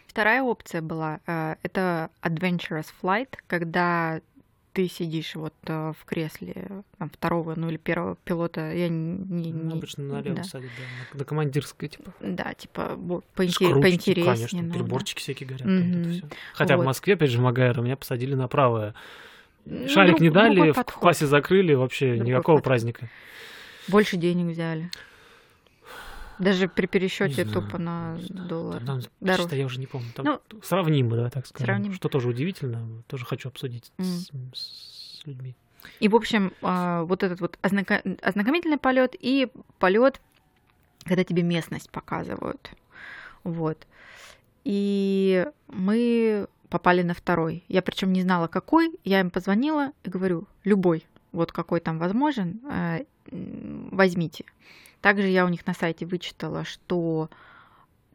Вторая 0.06 0.42
опция 0.42 0.80
была, 0.80 1.20
э, 1.26 1.56
это 1.62 2.10
adventurous 2.22 2.86
flight, 3.02 3.28
когда 3.46 4.20
ты 4.76 4.88
сидишь 4.88 5.34
вот 5.36 5.54
э, 5.68 5.94
в 5.98 6.04
кресле 6.04 6.82
там, 6.98 7.08
второго, 7.08 7.54
ну 7.56 7.70
или 7.70 7.78
первого 7.78 8.16
пилота, 8.24 8.70
я 8.72 8.90
не... 8.90 9.50
Ну, 9.54 9.64
не 9.70 9.72
обычно 9.72 10.04
налево 10.04 10.36
да. 10.36 10.44
садят, 10.44 10.68
да, 10.76 10.84
на, 11.14 11.18
на 11.20 11.24
командирское, 11.24 11.88
типа. 11.88 12.12
Да, 12.20 12.52
типа 12.52 12.94
бо- 12.98 13.22
С 13.34 13.38
поинте- 13.38 13.70
крутики, 13.70 13.80
поинтереснее. 13.80 14.34
Конечно, 14.34 14.62
ну, 14.62 14.68
да. 14.68 14.74
приборчики 14.74 15.18
всякие 15.20 15.48
горят. 15.48 15.62
вот 15.62 16.16
это. 16.24 16.36
Хотя 16.52 16.76
Вот. 16.76 16.82
в 16.82 16.86
Москве, 16.86 17.14
опять 17.14 17.30
же, 17.30 17.38
в 17.38 17.40
Магаэро, 17.40 17.80
меня 17.80 17.96
посадили 17.96 18.34
на 18.34 18.48
правое. 18.48 18.92
Ну, 19.64 19.88
Шарик 19.88 20.10
друг- 20.10 20.20
не 20.20 20.28
дали, 20.30 20.70
в 20.72 20.74
подход. 20.74 21.00
классе 21.00 21.26
закрыли, 21.26 21.72
вообще 21.72 22.08
Другой 22.16 22.26
никакого 22.26 22.56
подход. 22.56 22.64
праздника. 22.64 23.08
Больше 23.88 24.18
денег 24.18 24.52
взяли. 24.52 24.90
Даже 26.38 26.68
при 26.68 26.86
пересчете 26.86 27.44
тупо 27.44 27.78
на 27.78 28.18
доллар. 28.28 28.84
Там, 28.84 29.00
Дороже. 29.20 29.42
чисто 29.42 29.56
я 29.56 29.66
уже 29.66 29.80
не 29.80 29.86
помню. 29.86 30.08
Там 30.14 30.24
Ну, 30.26 30.40
сравнимо, 30.62 31.16
да, 31.16 31.30
так 31.30 31.46
скажем. 31.46 31.66
сравнимо. 31.66 31.94
Что 31.94 32.08
тоже 32.08 32.28
удивительно, 32.28 33.02
тоже 33.06 33.24
хочу 33.24 33.48
обсудить 33.48 33.92
Мгм. 33.98 34.52
с, 34.54 35.20
с 35.20 35.26
людьми. 35.26 35.54
И, 36.00 36.08
в 36.08 36.16
общем, 36.16 36.52
а, 36.62 37.04
вот 37.04 37.22
этот 37.22 37.40
вот 37.40 37.58
ознакомительный 37.62 38.78
полет 38.78 39.14
и 39.18 39.48
полет, 39.78 40.20
когда 41.04 41.24
тебе 41.24 41.42
местность 41.42 41.90
показывают. 41.90 42.70
Вот. 43.44 43.86
И 44.64 45.46
мы 45.68 46.48
попали 46.68 47.02
на 47.02 47.14
второй. 47.14 47.62
Я 47.68 47.82
причем 47.82 48.12
не 48.12 48.22
знала, 48.22 48.48
какой. 48.48 48.90
Я 49.04 49.20
им 49.20 49.30
позвонила 49.30 49.92
и 50.02 50.10
говорю, 50.10 50.48
любой, 50.64 51.06
вот 51.30 51.52
какой 51.52 51.78
там 51.80 51.98
возможен, 51.98 52.60
э, 52.68 53.04
возьмите. 53.30 54.44
Также 55.00 55.28
я 55.28 55.44
у 55.44 55.48
них 55.48 55.66
на 55.66 55.74
сайте 55.74 56.06
вычитала, 56.06 56.64
что, 56.64 57.30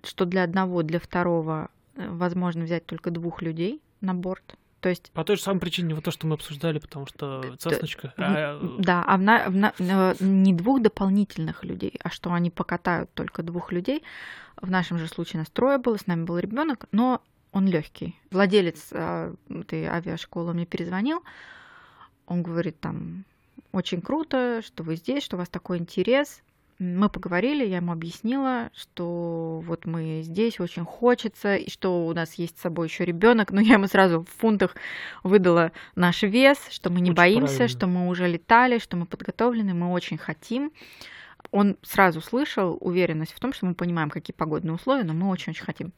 что 0.04 0.26
для 0.26 0.44
одного, 0.44 0.84
для 0.84 1.00
второго 1.00 1.70
э, 1.96 2.10
возможно 2.10 2.64
взять 2.64 2.86
только 2.86 3.12
двух 3.12 3.42
людей 3.42 3.82
на 4.02 4.14
борт. 4.14 4.56
То 4.82 4.90
есть 4.90 5.12
По 5.12 5.24
той 5.24 5.36
же 5.36 5.44
самой 5.44 5.60
причине, 5.60 5.94
вот 5.94 6.04
то, 6.04 6.10
что 6.12 6.26
мы 6.26 6.34
обсуждали, 6.34 6.80
потому 6.80 7.06
что 7.06 7.56
Цесночка... 7.60 8.14
а, 8.18 8.60
М, 8.60 8.82
Да, 8.82 9.04
а 9.08 9.18
в 9.18 9.22
на- 9.22 9.48
в 9.50 9.56
на- 9.56 9.74
э, 9.78 10.16
не 10.20 10.54
двух 10.56 10.82
дополнительных 10.82 11.64
людей, 11.64 11.94
а 12.04 12.10
что 12.10 12.34
они 12.34 12.50
покатают 12.50 13.14
только 13.14 13.44
двух 13.44 13.72
людей. 13.72 14.04
В 14.60 14.72
нашем 14.72 14.98
же 14.98 15.08
случае 15.08 15.40
нас 15.40 15.50
трое 15.52 15.78
было, 15.78 15.98
с 15.98 16.08
нами 16.08 16.24
был 16.24 16.40
ребенок, 16.40 16.88
но 16.92 17.22
он 17.52 17.68
легкий. 17.68 18.20
Владелец 18.32 18.88
э, 18.92 19.36
этой 19.50 19.86
авиашколы 19.86 20.54
мне 20.54 20.66
перезвонил. 20.66 21.22
Он 22.26 22.42
говорит 22.42 22.80
там, 22.80 23.24
очень 23.72 24.02
круто, 24.02 24.62
что 24.66 24.84
вы 24.84 24.96
здесь, 24.96 25.24
что 25.24 25.36
у 25.36 25.40
вас 25.40 25.50
такой 25.50 25.78
интерес. 25.78 26.42
Мы 26.84 27.10
поговорили, 27.10 27.64
я 27.64 27.76
ему 27.76 27.92
объяснила, 27.92 28.72
что 28.74 29.62
вот 29.68 29.86
мы 29.86 30.22
здесь, 30.24 30.60
очень 30.60 30.84
хочется, 30.84 31.56
и 31.56 31.70
что 31.70 32.08
у 32.08 32.14
нас 32.16 32.34
есть 32.34 32.58
с 32.58 32.62
собой 32.62 32.88
еще 32.88 33.06
ребенок, 33.06 33.52
но 33.52 33.62
я 33.62 33.74
ему 33.74 33.86
сразу 33.86 34.22
в 34.22 34.40
фунтах 34.40 34.76
выдала 35.22 35.74
наш 35.94 36.24
вес, 36.24 36.58
что 36.72 36.90
мы 36.90 37.02
не 37.02 37.12
Очень 37.12 37.18
боимся, 37.18 37.58
правильно. 37.58 37.68
что 37.68 37.86
мы 37.86 38.08
уже 38.08 38.28
летали, 38.28 38.80
что 38.80 38.98
мы 38.98 39.06
подготовлены, 39.06 39.76
мы 39.76 39.92
очень 39.92 40.18
хотим. 40.18 40.72
Он 41.52 41.78
сразу 41.84 42.20
слышал 42.20 42.80
уверенность 42.82 43.34
в 43.34 43.40
том, 43.40 43.54
что 43.54 43.68
мы 43.68 43.76
понимаем, 43.76 44.10
какие 44.10 44.34
погодные 44.34 44.74
условия, 44.74 45.04
но 45.04 45.14
мы 45.14 45.30
очень-очень 45.30 45.64
хотим. 45.64 45.94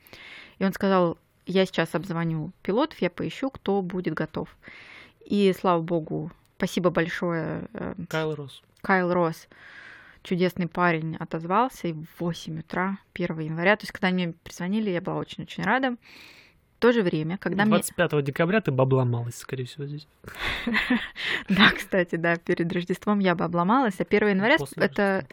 И 0.60 0.66
он 0.66 0.74
сказал, 0.74 1.18
я 1.46 1.66
сейчас 1.66 1.96
обзвоню 1.96 2.52
пилотов, 2.62 3.00
я 3.00 3.10
поищу, 3.10 3.50
кто 3.50 3.82
будет 3.82 4.16
готов. 4.16 4.50
И 5.26 5.56
слава 5.58 5.82
богу, 5.82 6.30
спасибо 6.58 6.90
большое, 6.90 7.70
э, 7.72 7.96
Кайл 8.10 8.36
Росс. 8.36 8.62
Кайл 8.82 9.14
Росс, 9.14 9.48
чудесный 10.24 10.68
парень, 10.68 11.16
отозвался, 11.18 11.90
и 11.90 11.94
в 11.94 12.06
8 12.20 12.60
утра, 12.60 12.98
1 13.14 13.40
января, 13.40 13.76
то 13.76 13.84
есть 13.84 13.92
когда 13.92 14.10
мне 14.10 14.34
перезвонили, 14.44 14.90
я 14.90 15.02
была 15.02 15.18
очень-очень 15.18 15.64
рада. 15.64 15.92
В 16.78 16.80
то 16.84 16.92
же 16.92 17.02
время, 17.02 17.38
когда 17.38 17.64
мне... 17.64 17.76
25 17.76 18.24
декабря 18.26 18.60
ты 18.60 18.72
бы 18.72 18.84
обломалась, 18.84 19.36
скорее 19.38 19.66
всего, 19.66 19.86
здесь. 19.86 20.08
Да, 21.50 21.72
кстати, 21.72 22.16
да, 22.16 22.36
перед 22.38 22.72
Рождеством 22.74 23.20
я 23.20 23.36
бы 23.36 23.46
обломалась, 23.46 24.00
а 24.00 24.04
1 24.04 24.28
января 24.30 24.58
это, 24.78 25.26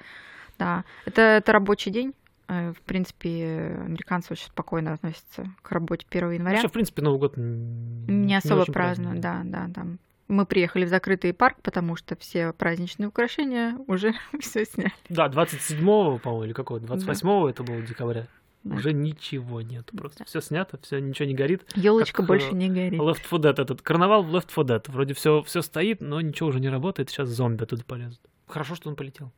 да, 0.58 0.84
это, 1.06 1.22
это 1.22 1.52
рабочий 1.52 1.90
день. 1.90 2.14
Э, 2.48 2.72
В 2.72 2.80
принципе, 2.82 3.76
американцы 3.84 4.32
очень 4.32 4.46
спокойно 4.46 4.92
относятся 4.94 5.50
к 5.62 5.72
работе 5.72 6.06
1 6.10 6.30
января. 6.32 6.56
Вообще, 6.56 6.68
в 6.68 6.72
принципе, 6.72 7.02
Новый 7.02 7.18
год 7.20 7.38
н- 7.38 8.06
Не 8.26 8.36
особо 8.36 8.64
празднуют, 8.66 9.20
да, 9.20 9.40
да, 9.44 9.66
да. 9.68 9.86
Мы 10.30 10.46
приехали 10.46 10.84
в 10.84 10.88
закрытый 10.88 11.32
парк, 11.34 11.56
потому 11.62 11.96
что 11.96 12.14
все 12.16 12.52
праздничные 12.52 13.08
украшения 13.08 13.76
уже 13.88 14.14
все 14.40 14.64
сняли. 14.64 14.92
Да, 15.08 15.26
27-го, 15.28 16.18
по-моему, 16.18 16.44
или 16.44 16.52
какого? 16.52 16.78
28-го 16.78 17.48
это 17.50 17.62
было 17.64 17.82
декабря. 17.82 18.26
Да. 18.62 18.76
Уже 18.76 18.92
ничего 18.92 19.60
нет. 19.62 19.90
Просто 19.96 20.20
Да. 20.20 20.24
все 20.26 20.40
снято, 20.40 20.78
все 20.82 21.00
ничего 21.00 21.26
не 21.26 21.34
горит. 21.34 21.64
Елочка 21.74 22.22
больше 22.22 22.50
э, 22.50 22.54
не 22.54 22.68
горит. 22.68 23.00
Left 23.00 23.22
4 23.28 23.42
Dead 23.42 23.60
этот 23.62 23.82
карнавал 23.82 24.22
в 24.22 24.34
Left 24.36 24.48
4 24.54 24.66
Dead. 24.68 24.90
Вроде 24.92 25.14
все, 25.14 25.42
все 25.42 25.62
стоит, 25.62 26.00
но 26.00 26.20
ничего 26.20 26.50
уже 26.50 26.60
не 26.60 26.68
работает. 26.68 27.08
Сейчас 27.10 27.28
зомби 27.30 27.62
оттуда 27.64 27.84
полезут. 27.84 28.20
Хорошо, 28.46 28.74
что 28.74 28.88
он 28.90 28.96
полетел. 28.96 29.32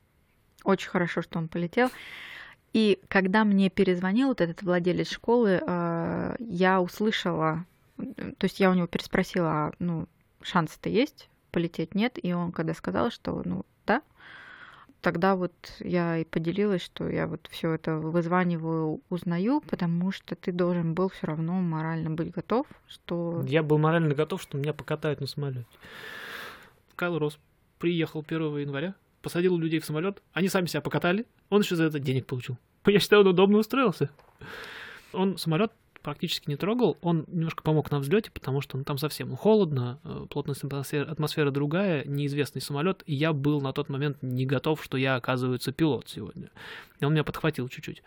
Очень 0.65 0.91
хорошо, 0.91 1.23
что 1.23 1.39
он 1.39 1.49
полетел. 1.49 1.89
И 2.73 2.99
когда 3.09 3.45
мне 3.45 3.71
перезвонил 3.71 4.29
вот 4.29 4.41
этот 4.41 4.63
владелец 4.63 5.11
школы, 5.11 5.63
э, 5.65 6.37
я 6.41 6.81
услышала, 6.81 7.65
то 7.97 8.45
есть 8.45 8.59
я 8.61 8.71
у 8.71 8.75
него 8.75 8.87
переспросила, 8.89 9.49
а, 9.51 9.73
ну, 9.79 10.09
шансы-то 10.43 10.89
есть, 10.89 11.29
полететь 11.51 11.95
нет, 11.95 12.19
и 12.23 12.33
он 12.33 12.53
когда 12.53 12.75
сказал, 12.75 13.11
что, 13.11 13.43
ну, 13.45 13.65
да, 13.87 14.03
тогда 15.01 15.37
вот 15.37 15.53
я 15.81 16.19
и 16.19 16.25
поделилась, 16.25 16.83
что 16.83 17.09
я 17.09 17.27
вот 17.27 17.49
все 17.51 17.73
это 17.73 17.97
вызваниваю, 17.97 19.01
узнаю, 19.11 19.61
потому 19.61 20.13
что 20.13 20.35
ты 20.37 20.53
должен 20.53 20.95
был 20.95 21.11
все 21.11 21.27
равно 21.27 21.55
морально 21.55 22.11
быть 22.11 22.31
готов, 22.31 22.67
что 22.87 23.43
Я 23.47 23.63
был 23.63 23.79
морально 23.79 24.15
готов, 24.15 24.41
что 24.41 24.57
меня 24.57 24.73
покатают 24.73 25.21
на 25.21 25.27
самолете. 25.27 25.67
Кайл 26.97 27.19
Росс 27.19 27.39
приехал 27.79 28.25
1 28.27 28.59
января, 28.59 28.95
посадил 29.21 29.59
людей 29.59 29.81
в 29.81 29.85
самолет, 29.85 30.23
они 30.33 30.49
сами 30.49 30.67
себя 30.67 30.81
покатали, 30.81 31.27
он 31.51 31.63
еще 31.63 31.77
за 31.77 31.85
это 31.85 31.99
денег 31.99 32.27
получил. 32.27 32.57
Я 32.87 32.99
считаю, 32.99 33.23
он 33.23 33.29
удобно 33.29 33.59
устроился. 33.59 34.11
Он 35.13 35.37
самолет 35.37 35.73
практически 36.03 36.49
не 36.49 36.57
трогал, 36.57 36.99
он 37.01 37.25
немножко 37.29 37.63
помог 37.63 37.91
на 37.91 37.99
взлете, 37.99 38.31
потому 38.31 38.61
что 38.61 38.77
ну, 38.77 38.85
там 38.85 38.99
совсем 38.99 39.31
ну, 39.31 39.37
холодно, 39.37 40.01
э, 40.05 40.27
плотность 40.29 40.65
атмосферы, 40.65 41.11
атмосфера 41.11 41.51
другая, 41.51 42.05
неизвестный 42.05 42.61
самолет, 42.61 43.03
и 43.07 43.15
я 43.15 43.33
был 43.33 43.61
на 43.61 43.73
тот 43.73 43.89
момент 43.89 44.19
не 44.23 44.45
готов, 44.45 44.83
что 44.83 44.97
я, 44.97 45.17
оказывается, 45.17 45.73
пилот 45.73 46.09
сегодня. 46.09 46.51
И 47.01 47.05
он 47.05 47.13
меня 47.13 47.25
подхватил 47.25 47.69
чуть-чуть. 47.69 48.03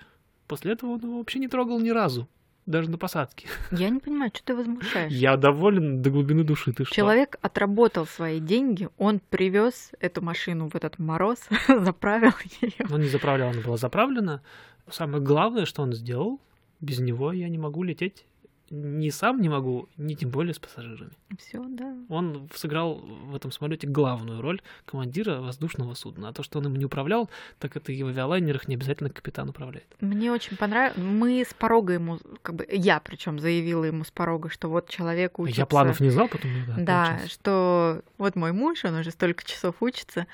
После 0.48 0.74
этого 0.74 0.92
он 0.92 1.02
его 1.02 1.18
вообще 1.18 1.40
не 1.40 1.48
трогал 1.48 1.80
ни 1.80 1.90
разу, 1.90 2.28
даже 2.66 2.90
на 2.90 2.98
посадке. 2.98 3.48
я 3.72 3.90
не 3.90 4.00
понимаю, 4.00 4.32
что 4.34 4.44
ты 4.46 4.56
возмущаешь. 4.56 5.12
Я 5.12 5.38
доволен 5.38 6.02
до 6.02 6.10
глубины 6.10 6.44
души, 6.44 6.74
ты 6.74 6.86
что? 6.86 6.94
Человек 6.94 7.38
отработал 7.42 8.06
свои 8.06 8.40
деньги, 8.40 8.90
он 8.98 9.20
привез 9.20 9.92
эту 10.00 10.22
машину 10.22 10.70
в 10.70 10.76
этот 10.76 11.00
мороз, 11.00 11.40
заправил 11.68 12.34
ее. 12.62 12.86
Он 12.92 13.02
не 13.02 13.10
заправлял, 13.10 13.50
она 13.50 13.62
была 13.62 13.78
заправлена. 13.78 14.42
Самое 14.90 15.24
главное, 15.24 15.66
что 15.66 15.82
он 15.82 15.94
сделал, 15.94 16.40
без 16.86 17.00
него 17.00 17.32
я 17.34 17.50
не 17.50 17.58
могу 17.58 17.84
лететь. 17.84 18.26
Ни 18.72 19.10
сам 19.12 19.42
не 19.42 19.48
могу, 19.48 19.90
ни 19.96 20.16
тем 20.16 20.32
более 20.32 20.56
с 20.56 20.58
пассажирами. 20.58 21.12
Все, 21.38 21.64
да. 21.70 21.96
Он 22.10 22.50
сыграл 22.56 22.96
в 22.96 23.36
этом 23.36 23.52
самолете 23.52 23.86
главную 23.86 24.42
роль 24.42 24.60
командира 24.86 25.40
воздушного 25.40 25.94
судна. 25.94 26.30
А 26.30 26.34
то, 26.34 26.42
что 26.42 26.58
он 26.58 26.66
им 26.66 26.76
не 26.76 26.84
управлял, 26.86 27.30
так 27.60 27.78
это 27.78 27.92
и 27.92 28.02
в 28.02 28.08
авиалайнерах 28.08 28.68
не 28.68 28.74
обязательно 28.74 29.12
капитан 29.12 29.50
управляет. 29.50 29.86
Мне 30.02 30.32
очень 30.32 30.58
понравилось. 30.58 30.98
Мы 30.98 31.46
с 31.48 31.54
порога 31.54 31.94
ему, 31.94 32.18
как 32.42 32.56
бы 32.56 32.68
я 32.72 33.00
причем 33.02 33.38
заявила 33.38 33.84
ему 33.84 34.04
с 34.04 34.10
порога, 34.10 34.50
что 34.50 34.68
вот 34.68 34.90
человек 34.90 35.38
учится. 35.38 35.62
Я 35.62 35.66
планов 35.68 36.00
не 36.00 36.10
знал, 36.10 36.28
потом 36.28 36.50
да, 36.68 36.76
Да, 36.80 37.06
получилось. 37.10 37.32
что 37.34 38.02
вот 38.18 38.36
мой 38.36 38.52
муж, 38.52 38.84
он 38.84 38.96
уже 38.96 39.12
столько 39.12 39.44
часов 39.46 39.76
учится, 39.82 40.26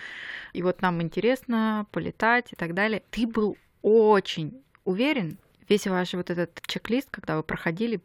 и 0.53 0.63
вот 0.63 0.81
нам 0.81 1.01
интересно 1.01 1.85
полетать 1.91 2.53
и 2.53 2.55
так 2.55 2.73
далее. 2.73 3.03
Ты 3.11 3.27
был 3.27 3.57
очень 3.81 4.61
уверен, 4.85 5.37
весь 5.71 5.87
ваш 5.87 6.13
вот 6.13 6.29
этот 6.29 6.61
чек-лист, 6.67 7.07
когда 7.09 7.37
вы 7.37 7.43
проходили 7.43 8.01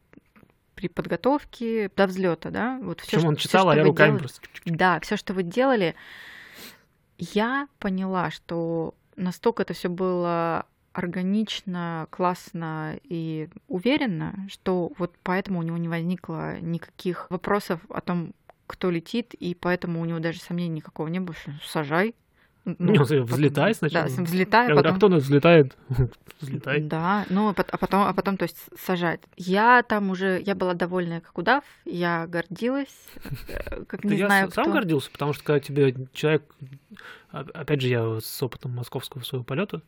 при 0.77 0.89
подготовке 0.89 1.91
до 1.97 2.07
взлета, 2.07 2.51
да, 2.51 2.79
вот 2.81 3.01
все, 3.01 3.17
Причем 3.17 3.29
он 3.29 3.37
читал, 3.37 3.69
а 3.71 3.77
я 3.77 3.83
руками 3.83 4.19
просто... 4.19 4.41
Да, 4.67 5.01
все, 5.01 5.17
что 5.17 5.35
вы 5.35 5.43
делали, 5.43 5.97
я 7.19 7.67
поняла, 7.81 8.31
что 8.31 8.95
настолько 9.17 9.63
это 9.63 9.75
все 9.75 9.89
было 9.89 10.67
органично, 10.93 12.07
классно 12.11 12.99
и 13.03 13.49
уверенно, 13.69 14.47
что 14.49 14.93
вот 14.97 15.15
поэтому 15.23 15.59
у 15.59 15.63
него 15.63 15.77
не 15.77 15.89
возникло 15.89 16.61
никаких 16.61 17.29
вопросов 17.31 17.81
о 17.89 18.01
том, 18.01 18.33
кто 18.69 18.91
летит, 18.91 19.35
и 19.35 19.55
поэтому 19.55 20.01
у 20.01 20.05
него 20.05 20.21
даже 20.21 20.41
сомнений 20.41 20.77
никакого 20.77 21.09
не 21.09 21.21
было, 21.21 21.35
что 21.35 21.53
сажай. 21.65 22.15
Ну, 22.79 23.01
взлетай 23.03 23.75
сначала. 23.75 24.09
Да, 24.09 24.23
взлетай, 24.23 24.67
Я 24.69 24.75
говорю, 24.75 24.91
а 24.91 24.97
кто 24.97 25.09
нас 25.09 25.23
взлетает? 25.23 25.77
Взлетай. 26.41 26.81
Да, 26.83 27.25
ну, 27.31 27.49
а 27.49 27.55
а 27.71 27.79
потом, 27.79 28.03
а 28.03 28.13
потом, 28.13 28.37
то 28.37 28.43
есть, 28.43 28.59
сажать. 28.79 29.21
Я 29.37 29.83
там 29.83 30.11
уже, 30.11 30.43
я 30.45 30.55
была 30.55 30.75
довольная 30.75 31.21
как 31.21 31.39
удав, 31.39 31.65
я 31.87 32.27
гордилась, 32.27 32.95
э, 33.49 33.85
как 33.85 34.05
не 34.05 34.17
я 34.17 34.27
знаю 34.27 34.51
с- 34.51 34.55
сам 34.55 34.71
гордился, 34.73 35.11
потому 35.13 35.33
что 35.33 35.45
когда 35.45 35.61
тебе 35.61 35.95
человек, 36.13 36.43
а- 37.31 37.47
опять 37.55 37.81
же, 37.81 37.89
я 37.89 38.19
с 38.21 38.43
опытом 38.43 38.73
московского 38.75 39.23
своего 39.23 39.45
полета, 39.45 39.81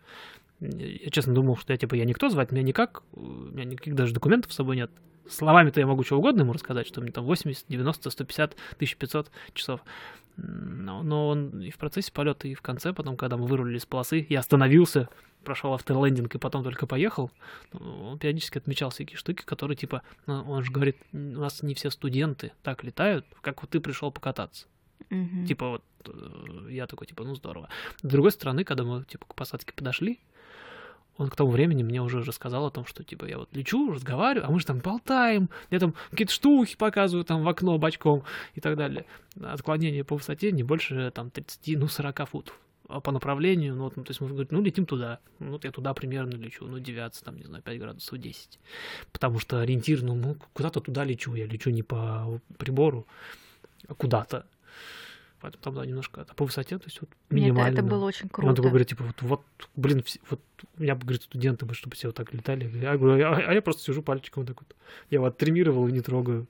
я 0.61 1.11
честно 1.11 1.35
думал, 1.35 1.57
что 1.57 1.73
я 1.73 1.77
типа 1.77 1.95
я 1.95 2.05
никто, 2.05 2.29
звать 2.29 2.53
меня 2.53 2.63
никак, 2.63 3.03
у 3.13 3.21
меня 3.21 3.65
никаких 3.65 3.95
даже 3.95 4.15
документов 4.15 4.53
с 4.53 4.57
собой 4.57 4.77
нет. 4.77 4.91
Словами-то 5.29 5.79
я 5.79 5.87
могу 5.87 6.05
что 6.05 6.19
угодно 6.19 6.41
ему 6.41 6.53
рассказать, 6.53 6.87
что 6.87 7.01
мне 7.01 7.13
там 7.13 7.25
80, 7.25 7.67
90, 7.69 8.11
150, 8.11 8.57
1500 8.77 9.31
часов. 9.53 9.81
Но, 10.37 11.03
но 11.03 11.29
он 11.29 11.61
и 11.61 11.71
в 11.71 11.77
процессе 11.79 12.13
полета, 12.13 12.49
и 12.49 12.55
в 12.55 12.63
конце, 12.63 12.93
потом, 12.93 13.17
когда 13.17 13.37
мы 13.37 13.47
вырулили 13.47 13.79
с 13.79 13.87
полосы, 13.87 14.25
я 14.29 14.39
остановился, 14.39 15.09
прошел 15.45 15.75
автолендинг 15.75 16.35
и 16.35 16.39
потом 16.39 16.63
только 16.63 16.87
поехал, 16.87 17.31
ну, 17.73 18.11
он 18.11 18.19
периодически 18.19 18.59
отмечал 18.59 18.91
всякие 18.91 19.17
штуки, 19.17 19.43
которые 19.45 19.77
типа, 19.77 20.03
ну, 20.27 20.45
он 20.49 20.63
же 20.63 20.71
говорит, 20.71 20.97
у 21.13 21.17
нас 21.17 21.63
не 21.63 21.75
все 21.75 21.91
студенты 21.91 22.53
так 22.63 22.85
летают, 22.85 23.27
как 23.41 23.63
вот 23.63 23.71
ты 23.71 23.81
пришел 23.81 24.11
покататься. 24.13 24.67
Мгм. 25.11 25.47
Типа 25.47 25.69
вот 25.71 25.85
э, 26.07 26.69
я 26.71 26.87
такой, 26.87 27.07
типа, 27.07 27.25
ну 27.25 27.35
здорово. 27.35 27.69
С 28.03 28.07
другой 28.07 28.33
стороны, 28.33 28.65
когда 28.65 28.85
мы 28.85 29.05
типа 29.05 29.27
к 29.27 29.35
посадке 29.35 29.73
подошли, 29.73 30.21
он 31.19 31.29
к 31.29 31.37
тому 31.37 31.51
времени 31.51 31.83
мне 31.83 32.01
уже 32.01 32.23
рассказал 32.23 32.67
о 32.67 32.71
том, 32.71 32.87
что 32.87 33.05
типа 33.05 33.27
я 33.27 33.39
вот 33.39 33.49
лечу, 33.53 33.93
разговариваю, 33.93 34.49
а 34.49 34.51
мы 34.51 34.61
же 34.61 34.67
там 34.67 34.79
болтаем, 34.79 35.51
я 35.71 35.81
там 35.81 35.95
какие-то 36.11 36.33
штуки 36.33 36.77
показываю 36.77 37.25
там 37.25 37.43
в 37.43 37.49
окно 37.49 37.77
бочком 37.77 38.23
и 38.55 38.61
так 38.61 38.77
далее. 38.77 39.05
Отклонение 39.43 40.05
по 40.05 40.17
высоте 40.17 40.53
не 40.53 40.63
больше 40.63 41.11
там 41.15 41.31
30, 41.31 41.79
ну 41.79 41.89
40 41.89 42.29
футов. 42.29 42.59
А 42.89 43.01
по 43.01 43.13
направлению, 43.13 43.75
ну, 43.75 43.85
вот, 43.85 43.97
ну, 43.99 44.05
то 44.05 44.13
есть 44.13 44.21
мы 44.23 44.29
говорим, 44.29 44.49
ну, 44.51 44.63
летим 44.63 44.87
туда. 44.87 45.19
Ну, 45.41 45.53
вот 45.53 45.65
я 45.65 45.71
туда 45.71 45.93
примерно 45.93 46.37
лечу, 46.37 46.67
ну, 46.67 46.79
девяться, 46.79 47.23
там, 47.23 47.37
не 47.37 47.45
знаю, 47.45 47.63
5 47.63 47.79
градусов 47.79 48.19
10. 48.19 48.59
Потому 49.13 49.39
что 49.41 49.61
ориентир, 49.61 50.03
ну, 50.03 50.39
куда-то 50.55 50.81
туда 50.81 51.05
лечу. 51.05 51.35
Я 51.35 51.45
лечу 51.45 51.69
не 51.69 51.83
по 51.83 52.41
прибору, 52.57 53.07
а 53.89 53.95
куда-то. 53.95 54.47
Поэтому 55.41 55.63
там, 55.63 55.75
да, 55.77 55.87
немножко, 55.87 56.27
а 56.29 56.35
по 56.35 56.45
высоте, 56.45 56.79
то 56.79 56.85
есть 56.87 57.01
вот 57.01 57.11
Мне 57.31 57.43
это, 57.43 57.53
минимально. 57.53 57.75
это 57.75 57.83
было 57.85 58.05
очень 58.07 58.27
И 58.27 58.29
Он 58.29 58.31
круто. 58.31 58.55
такой 58.57 58.71
говорит, 58.71 58.89
типа, 58.89 59.05
вот, 59.05 59.23
вот 59.23 59.43
блин, 59.77 60.05
вот 60.31 60.41
у 60.77 60.83
меня, 60.83 60.97
говорит, 60.97 61.23
студенты 61.23 61.65
бы, 61.65 61.75
чтобы 61.75 61.95
все 61.95 62.09
вот 62.09 62.17
так 62.17 62.35
летали. 62.35 62.69
Я 62.79 62.97
говорю, 62.97 63.25
а, 63.25 63.37
а 63.37 63.53
я 63.55 63.63
просто 63.63 63.83
сижу 63.83 64.03
пальчиком 64.03 64.43
вот 64.43 64.49
так 64.49 64.61
вот. 64.61 64.77
Я 65.11 65.21
вот 65.21 65.39
тримировал 65.39 65.87
и 65.87 65.93
не 65.93 66.01
трогаю. 66.01 66.47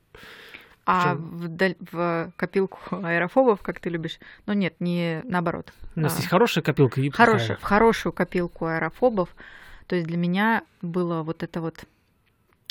А 0.87 1.15
в, 1.17 1.49
даль- 1.49 1.77
в 1.93 2.33
копилку 2.37 2.79
аэрофобов, 3.05 3.61
как 3.61 3.79
ты 3.79 3.91
любишь, 3.91 4.19
ну 4.47 4.55
нет, 4.55 4.75
не 4.81 5.21
наоборот. 5.25 5.71
У 5.97 6.01
нас 6.01 6.15
А. 6.15 6.17
есть 6.17 6.29
хорошая 6.29 6.65
копилка 6.65 7.03
и 7.03 7.11
плохая. 7.11 7.27
Хорошую, 7.27 7.59
в 7.59 7.63
хорошую 7.63 8.13
копилку 8.15 8.65
аэрофобов. 8.67 9.35
То 9.87 9.97
есть 9.97 10.09
для 10.09 10.17
меня 10.17 10.63
было 10.81 11.23
вот 11.23 11.43
это 11.43 11.61
вот... 11.61 11.85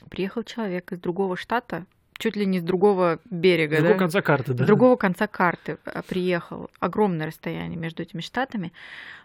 Приехал 0.10 0.42
человек 0.44 0.92
из 0.94 1.00
другого 1.00 1.36
штата, 1.38 1.86
чуть 2.18 2.36
ли 2.36 2.46
не 2.46 2.60
с 2.60 2.64
другого 2.64 3.20
берега, 3.30 3.76
С 3.76 3.80
другого 3.80 3.94
да? 3.96 4.00
конца 4.00 4.22
карты, 4.22 4.54
да. 4.54 4.64
С 4.64 4.68
другого 4.68 4.96
конца 4.96 5.28
карты 5.28 5.78
а, 5.86 6.02
приехал. 6.02 6.70
Огромное 6.80 7.28
расстояние 7.28 7.78
между 7.78 8.04
этими 8.04 8.22
штатами. 8.22 8.74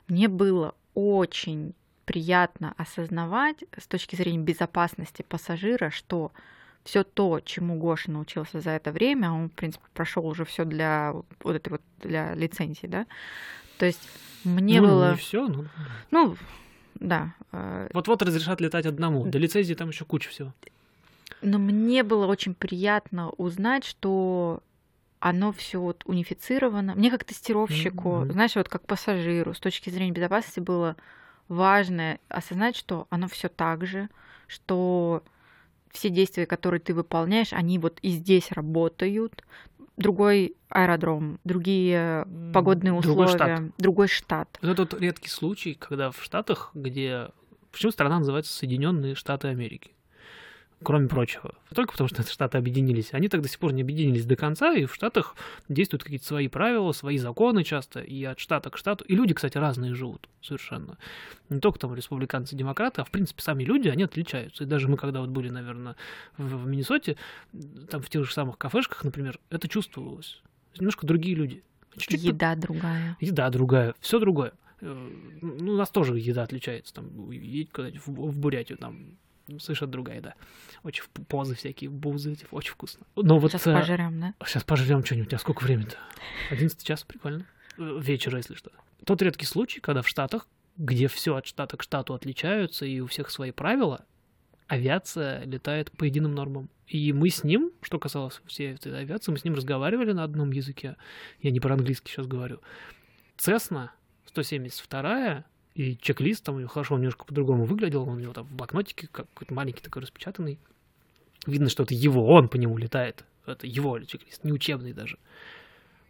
Мне 0.09 0.29
было 0.29 0.75
очень 0.95 1.75
приятно 2.05 2.75
осознавать 2.77 3.65
с 3.77 3.87
точки 3.87 4.17
зрения 4.17 4.41
безопасности 4.41 5.23
пассажира, 5.23 5.91
что 5.91 6.33
все 6.85 7.05
то, 7.05 7.41
чему 7.41 7.79
Гоша 7.79 8.11
научился 8.11 8.61
за 8.61 8.71
это 8.71 8.91
время, 8.91 9.31
он, 9.31 9.49
в 9.49 9.53
принципе, 9.53 9.85
прошел 9.95 10.27
уже 10.27 10.45
все 10.45 10.65
для 10.65 11.13
вот 11.43 11.57
этой 11.57 11.71
вот 11.71 11.83
для 12.01 12.35
лицензии, 12.35 12.87
да. 12.87 13.07
То 13.79 13.87
есть 13.87 14.01
мне 14.45 14.81
ну, 14.81 14.89
было, 14.89 15.11
не 15.13 15.17
все, 15.17 15.47
ну, 15.47 15.67
ну, 16.11 16.37
да, 16.97 17.35
э, 17.53 17.89
вот-вот 17.95 18.23
разрешат 18.23 18.61
летать 18.61 18.87
одному. 18.87 19.25
До 19.27 19.39
лицензии 19.39 19.75
там 19.75 19.89
еще 19.91 20.05
куча 20.05 20.29
всего. 20.31 20.53
Но 21.43 21.59
мне 21.59 22.03
было 22.03 22.27
очень 22.27 22.55
приятно 22.55 23.31
узнать, 23.31 23.85
что 23.85 24.63
оно 25.21 25.53
все 25.53 25.81
вот 25.81 26.03
унифицировано. 26.05 26.95
Мне 26.95 27.11
как 27.11 27.25
тестировщику, 27.25 28.21
Мгм. 28.21 28.33
знаешь, 28.33 28.57
вот 28.57 28.69
как 28.69 28.87
пассажиру, 28.87 29.55
с 29.55 29.61
точки 29.61 29.91
зрения 29.91 30.13
безопасности 30.13 30.61
было 30.61 30.97
важно 31.49 32.19
осознать, 32.29 32.77
что 32.77 33.07
оно 33.11 33.29
все 33.29 33.49
так 33.49 33.87
же, 33.87 34.09
что 34.47 35.23
все 35.91 36.09
действия, 36.09 36.47
которые 36.47 36.81
ты 36.81 36.95
выполняешь, 36.95 37.53
они 37.53 37.79
вот 37.79 37.99
и 38.03 38.11
здесь 38.11 38.51
работают. 38.51 39.45
Другой 39.97 40.57
аэродром, 40.71 41.39
другие 41.45 42.27
погодные 42.53 42.99
Другой 43.01 43.27
условия, 43.27 43.57
штат. 43.57 43.63
другой 43.79 44.09
штат. 44.09 44.59
Вот 44.63 44.71
это 44.71 44.83
вот 44.83 45.01
редкий 45.01 45.29
случай, 45.29 45.75
когда 45.75 46.11
в 46.11 46.23
Штатах, 46.23 46.71
где... 46.75 47.29
Почему 47.71 47.93
страна 47.93 48.19
называется 48.19 48.53
Соединенные 48.53 49.15
Штаты 49.15 49.49
Америки? 49.49 49.93
Кроме 50.85 51.09
прочего. 51.09 51.55
Только 51.75 51.93
потому, 51.93 52.09
что 52.09 52.23
Штаты 52.31 52.59
объединились. 52.59 53.13
Они 53.13 53.29
так 53.29 53.43
до 53.43 53.49
сих 53.49 53.59
пор 53.59 53.73
не 53.73 53.83
объединились 53.83 54.25
до 54.25 54.37
конца, 54.37 54.75
и 54.75 54.85
в 54.85 54.95
Штатах 54.95 55.37
действуют 55.69 56.03
какие-то 56.03 56.27
свои 56.27 56.49
правила, 56.49 56.93
свои 56.93 57.19
законы 57.19 57.65
часто, 57.65 58.01
и 58.01 58.25
от 58.25 58.39
штата 58.39 58.71
к 58.71 58.77
штату. 58.77 59.05
И 59.05 59.15
люди, 59.15 59.35
кстати, 59.35 59.59
разные 59.59 59.95
живут 59.95 60.29
совершенно. 60.41 60.99
Не 61.49 61.61
только 61.61 61.79
там 61.79 61.95
республиканцы, 61.95 62.57
демократы, 62.57 63.01
а 63.01 63.05
в 63.05 63.11
принципе 63.11 63.43
сами 63.43 63.65
люди, 63.65 63.89
они 63.89 64.03
отличаются. 64.05 64.65
И 64.65 64.67
даже 64.67 64.89
мы, 64.89 64.97
когда 64.97 65.21
вот 65.21 65.31
были, 65.31 65.49
наверное, 65.49 65.97
в, 66.37 66.65
в 66.65 66.67
Миннесоте, 66.67 67.17
там 67.91 68.03
в 68.03 68.09
тех 68.09 68.25
же 68.25 68.33
самых 68.33 68.59
кафешках, 68.59 69.05
например, 69.05 69.39
это 69.51 69.69
чувствовалось. 69.69 70.43
Немножко 70.79 71.07
другие 71.07 71.37
люди. 71.37 71.63
Чуть-чуть 71.97 72.23
Еда 72.23 72.55
другая. 72.55 73.17
Еда 73.21 73.51
другая, 73.51 73.95
все 74.01 74.19
другое. 74.19 74.53
Э, 74.81 75.11
Ну, 75.43 75.75
у 75.75 75.77
нас 75.77 75.91
тоже 75.91 76.19
еда 76.19 76.43
отличается. 76.43 76.95
Там, 76.95 77.31
едь 77.31 77.71
куда-нибудь 77.71 78.01
в, 78.07 78.11
в 78.31 78.39
Бурятию, 78.39 78.79
там 78.79 79.19
совершенно 79.59 79.93
другая 79.93 80.17
еда. 80.19 80.35
Очень 80.83 81.05
позы 81.29 81.55
всякие, 81.55 81.91
бузы, 81.91 82.35
типа, 82.35 82.55
очень 82.55 82.73
вкусно. 82.73 83.07
Но 83.17 83.39
вот 83.39 83.53
Сейчас 83.53 83.67
э, 83.67 83.73
пожрем, 83.73 84.21
да? 84.21 84.35
сейчас 84.47 84.65
пожрем 84.65 85.05
что-нибудь. 85.05 85.33
А 85.35 85.39
сколько 85.39 85.63
времени-то? 85.65 85.97
11 86.51 86.83
час, 86.83 87.05
прикольно. 87.05 87.47
Э, 87.79 87.99
Вечера, 88.01 88.39
если 88.39 88.55
что. 88.55 88.71
Тот 89.05 89.21
редкий 89.23 89.47
случай, 89.47 89.81
когда 89.81 90.03
в 90.03 90.09
Штатах, 90.09 90.47
где 90.77 91.09
все 91.09 91.37
от 91.37 91.47
штата 91.47 91.77
к 91.77 91.83
штату 91.83 92.15
отличаются, 92.15 92.87
и 92.87 93.01
у 93.01 93.07
всех 93.07 93.31
свои 93.31 93.51
правила, 93.51 94.05
авиация 94.69 95.45
летает 95.45 95.91
по 95.93 96.05
единым 96.05 96.35
нормам. 96.35 96.71
И 96.87 97.13
мы 97.13 97.31
с 97.31 97.45
ним, 97.45 97.73
что 97.83 97.99
касалось 97.99 98.41
всей 98.47 98.75
этой 98.75 98.99
авиации, 98.99 99.33
мы 99.33 99.39
с 99.39 99.45
ним 99.45 99.55
разговаривали 99.55 100.13
на 100.13 100.25
одном 100.25 100.51
языке. 100.53 100.97
Я 101.41 101.51
не 101.51 101.61
про 101.61 101.75
английский 101.75 102.11
сейчас 102.11 102.27
говорю. 102.27 102.61
Цесна 103.37 103.93
172 104.27 105.45
и 105.75 105.97
чек-лист 105.97 106.45
там 106.45 106.67
хорошо, 106.69 106.95
он 106.95 107.01
немножко 107.01 107.25
по-другому 107.25 107.65
выглядел, 107.65 108.03
он 108.03 108.17
у 108.17 108.21
него 108.21 108.33
там 108.33 108.45
в 108.45 108.55
блокнотике 108.55 109.09
как 109.11 109.27
какой-то 109.31 109.55
маленький 109.55 109.83
такой 109.83 110.03
распечатанный. 110.03 110.59
Видно, 111.47 111.69
что 111.69 111.83
это 111.83 111.95
его, 111.95 112.27
он 112.27 112.49
по 112.49 112.57
нему 112.57 112.77
летает. 112.77 113.25
Это 113.47 113.67
его 113.67 113.99
чек-лист, 114.01 114.45
не 114.45 114.53
учебный 114.53 114.93
даже. 114.93 115.19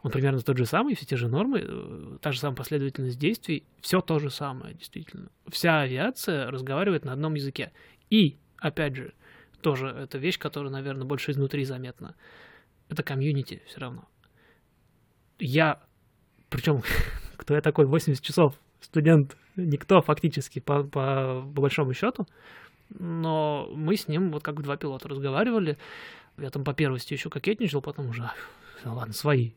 Он 0.03 0.11
примерно 0.11 0.41
тот 0.41 0.59
же 0.59 0.67
самый, 0.67 0.97
все 0.97 1.07
те 1.07 1.17
же 1.17 1.29
нормы, 1.29 1.63
э, 1.63 2.19
та 2.21 2.33
же 2.33 2.41
самая 2.41 2.57
последовательность 2.57 3.19
действий, 3.19 3.63
все 3.81 4.01
то 4.01 4.19
же 4.19 4.31
самое, 4.31 4.75
действительно. 4.75 5.31
Вся 5.49 5.81
авиация 5.81 6.51
разговаривает 6.51 7.05
на 7.05 7.13
одном 7.13 7.35
языке. 7.35 7.73
И, 8.11 8.37
опять 8.59 8.97
же, 8.97 9.15
тоже 9.61 9.87
это 9.87 10.19
вещь, 10.19 10.39
которая, 10.39 10.73
наверное, 10.73 11.07
больше 11.07 11.31
изнутри 11.31 11.65
заметна. 11.65 12.17
Это 12.89 13.05
комьюнити 13.05 13.63
все 13.67 13.79
равно. 13.79 14.09
Я, 15.39 15.81
причем, 16.51 16.83
кто 17.37 17.55
я 17.55 17.61
такой, 17.61 17.87
80 17.87 18.23
часов, 18.23 18.59
студент, 18.81 19.37
никто 19.57 20.03
фактически, 20.03 20.59
по, 20.59 20.83
по, 20.83 21.43
по 21.55 21.61
большому 21.61 21.95
счету, 21.95 22.27
но 22.99 23.71
мы 23.75 23.97
с 23.97 24.09
ним 24.09 24.31
вот 24.31 24.43
как 24.43 24.63
два 24.63 24.77
пилота 24.77 25.09
разговаривали. 25.09 25.79
Я 26.39 26.51
там 26.51 26.65
по 26.65 26.75
первости 26.75 27.13
еще 27.13 27.31
кокетничал, 27.31 27.83
потом 27.83 28.09
уже, 28.09 28.23
«Ах, 28.23 28.37
ну 28.85 28.95
ладно, 28.95 29.13
свои. 29.13 29.53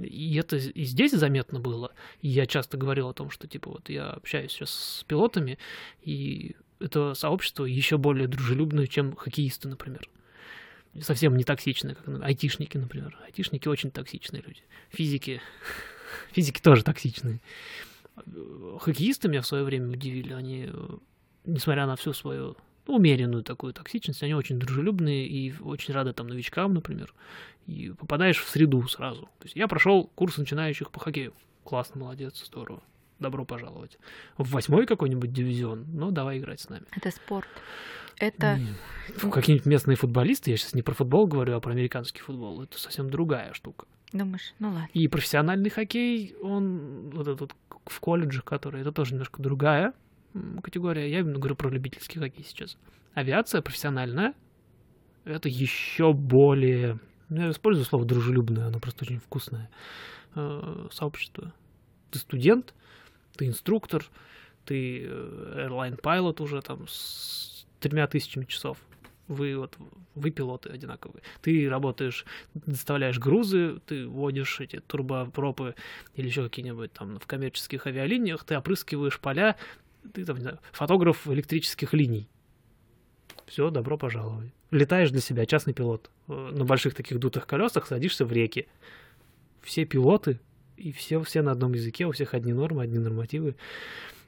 И 0.00 0.36
это 0.36 0.56
и 0.56 0.84
здесь 0.84 1.12
заметно 1.12 1.58
было. 1.58 1.92
Я 2.20 2.46
часто 2.46 2.76
говорил 2.76 3.08
о 3.08 3.14
том, 3.14 3.30
что 3.30 3.48
типа 3.48 3.70
вот 3.70 3.88
я 3.88 4.10
общаюсь 4.10 4.52
сейчас 4.52 4.70
с 4.70 5.04
пилотами, 5.04 5.58
и 6.02 6.54
это 6.80 7.14
сообщество 7.14 7.64
еще 7.64 7.96
более 7.96 8.28
дружелюбное, 8.28 8.86
чем 8.86 9.16
хоккеисты, 9.16 9.68
например. 9.68 10.08
Совсем 11.00 11.36
не 11.36 11.44
токсичные, 11.44 11.94
как 11.94 12.22
айтишники, 12.22 12.76
например. 12.76 13.18
Айтишники 13.24 13.68
очень 13.68 13.90
токсичные 13.90 14.42
люди. 14.46 14.62
Физики, 14.90 15.40
физики 16.32 16.60
тоже 16.60 16.84
токсичные. 16.84 17.40
Хоккеисты 18.80 19.28
меня 19.28 19.42
в 19.42 19.46
свое 19.46 19.64
время 19.64 19.90
удивили. 19.90 20.32
Они, 20.32 20.68
э, 20.72 20.88
несмотря 21.44 21.86
на 21.86 21.96
всю 21.96 22.12
свою 22.12 22.56
ну, 22.86 22.96
умеренную 22.96 23.42
такую 23.42 23.72
токсичность, 23.72 24.22
они 24.22 24.34
очень 24.34 24.58
дружелюбные 24.58 25.26
и 25.26 25.54
очень 25.60 25.92
рады 25.92 26.12
там 26.12 26.26
новичкам, 26.28 26.74
например. 26.74 27.12
И 27.66 27.90
попадаешь 27.90 28.38
в 28.38 28.48
среду 28.48 28.86
сразу. 28.88 29.22
То 29.22 29.44
есть 29.44 29.56
я 29.56 29.68
прошел 29.68 30.10
курс 30.14 30.38
начинающих 30.38 30.90
по 30.90 31.00
хоккею. 31.00 31.34
Классно, 31.64 32.00
молодец, 32.00 32.44
здорово. 32.46 32.82
добро 33.18 33.44
пожаловать. 33.44 33.98
В 34.38 34.50
восьмой 34.52 34.86
какой-нибудь 34.86 35.32
дивизион, 35.32 35.86
ну, 35.92 36.10
давай 36.10 36.38
играть 36.38 36.60
с 36.60 36.68
нами. 36.68 36.84
Это 36.94 37.10
спорт. 37.10 37.48
Это... 38.18 38.58
Какие-нибудь 39.20 39.66
местные 39.66 39.96
футболисты, 39.96 40.50
я 40.50 40.56
сейчас 40.56 40.74
не 40.74 40.82
про 40.82 40.94
футбол 40.94 41.26
говорю, 41.26 41.56
а 41.56 41.60
про 41.60 41.72
американский 41.72 42.20
футбол, 42.20 42.62
это 42.62 42.78
совсем 42.78 43.10
другая 43.10 43.52
штука. 43.52 43.86
Думаешь, 44.16 44.54
ну 44.58 44.68
ладно. 44.68 44.88
И 44.92 45.08
профессиональный 45.08 45.70
хоккей, 45.70 46.34
он 46.42 47.10
вот 47.10 47.28
этот 47.28 47.52
в 47.86 48.00
колледжах, 48.00 48.44
который, 48.44 48.80
это 48.80 48.92
тоже 48.92 49.12
немножко 49.12 49.42
другая 49.42 49.92
категория. 50.62 51.10
Я 51.10 51.20
именно 51.20 51.38
говорю 51.38 51.56
про 51.56 51.70
любительский 51.70 52.18
хоккей 52.18 52.44
сейчас. 52.44 52.76
Авиация 53.14 53.62
профессиональная, 53.62 54.34
это 55.24 55.48
еще 55.48 56.12
более... 56.12 56.98
Ну, 57.28 57.42
я 57.42 57.50
использую 57.50 57.84
слово 57.84 58.04
дружелюбное, 58.04 58.66
оно 58.66 58.78
просто 58.78 59.04
очень 59.04 59.18
вкусное. 59.18 59.70
Э, 60.34 60.86
сообщество. 60.92 61.52
Ты 62.10 62.18
студент, 62.18 62.74
ты 63.36 63.46
инструктор, 63.46 64.04
ты 64.64 65.04
э, 65.04 65.66
airline 65.66 66.00
pilot 66.00 66.42
уже 66.42 66.60
там 66.60 66.86
с 66.86 67.66
тремя 67.80 68.06
тысячами 68.06 68.44
часов. 68.44 68.78
Вы 69.28 69.56
вот 69.56 69.76
вы 70.14 70.30
пилоты 70.30 70.70
одинаковые. 70.70 71.22
Ты 71.42 71.68
работаешь, 71.68 72.24
доставляешь 72.54 73.18
грузы, 73.18 73.80
ты 73.86 74.06
водишь 74.06 74.60
эти 74.60 74.80
турбопропы 74.80 75.74
или 76.14 76.26
еще 76.26 76.44
какие-нибудь 76.44 76.92
там 76.92 77.18
в 77.18 77.26
коммерческих 77.26 77.86
авиалиниях, 77.86 78.44
ты 78.44 78.56
опрыскиваешь 78.56 79.18
поля, 79.18 79.56
ты 80.12 80.24
там, 80.24 80.36
не 80.36 80.42
знаю, 80.42 80.58
фотограф 80.72 81.26
электрических 81.28 81.92
линий. 81.92 82.28
Все, 83.46 83.70
добро 83.70 83.96
пожаловать. 83.96 84.52
Летаешь 84.70 85.10
для 85.10 85.20
себя, 85.20 85.46
частный 85.46 85.72
пилот. 85.72 86.10
Э, 86.28 86.50
на 86.52 86.64
больших 86.64 86.94
таких 86.94 87.18
дутых 87.18 87.46
колесах 87.46 87.86
садишься 87.86 88.24
в 88.24 88.32
реки. 88.32 88.66
Все 89.62 89.84
пилоты, 89.84 90.40
и 90.76 90.92
все, 90.92 91.22
все 91.22 91.42
на 91.42 91.52
одном 91.52 91.72
языке, 91.72 92.06
у 92.06 92.12
всех 92.12 92.34
одни 92.34 92.52
нормы, 92.52 92.82
одни 92.82 92.98
нормативы. 92.98 93.56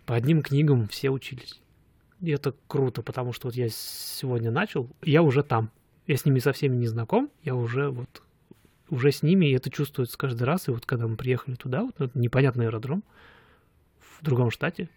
По 0.07 0.15
одним 0.15 0.43
книгам 0.43 0.89
все 0.89 1.11
учились. 1.11 1.61
И 2.21 2.31
это 2.31 2.55
круто, 2.67 3.03
потому 3.03 3.33
что 3.33 3.49
вот 3.49 3.55
я 3.55 3.69
сегодня 3.69 4.51
начал, 4.51 4.89
я 5.03 5.23
уже 5.23 5.43
там. 5.43 5.71
Я 6.07 6.17
с 6.17 6.25
ними 6.25 6.39
со 6.39 6.53
всеми 6.53 6.77
не 6.77 6.87
знаком, 6.87 7.31
я 7.43 7.55
уже 7.55 7.91
вот 7.91 8.23
уже 8.91 9.13
с 9.13 9.23
ними, 9.23 9.47
и 9.47 9.53
это 9.53 9.71
чувствуется 9.71 10.17
каждый 10.17 10.45
раз. 10.45 10.69
И 10.69 10.71
вот 10.71 10.87
когда 10.87 11.07
мы 11.07 11.17
приехали 11.17 11.55
туда, 11.55 11.85
вот 11.85 12.01
это 12.01 12.19
непонятный 12.19 12.67
аэродром 12.67 13.05
в 14.01 14.25
другом 14.25 14.51
штате, 14.51 14.89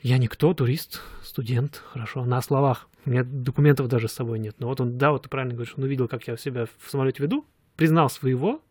я 0.00 0.18
никто, 0.18 0.54
турист, 0.54 1.02
студент, 1.22 1.82
хорошо, 1.92 2.24
на 2.24 2.40
словах. 2.40 2.88
У 3.04 3.10
меня 3.10 3.24
документов 3.24 3.88
даже 3.88 4.08
с 4.08 4.12
собой 4.12 4.38
нет. 4.38 4.56
Но 4.58 4.68
вот 4.68 4.80
он, 4.80 4.96
да, 4.96 5.12
вот 5.12 5.24
ты 5.24 5.28
правильно 5.28 5.54
говоришь, 5.54 5.74
он 5.76 5.84
увидел, 5.84 6.08
как 6.08 6.26
я 6.26 6.36
себя 6.36 6.66
в 6.78 6.90
самолете 6.90 7.22
веду, 7.22 7.44
признал 7.76 8.08
своего, 8.08 8.62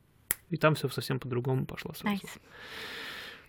и 0.49 0.57
там 0.57 0.75
все 0.75 0.87
совсем 0.89 1.19
по-другому 1.19 1.65
пошло. 1.65 1.91
Nice. 2.03 2.21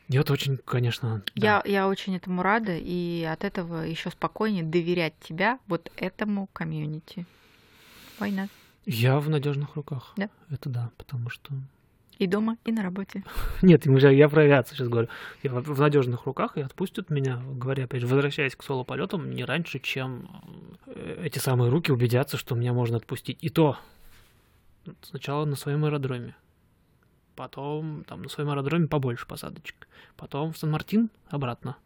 Нет, 0.08 0.30
очень, 0.30 0.56
конечно. 0.56 1.22
Я, 1.34 1.62
да. 1.62 1.70
я 1.70 1.88
очень 1.88 2.16
этому 2.16 2.42
рада, 2.42 2.76
и 2.76 3.24
от 3.24 3.44
этого 3.44 3.82
еще 3.82 4.10
спокойнее 4.10 4.64
доверять 4.64 5.14
тебя 5.20 5.58
вот 5.66 5.90
этому 5.96 6.48
комьюнити. 6.52 7.26
Война. 8.18 8.48
Я 8.86 9.20
в 9.20 9.28
надежных 9.28 9.76
руках. 9.76 10.14
Да. 10.16 10.30
Это 10.50 10.70
да, 10.70 10.90
потому 10.96 11.28
что. 11.28 11.52
И 12.18 12.26
дома, 12.26 12.56
и 12.64 12.72
на 12.72 12.82
работе. 12.82 13.22
Нет, 13.62 13.84
я 13.86 14.28
про 14.30 14.42
авиацию 14.42 14.76
сейчас 14.76 14.88
говорю. 14.88 15.08
Я 15.42 15.52
в 15.52 15.78
надежных 15.78 16.24
руках 16.24 16.56
и 16.56 16.62
отпустят 16.62 17.10
меня, 17.10 17.40
говоря, 17.52 17.84
опять 17.84 18.00
же, 18.00 18.06
возвращаясь 18.06 18.56
к 18.56 18.62
соло-полетам, 18.62 19.30
не 19.30 19.44
раньше, 19.44 19.78
чем 19.78 20.28
э, 20.86 21.22
эти 21.22 21.38
самые 21.38 21.70
руки 21.70 21.92
убедятся, 21.92 22.38
что 22.38 22.54
меня 22.54 22.72
можно 22.72 22.96
отпустить. 22.96 23.38
И 23.42 23.50
то 23.50 23.78
сначала 25.02 25.44
на 25.44 25.54
своем 25.54 25.84
аэродроме 25.84 26.34
потом 27.38 28.02
там 28.02 28.22
на 28.22 28.28
своем 28.28 28.50
аэродроме 28.50 28.88
побольше 28.88 29.24
посадочек, 29.24 29.86
потом 30.16 30.52
в 30.52 30.58
Сан-Мартин 30.58 31.08
обратно. 31.28 31.76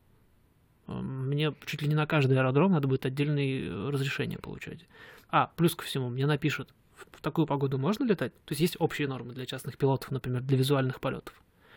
Мне 0.86 1.54
чуть 1.66 1.82
ли 1.82 1.88
не 1.88 1.94
на 1.94 2.06
каждый 2.06 2.38
аэродром 2.38 2.72
надо 2.72 2.88
будет 2.88 3.04
отдельное 3.04 3.68
э, 3.68 3.90
разрешение 3.90 4.38
получать. 4.38 4.86
А, 5.28 5.52
плюс 5.54 5.74
ко 5.76 5.84
всему, 5.84 6.08
мне 6.08 6.24
напишут, 6.24 6.72
в 6.94 7.20
такую 7.20 7.46
погоду 7.46 7.76
можно 7.76 8.04
летать? 8.04 8.32
То 8.46 8.52
есть 8.52 8.62
есть 8.62 8.76
общие 8.78 9.06
нормы 9.06 9.34
для 9.34 9.44
частных 9.44 9.76
пилотов, 9.76 10.10
например, 10.10 10.40
для 10.40 10.56
визуальных 10.56 11.00
полетов. 11.00 11.34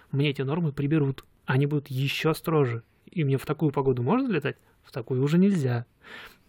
Мне 0.09 0.29
эти 0.29 0.41
нормы 0.41 0.71
приберут, 0.71 1.25
они 1.45 1.65
будут 1.65 1.87
еще 1.89 2.33
строже. 2.33 2.81
И 3.11 3.25
мне 3.25 3.37
в 3.37 3.45
такую 3.45 3.73
погоду 3.73 4.03
можно 4.03 4.31
летать? 4.31 4.55
В 4.83 4.91
такую 4.93 5.21
уже 5.21 5.37
нельзя. 5.37 5.85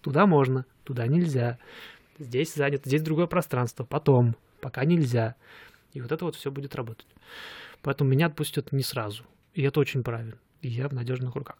Туда 0.01 0.27
можно, 0.27 0.65
туда 0.85 1.09
нельзя. 1.09 1.59
Здесь 2.21 2.55
занято, 2.55 2.89
здесь 2.89 3.03
другое 3.03 3.27
пространство. 3.27 3.85
Потом, 3.85 4.37
пока 4.61 4.85
нельзя. 4.85 5.35
И 5.97 6.01
вот 6.03 6.13
это 6.13 6.27
вот 6.27 6.37
все 6.37 6.51
будет 6.51 6.75
работать. 6.75 7.07
Поэтому 7.81 8.11
меня 8.11 8.27
отпустят 8.27 8.71
не 8.71 8.83
сразу. 8.83 9.25
И 9.55 9.63
это 9.63 9.81
очень 9.81 10.03
правильно. 10.03 10.39
И 10.61 10.69
я 10.69 10.89
в 10.91 10.93
надежных 10.93 11.35
руках. 11.35 11.57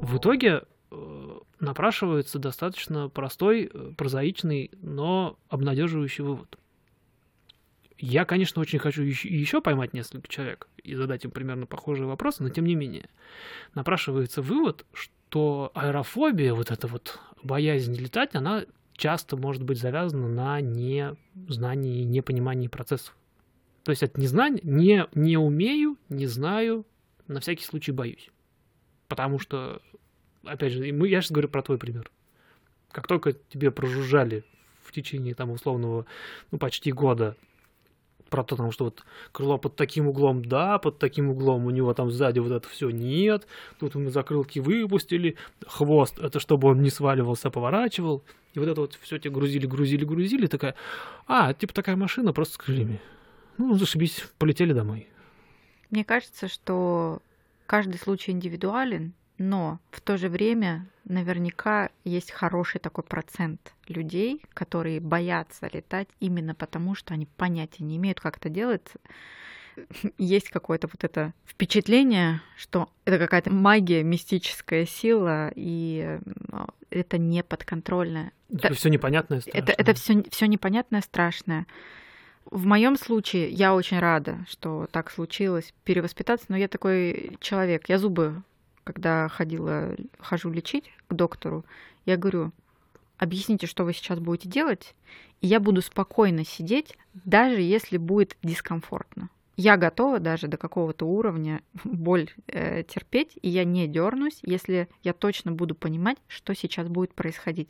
В 0.00 0.16
итоге 0.16 0.62
э, 0.90 1.38
напрашивается 1.60 2.38
достаточно 2.38 3.10
простой, 3.10 3.70
э, 3.70 3.92
прозаичный, 3.94 4.70
но 4.80 5.38
обнадеживающий 5.50 6.24
вывод. 6.24 6.58
Я, 7.98 8.24
конечно, 8.24 8.62
очень 8.62 8.78
хочу 8.78 9.02
еще 9.02 9.60
поймать 9.60 9.92
несколько 9.92 10.28
человек 10.28 10.68
и 10.82 10.94
задать 10.94 11.26
им 11.26 11.30
примерно 11.30 11.66
похожие 11.66 12.06
вопросы, 12.06 12.42
но 12.42 12.48
тем 12.48 12.64
не 12.64 12.74
менее 12.74 13.10
напрашивается 13.74 14.40
вывод, 14.40 14.86
что 14.94 15.72
аэрофобия, 15.74 16.54
вот 16.54 16.70
эта 16.70 16.86
вот 16.86 17.20
боязнь 17.42 17.94
летать, 17.94 18.34
она 18.34 18.64
часто 18.96 19.36
может 19.36 19.62
быть 19.62 19.78
завязано 19.78 20.28
на 20.28 20.60
незнании 20.60 22.00
и 22.00 22.04
непонимании 22.04 22.68
процессов. 22.68 23.14
То 23.84 23.90
есть 23.90 24.02
это 24.02 24.20
незнание, 24.20 24.60
не, 24.64 25.06
не 25.14 25.36
умею, 25.36 25.96
не 26.08 26.26
знаю, 26.26 26.84
на 27.28 27.40
всякий 27.40 27.64
случай 27.64 27.92
боюсь. 27.92 28.30
Потому 29.08 29.38
что, 29.38 29.80
опять 30.44 30.72
же, 30.72 30.92
мы, 30.92 31.08
я 31.08 31.20
сейчас 31.20 31.30
говорю 31.30 31.48
про 31.48 31.62
твой 31.62 31.78
пример. 31.78 32.10
Как 32.90 33.06
только 33.06 33.32
тебе 33.32 33.70
прожужжали 33.70 34.44
в 34.82 34.92
течение 34.92 35.34
там 35.34 35.50
условного, 35.50 36.06
ну, 36.50 36.58
почти 36.58 36.90
года 36.90 37.36
про 38.30 38.42
то, 38.42 38.56
потому 38.56 38.72
что 38.72 38.84
вот 38.84 39.04
крыло 39.32 39.58
под 39.58 39.76
таким 39.76 40.08
углом, 40.08 40.44
да, 40.44 40.78
под 40.78 40.98
таким 40.98 41.30
углом 41.30 41.66
у 41.66 41.70
него 41.70 41.94
там 41.94 42.10
сзади 42.10 42.38
вот 42.38 42.52
это 42.52 42.68
все 42.68 42.90
нет, 42.90 43.46
тут 43.78 43.94
мы 43.94 44.10
закрылки 44.10 44.58
выпустили, 44.58 45.36
хвост, 45.66 46.18
это 46.18 46.40
чтобы 46.40 46.68
он 46.68 46.82
не 46.82 46.90
сваливался, 46.90 47.50
поворачивал, 47.50 48.22
и 48.54 48.58
вот 48.58 48.68
это 48.68 48.80
вот 48.80 48.98
все 49.00 49.18
тебе 49.18 49.32
грузили, 49.32 49.66
грузили, 49.66 50.04
грузили, 50.04 50.46
такая, 50.46 50.74
а, 51.26 51.52
типа 51.52 51.74
такая 51.74 51.96
машина, 51.96 52.32
просто 52.32 52.54
с 52.54 52.58
крыльями. 52.58 53.00
Ну, 53.58 53.74
зашибись, 53.76 54.24
полетели 54.38 54.72
домой. 54.72 55.08
Мне 55.90 56.04
кажется, 56.04 56.48
что 56.48 57.20
каждый 57.66 57.98
случай 57.98 58.32
индивидуален, 58.32 59.14
но 59.38 59.78
в 59.90 60.00
то 60.00 60.16
же 60.16 60.28
время 60.28 60.88
наверняка 61.06 61.90
есть 62.04 62.30
хороший 62.30 62.80
такой 62.80 63.04
процент 63.04 63.72
людей, 63.88 64.42
которые 64.54 65.00
боятся 65.00 65.70
летать 65.72 66.08
именно 66.20 66.54
потому, 66.54 66.94
что 66.94 67.14
они 67.14 67.26
понятия 67.26 67.84
не 67.84 67.96
имеют, 67.96 68.20
как 68.20 68.36
это 68.38 68.48
делается. 68.48 68.98
Есть 70.18 70.50
какое-то 70.50 70.88
вот 70.88 71.04
это 71.04 71.32
впечатление, 71.46 72.40
что 72.56 72.88
это 73.04 73.18
какая-то 73.18 73.50
магия, 73.52 74.02
мистическая 74.02 74.86
сила, 74.86 75.52
и 75.54 76.18
это 76.90 77.18
не 77.18 77.42
подконтрольное. 77.42 78.32
Это, 78.50 78.68
это 78.68 78.74
все 78.74 78.88
непонятное, 78.88 79.40
страшное. 79.40 79.62
Это, 79.62 79.72
это 79.72 79.94
все, 79.94 80.24
все 80.30 80.46
непонятное, 80.46 81.00
страшное. 81.00 81.66
В 82.50 82.64
моем 82.64 82.96
случае 82.96 83.50
я 83.50 83.74
очень 83.74 83.98
рада, 83.98 84.38
что 84.48 84.86
так 84.92 85.10
случилось, 85.10 85.74
перевоспитаться, 85.84 86.46
но 86.48 86.56
я 86.56 86.68
такой 86.68 87.36
человек, 87.40 87.88
я 87.88 87.98
зубы 87.98 88.42
когда 88.86 89.28
ходила, 89.28 89.96
хожу 90.20 90.48
лечить 90.48 90.92
к 91.08 91.12
доктору, 91.12 91.64
я 92.04 92.16
говорю, 92.16 92.52
объясните, 93.18 93.66
что 93.66 93.82
вы 93.82 93.92
сейчас 93.92 94.20
будете 94.20 94.48
делать, 94.48 94.94
и 95.40 95.48
я 95.48 95.58
буду 95.58 95.82
спокойно 95.82 96.44
сидеть, 96.44 96.96
даже 97.24 97.60
если 97.60 97.96
будет 97.96 98.36
дискомфортно. 98.44 99.28
Я 99.56 99.76
готова 99.76 100.20
даже 100.20 100.46
до 100.46 100.56
какого-то 100.56 101.04
уровня 101.04 101.62
боль 101.84 102.30
э, 102.46 102.84
терпеть, 102.84 103.36
и 103.42 103.48
я 103.48 103.64
не 103.64 103.88
дернусь, 103.88 104.38
если 104.42 104.88
я 105.02 105.12
точно 105.12 105.50
буду 105.50 105.74
понимать, 105.74 106.18
что 106.28 106.54
сейчас 106.54 106.86
будет 106.86 107.12
происходить. 107.12 107.68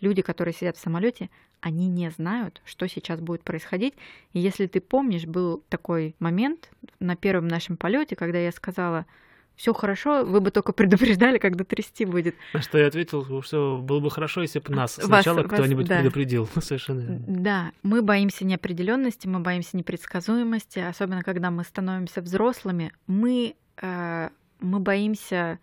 Люди, 0.00 0.22
которые 0.22 0.54
сидят 0.54 0.78
в 0.78 0.80
самолете, 0.80 1.28
они 1.60 1.88
не 1.88 2.10
знают, 2.10 2.62
что 2.64 2.88
сейчас 2.88 3.20
будет 3.20 3.42
происходить. 3.42 3.94
И 4.32 4.40
если 4.40 4.66
ты 4.66 4.80
помнишь, 4.80 5.26
был 5.26 5.62
такой 5.68 6.14
момент 6.20 6.70
на 7.00 7.16
первом 7.16 7.48
нашем 7.48 7.76
полете, 7.76 8.16
когда 8.16 8.38
я 8.38 8.50
сказала, 8.50 9.04
все 9.56 9.72
хорошо, 9.72 10.24
вы 10.24 10.40
бы 10.40 10.50
только 10.50 10.72
предупреждали, 10.72 11.38
когда 11.38 11.64
трясти 11.64 12.04
будет. 12.04 12.34
На 12.52 12.62
что 12.62 12.78
я 12.78 12.86
ответил, 12.86 13.42
что 13.42 13.78
было 13.78 14.00
бы 14.00 14.10
хорошо, 14.10 14.42
если 14.42 14.58
бы 14.58 14.74
нас 14.74 14.94
сначала 14.94 15.42
кто-нибудь 15.42 15.86
да. 15.86 15.98
предупредил. 15.98 16.48
Совершенно 16.60 17.22
Да, 17.26 17.72
мы 17.82 18.02
боимся 18.02 18.44
неопределенности, 18.44 19.26
мы 19.26 19.40
боимся 19.40 19.76
непредсказуемости, 19.76 20.80
особенно 20.80 21.22
когда 21.22 21.50
мы 21.50 21.64
становимся 21.64 22.20
взрослыми. 22.20 22.92
Мы, 23.06 23.54
э, 23.80 24.28
мы 24.60 24.80
боимся 24.80 25.58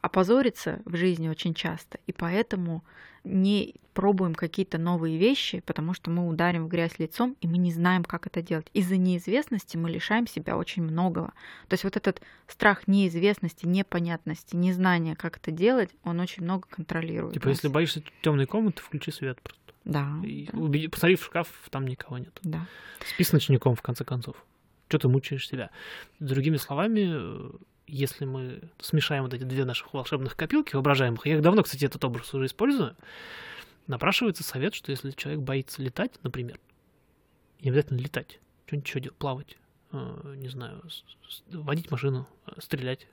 опозориться 0.00 0.80
в 0.84 0.96
жизни 0.96 1.28
очень 1.28 1.54
часто, 1.54 1.98
и 2.06 2.12
поэтому 2.12 2.84
не 3.24 3.74
пробуем 3.94 4.34
какие-то 4.34 4.78
новые 4.78 5.18
вещи, 5.18 5.60
потому 5.66 5.92
что 5.92 6.10
мы 6.10 6.28
ударим 6.28 6.66
в 6.66 6.68
грязь 6.68 6.98
лицом, 6.98 7.36
и 7.40 7.48
мы 7.48 7.58
не 7.58 7.72
знаем, 7.72 8.04
как 8.04 8.28
это 8.28 8.42
делать. 8.42 8.68
Из-за 8.72 8.96
неизвестности 8.96 9.76
мы 9.76 9.90
лишаем 9.90 10.28
себя 10.28 10.56
очень 10.56 10.84
многого. 10.84 11.32
То 11.66 11.74
есть 11.74 11.82
вот 11.82 11.96
этот 11.96 12.22
страх 12.46 12.86
неизвестности, 12.86 13.66
непонятности, 13.66 14.54
незнания, 14.54 15.16
как 15.16 15.38
это 15.38 15.50
делать, 15.50 15.90
он 16.04 16.20
очень 16.20 16.44
много 16.44 16.68
контролирует. 16.70 17.34
Типа, 17.34 17.48
нас. 17.48 17.56
если 17.56 17.68
боишься 17.68 18.02
темной 18.22 18.46
комнаты, 18.46 18.82
включи 18.82 19.10
свет 19.10 19.40
просто. 19.42 19.58
Да. 19.84 20.20
И 20.22 20.48
да, 20.52 20.58
убеди- 20.58 20.88
посмотри 20.88 21.16
в 21.16 21.24
шкаф, 21.24 21.48
там 21.70 21.86
никого 21.86 22.18
нет. 22.18 22.38
да. 22.42 22.66
Спи 23.04 23.24
с 23.24 23.32
ночником, 23.32 23.74
в 23.74 23.82
конце 23.82 24.04
концов. 24.04 24.36
Что 24.88 24.98
ты 25.00 25.08
мучаешь 25.08 25.48
себя? 25.48 25.70
Другими 26.20 26.56
словами, 26.56 27.08
э, 27.10 27.50
если 27.88 28.24
мы 28.24 28.60
смешаем 28.80 29.24
вот 29.24 29.34
эти 29.34 29.42
две 29.42 29.64
наших 29.64 29.92
волшебных 29.92 30.36
копилки 30.36 30.74
воображаемых, 30.74 31.26
я 31.26 31.40
давно, 31.40 31.62
кстати, 31.62 31.84
этот 31.84 32.04
образ 32.04 32.32
уже 32.34 32.46
использую, 32.46 32.96
напрашивается 33.86 34.44
совет, 34.44 34.74
что 34.74 34.90
если 34.92 35.10
человек 35.10 35.42
боится 35.42 35.82
летать, 35.82 36.12
например, 36.22 36.60
не 37.60 37.70
обязательно 37.70 37.98
летать, 37.98 38.38
что-нибудь 38.66 38.88
еще 38.88 39.00
делать, 39.00 39.18
плавать, 39.18 39.56
э, 39.92 40.34
не 40.36 40.48
знаю, 40.48 40.82
водить 41.50 41.90
машину, 41.90 42.28
э, 42.46 42.52
стрелять, 42.58 43.08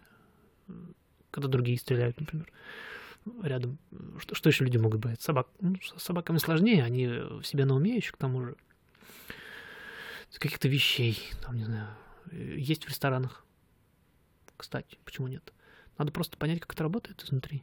э, 0.67 0.73
когда 1.31 1.47
другие 1.47 1.79
стреляют, 1.79 2.19
например, 2.19 2.51
рядом. 3.41 3.79
Что, 4.19 4.35
что 4.35 4.49
еще 4.49 4.65
люди 4.65 4.77
могут 4.77 4.99
бояться? 4.99 5.25
Собак. 5.25 5.47
Ну, 5.59 5.75
с 5.81 6.03
собаками 6.03 6.37
сложнее, 6.37 6.83
они 6.83 7.07
в 7.07 7.43
себе 7.43 7.65
на 7.65 7.75
уме 7.75 7.95
еще, 7.95 8.11
к 8.11 8.17
тому 8.17 8.45
же 8.45 8.55
каких-то 10.39 10.67
вещей, 10.67 11.17
там, 11.41 11.55
не 11.55 11.63
знаю, 11.63 11.87
э, 12.31 12.55
есть 12.57 12.85
в 12.85 12.89
ресторанах. 12.89 13.44
Кстати, 14.57 14.97
почему 15.05 15.27
нет? 15.27 15.53
Надо 15.97 16.11
просто 16.11 16.37
понять, 16.37 16.59
как 16.59 16.73
это 16.73 16.83
работает 16.83 17.23
изнутри. 17.23 17.59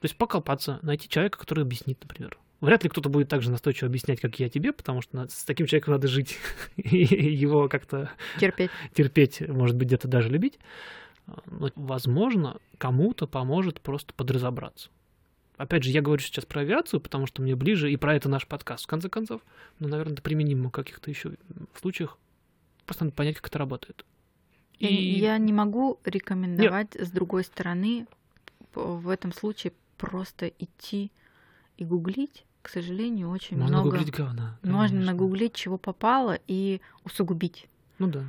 То 0.00 0.04
есть 0.04 0.16
покопаться, 0.16 0.78
найти 0.82 1.08
человека, 1.08 1.38
который 1.38 1.62
объяснит, 1.62 1.98
например. 2.00 2.38
Вряд 2.60 2.84
ли 2.84 2.90
кто-то 2.90 3.08
будет 3.08 3.28
так 3.28 3.42
же 3.42 3.50
настойчиво 3.50 3.88
объяснять, 3.88 4.20
как 4.20 4.38
я 4.40 4.48
тебе, 4.48 4.72
потому 4.72 5.02
что 5.02 5.28
с 5.28 5.44
таким 5.44 5.66
человеком 5.66 5.92
надо 5.92 6.08
жить 6.08 6.38
и 6.76 6.98
его 6.98 7.68
как-то 7.68 8.10
Терпеть. 8.38 8.70
терпеть, 8.94 9.40
может 9.46 9.76
быть, 9.76 9.88
где-то 9.88 10.08
даже 10.08 10.28
любить. 10.30 10.58
Но, 11.46 11.70
возможно, 11.74 12.58
кому-то 12.78 13.26
поможет 13.26 13.80
просто 13.80 14.14
подразобраться. 14.14 14.90
Опять 15.56 15.84
же, 15.84 15.90
я 15.90 16.02
говорю 16.02 16.22
сейчас 16.22 16.44
про 16.44 16.60
авиацию, 16.60 17.00
потому 17.00 17.26
что 17.26 17.42
мне 17.42 17.56
ближе, 17.56 17.90
и 17.90 17.96
про 17.96 18.14
это 18.14 18.28
наш 18.28 18.46
подкаст, 18.46 18.84
в 18.84 18.88
конце 18.88 19.08
концов. 19.08 19.40
Но, 19.78 19.88
наверное, 19.88 20.12
это 20.12 20.22
применимо 20.22 20.68
в 20.68 20.72
каких-то 20.72 21.10
еще 21.10 21.32
случаях. 21.80 22.18
Просто 22.84 23.04
надо 23.04 23.16
понять, 23.16 23.36
как 23.36 23.48
это 23.48 23.58
работает. 23.58 24.04
И... 24.78 24.86
Я 25.18 25.38
не 25.38 25.52
могу 25.52 25.98
рекомендовать 26.04 26.94
с 26.94 27.10
другой 27.10 27.44
стороны 27.44 28.06
в 28.74 29.08
этом 29.08 29.32
случае 29.32 29.72
просто 29.96 30.48
идти 30.58 31.10
и 31.78 31.84
гуглить. 31.84 32.44
К 32.62 32.68
сожалению, 32.68 33.30
очень 33.30 33.56
Можно 33.56 33.78
много. 33.78 33.90
гуглить 33.90 34.12
говна. 34.12 34.58
Можно 34.62 34.88
конечно. 34.88 35.12
нагуглить, 35.12 35.54
чего 35.54 35.78
попало, 35.78 36.38
и 36.48 36.80
усугубить. 37.04 37.68
Ну 37.98 38.08
да. 38.08 38.24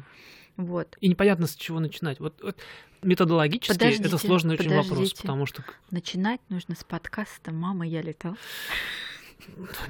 Вот. 0.58 0.96
И 1.02 1.10
непонятно, 1.10 1.48
с 1.48 1.56
чего 1.56 1.80
начинать. 1.80 2.20
Вот, 2.20 2.40
вот 2.44 2.58
методологически 3.02 3.72
это 3.72 3.80
Подождите, 3.80 4.18
сложный 4.18 4.56
очень 4.56 4.70
вопрос, 4.70 4.90
подождите. 4.90 5.22
потому 5.22 5.46
что 5.48 5.64
Начинать 5.92 6.42
нужно 6.50 6.76
с 6.76 6.84
подкаста 6.84 7.52
«Мама, 7.52 7.88
я 7.88 8.02
летал». 8.02 8.38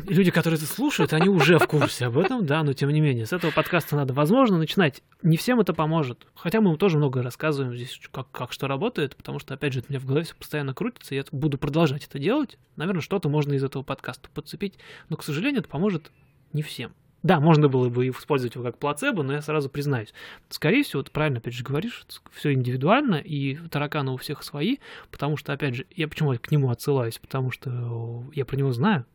Люди, 0.06 0.32
которые 0.32 0.58
это 0.58 0.68
слушают, 0.68 1.14
они 1.14 1.30
уже 1.30 1.58
в 1.60 1.68
курсе 1.68 2.06
об 2.06 2.18
этом, 2.18 2.46
да, 2.46 2.64
но 2.64 2.74
тем 2.74 2.90
не 2.90 3.02
менее, 3.02 3.26
с 3.26 3.34
этого 3.34 3.52
подкаста 3.52 3.96
надо, 3.96 4.14
возможно, 4.14 4.58
начинать. 4.58 5.04
Не 5.24 5.38
всем 5.38 5.60
это 5.60 5.74
поможет. 5.74 6.28
Хотя 6.36 6.62
мы 6.62 6.76
тоже 6.78 6.98
много 6.98 7.24
рассказываем 7.24 7.76
здесь, 7.76 8.00
как, 8.12 8.30
как 8.32 8.52
что 8.52 8.68
работает, 8.68 9.16
потому 9.16 9.40
что, 9.40 9.54
опять 9.54 9.74
же, 9.74 9.80
это 9.80 9.90
у 9.90 9.92
меня 9.94 10.00
в 10.00 10.06
голове 10.06 10.26
все 10.26 10.36
постоянно 10.36 10.74
крутится, 10.74 11.16
я 11.16 11.24
буду 11.32 11.58
продолжать 11.58 12.06
это 12.06 12.20
делать. 12.20 12.58
Наверное, 12.76 13.02
что-то 13.02 13.30
можно 13.30 13.54
из 13.54 13.64
этого 13.64 13.84
подкаста 13.84 14.30
подцепить, 14.34 14.76
но, 15.10 15.18
к 15.18 15.24
сожалению, 15.24 15.62
это 15.62 15.70
поможет 15.70 16.12
не 16.54 16.62
всем. 16.62 16.94
Да, 17.24 17.40
можно 17.40 17.68
было 17.68 17.90
бы 17.90 18.08
использовать 18.08 18.56
его 18.56 18.64
как 18.64 18.78
плацебо, 18.78 19.24
но 19.24 19.34
я 19.34 19.42
сразу 19.42 19.70
признаюсь. 19.70 20.14
Скорее 20.50 20.84
всего, 20.84 21.02
ты 21.02 21.12
правильно, 21.12 21.40
опять 21.40 21.54
же, 21.54 21.64
говоришь, 21.64 22.06
все 22.32 22.54
индивидуально, 22.54 23.16
и 23.16 23.56
тараканы 23.70 24.12
у 24.12 24.18
всех 24.18 24.44
свои, 24.44 24.78
потому 25.12 25.36
что, 25.36 25.52
опять 25.52 25.76
же, 25.76 25.86
я 25.96 26.08
почему 26.08 26.38
к 26.38 26.52
нему 26.52 26.70
отсылаюсь, 26.70 27.18
потому 27.18 27.52
что 27.52 28.24
я 28.34 28.46
про 28.46 28.56
него 28.56 28.72
знаю. 28.72 29.06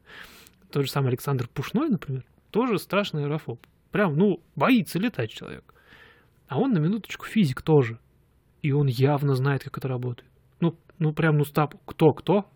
Тот 0.71 0.85
же 0.85 0.91
самый 0.91 1.09
Александр 1.09 1.49
Пушной, 1.49 1.89
например, 1.91 2.25
тоже 2.51 2.79
страшный 2.79 3.25
аэрофоб. 3.25 3.65
Прям, 3.93 4.17
ну, 4.17 4.43
боится 4.57 4.99
летать 4.99 5.31
человек. 5.31 5.73
А 6.49 6.59
он 6.59 6.73
на 6.73 6.79
минуточку 6.79 7.27
физик 7.27 7.63
тоже. 7.63 7.99
И 8.63 8.73
он 8.73 8.87
явно 8.87 9.35
знает, 9.35 9.65
как 9.65 9.79
это 9.79 9.89
работает. 9.89 10.31
Ну, 10.61 10.77
ну 10.99 11.13
прям, 11.13 11.39
ну, 11.39 11.45
стап, 11.45 11.75
кто-кто. 11.85 12.51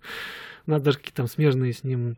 Надо 0.66 0.84
даже 0.84 0.98
какие-то 0.98 1.18
там 1.18 1.26
смежные 1.26 1.72
с 1.72 1.84
ним 1.84 2.16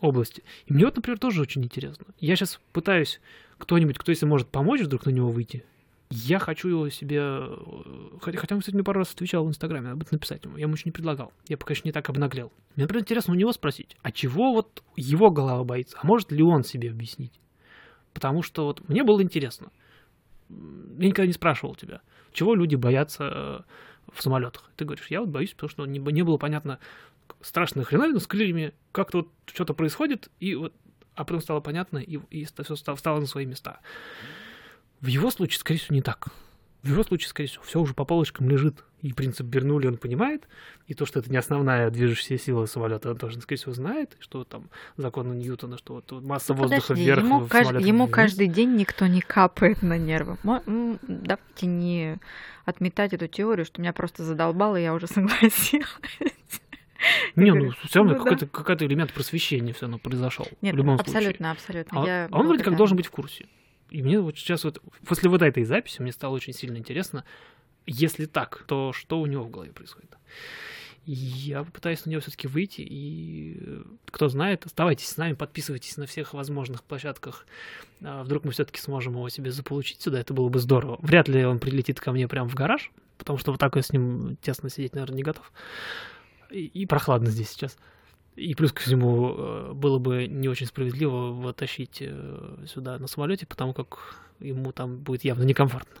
области. 0.00 0.42
И 0.66 0.72
мне 0.72 0.84
вот, 0.84 0.96
например, 0.96 1.18
тоже 1.18 1.42
очень 1.42 1.64
интересно. 1.64 2.06
Я 2.18 2.36
сейчас 2.36 2.60
пытаюсь 2.72 3.20
кто-нибудь, 3.58 3.98
кто 3.98 4.12
если 4.12 4.26
может 4.26 4.48
помочь 4.48 4.80
вдруг 4.80 5.06
на 5.06 5.10
него 5.10 5.28
выйти, 5.28 5.64
я 6.10 6.40
хочу 6.40 6.68
его 6.68 6.88
себе... 6.88 7.20
э, 7.20 8.18
Хотя, 8.20 8.54
он, 8.56 8.60
кстати, 8.60 8.74
мне 8.74 8.82
пару 8.82 8.98
раз 8.98 9.12
отвечал 9.12 9.44
в 9.44 9.48
Инстаграме, 9.48 9.84
надо 9.84 9.96
будет 9.96 10.10
написать 10.12 10.44
ему. 10.44 10.56
Я 10.56 10.62
ему 10.62 10.74
еще 10.74 10.82
не 10.86 10.90
предлагал. 10.90 11.32
Я 11.46 11.56
пока 11.56 11.72
еще 11.72 11.82
не 11.84 11.92
так 11.92 12.08
обнаглел. 12.08 12.52
Мне, 12.74 12.84
например, 12.84 13.02
интересно 13.02 13.32
у 13.32 13.36
него 13.36 13.52
спросить, 13.52 13.96
а 14.02 14.10
чего 14.10 14.52
вот 14.52 14.82
его 14.96 15.30
голова 15.30 15.62
боится? 15.62 15.96
А 16.02 16.06
может 16.06 16.32
ли 16.32 16.42
он 16.42 16.64
себе 16.64 16.90
объяснить? 16.90 17.40
Потому 18.12 18.42
что 18.42 18.64
вот 18.64 18.88
мне 18.88 19.04
было 19.04 19.22
интересно. 19.22 19.70
Я 20.48 21.08
никогда 21.08 21.28
не 21.28 21.32
спрашивал 21.32 21.76
тебя, 21.76 22.00
чего 22.32 22.56
люди 22.56 22.74
боятся 22.74 23.24
э, 23.24 23.60
в 24.12 24.20
самолетах. 24.20 24.68
Ты 24.74 24.84
говоришь, 24.84 25.06
я 25.10 25.20
вот 25.20 25.28
боюсь, 25.28 25.52
потому 25.52 25.70
что 25.70 25.86
не, 25.86 26.00
не 26.00 26.22
было 26.22 26.38
понятно 26.38 26.80
страшная 27.42 27.84
хреновина 27.84 28.20
с 28.20 28.26
крыльями, 28.26 28.72
как-то 28.92 29.18
вот 29.18 29.28
что-то 29.46 29.74
происходит, 29.74 30.30
и 30.40 30.54
вот, 30.54 30.74
а 31.14 31.24
потом 31.24 31.40
стало 31.40 31.60
понятно, 31.60 31.98
и, 31.98 32.18
и 32.30 32.44
все 32.44 32.76
стало, 32.76 32.96
встало 32.96 33.20
на 33.20 33.26
свои 33.26 33.46
места. 33.46 33.80
В 35.00 35.06
его 35.06 35.30
случае, 35.30 35.60
скорее 35.60 35.78
всего, 35.78 35.94
не 35.94 36.02
так. 36.02 36.28
В 36.82 36.88
его 36.88 37.02
случае, 37.02 37.28
скорее 37.28 37.48
всего, 37.48 37.62
все 37.64 37.80
уже 37.80 37.92
по 37.92 38.04
полочкам 38.04 38.48
лежит. 38.48 38.84
И 39.02 39.12
принцип 39.12 39.46
Бернули 39.46 39.86
он 39.86 39.96
понимает, 39.96 40.46
и 40.86 40.92
то, 40.92 41.06
что 41.06 41.20
это 41.20 41.30
не 41.30 41.38
основная 41.38 41.90
движущая 41.90 42.36
сила 42.36 42.66
самолета, 42.66 43.10
он 43.10 43.16
тоже, 43.16 43.40
скорее 43.40 43.58
всего, 43.58 43.72
знает, 43.72 44.16
что 44.20 44.44
там 44.44 44.68
законы 44.98 45.32
Ньютона, 45.34 45.78
что 45.78 45.94
вот, 45.94 46.10
масса 46.22 46.52
воздуха 46.52 46.88
Подожди, 46.88 47.04
вверх, 47.04 47.22
ему, 47.22 47.48
самолете 47.48 47.88
ему 47.88 48.04
вниз. 48.04 48.14
каждый 48.14 48.46
день 48.46 48.76
никто 48.76 49.06
не 49.06 49.22
капает 49.22 49.80
на 49.80 49.96
нервы. 49.96 50.36
Давайте 50.44 51.66
не 51.66 52.18
отметать 52.66 53.14
эту 53.14 53.26
теорию, 53.26 53.64
что 53.64 53.80
меня 53.80 53.94
просто 53.94 54.22
задолбало, 54.22 54.76
и 54.76 54.82
я 54.82 54.92
уже 54.92 55.06
согласилась. 55.06 55.88
Не, 57.36 57.52
ну, 57.52 57.72
все 57.84 58.00
равно 58.00 58.14
ну 58.14 58.18
какой-то, 58.18 58.46
какой-то 58.46 58.86
элемент 58.86 59.12
просвещения 59.12 59.72
все 59.72 59.82
равно 59.82 59.98
произошел. 59.98 60.46
Нет, 60.60 60.74
в 60.74 60.78
любом 60.78 60.96
случае. 60.96 61.16
абсолютно, 61.16 61.50
абсолютно. 61.50 62.02
А, 62.02 62.28
он 62.30 62.46
вроде 62.46 62.64
как 62.64 62.76
должен 62.76 62.96
быть 62.96 63.06
в 63.06 63.10
курсе. 63.10 63.46
И 63.90 64.02
мне 64.02 64.20
вот 64.20 64.38
сейчас 64.38 64.64
вот, 64.64 64.80
после 65.06 65.28
вот 65.28 65.42
этой 65.42 65.64
записи, 65.64 66.00
мне 66.00 66.12
стало 66.12 66.34
очень 66.34 66.52
сильно 66.52 66.76
интересно, 66.76 67.24
если 67.86 68.26
так, 68.26 68.64
то 68.66 68.92
что 68.92 69.20
у 69.20 69.26
него 69.26 69.44
в 69.44 69.50
голове 69.50 69.72
происходит. 69.72 70.16
Я 71.06 71.64
пытаюсь 71.64 72.04
на 72.04 72.10
него 72.10 72.20
все-таки 72.20 72.46
выйти, 72.46 72.82
и 72.82 73.56
э, 73.58 73.82
кто 74.10 74.28
знает, 74.28 74.66
оставайтесь 74.66 75.08
с 75.08 75.16
нами, 75.16 75.32
подписывайтесь 75.32 75.96
на 75.96 76.06
всех 76.06 76.34
возможных 76.34 76.84
площадках. 76.84 77.46
А 78.04 78.22
Вдруг 78.22 78.44
мы 78.44 78.52
все-таки 78.52 78.80
сможем 78.80 79.14
его 79.14 79.28
себе 79.28 79.50
заполучить 79.50 80.00
сюда, 80.00 80.20
это 80.20 80.34
было 80.34 80.48
бы 80.48 80.58
здорово. 80.58 80.98
Вряд 81.00 81.26
ли 81.26 81.44
он 81.44 81.58
прилетит 81.58 81.98
ко 82.00 82.12
мне 82.12 82.28
прямо 82.28 82.48
в 82.48 82.54
гараж, 82.54 82.92
потому 83.16 83.38
что 83.38 83.50
вот 83.50 83.58
так 83.58 83.74
я 83.76 83.82
с 83.82 83.92
ним 83.92 84.36
тесно 84.42 84.68
сидеть, 84.68 84.94
наверное, 84.94 85.16
не 85.16 85.22
готов. 85.22 85.50
И, 86.50 86.66
и 86.66 86.86
прохладно 86.86 87.30
здесь 87.30 87.50
сейчас. 87.50 87.76
И 88.36 88.54
плюс 88.54 88.72
ко 88.72 88.80
всему 88.80 89.34
э, 89.36 89.72
было 89.74 89.98
бы 89.98 90.26
не 90.26 90.48
очень 90.48 90.66
справедливо 90.66 91.28
его 91.28 91.52
тащить 91.52 91.98
э, 92.00 92.64
сюда 92.66 92.98
на 92.98 93.06
самолете, 93.06 93.46
потому 93.46 93.74
как 93.74 94.16
ему 94.38 94.72
там 94.72 94.98
будет 94.98 95.24
явно 95.24 95.42
некомфортно. 95.42 96.00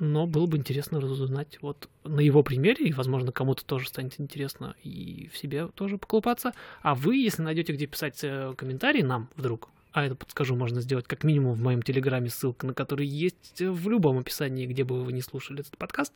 Но 0.00 0.26
было 0.26 0.46
бы 0.46 0.56
интересно 0.56 1.00
разузнать 1.00 1.58
вот 1.60 1.88
на 2.04 2.20
его 2.20 2.42
примере, 2.42 2.86
и, 2.86 2.92
возможно, 2.92 3.32
кому-то 3.32 3.64
тоже 3.64 3.88
станет 3.88 4.20
интересно 4.20 4.76
и 4.84 5.28
в 5.32 5.36
себе 5.36 5.68
тоже 5.68 5.98
поколупаться. 5.98 6.52
А 6.82 6.94
вы, 6.94 7.16
если 7.16 7.42
найдете, 7.42 7.72
где 7.72 7.86
писать 7.86 8.20
э, 8.22 8.54
комментарии 8.56 9.02
нам 9.02 9.28
вдруг, 9.36 9.68
а 9.92 10.04
это, 10.04 10.14
подскажу, 10.14 10.54
можно 10.54 10.80
сделать 10.80 11.06
как 11.06 11.24
минимум 11.24 11.54
в 11.54 11.62
моем 11.62 11.82
телеграме, 11.82 12.30
ссылка 12.30 12.66
на 12.66 12.74
который 12.74 13.06
есть 13.06 13.60
в 13.60 13.88
любом 13.88 14.18
описании, 14.18 14.66
где 14.66 14.84
бы 14.84 15.02
вы 15.02 15.12
не 15.12 15.22
слушали 15.22 15.60
этот 15.60 15.76
подкаст, 15.76 16.12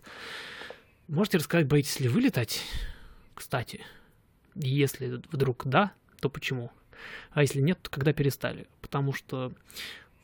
можете 1.09 1.39
рассказать, 1.39 1.67
боитесь 1.67 1.99
ли 1.99 2.09
вы 2.09 2.21
летать, 2.21 2.63
кстати. 3.35 3.81
Если 4.55 5.21
вдруг 5.31 5.63
да, 5.67 5.93
то 6.21 6.29
почему? 6.29 6.71
А 7.33 7.43
если 7.43 7.61
нет, 7.61 7.79
то 7.83 7.91
когда 7.91 8.13
перестали? 8.13 8.67
Потому 8.81 9.13
что, 9.13 9.53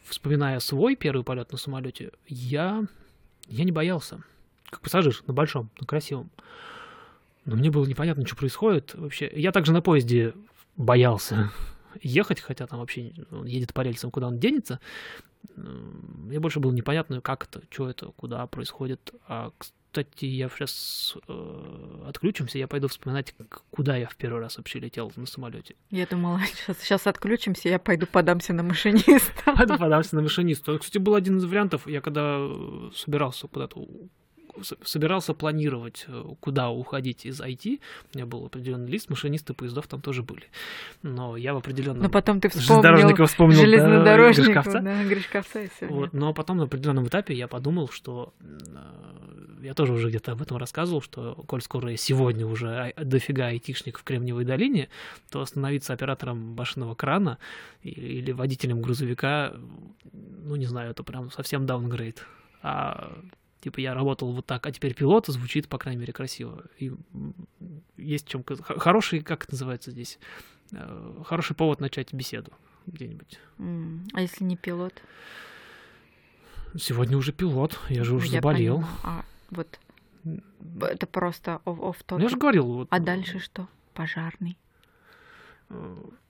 вспоминая 0.05 0.60
свой 0.60 0.97
первый 0.97 1.24
полет 1.24 1.51
на 1.52 1.59
самолете, 1.59 2.12
я, 2.26 2.85
я 3.47 3.64
не 3.64 3.72
боялся. 3.72 4.22
Как 4.70 4.80
пассажир 4.80 5.22
на 5.26 5.32
большом, 5.32 5.70
на 5.80 5.86
красивом. 5.86 6.30
Но 7.44 7.56
мне 7.56 7.70
было 7.70 7.86
непонятно, 7.86 8.26
что 8.26 8.36
происходит 8.36 8.94
вообще. 8.94 9.30
Я 9.35 9.52
также 9.52 9.72
на 9.72 9.80
поезде 9.80 10.35
боялся 10.76 11.51
ехать, 12.02 12.40
хотя 12.40 12.66
там 12.66 12.80
вообще 12.80 13.12
он 13.30 13.47
едет 13.47 13.72
по 13.72 13.80
рельсам, 13.80 14.10
куда 14.10 14.28
он 14.28 14.39
денется. 14.39 14.80
Мне 15.56 16.40
больше 16.40 16.60
было 16.60 16.73
непонятно, 16.73 17.20
как 17.20 17.44
это, 17.44 17.62
что 17.70 17.89
это, 17.89 18.06
куда 18.16 18.47
происходит. 18.47 19.12
А, 19.27 19.52
кстати, 19.59 20.27
я 20.27 20.48
сейчас 20.48 21.16
э, 21.27 22.05
отключимся, 22.06 22.59
я 22.59 22.69
пойду 22.69 22.89
вспоминать, 22.89 23.35
куда 23.70 23.97
я 23.97 24.09
в 24.09 24.16
первый 24.16 24.40
раз 24.40 24.56
вообще 24.59 24.78
летел 24.78 25.10
на 25.16 25.27
самолете. 25.27 25.74
Я 25.90 26.06
думала, 26.06 26.40
сейчас, 26.55 26.78
сейчас 26.78 27.06
отключимся, 27.06 27.69
я 27.69 27.78
пойду 27.78 28.06
подамся 28.06 28.52
на 28.52 28.62
машиниста. 28.62 29.55
Пойду 29.56 29.78
подамся 29.78 30.15
на 30.16 30.23
машиниста. 30.23 30.78
Кстати, 30.78 30.98
был 30.98 31.15
один 31.15 31.39
из 31.39 31.44
вариантов, 31.44 31.86
я 31.86 32.01
когда 32.01 32.36
э, 32.39 32.90
собирался 32.94 33.48
куда-то 33.48 33.86
собирался 34.82 35.34
планировать, 35.34 36.04
э, 36.08 36.24
куда 36.40 36.70
уходить 36.70 37.26
из 37.26 37.40
IT. 37.40 37.80
У 38.14 38.18
меня 38.18 38.26
был 38.26 38.46
определенный 38.46 38.90
лист, 38.90 39.10
машинисты 39.10 39.54
поездов 39.54 39.86
там 39.86 40.00
тоже 40.00 40.22
были. 40.22 40.44
Но 41.02 41.36
я 41.36 41.54
в 41.54 41.58
определенном... 41.58 42.02
Но 42.02 42.08
потом 42.08 42.40
ты 42.40 42.48
вспомнил, 42.48 43.26
вспомнил 43.26 43.60
железнодорожников, 43.60 44.64
да, 44.66 44.80
да, 44.80 45.04
Гришковца 45.04 45.62
и 45.62 45.68
все. 45.68 45.86
Вот, 45.86 46.12
но 46.12 46.32
потом 46.34 46.58
на 46.58 46.64
определенном 46.64 47.06
этапе 47.06 47.34
я 47.34 47.48
подумал, 47.48 47.88
что 47.88 48.32
э, 48.40 48.46
я 49.62 49.74
тоже 49.74 49.92
уже 49.92 50.08
где-то 50.08 50.32
об 50.32 50.42
этом 50.42 50.56
рассказывал, 50.56 51.02
что 51.02 51.34
коль 51.46 51.62
скоро 51.62 51.96
сегодня 51.96 52.46
уже 52.46 52.92
дофига 52.96 53.46
айтишников 53.46 54.02
в 54.02 54.04
Кремниевой 54.04 54.44
долине, 54.44 54.88
то 55.30 55.44
становиться 55.44 55.92
оператором 55.92 56.54
башенного 56.54 56.94
крана 56.94 57.38
или 57.82 58.32
водителем 58.32 58.80
грузовика, 58.80 59.54
ну, 60.12 60.56
не 60.56 60.66
знаю, 60.66 60.90
это 60.90 61.02
прям 61.02 61.30
совсем 61.30 61.66
даунгрейд. 61.66 62.24
А 62.62 63.18
Типа 63.60 63.80
я 63.80 63.94
работал 63.94 64.32
вот 64.32 64.47
так, 64.47 64.66
а 64.66 64.72
теперь 64.72 64.94
пилот 64.94 65.26
звучит, 65.26 65.68
по 65.68 65.78
крайней 65.78 66.01
мере, 66.01 66.12
красиво. 66.12 66.64
И 66.78 66.93
есть 67.97 68.28
чем... 68.28 68.44
Хороший, 68.62 69.20
как 69.20 69.44
это 69.44 69.52
называется 69.52 69.90
здесь? 69.90 70.18
Э, 70.72 71.22
хороший 71.24 71.56
повод 71.56 71.80
начать 71.80 72.12
беседу 72.12 72.52
где-нибудь. 72.86 73.40
А 73.59 74.20
если 74.20 74.44
не 74.44 74.56
пилот? 74.56 74.94
Сегодня 76.78 77.16
уже 77.16 77.32
пилот, 77.32 77.78
я 77.89 78.05
же 78.05 78.14
уже 78.14 78.26
я 78.26 78.32
заболел. 78.35 78.76
Понимаю. 78.76 78.97
А 79.02 79.24
вот 79.51 79.78
это 80.82 81.06
просто 81.06 81.60
оф 81.64 81.97
ну, 82.10 82.18
Я 82.18 82.28
же 82.28 82.36
говорил. 82.36 82.66
Вот... 82.66 82.89
А 82.90 83.01
дальше 83.01 83.39
что? 83.39 83.68
Пожарный? 83.94 84.56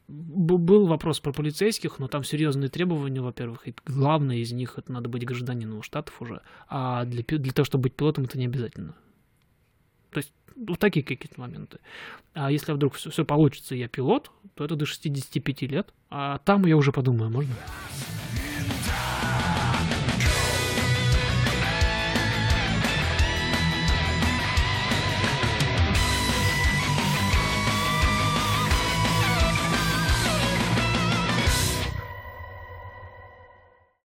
Был 0.09 0.87
вопрос 0.87 1.21
про 1.21 1.33
полицейских, 1.33 1.99
но 1.99 2.09
там 2.09 2.25
серьезные 2.25 2.71
требования, 2.71 3.21
во-первых, 3.21 3.69
и 3.69 3.75
главное 3.85 4.39
из 4.39 4.53
них 4.53 4.79
это 4.79 4.91
надо 4.91 5.11
быть 5.11 5.27
гражданином 5.27 5.83
штатов 5.83 6.23
уже, 6.23 6.41
а 6.67 7.05
для, 7.05 7.23
для 7.23 7.53
того, 7.53 7.67
чтобы 7.67 7.83
быть 7.83 7.95
пилотом, 7.95 8.25
это 8.25 8.39
не 8.39 8.47
обязательно. 8.47 8.95
То 10.11 10.19
есть 10.19 10.33
вот 10.57 10.79
такие 10.79 11.05
какие-то 11.05 11.39
моменты. 11.39 11.79
А 12.33 12.51
если 12.51 12.73
вдруг 12.73 12.95
все, 12.95 13.11
все 13.11 13.25
получится, 13.25 13.75
я 13.75 13.87
пилот, 13.87 14.31
то 14.55 14.65
это 14.65 14.77
до 14.77 14.87
65 14.87 15.63
лет, 15.63 15.93
а 16.11 16.39
там 16.39 16.65
я 16.65 16.77
уже 16.77 16.91
подумаю, 16.91 17.31
можно? 17.31 17.55